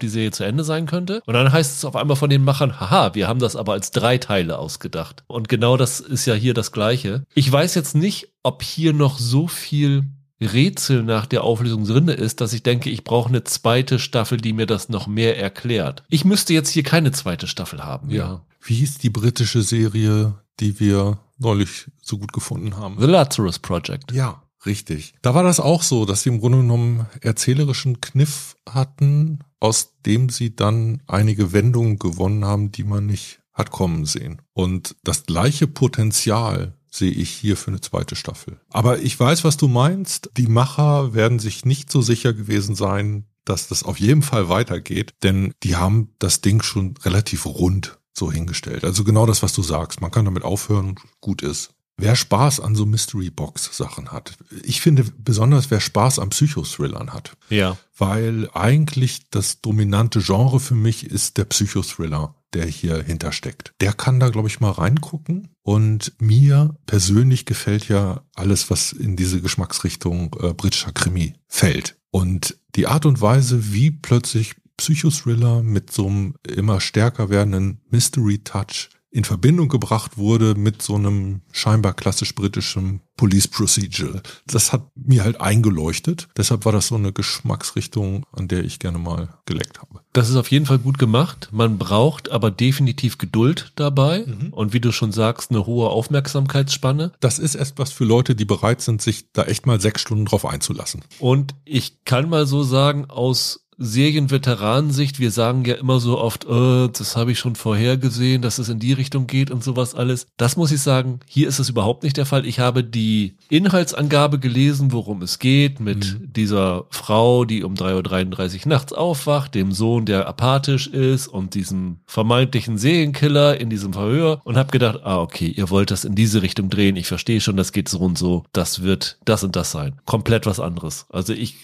die 0.00 0.08
Serie 0.08 0.30
zu 0.30 0.44
Ende 0.44 0.64
sein 0.64 0.86
könnte. 0.86 1.22
Und 1.26 1.34
dann 1.34 1.50
heißt 1.50 1.76
es 1.76 1.84
auf 1.84 1.96
einmal 1.96 2.16
von 2.16 2.30
den 2.30 2.44
Machern, 2.44 2.78
haha, 2.78 3.14
wir 3.14 3.28
haben 3.28 3.40
das 3.40 3.56
aber 3.56 3.72
als 3.72 3.90
drei 3.90 4.18
Teile 4.18 4.58
ausgedacht. 4.58 5.24
Und 5.26 5.48
genau 5.48 5.76
das 5.76 6.00
ist 6.00 6.26
ja 6.26 6.34
hier 6.34 6.54
das 6.54 6.72
Gleiche. 6.72 7.24
Ich 7.34 7.50
weiß 7.50 7.74
jetzt 7.74 7.94
nicht, 7.94 8.28
ob 8.42 8.62
hier 8.62 8.92
noch 8.92 9.18
so 9.18 9.48
viel 9.48 10.04
Rätsel 10.40 11.02
nach 11.02 11.26
der 11.26 11.44
Auflösung 11.44 11.84
drinne 11.84 12.12
ist, 12.12 12.40
dass 12.40 12.52
ich 12.52 12.62
denke, 12.62 12.90
ich 12.90 13.04
brauche 13.04 13.28
eine 13.28 13.44
zweite 13.44 13.98
Staffel, 13.98 14.38
die 14.38 14.52
mir 14.52 14.66
das 14.66 14.88
noch 14.88 15.06
mehr 15.06 15.38
erklärt. 15.38 16.04
Ich 16.08 16.24
müsste 16.24 16.52
jetzt 16.52 16.70
hier 16.70 16.82
keine 16.82 17.12
zweite 17.12 17.46
Staffel 17.46 17.84
haben. 17.84 18.10
Ja. 18.10 18.42
Wie 18.60 18.74
hieß 18.74 18.98
die 18.98 19.10
britische 19.10 19.62
Serie, 19.62 20.34
die 20.60 20.78
wir 20.80 21.18
neulich 21.38 21.86
so 22.02 22.18
gut 22.18 22.32
gefunden 22.32 22.76
haben? 22.76 22.96
The 22.98 23.06
Lazarus 23.06 23.58
Project. 23.58 24.12
Ja, 24.12 24.42
richtig. 24.66 25.14
Da 25.22 25.34
war 25.34 25.42
das 25.42 25.60
auch 25.60 25.82
so, 25.82 26.04
dass 26.04 26.22
sie 26.22 26.30
im 26.30 26.40
Grunde 26.40 26.58
genommen 26.58 27.06
erzählerischen 27.20 28.00
Kniff 28.00 28.56
hatten, 28.68 29.40
aus 29.60 29.94
dem 30.04 30.28
sie 30.28 30.54
dann 30.54 31.02
einige 31.06 31.52
Wendungen 31.52 31.98
gewonnen 31.98 32.44
haben, 32.44 32.72
die 32.72 32.84
man 32.84 33.06
nicht 33.06 33.40
hat 33.52 33.70
kommen 33.70 34.04
sehen. 34.04 34.42
Und 34.52 34.96
das 35.02 35.24
gleiche 35.24 35.66
Potenzial 35.66 36.75
sehe 36.96 37.10
ich 37.10 37.30
hier 37.30 37.56
für 37.56 37.68
eine 37.68 37.80
zweite 37.80 38.16
Staffel. 38.16 38.60
Aber 38.70 39.00
ich 39.00 39.18
weiß, 39.18 39.44
was 39.44 39.56
du 39.56 39.68
meinst. 39.68 40.30
Die 40.36 40.46
Macher 40.46 41.14
werden 41.14 41.38
sich 41.38 41.64
nicht 41.64 41.90
so 41.90 42.00
sicher 42.00 42.32
gewesen 42.32 42.74
sein, 42.74 43.26
dass 43.44 43.68
das 43.68 43.82
auf 43.82 43.98
jeden 43.98 44.22
Fall 44.22 44.48
weitergeht, 44.48 45.14
denn 45.22 45.52
die 45.62 45.76
haben 45.76 46.14
das 46.18 46.40
Ding 46.40 46.62
schon 46.62 46.96
relativ 47.04 47.46
rund 47.46 47.98
so 48.12 48.32
hingestellt. 48.32 48.84
Also 48.84 49.04
genau 49.04 49.26
das, 49.26 49.42
was 49.42 49.52
du 49.52 49.62
sagst. 49.62 50.00
Man 50.00 50.10
kann 50.10 50.24
damit 50.24 50.42
aufhören 50.42 50.96
gut 51.20 51.42
ist. 51.42 51.75
Wer 51.98 52.14
Spaß 52.14 52.60
an 52.60 52.74
so 52.74 52.84
Mystery 52.84 53.30
Box 53.30 53.70
Sachen 53.74 54.12
hat. 54.12 54.36
Ich 54.62 54.80
finde 54.80 55.04
besonders, 55.16 55.70
wer 55.70 55.80
Spaß 55.80 56.18
an 56.18 56.30
Psychothrillern 56.30 57.12
hat. 57.14 57.36
Ja. 57.48 57.78
Weil 57.96 58.50
eigentlich 58.52 59.30
das 59.30 59.62
dominante 59.62 60.20
Genre 60.20 60.60
für 60.60 60.74
mich 60.74 61.06
ist 61.06 61.38
der 61.38 61.46
Psychothriller 61.46 62.34
der 62.56 62.66
hier 62.66 63.02
hintersteckt. 63.02 63.74
Der 63.80 63.92
kann 63.92 64.18
da, 64.18 64.30
glaube 64.30 64.48
ich, 64.48 64.60
mal 64.60 64.70
reingucken. 64.70 65.50
Und 65.62 66.12
mir 66.18 66.76
persönlich 66.86 67.44
gefällt 67.44 67.88
ja 67.88 68.22
alles, 68.34 68.70
was 68.70 68.92
in 68.92 69.16
diese 69.16 69.40
Geschmacksrichtung 69.42 70.34
äh, 70.40 70.54
britischer 70.54 70.92
Krimi 70.92 71.34
fällt. 71.48 71.96
Und 72.10 72.56
die 72.76 72.86
Art 72.86 73.04
und 73.04 73.20
Weise, 73.20 73.72
wie 73.72 73.90
plötzlich 73.90 74.54
Psychothriller 74.76 75.62
mit 75.62 75.92
so 75.92 76.06
einem 76.06 76.34
immer 76.46 76.80
stärker 76.80 77.30
werdenden 77.30 77.80
Mystery-Touch 77.90 78.90
in 79.10 79.24
Verbindung 79.24 79.68
gebracht 79.68 80.18
wurde 80.18 80.54
mit 80.54 80.82
so 80.82 80.94
einem 80.94 81.40
scheinbar 81.52 81.94
klassisch 81.94 82.34
britischen 82.34 83.00
Police 83.16 83.48
Procedural. 83.48 84.22
Das 84.46 84.72
hat 84.72 84.90
mir 84.94 85.24
halt 85.24 85.40
eingeleuchtet. 85.40 86.28
Deshalb 86.36 86.64
war 86.64 86.72
das 86.72 86.88
so 86.88 86.96
eine 86.96 87.12
Geschmacksrichtung, 87.12 88.26
an 88.32 88.48
der 88.48 88.64
ich 88.64 88.78
gerne 88.78 88.98
mal 88.98 89.30
geleckt 89.46 89.80
habe. 89.80 90.00
Das 90.12 90.28
ist 90.28 90.36
auf 90.36 90.50
jeden 90.50 90.66
Fall 90.66 90.78
gut 90.78 90.98
gemacht. 90.98 91.48
Man 91.50 91.78
braucht 91.78 92.30
aber 92.30 92.50
definitiv 92.50 93.16
Geduld 93.16 93.72
dabei 93.76 94.24
mhm. 94.26 94.52
und 94.52 94.72
wie 94.72 94.80
du 94.80 94.92
schon 94.92 95.12
sagst, 95.12 95.50
eine 95.50 95.66
hohe 95.66 95.88
Aufmerksamkeitsspanne. 95.88 97.12
Das 97.20 97.38
ist 97.38 97.54
etwas 97.54 97.92
für 97.92 98.04
Leute, 98.04 98.34
die 98.34 98.44
bereit 98.44 98.82
sind, 98.82 99.00
sich 99.00 99.32
da 99.32 99.44
echt 99.44 99.66
mal 99.66 99.80
sechs 99.80 100.02
Stunden 100.02 100.26
drauf 100.26 100.44
einzulassen. 100.44 101.02
Und 101.18 101.54
ich 101.64 102.04
kann 102.04 102.28
mal 102.28 102.46
so 102.46 102.62
sagen, 102.62 103.06
aus 103.06 103.65
Serienveteranensicht, 103.78 105.18
wir 105.18 105.30
sagen 105.30 105.64
ja 105.64 105.74
immer 105.74 106.00
so 106.00 106.18
oft, 106.18 106.44
äh, 106.44 106.88
das 106.88 107.16
habe 107.16 107.32
ich 107.32 107.38
schon 107.38 107.56
vorher 107.56 107.96
gesehen, 107.96 108.42
dass 108.42 108.58
es 108.58 108.68
in 108.68 108.78
die 108.78 108.92
Richtung 108.92 109.26
geht 109.26 109.50
und 109.50 109.62
sowas 109.62 109.94
alles. 109.94 110.26
Das 110.36 110.56
muss 110.56 110.72
ich 110.72 110.80
sagen, 110.80 111.20
hier 111.26 111.48
ist 111.48 111.58
es 111.58 111.68
überhaupt 111.68 112.02
nicht 112.02 112.16
der 112.16 112.26
Fall. 112.26 112.46
Ich 112.46 112.58
habe 112.58 112.84
die 112.84 113.36
Inhaltsangabe 113.48 114.38
gelesen, 114.38 114.92
worum 114.92 115.22
es 115.22 115.38
geht, 115.38 115.80
mit 115.80 116.18
mhm. 116.18 116.32
dieser 116.32 116.84
Frau, 116.90 117.44
die 117.44 117.64
um 117.64 117.74
3.33 117.74 118.64
Uhr 118.64 118.68
nachts 118.68 118.92
aufwacht, 118.92 119.54
dem 119.54 119.72
Sohn, 119.72 120.06
der 120.06 120.26
apathisch 120.26 120.86
ist 120.86 121.28
und 121.28 121.54
diesem 121.54 121.98
vermeintlichen 122.06 122.78
Serienkiller 122.78 123.60
in 123.60 123.68
diesem 123.68 123.92
Verhör 123.92 124.40
und 124.44 124.56
habe 124.56 124.70
gedacht, 124.70 125.00
ah, 125.04 125.20
okay, 125.20 125.48
ihr 125.48 125.70
wollt 125.70 125.90
das 125.90 126.04
in 126.04 126.14
diese 126.14 126.42
Richtung 126.42 126.70
drehen. 126.70 126.96
Ich 126.96 127.06
verstehe 127.06 127.40
schon, 127.40 127.56
das 127.56 127.72
geht 127.72 127.88
so 127.88 127.98
und 127.98 128.16
so. 128.16 128.44
Das 128.52 128.82
wird 128.82 129.18
das 129.24 129.44
und 129.44 129.54
das 129.54 129.70
sein. 129.70 130.00
Komplett 130.06 130.46
was 130.46 130.60
anderes. 130.60 131.06
Also 131.10 131.32
ich 131.32 131.56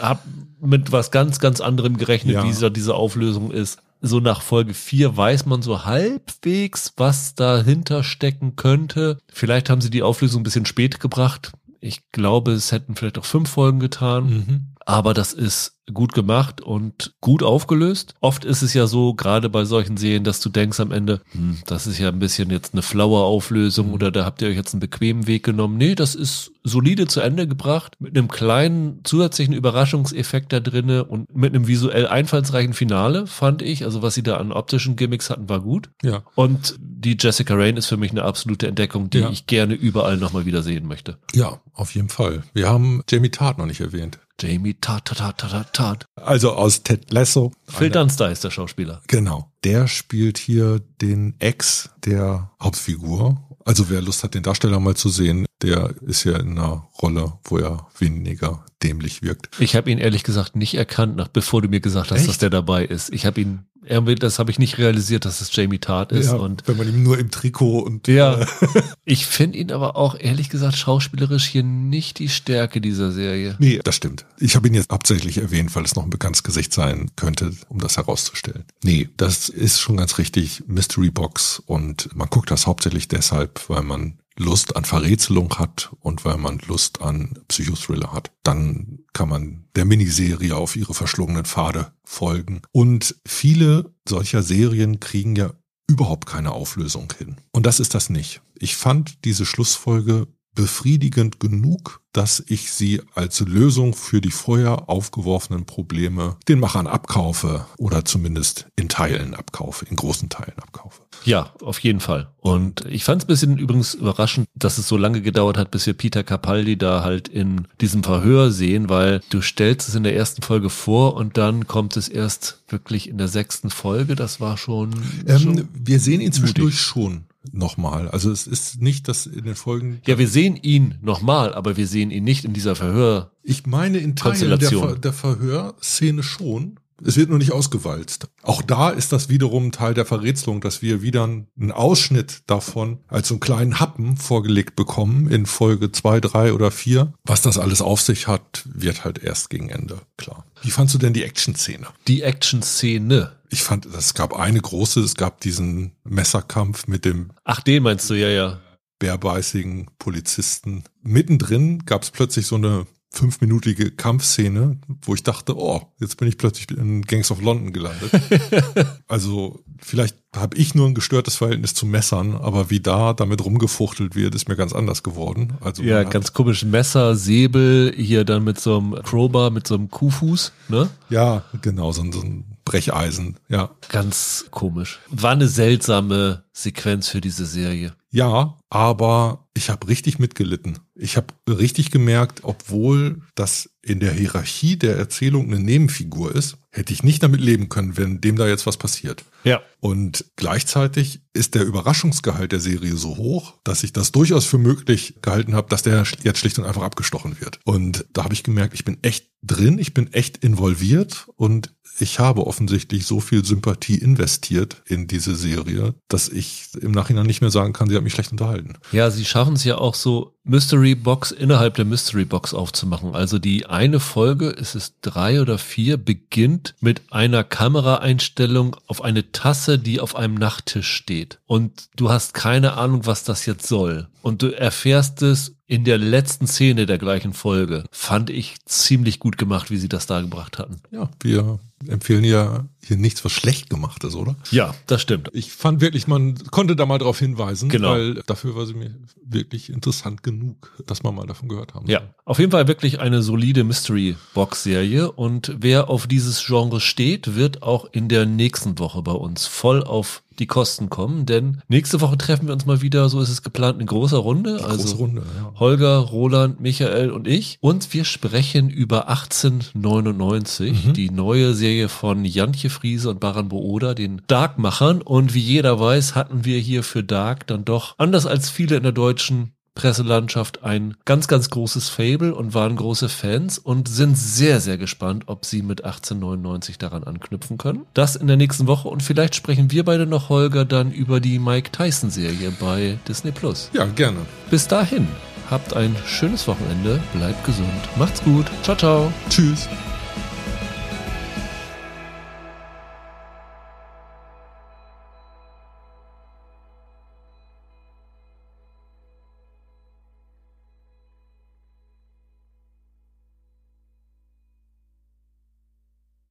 habe 0.00 0.20
mit 0.62 0.92
was 0.92 1.10
ganz, 1.10 1.38
ganz 1.38 1.60
anderem 1.60 1.96
gerechnet, 1.96 2.36
ja. 2.36 2.44
wie 2.44 2.52
da 2.52 2.70
diese 2.70 2.94
Auflösung 2.94 3.50
ist. 3.50 3.78
So 4.00 4.20
nach 4.20 4.42
Folge 4.42 4.74
4 4.74 5.16
weiß 5.16 5.46
man 5.46 5.62
so 5.62 5.84
halbwegs, 5.84 6.94
was 6.96 7.34
dahinter 7.34 8.02
stecken 8.02 8.56
könnte. 8.56 9.18
Vielleicht 9.32 9.70
haben 9.70 9.80
sie 9.80 9.90
die 9.90 10.02
Auflösung 10.02 10.40
ein 10.40 10.44
bisschen 10.44 10.66
spät 10.66 11.00
gebracht. 11.00 11.52
Ich 11.80 12.10
glaube, 12.10 12.52
es 12.52 12.72
hätten 12.72 12.94
vielleicht 12.94 13.18
auch 13.18 13.24
fünf 13.24 13.50
Folgen 13.50 13.80
getan. 13.80 14.24
Mhm. 14.24 14.60
Aber 14.86 15.14
das 15.14 15.32
ist 15.32 15.78
gut 15.92 16.12
gemacht 16.12 16.60
und 16.60 17.14
gut 17.20 17.42
aufgelöst. 17.42 18.14
Oft 18.20 18.44
ist 18.44 18.62
es 18.62 18.72
ja 18.72 18.86
so, 18.86 19.14
gerade 19.14 19.48
bei 19.48 19.64
solchen 19.64 19.96
Serien, 19.96 20.24
dass 20.24 20.40
du 20.40 20.48
denkst 20.48 20.80
am 20.80 20.92
Ende, 20.92 21.20
hm, 21.32 21.58
das 21.66 21.86
ist 21.86 21.98
ja 21.98 22.08
ein 22.08 22.18
bisschen 22.18 22.50
jetzt 22.50 22.72
eine 22.72 22.82
flaue 22.82 23.22
Auflösung 23.24 23.88
mhm. 23.88 23.94
oder 23.94 24.10
da 24.10 24.24
habt 24.24 24.42
ihr 24.42 24.48
euch 24.48 24.56
jetzt 24.56 24.74
einen 24.74 24.80
bequemen 24.80 25.26
Weg 25.26 25.42
genommen. 25.42 25.76
Nee, 25.76 25.94
das 25.94 26.14
ist 26.14 26.52
solide 26.62 27.08
zu 27.08 27.20
Ende 27.20 27.48
gebracht, 27.48 27.96
mit 27.98 28.16
einem 28.16 28.28
kleinen 28.28 29.00
zusätzlichen 29.04 29.54
Überraschungseffekt 29.54 30.52
da 30.52 30.60
drinne 30.60 31.04
und 31.04 31.34
mit 31.34 31.54
einem 31.54 31.66
visuell 31.66 32.06
einfallsreichen 32.06 32.74
Finale, 32.74 33.26
fand 33.26 33.60
ich. 33.62 33.84
Also 33.84 34.02
was 34.02 34.14
sie 34.14 34.22
da 34.22 34.36
an 34.36 34.52
optischen 34.52 34.94
Gimmicks 34.94 35.30
hatten, 35.30 35.48
war 35.48 35.60
gut. 35.60 35.90
Ja. 36.02 36.22
Und 36.36 36.76
die 36.78 37.16
Jessica 37.18 37.54
Rain 37.54 37.76
ist 37.76 37.86
für 37.86 37.96
mich 37.96 38.12
eine 38.12 38.22
absolute 38.22 38.68
Entdeckung, 38.68 39.10
die 39.10 39.18
ja. 39.18 39.30
ich 39.30 39.46
gerne 39.46 39.74
überall 39.74 40.16
nochmal 40.16 40.46
wieder 40.46 40.62
sehen 40.62 40.86
möchte. 40.86 41.18
Ja, 41.34 41.60
auf 41.72 41.94
jeden 41.94 42.08
Fall. 42.08 42.44
Wir 42.54 42.68
haben 42.68 43.02
Jamie 43.10 43.30
Tart 43.30 43.58
noch 43.58 43.66
nicht 43.66 43.80
erwähnt. 43.80 44.20
Jamie 44.40 44.74
Tart, 44.74 45.06
Tart, 45.06 45.18
Tart, 45.18 45.50
Tart, 45.50 45.72
Tart. 45.72 46.04
Also 46.16 46.52
aus 46.52 46.82
Ted 46.82 47.12
Lasso. 47.12 47.52
Phil 47.68 47.90
Dunster 47.90 48.30
ist 48.30 48.44
der 48.44 48.50
Schauspieler. 48.50 49.00
Genau. 49.06 49.50
Der 49.64 49.86
spielt 49.88 50.38
hier 50.38 50.80
den 51.00 51.34
Ex 51.38 51.90
der 52.04 52.50
Hauptfigur. 52.62 53.40
Also 53.64 53.88
wer 53.90 54.02
Lust 54.02 54.24
hat, 54.24 54.34
den 54.34 54.42
Darsteller 54.42 54.80
mal 54.80 54.96
zu 54.96 55.08
sehen, 55.08 55.46
der 55.62 55.94
ist 56.06 56.24
ja 56.24 56.36
in 56.38 56.52
einer 56.52 56.88
Rolle, 57.00 57.34
wo 57.44 57.58
er 57.58 57.86
weniger 57.98 58.64
dämlich 58.82 59.22
wirkt. 59.22 59.48
Ich 59.60 59.76
habe 59.76 59.90
ihn 59.90 59.98
ehrlich 59.98 60.24
gesagt 60.24 60.56
nicht 60.56 60.74
erkannt, 60.74 61.16
nach, 61.16 61.28
bevor 61.28 61.62
du 61.62 61.68
mir 61.68 61.80
gesagt 61.80 62.10
hast, 62.10 62.20
Echt? 62.20 62.28
dass 62.28 62.38
der 62.38 62.50
dabei 62.50 62.84
ist. 62.84 63.12
Ich 63.12 63.26
habe 63.26 63.40
ihn 63.40 63.64
das 63.84 64.38
habe 64.38 64.50
ich 64.50 64.60
nicht 64.60 64.78
realisiert, 64.78 65.24
dass 65.24 65.40
es 65.40 65.54
Jamie 65.54 65.80
Tart 65.80 66.12
ist. 66.12 66.26
Ja, 66.26 66.34
und 66.34 66.62
wenn 66.66 66.76
man 66.76 66.88
ihm 66.88 67.02
nur 67.02 67.18
im 67.18 67.32
Trikot 67.32 67.80
und 67.80 68.06
ja, 68.06 68.40
äh, 68.40 68.46
ich 69.04 69.26
finde 69.26 69.58
ihn 69.58 69.72
aber 69.72 69.96
auch 69.96 70.14
ehrlich 70.18 70.50
gesagt 70.50 70.76
schauspielerisch 70.76 71.46
hier 71.46 71.64
nicht 71.64 72.20
die 72.20 72.28
Stärke 72.28 72.80
dieser 72.80 73.10
Serie. 73.10 73.56
Nee, 73.58 73.80
das 73.82 73.96
stimmt. 73.96 74.24
Ich 74.38 74.54
habe 74.54 74.68
ihn 74.68 74.74
jetzt 74.74 74.92
hauptsächlich 74.92 75.38
erwähnt, 75.38 75.74
weil 75.74 75.84
es 75.84 75.96
noch 75.96 76.04
ein 76.04 76.10
bekanntes 76.10 76.44
Gesicht 76.44 76.72
sein 76.72 77.10
könnte, 77.16 77.52
um 77.68 77.80
das 77.80 77.96
herauszustellen. 77.96 78.64
Nee, 78.84 79.08
das 79.16 79.48
ist 79.48 79.80
schon 79.80 79.96
ganz 79.96 80.18
richtig 80.18 80.62
Mystery 80.68 81.10
Box 81.10 81.60
und 81.66 82.14
man 82.14 82.28
guckt 82.28 82.52
das 82.52 82.68
hauptsächlich 82.68 83.08
deshalb, 83.08 83.68
weil 83.68 83.82
man 83.82 84.18
Lust 84.36 84.76
an 84.76 84.84
Verrätselung 84.84 85.58
hat 85.58 85.92
und 86.00 86.24
weil 86.24 86.38
man 86.38 86.60
Lust 86.66 87.02
an 87.02 87.38
Psychothriller 87.48 88.12
hat. 88.12 88.30
Dann 88.42 89.00
kann 89.12 89.28
man 89.28 89.64
der 89.76 89.84
Miniserie 89.84 90.56
auf 90.56 90.76
ihre 90.76 90.94
verschlungenen 90.94 91.44
Pfade 91.44 91.92
folgen. 92.04 92.62
Und 92.72 93.16
viele 93.26 93.94
solcher 94.08 94.42
Serien 94.42 95.00
kriegen 95.00 95.36
ja 95.36 95.52
überhaupt 95.86 96.26
keine 96.26 96.52
Auflösung 96.52 97.12
hin. 97.18 97.36
Und 97.52 97.66
das 97.66 97.80
ist 97.80 97.94
das 97.94 98.08
nicht. 98.08 98.40
Ich 98.58 98.76
fand 98.76 99.24
diese 99.24 99.44
Schlussfolge 99.44 100.28
befriedigend 100.54 101.40
genug, 101.40 102.00
dass 102.12 102.42
ich 102.46 102.72
sie 102.72 103.00
als 103.14 103.40
Lösung 103.40 103.94
für 103.94 104.20
die 104.20 104.30
vorher 104.30 104.88
aufgeworfenen 104.88 105.64
Probleme 105.64 106.36
den 106.46 106.60
Machern 106.60 106.86
abkaufe 106.86 107.66
oder 107.78 108.04
zumindest 108.04 108.66
in 108.76 108.88
Teilen 108.88 109.34
abkaufe, 109.34 109.86
in 109.86 109.96
großen 109.96 110.28
Teilen 110.28 110.58
abkaufe. 110.58 111.02
Ja, 111.24 111.52
auf 111.62 111.78
jeden 111.78 112.00
Fall. 112.00 112.28
Und 112.38 112.84
ich 112.86 113.04
fand 113.04 113.22
es 113.22 113.24
ein 113.24 113.28
bisschen 113.28 113.58
übrigens 113.58 113.94
überraschend, 113.94 114.46
dass 114.54 114.76
es 114.76 114.88
so 114.88 114.96
lange 114.96 115.22
gedauert 115.22 115.56
hat, 115.56 115.70
bis 115.70 115.86
wir 115.86 115.94
Peter 115.94 116.22
Capaldi 116.22 116.76
da 116.76 117.02
halt 117.02 117.28
in 117.28 117.68
diesem 117.80 118.02
Verhör 118.02 118.50
sehen, 118.50 118.88
weil 118.88 119.22
du 119.30 119.40
stellst 119.40 119.88
es 119.88 119.94
in 119.94 120.02
der 120.02 120.16
ersten 120.16 120.42
Folge 120.42 120.68
vor 120.68 121.14
und 121.14 121.38
dann 121.38 121.66
kommt 121.66 121.96
es 121.96 122.08
erst 122.08 122.62
wirklich 122.68 123.08
in 123.08 123.18
der 123.18 123.28
sechsten 123.28 123.70
Folge. 123.70 124.16
Das 124.16 124.40
war 124.40 124.58
schon. 124.58 124.90
Ähm, 125.26 125.38
schon 125.38 125.68
wir 125.72 126.00
sehen 126.00 126.20
ihn 126.20 126.32
zwischendurch 126.32 126.78
schon 126.78 127.24
nochmal. 127.50 128.08
Also 128.08 128.30
es 128.30 128.46
ist 128.46 128.80
nicht, 128.80 129.08
dass 129.08 129.26
in 129.26 129.44
den 129.44 129.54
Folgen. 129.54 130.00
Ja, 130.06 130.18
wir 130.18 130.28
sehen 130.28 130.56
ihn 130.56 130.98
nochmal, 131.02 131.54
aber 131.54 131.76
wir 131.76 131.86
sehen 131.86 132.10
ihn 132.10 132.24
nicht 132.24 132.44
in 132.44 132.52
dieser 132.52 132.76
Verhör. 132.76 133.32
Ich 133.42 133.66
meine 133.66 133.98
in 133.98 134.14
Teilen 134.14 134.58
der, 134.58 134.70
Ver 134.70 134.96
der 134.96 135.12
Verhörszene 135.12 136.22
schon. 136.22 136.78
Es 137.04 137.16
wird 137.16 137.30
nur 137.30 137.38
nicht 137.38 137.52
ausgewalzt. 137.52 138.28
Auch 138.42 138.62
da 138.62 138.90
ist 138.90 139.12
das 139.12 139.28
wiederum 139.28 139.72
Teil 139.72 139.94
der 139.94 140.06
Verrätselung, 140.06 140.60
dass 140.60 140.82
wir 140.82 141.02
wieder 141.02 141.24
einen 141.24 141.72
Ausschnitt 141.72 142.42
davon 142.46 142.98
als 143.08 143.28
so 143.28 143.34
einen 143.34 143.40
kleinen 143.40 143.80
Happen 143.80 144.16
vorgelegt 144.16 144.76
bekommen 144.76 145.28
in 145.28 145.46
Folge 145.46 145.92
zwei, 145.92 146.20
drei 146.20 146.52
oder 146.52 146.70
vier. 146.70 147.12
Was 147.24 147.42
das 147.42 147.58
alles 147.58 147.82
auf 147.82 148.00
sich 148.00 148.28
hat, 148.28 148.62
wird 148.64 149.04
halt 149.04 149.22
erst 149.22 149.50
gegen 149.50 149.68
Ende 149.68 150.00
klar. 150.16 150.46
Wie 150.62 150.70
fandst 150.70 150.94
du 150.94 150.98
denn 150.98 151.12
die 151.12 151.24
Action-Szene? 151.24 151.88
Die 152.06 152.22
Action-Szene. 152.22 153.32
Ich 153.50 153.62
fand, 153.62 153.86
es 153.86 154.14
gab 154.14 154.34
eine 154.34 154.60
große, 154.60 155.00
es 155.00 155.14
gab 155.14 155.40
diesen 155.40 155.92
Messerkampf 156.04 156.86
mit 156.86 157.04
dem 157.04 157.32
Ach, 157.44 157.60
den 157.60 157.82
meinst 157.82 158.08
du, 158.08 158.14
ja, 158.14 158.28
ja. 158.28 158.60
bärbeißigen 158.98 159.90
Polizisten. 159.98 160.84
Mittendrin 161.02 161.84
gab 161.84 162.02
es 162.02 162.10
plötzlich 162.10 162.46
so 162.46 162.56
eine 162.56 162.86
fünfminütige 163.12 163.90
Kampfszene, 163.90 164.78
wo 165.02 165.14
ich 165.14 165.22
dachte, 165.22 165.56
oh, 165.58 165.82
jetzt 166.00 166.16
bin 166.16 166.28
ich 166.28 166.38
plötzlich 166.38 166.70
in 166.70 167.02
Gangs 167.02 167.30
of 167.30 167.40
London 167.42 167.72
gelandet. 167.72 168.10
also 169.08 169.60
vielleicht 169.78 170.16
habe 170.34 170.56
ich 170.56 170.74
nur 170.74 170.86
ein 170.88 170.94
gestörtes 170.94 171.36
Verhältnis 171.36 171.74
zu 171.74 171.84
Messern, 171.84 172.34
aber 172.34 172.70
wie 172.70 172.80
da 172.80 173.12
damit 173.12 173.44
rumgefuchtelt 173.44 174.14
wird, 174.16 174.34
ist 174.34 174.48
mir 174.48 174.56
ganz 174.56 174.72
anders 174.72 175.02
geworden. 175.02 175.54
Also 175.60 175.82
Ja, 175.82 176.04
ganz 176.04 176.32
komisch. 176.32 176.64
Messer, 176.64 177.14
Säbel, 177.16 177.92
hier 177.94 178.24
dann 178.24 178.44
mit 178.44 178.58
so 178.58 178.78
einem 178.78 178.94
Crowbar, 179.02 179.50
mit 179.50 179.66
so 179.66 179.74
einem 179.74 179.90
Kuhfuß, 179.90 180.52
ne? 180.68 180.88
ja, 181.10 181.44
genau, 181.60 181.92
so, 181.92 182.02
ein- 182.02 182.12
so 182.12 182.20
ein 182.22 182.44
Brecheisen, 182.64 183.36
ja. 183.48 183.70
Ganz 183.88 184.46
komisch. 184.52 185.00
War 185.10 185.32
eine 185.32 185.48
seltsame 185.48 186.44
Sequenz 186.52 187.08
für 187.08 187.20
diese 187.20 187.46
Serie. 187.46 187.94
Ja, 188.10 188.58
aber 188.68 189.48
ich 189.54 189.70
habe 189.70 189.88
richtig 189.88 190.18
mitgelitten. 190.18 190.78
Ich 190.94 191.16
habe 191.16 191.28
richtig 191.48 191.90
gemerkt, 191.90 192.40
obwohl 192.42 193.22
das 193.34 193.70
in 193.80 194.00
der 194.00 194.12
Hierarchie 194.12 194.76
der 194.76 194.96
Erzählung 194.96 195.46
eine 195.46 195.58
Nebenfigur 195.58 196.34
ist, 196.34 196.58
hätte 196.70 196.92
ich 196.92 197.02
nicht 197.02 197.22
damit 197.22 197.40
leben 197.40 197.68
können, 197.68 197.96
wenn 197.96 198.20
dem 198.20 198.36
da 198.36 198.46
jetzt 198.46 198.66
was 198.66 198.76
passiert. 198.76 199.24
Ja. 199.44 199.60
Und 199.80 200.26
gleichzeitig 200.36 201.20
ist 201.32 201.54
der 201.54 201.64
Überraschungsgehalt 201.64 202.52
der 202.52 202.60
Serie 202.60 202.96
so 202.96 203.16
hoch, 203.16 203.54
dass 203.64 203.82
ich 203.82 203.92
das 203.92 204.12
durchaus 204.12 204.44
für 204.44 204.58
möglich 204.58 205.16
gehalten 205.22 205.54
habe, 205.54 205.68
dass 205.68 205.82
der 205.82 206.04
jetzt 206.22 206.38
schlicht 206.38 206.58
und 206.58 206.66
einfach 206.66 206.82
abgestochen 206.82 207.40
wird. 207.40 207.60
Und 207.64 208.04
da 208.12 208.24
habe 208.24 208.34
ich 208.34 208.42
gemerkt, 208.42 208.74
ich 208.74 208.84
bin 208.84 208.98
echt 209.02 209.30
drin, 209.42 209.78
ich 209.78 209.94
bin 209.94 210.12
echt 210.12 210.38
involviert 210.38 211.26
und 211.36 211.74
ich 211.98 212.18
habe 212.18 212.46
offensichtlich 212.46 213.06
so 213.06 213.20
viel 213.20 213.44
Sympathie 213.44 213.96
investiert 213.96 214.82
in 214.86 215.06
diese 215.06 215.34
Serie, 215.34 215.94
dass 216.08 216.28
ich 216.28 216.41
im 216.80 216.92
Nachhinein 216.92 217.26
nicht 217.26 217.40
mehr 217.40 217.50
sagen 217.50 217.72
kann, 217.72 217.88
sie 217.88 217.96
hat 217.96 218.02
mich 218.02 218.12
schlecht 218.12 218.32
unterhalten. 218.32 218.74
Ja, 218.92 219.10
sie 219.10 219.24
schaffen 219.24 219.54
es 219.54 219.64
ja 219.64 219.78
auch 219.78 219.94
so, 219.94 220.34
Mystery 220.44 220.94
Box 220.94 221.30
innerhalb 221.30 221.74
der 221.74 221.84
Mystery 221.84 222.24
Box 222.24 222.52
aufzumachen. 222.52 223.14
Also 223.14 223.38
die 223.38 223.66
eine 223.66 224.00
Folge, 224.00 224.48
ist 224.48 224.74
es 224.74 224.94
drei 225.00 225.40
oder 225.40 225.58
vier, 225.58 225.96
beginnt 225.96 226.74
mit 226.80 227.02
einer 227.10 227.44
Kameraeinstellung 227.44 228.76
auf 228.86 229.02
eine 229.02 229.30
Tasse, 229.30 229.78
die 229.78 230.00
auf 230.00 230.16
einem 230.16 230.34
Nachttisch 230.34 230.90
steht. 230.90 231.38
Und 231.46 231.88
du 231.96 232.10
hast 232.10 232.34
keine 232.34 232.74
Ahnung, 232.74 233.06
was 233.06 233.22
das 233.22 233.46
jetzt 233.46 233.66
soll. 233.66 234.08
Und 234.22 234.42
du 234.42 234.48
erfährst 234.56 235.22
es 235.22 235.56
in 235.66 235.84
der 235.84 235.98
letzten 235.98 236.46
Szene 236.46 236.86
der 236.86 236.98
gleichen 236.98 237.32
Folge. 237.32 237.84
Fand 237.90 238.28
ich 238.28 238.56
ziemlich 238.66 239.20
gut 239.20 239.38
gemacht, 239.38 239.70
wie 239.70 239.78
sie 239.78 239.88
das 239.88 240.06
da 240.06 240.20
gebracht 240.20 240.58
hatten. 240.58 240.82
Ja, 240.90 241.10
wir 241.20 241.60
empfehlen 241.88 242.24
ja 242.24 242.66
hier 242.84 242.96
nichts, 242.96 243.24
was 243.24 243.32
schlecht 243.32 243.70
gemacht 243.70 244.02
ist, 244.04 244.14
oder? 244.16 244.36
Ja, 244.50 244.74
das 244.86 245.02
stimmt. 245.02 245.30
Ich 245.32 245.52
fand 245.52 245.80
wirklich, 245.80 246.06
man 246.08 246.34
konnte 246.50 246.74
da 246.76 246.84
mal 246.86 246.98
drauf 246.98 247.18
hinweisen, 247.18 247.68
Genau. 247.68 247.90
weil 247.90 248.14
dafür 248.26 248.56
war 248.56 248.66
sie 248.66 248.74
mir 248.74 248.94
wirklich 249.24 249.70
interessant 249.70 250.22
genug, 250.22 250.72
dass 250.86 251.02
man 251.02 251.14
mal 251.14 251.26
davon 251.26 251.48
gehört 251.48 251.74
haben. 251.74 251.88
Ja, 251.88 252.02
auf 252.24 252.38
jeden 252.38 252.50
Fall 252.52 252.66
wirklich 252.68 253.00
eine 253.00 253.22
solide 253.22 253.64
Mystery 253.64 254.16
Box 254.34 254.62
Serie 254.64 255.12
und 255.12 255.54
wer 255.58 255.88
auf 255.90 256.06
dieses 256.06 256.44
Genre 256.44 256.80
steht, 256.80 257.34
wird 257.36 257.62
auch 257.62 257.86
in 257.92 258.08
der 258.08 258.26
nächsten 258.26 258.78
Woche 258.78 259.02
bei 259.02 259.12
uns 259.12 259.46
voll 259.46 259.82
auf 259.84 260.22
die 260.42 260.46
Kosten 260.48 260.90
kommen, 260.90 261.24
denn 261.24 261.62
nächste 261.68 262.00
Woche 262.00 262.18
treffen 262.18 262.48
wir 262.48 262.52
uns 262.54 262.66
mal 262.66 262.82
wieder, 262.82 263.08
so 263.08 263.20
ist 263.20 263.28
es 263.28 263.42
geplant, 263.42 263.80
in 263.80 263.86
großer 263.86 264.16
Runde. 264.18 264.56
Die 264.58 264.64
also 264.64 264.78
große 264.82 264.96
Runde, 264.96 265.22
ja. 265.22 265.52
Holger, 265.60 265.96
Roland, 265.98 266.60
Michael 266.60 267.10
und 267.10 267.28
ich. 267.28 267.58
Und 267.60 267.94
wir 267.94 268.04
sprechen 268.04 268.68
über 268.68 269.08
1899, 269.08 270.86
Mhm. 270.86 270.92
die 270.94 271.10
neue 271.10 271.54
Serie 271.54 271.88
von 271.88 272.24
Jantje 272.24 272.70
Friese 272.70 273.10
und 273.10 273.20
Baran 273.20 273.48
Booda, 273.48 273.94
den 273.94 274.22
Dark-Machern. 274.26 275.00
Und 275.00 275.32
wie 275.34 275.40
jeder 275.40 275.78
weiß, 275.78 276.14
hatten 276.16 276.44
wir 276.44 276.58
hier 276.58 276.82
für 276.82 277.04
Dark 277.04 277.46
dann 277.46 277.64
doch, 277.64 277.94
anders 277.98 278.26
als 278.26 278.50
viele 278.50 278.76
in 278.76 278.82
der 278.82 278.92
deutschen 278.92 279.52
Presselandschaft 279.74 280.64
ein 280.64 280.94
ganz, 281.04 281.28
ganz 281.28 281.50
großes 281.50 281.88
Fable 281.88 282.34
und 282.34 282.54
waren 282.54 282.76
große 282.76 283.08
Fans 283.08 283.58
und 283.58 283.88
sind 283.88 284.16
sehr, 284.16 284.60
sehr 284.60 284.78
gespannt, 284.78 285.24
ob 285.26 285.44
sie 285.44 285.62
mit 285.62 285.84
1899 285.84 286.78
daran 286.78 287.04
anknüpfen 287.04 287.58
können. 287.58 287.86
Das 287.94 288.16
in 288.16 288.26
der 288.26 288.36
nächsten 288.36 288.66
Woche 288.66 288.88
und 288.88 289.02
vielleicht 289.02 289.34
sprechen 289.34 289.70
wir 289.70 289.84
beide 289.84 290.06
noch, 290.06 290.28
Holger, 290.28 290.64
dann 290.64 290.92
über 290.92 291.20
die 291.20 291.38
Mike 291.38 291.70
Tyson 291.72 292.10
Serie 292.10 292.52
bei 292.60 292.98
Disney 293.08 293.32
Plus. 293.32 293.70
Ja, 293.72 293.86
gerne. 293.86 294.18
Bis 294.50 294.68
dahin, 294.68 295.08
habt 295.50 295.74
ein 295.74 295.96
schönes 296.06 296.46
Wochenende, 296.48 297.00
bleibt 297.14 297.44
gesund, 297.44 297.68
macht's 297.96 298.22
gut, 298.22 298.46
ciao, 298.62 298.76
ciao. 298.76 299.12
Tschüss. 299.28 299.68